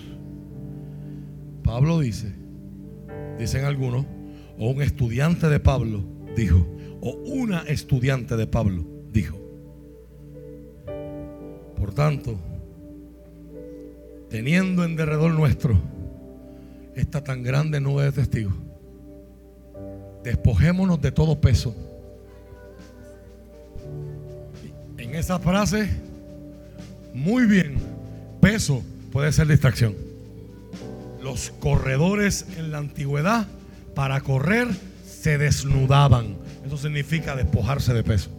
Pablo 1.64 2.00
dice, 2.00 2.34
dicen 3.38 3.66
algunos, 3.66 4.06
o 4.58 4.70
un 4.70 4.82
estudiante 4.82 5.48
de 5.50 5.60
Pablo 5.60 6.04
dijo, 6.36 6.68
o 7.02 7.12
una 7.26 7.62
estudiante 7.62 8.36
de 8.36 8.48
Pablo 8.48 8.86
dijo. 9.12 9.38
Por 11.78 11.94
tanto, 11.94 12.38
teniendo 14.30 14.84
en 14.84 14.96
derredor 14.96 15.32
nuestro 15.34 15.80
esta 16.96 17.24
tan 17.24 17.42
grande 17.42 17.80
nube 17.80 18.04
de 18.04 18.12
testigos, 18.12 18.54
despojémonos 20.24 21.02
de 21.02 21.12
todo 21.12 21.40
peso. 21.40 21.76
En 24.98 25.16
esa 25.16 25.40
frase 25.40 26.11
muy 27.14 27.46
bien, 27.46 27.76
peso 28.40 28.84
puede 29.12 29.32
ser 29.32 29.48
distracción. 29.48 29.96
Los 31.22 31.52
corredores 31.60 32.46
en 32.58 32.72
la 32.72 32.80
antigüedad 32.80 33.48
para 33.96 34.22
correr 34.22 34.68
se 35.06 35.38
desnudaban. 35.38 36.36
Eso 36.66 36.78
significa 36.78 37.36
despojarse 37.36 37.94
de 37.94 38.04
peso. 38.04 38.30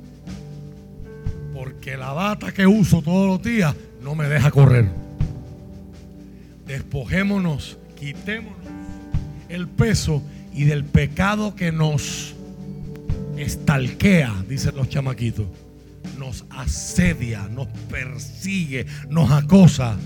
Porque 1.55 1.97
la 1.97 2.13
bata 2.13 2.53
que 2.53 2.67
uso 2.67 3.03
todos 3.03 3.29
los 3.29 3.43
días 3.43 3.75
no 4.03 4.15
me 4.15 4.29
deja 4.29 4.51
correr. 4.51 4.89
Despojémonos, 6.67 7.79
quitémonos 7.99 8.57
el 9.49 9.69
peso 9.69 10.23
y 10.55 10.65
del 10.65 10.85
pecado 10.85 11.55
que 11.55 11.73
nos 11.73 12.35
estalquea, 13.37 14.45
dicen 14.49 14.75
los 14.77 14.89
chamaquitos 14.89 15.47
nos 16.23 16.45
asedia, 16.51 17.49
nos 17.49 17.67
persigue, 17.91 18.87
nos 19.09 19.29
acosa. 19.33 19.97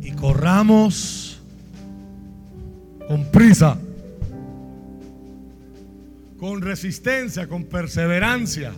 Y 0.00 0.12
corramos 0.12 1.42
con 3.06 3.30
prisa, 3.30 3.76
con 6.38 6.62
resistencia, 6.62 7.46
con 7.48 7.64
perseverancia. 7.64 8.72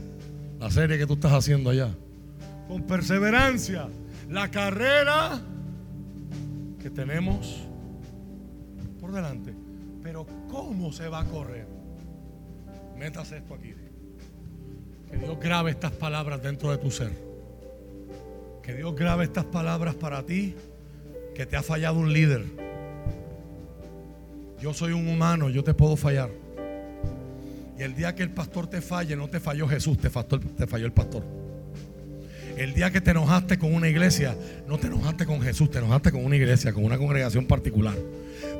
La 0.59 0.68
serie 0.68 0.98
que 0.98 1.06
tú 1.06 1.12
estás 1.12 1.32
haciendo 1.32 1.70
allá. 1.70 1.94
Con 2.66 2.82
perseverancia. 2.82 3.86
La 4.28 4.51
carrera 4.51 5.40
que 6.82 6.90
tenemos 6.90 7.68
por 9.01 9.12
delante. 9.12 9.55
Pero 10.02 10.26
¿cómo 10.51 10.90
se 10.90 11.06
va 11.06 11.20
a 11.20 11.24
correr? 11.24 11.68
Métase 12.98 13.36
esto 13.36 13.55
aquí. 13.55 13.74
Que 15.10 15.18
Dios 15.18 15.39
grabe 15.40 15.70
estas 15.70 15.93
palabras 15.93 16.43
dentro 16.43 16.70
de 16.70 16.78
tu 16.78 16.90
ser. 16.90 17.10
Que 18.62 18.74
Dios 18.74 18.94
grabe 18.94 19.24
estas 19.24 19.44
palabras 19.44 19.94
para 19.94 20.22
ti, 20.22 20.55
que 21.35 21.47
te 21.47 21.56
ha 21.56 21.62
fallado 21.62 21.98
un 21.98 22.12
líder. 22.12 22.44
Yo 24.60 24.72
soy 24.72 24.93
un 24.93 25.06
humano, 25.06 25.51
yo 25.51 25.62
te 25.62 25.74
puedo 25.74 25.97
fallar. 25.97 26.31
Y 27.78 27.82
el 27.82 27.94
día 27.94 28.14
que 28.14 28.22
el 28.22 28.31
pastor 28.31 28.68
te 28.68 28.81
falle, 28.81 29.16
no 29.16 29.28
te 29.28 29.40
falló 29.40 29.68
Jesús, 29.68 29.98
te 29.98 30.09
falló, 30.09 30.40
te 30.40 30.66
falló 30.66 30.86
el 30.86 30.93
pastor. 30.93 31.24
El 32.56 32.72
día 32.72 32.90
que 32.93 33.01
te 33.01 33.10
enojaste 33.10 33.59
con 33.59 33.74
una 33.74 33.89
iglesia, 33.89 34.36
no 34.68 34.78
te 34.78 34.86
enojaste 34.86 35.26
con 35.26 35.40
Jesús, 35.40 35.70
te 35.70 35.78
enojaste 35.78 36.12
con 36.12 36.24
una 36.24 36.36
iglesia, 36.36 36.72
con 36.72 36.85
una 36.85 36.97
congregación 36.97 37.47
particular. 37.47 37.97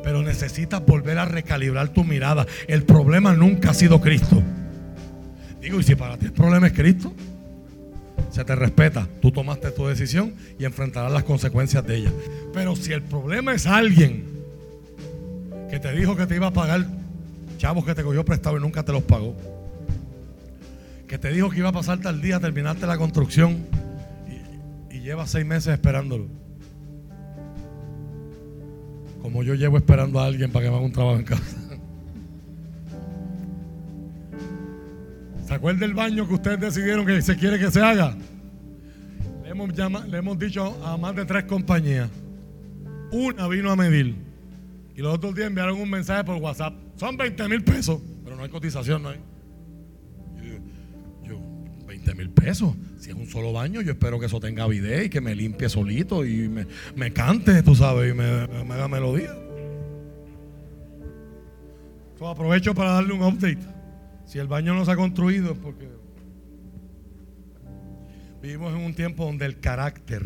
Pero 0.03 0.21
necesitas 0.23 0.85
volver 0.85 1.16
a 1.19 1.25
recalibrar 1.25 1.89
tu 1.91 2.03
mirada. 2.03 2.45
El 2.66 2.83
problema 2.83 3.35
nunca 3.35 3.71
ha 3.71 3.75
sido 3.75 4.01
Cristo. 4.01 4.43
Digo, 5.65 5.81
y 5.81 5.82
si 5.82 5.95
para 5.95 6.19
ti 6.19 6.27
el 6.27 6.32
problema 6.32 6.66
es 6.66 6.74
Cristo, 6.74 7.11
se 8.31 8.45
te 8.45 8.55
respeta, 8.55 9.09
tú 9.23 9.32
tomaste 9.32 9.70
tu 9.70 9.86
decisión 9.86 10.35
y 10.59 10.66
enfrentarás 10.66 11.11
las 11.11 11.24
consecuencias 11.24 11.86
de 11.86 11.97
ella. 11.97 12.12
Pero 12.53 12.77
si 12.77 12.93
el 12.93 13.01
problema 13.01 13.55
es 13.55 13.66
alguien 13.66 14.27
que 15.70 15.81
te 15.81 15.91
dijo 15.93 16.16
que 16.16 16.27
te 16.27 16.36
iba 16.36 16.49
a 16.49 16.53
pagar 16.53 16.86
chavos 17.57 17.86
que 17.86 17.95
te 17.95 18.03
cogió 18.03 18.27
prestado 18.27 18.59
y 18.59 18.61
nunca 18.61 18.82
te 18.82 18.93
los 18.93 19.05
pagó, 19.05 19.35
que 21.09 21.16
te 21.16 21.31
dijo 21.31 21.49
que 21.49 21.61
iba 21.61 21.70
a 21.70 21.73
pasar 21.73 21.99
tal 21.99 22.20
día, 22.20 22.39
terminaste 22.41 22.86
la 22.86 22.99
construcción 22.99 23.65
y, 24.91 24.97
y 24.97 25.01
llevas 25.01 25.31
seis 25.31 25.47
meses 25.47 25.73
esperándolo. 25.73 26.27
Como 29.23 29.43
yo 29.43 29.55
llevo 29.55 29.78
esperando 29.78 30.20
a 30.20 30.27
alguien 30.27 30.53
para 30.53 30.66
que 30.66 30.70
me 30.70 30.77
haga 30.77 30.85
un 30.85 30.93
trabajo 30.93 31.16
en 31.16 31.24
casa. 31.24 31.64
¿Se 35.47 35.55
acuerda 35.55 35.81
del 35.81 35.95
baño 35.95 36.27
que 36.27 36.35
ustedes 36.35 36.61
decidieron 36.61 37.05
que 37.05 37.21
se 37.21 37.37
quiere 37.37 37.59
que 37.59 37.71
se 37.71 37.81
haga? 37.81 38.16
Le 39.43 39.51
hemos, 39.51 39.71
le 40.09 40.19
hemos 40.19 40.39
dicho 40.39 40.83
a 40.85 40.97
más 40.97 41.15
de 41.15 41.25
tres 41.27 41.45
compañías. 41.45 42.09
Una 43.12 43.47
vino 43.49 43.71
a 43.71 43.77
medir. 43.77 44.16
Y 44.97 45.03
los 45.03 45.15
otros 45.15 45.35
días 45.35 45.49
enviaron 45.49 45.81
un 45.81 45.91
mensaje 45.91 46.25
por 46.25 46.37
WhatsApp. 46.37 46.75
Son 46.97 47.16
20 47.16 47.49
mil 47.49 47.62
pesos. 47.62 48.01
Pero 48.25 48.37
no 48.37 48.43
hay 48.43 48.49
cotización, 48.49 49.03
no 49.03 49.11
hay. 49.11 49.21
Yo, 51.25 51.39
20 51.87 52.15
mil 52.15 52.31
pesos. 52.31 52.75
Si 52.99 53.11
es 53.11 53.16
un 53.16 53.27
solo 53.27 53.53
baño, 53.53 53.83
yo 53.83 53.93
espero 53.93 54.19
que 54.19 54.27
eso 54.27 54.41
tenga 54.41 54.66
video 54.66 55.05
y 55.05 55.11
que 55.11 55.21
me 55.21 55.35
limpie 55.35 55.69
solito 55.69 56.25
y 56.25 56.49
me, 56.49 57.12
cante, 57.12 57.62
tú 57.62 57.75
sabes, 57.75 58.12
y 58.12 58.15
me, 58.15 58.47
me 58.47 58.75
haga 58.75 58.89
melodía. 58.89 59.31
aprovecho 62.27 62.75
para 62.75 62.93
darle 62.93 63.12
un 63.12 63.23
update. 63.23 63.74
Si 64.35 64.40
el 64.40 64.48
baño 64.48 64.74
no 64.74 64.85
se 64.85 64.90
ha 64.90 64.97
construido 64.97 65.52
es 65.52 65.59
porque... 65.59 65.89
Vivimos 68.43 68.74
en 68.74 68.81
un 68.81 68.93
tiempo 68.93 69.24
donde 69.24 69.47
el 69.47 69.61
carácter 69.61 70.24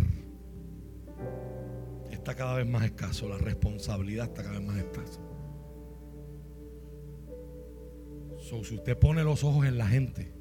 está 2.10 2.34
cada 2.34 2.54
vez 2.54 2.66
más 2.66 2.86
escaso, 2.86 3.28
la 3.28 3.36
responsabilidad 3.36 4.28
está 4.28 4.44
cada 4.44 4.60
vez 4.60 4.66
más 4.66 4.78
escasa. 4.78 5.20
si 8.40 8.76
usted 8.76 8.98
pone 8.98 9.22
los 9.24 9.44
ojos 9.44 9.66
en 9.66 9.76
la 9.76 9.86
gente, 9.86 10.32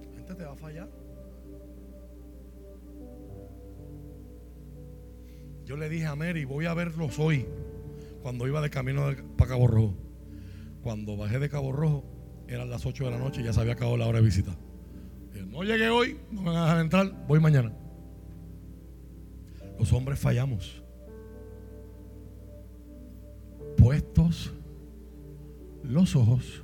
la 0.00 0.16
gente 0.16 0.34
te 0.36 0.42
va 0.42 0.52
a 0.52 0.56
fallar. 0.56 0.88
Yo 5.66 5.76
le 5.76 5.90
dije 5.90 6.06
a 6.06 6.16
Mary, 6.16 6.46
voy 6.46 6.64
a 6.64 6.72
verlos 6.72 7.18
hoy, 7.18 7.46
cuando 8.22 8.46
iba 8.46 8.60
de 8.60 8.70
camino 8.70 9.10
para 9.36 9.50
Cabo 9.50 9.66
Rojo. 9.66 9.94
Cuando 10.82 11.16
bajé 11.16 11.38
de 11.38 11.48
Cabo 11.48 11.72
Rojo, 11.72 12.04
eran 12.48 12.70
las 12.70 12.86
8 12.86 13.04
de 13.04 13.10
la 13.10 13.18
noche 13.18 13.40
y 13.40 13.44
ya 13.44 13.52
se 13.52 13.60
había 13.60 13.74
acabado 13.74 13.96
la 13.96 14.06
hora 14.06 14.18
de 14.18 14.24
visita. 14.24 14.56
No 15.48 15.62
llegué 15.62 15.88
hoy, 15.88 16.18
no 16.30 16.42
me 16.42 16.50
van 16.50 16.56
a 16.56 16.64
dejar 16.64 16.80
entrar, 16.80 17.26
voy 17.26 17.40
mañana. 17.40 17.72
Los 19.78 19.92
hombres 19.92 20.18
fallamos. 20.18 20.82
Puestos 23.76 24.52
los 25.82 26.14
ojos 26.14 26.62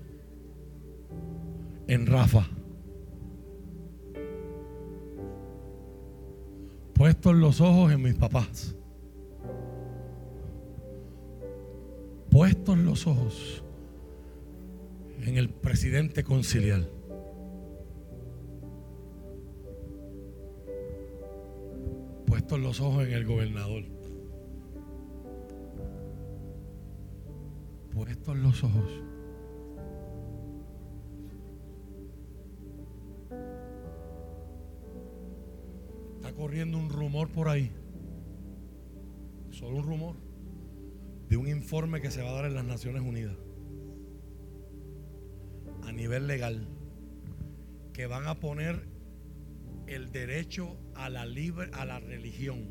en 1.86 2.06
Rafa. 2.06 2.46
Puestos 6.94 7.34
los 7.34 7.60
ojos 7.60 7.92
en 7.92 8.02
mis 8.02 8.14
papás. 8.14 8.76
Puestos 12.66 12.84
los 12.84 13.06
ojos 13.06 13.62
en 15.24 15.36
el 15.36 15.48
presidente 15.50 16.24
conciliar. 16.24 16.80
Puestos 22.26 22.58
los 22.58 22.80
ojos 22.80 23.06
en 23.06 23.12
el 23.12 23.24
gobernador. 23.24 23.84
Puestos 27.94 28.36
los 28.36 28.64
ojos. 28.64 28.90
Está 36.16 36.32
corriendo 36.32 36.78
un 36.78 36.88
rumor 36.88 37.30
por 37.30 37.48
ahí. 37.48 37.70
Solo 39.52 39.76
un 39.76 39.84
rumor. 39.84 40.25
Informe 41.66 42.00
que 42.00 42.12
se 42.12 42.22
va 42.22 42.30
a 42.30 42.34
dar 42.34 42.44
en 42.44 42.54
las 42.54 42.64
Naciones 42.64 43.02
Unidas 43.02 43.34
a 45.82 45.90
nivel 45.90 46.28
legal 46.28 46.68
que 47.92 48.06
van 48.06 48.28
a 48.28 48.38
poner 48.38 48.88
el 49.88 50.12
derecho 50.12 50.78
a 50.94 51.10
la 51.10 51.26
libre 51.26 51.68
a 51.72 51.84
la 51.84 51.98
religión 51.98 52.68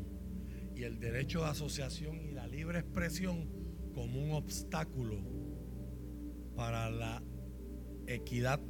y 0.74 0.84
el 0.84 0.98
derecho 0.98 1.40
de 1.40 1.50
asociación 1.50 2.22
y 2.22 2.32
la 2.32 2.46
libre 2.46 2.78
expresión 2.78 3.50
como 3.92 4.18
un 4.18 4.30
obstáculo 4.32 5.18
para 6.56 6.88
la 6.88 7.22
equidad 8.06 8.62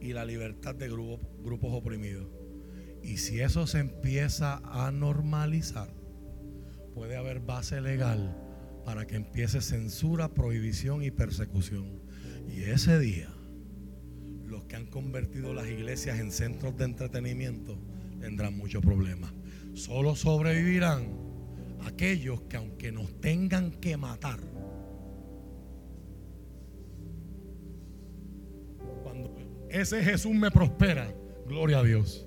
y 0.00 0.14
la 0.14 0.24
libertad 0.24 0.74
de 0.74 0.88
grupos 0.88 1.74
oprimidos. 1.74 2.30
Y 3.02 3.18
si 3.18 3.40
eso 3.40 3.66
se 3.66 3.80
empieza 3.80 4.62
a 4.64 4.90
normalizar, 4.90 5.92
puede 6.94 7.18
haber 7.18 7.40
base 7.40 7.82
legal 7.82 8.46
para 8.84 9.06
que 9.06 9.16
empiece 9.16 9.60
censura, 9.60 10.28
prohibición 10.28 11.02
y 11.02 11.10
persecución. 11.10 12.00
Y 12.48 12.62
ese 12.62 12.98
día 12.98 13.28
los 14.46 14.64
que 14.64 14.76
han 14.76 14.86
convertido 14.86 15.54
las 15.54 15.66
iglesias 15.68 16.18
en 16.18 16.32
centros 16.32 16.76
de 16.76 16.84
entretenimiento 16.84 17.78
tendrán 18.20 18.56
muchos 18.56 18.82
problemas. 18.82 19.32
Solo 19.74 20.16
sobrevivirán 20.16 21.08
aquellos 21.86 22.42
que 22.42 22.56
aunque 22.56 22.92
nos 22.92 23.20
tengan 23.20 23.70
que 23.70 23.96
matar, 23.96 24.40
cuando 29.02 29.34
ese 29.70 30.02
Jesús 30.02 30.34
me 30.34 30.50
prospera, 30.50 31.14
gloria 31.46 31.78
a 31.78 31.82
Dios. 31.82 32.26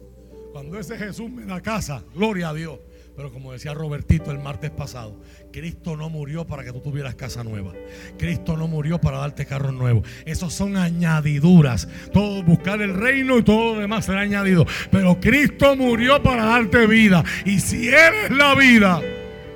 Cuando 0.51 0.79
ese 0.79 0.97
Jesús 0.97 1.29
me 1.31 1.45
da 1.45 1.61
casa, 1.61 2.03
gloria 2.13 2.49
a 2.49 2.53
Dios. 2.53 2.79
Pero 3.15 3.31
como 3.31 3.53
decía 3.53 3.75
Robertito 3.75 4.31
el 4.31 4.39
martes 4.39 4.71
pasado, 4.71 5.21
Cristo 5.51 5.95
no 5.95 6.09
murió 6.09 6.47
para 6.47 6.63
que 6.63 6.71
tú 6.71 6.79
tuvieras 6.79 7.13
casa 7.13 7.43
nueva. 7.43 7.71
Cristo 8.17 8.57
no 8.57 8.67
murió 8.67 8.99
para 8.99 9.19
darte 9.19 9.45
carros 9.45 9.73
nuevos. 9.73 10.07
Esos 10.25 10.53
son 10.53 10.77
añadiduras. 10.77 11.87
Todo 12.11 12.41
buscar 12.41 12.81
el 12.81 12.95
reino 12.95 13.37
y 13.37 13.43
todo 13.43 13.75
lo 13.75 13.81
demás 13.81 14.05
será 14.05 14.21
añadido. 14.21 14.65
Pero 14.89 15.19
Cristo 15.19 15.75
murió 15.75 16.23
para 16.23 16.45
darte 16.45 16.87
vida. 16.87 17.23
Y 17.45 17.59
si 17.59 17.89
eres 17.89 18.31
la 18.31 18.55
vida, 18.55 18.99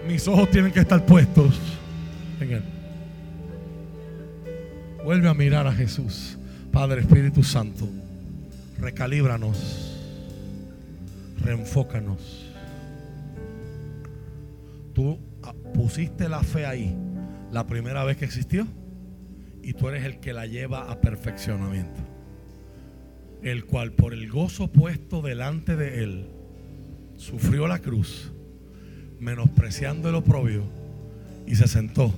mis 0.08 0.28
ojos 0.28 0.52
tienen 0.52 0.72
que 0.72 0.82
estar 0.82 1.04
puestos 1.04 1.60
en 2.40 2.52
Él. 2.52 2.64
Vuelve 5.04 5.30
a 5.30 5.34
mirar 5.34 5.66
a 5.66 5.72
Jesús. 5.72 6.38
Padre 6.72 7.02
Espíritu 7.02 7.42
Santo, 7.42 7.90
recalíbranos, 8.78 9.98
reenfócanos 11.44 12.47
tú 14.98 15.20
ah, 15.44 15.54
pusiste 15.76 16.28
la 16.28 16.42
fe 16.42 16.66
ahí 16.66 16.98
la 17.52 17.68
primera 17.68 18.04
vez 18.04 18.18
que 18.18 18.26
existió 18.26 18.66
y 19.62 19.74
tú 19.74 19.90
eres 19.90 20.04
el 20.04 20.20
que 20.20 20.34
la 20.34 20.48
lleva 20.48 20.92
a 20.92 21.00
perfeccionamiento. 21.02 22.02
El 23.44 23.66
cual 23.66 23.92
por 23.92 24.16
el 24.16 24.28
gozo 24.28 24.70
puesto 24.72 25.22
delante 25.22 25.76
de 25.76 26.04
él 26.04 26.30
sufrió 27.16 27.68
la 27.68 27.78
cruz, 27.78 28.32
menospreciando 29.20 30.10
el 30.10 30.16
oprobio 30.16 30.64
y 31.46 31.56
se 31.58 31.68
sentó 31.68 32.12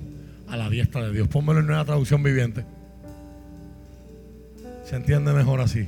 a 0.48 0.56
la 0.56 0.70
diestra 0.70 1.06
de 1.06 1.12
Dios. 1.12 1.28
Pónmelo 1.28 1.60
en 1.60 1.66
una 1.66 1.84
traducción 1.84 2.22
viviente. 2.22 2.64
Se 4.86 4.96
entiende 4.96 5.34
mejor 5.34 5.60
así. 5.60 5.86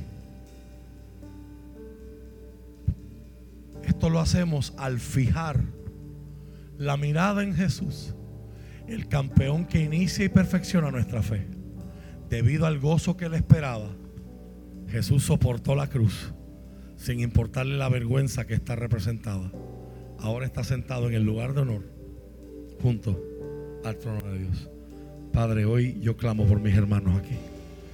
Esto 3.83 4.11
lo 4.11 4.19
hacemos 4.19 4.75
al 4.77 4.99
fijar 4.99 5.59
la 6.77 6.97
mirada 6.97 7.43
en 7.43 7.55
Jesús, 7.55 8.15
el 8.87 9.07
campeón 9.07 9.65
que 9.65 9.81
inicia 9.81 10.25
y 10.25 10.29
perfecciona 10.29 10.91
nuestra 10.91 11.21
fe. 11.21 11.45
Debido 12.29 12.65
al 12.65 12.79
gozo 12.79 13.15
que 13.15 13.29
le 13.29 13.37
esperaba, 13.37 13.89
Jesús 14.87 15.23
soportó 15.23 15.75
la 15.75 15.87
cruz 15.87 16.33
sin 16.95 17.19
importarle 17.19 17.77
la 17.77 17.89
vergüenza 17.89 18.47
que 18.47 18.53
está 18.53 18.75
representada. 18.75 19.51
Ahora 20.19 20.45
está 20.45 20.63
sentado 20.63 21.07
en 21.07 21.15
el 21.15 21.23
lugar 21.23 21.53
de 21.53 21.61
honor 21.61 21.83
junto 22.81 23.21
al 23.83 23.97
trono 23.97 24.21
de 24.31 24.39
Dios. 24.39 24.69
Padre, 25.33 25.65
hoy 25.65 25.99
yo 26.01 26.15
clamo 26.15 26.45
por 26.45 26.59
mis 26.59 26.75
hermanos 26.75 27.17
aquí. 27.17 27.35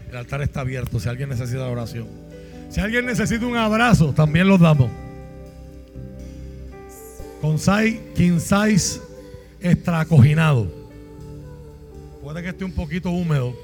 El 0.09 0.17
altar 0.17 0.41
está 0.41 0.61
abierto. 0.61 0.99
Si 0.99 1.09
alguien 1.09 1.30
necesita 1.30 1.67
oración, 1.67 2.08
si 2.69 2.82
alguien 2.82 3.06
necesita 3.06 3.45
un 3.45 3.56
abrazo, 3.56 4.14
también 4.14 4.48
los 4.48 4.59
damos 4.59 4.90
con 7.42 7.58
size, 7.58 8.01
king 8.16 8.40
size 8.40 9.01
extra 9.61 10.01
acoginado. 10.01 10.72
Puede 12.22 12.42
que 12.43 12.50
esté 12.50 12.66
un 12.66 12.72
poquito 12.72 13.09
húmedo. 13.09 13.56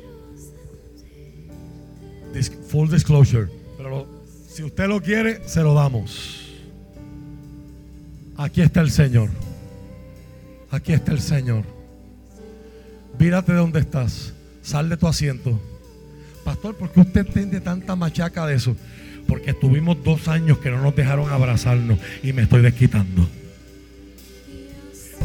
full 2.67 2.89
disclosure. 2.89 3.47
Pero 3.77 4.07
si 4.49 4.63
usted 4.63 4.87
lo 4.87 5.01
quiere, 5.01 5.47
se 5.47 5.61
lo 5.61 5.73
damos. 5.73 6.41
Aquí 8.37 8.61
está 8.61 8.81
el 8.81 8.91
Señor. 8.91 9.29
Aquí 10.71 10.93
está 10.93 11.11
el 11.11 11.21
Señor. 11.21 11.63
Vírate 13.17 13.53
de 13.53 13.59
donde 13.59 13.79
estás. 13.79 14.33
Sal 14.61 14.89
de 14.89 14.97
tu 14.97 15.07
asiento. 15.07 15.59
Pastor, 16.43 16.75
¿por 16.75 16.91
qué 16.91 17.01
usted 17.01 17.25
tiene 17.25 17.61
tanta 17.61 17.95
machaca 17.95 18.45
de 18.45 18.55
eso? 18.55 18.75
Porque 19.27 19.51
estuvimos 19.51 20.03
dos 20.03 20.27
años 20.27 20.59
que 20.59 20.69
no 20.69 20.81
nos 20.81 20.95
dejaron 20.95 21.29
abrazarnos 21.29 21.97
y 22.23 22.33
me 22.33 22.43
estoy 22.43 22.61
desquitando 22.61 23.27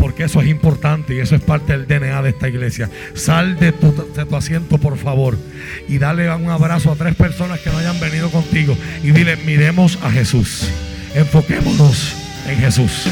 porque 0.01 0.25
eso 0.25 0.41
es 0.41 0.49
importante 0.49 1.15
y 1.15 1.19
eso 1.19 1.37
es 1.37 1.43
parte 1.43 1.77
del 1.77 1.87
DNA 1.87 2.23
de 2.23 2.31
esta 2.31 2.49
iglesia. 2.49 2.91
Sal 3.15 3.59
de 3.59 3.73
tu, 3.73 3.95
asiento, 4.35 4.79
por 4.79 4.97
favor, 4.97 5.37
y 5.89 5.99
dale 5.99 6.29
un 6.35 6.49
abrazo 6.49 6.91
a 6.91 6.97
tres 6.97 7.15
personas 7.15 7.61
que 7.61 7.70
no 7.70 7.79
hayan 7.79 8.01
venido 8.01 8.31
contigo 8.31 8.77
y 9.05 9.11
dile, 9.11 9.37
miremos 9.37 9.99
a 10.03 10.11
Jesús. 10.11 10.69
Enfoquémonos 11.15 12.15
en 12.49 12.59
Jesús. 12.59 13.09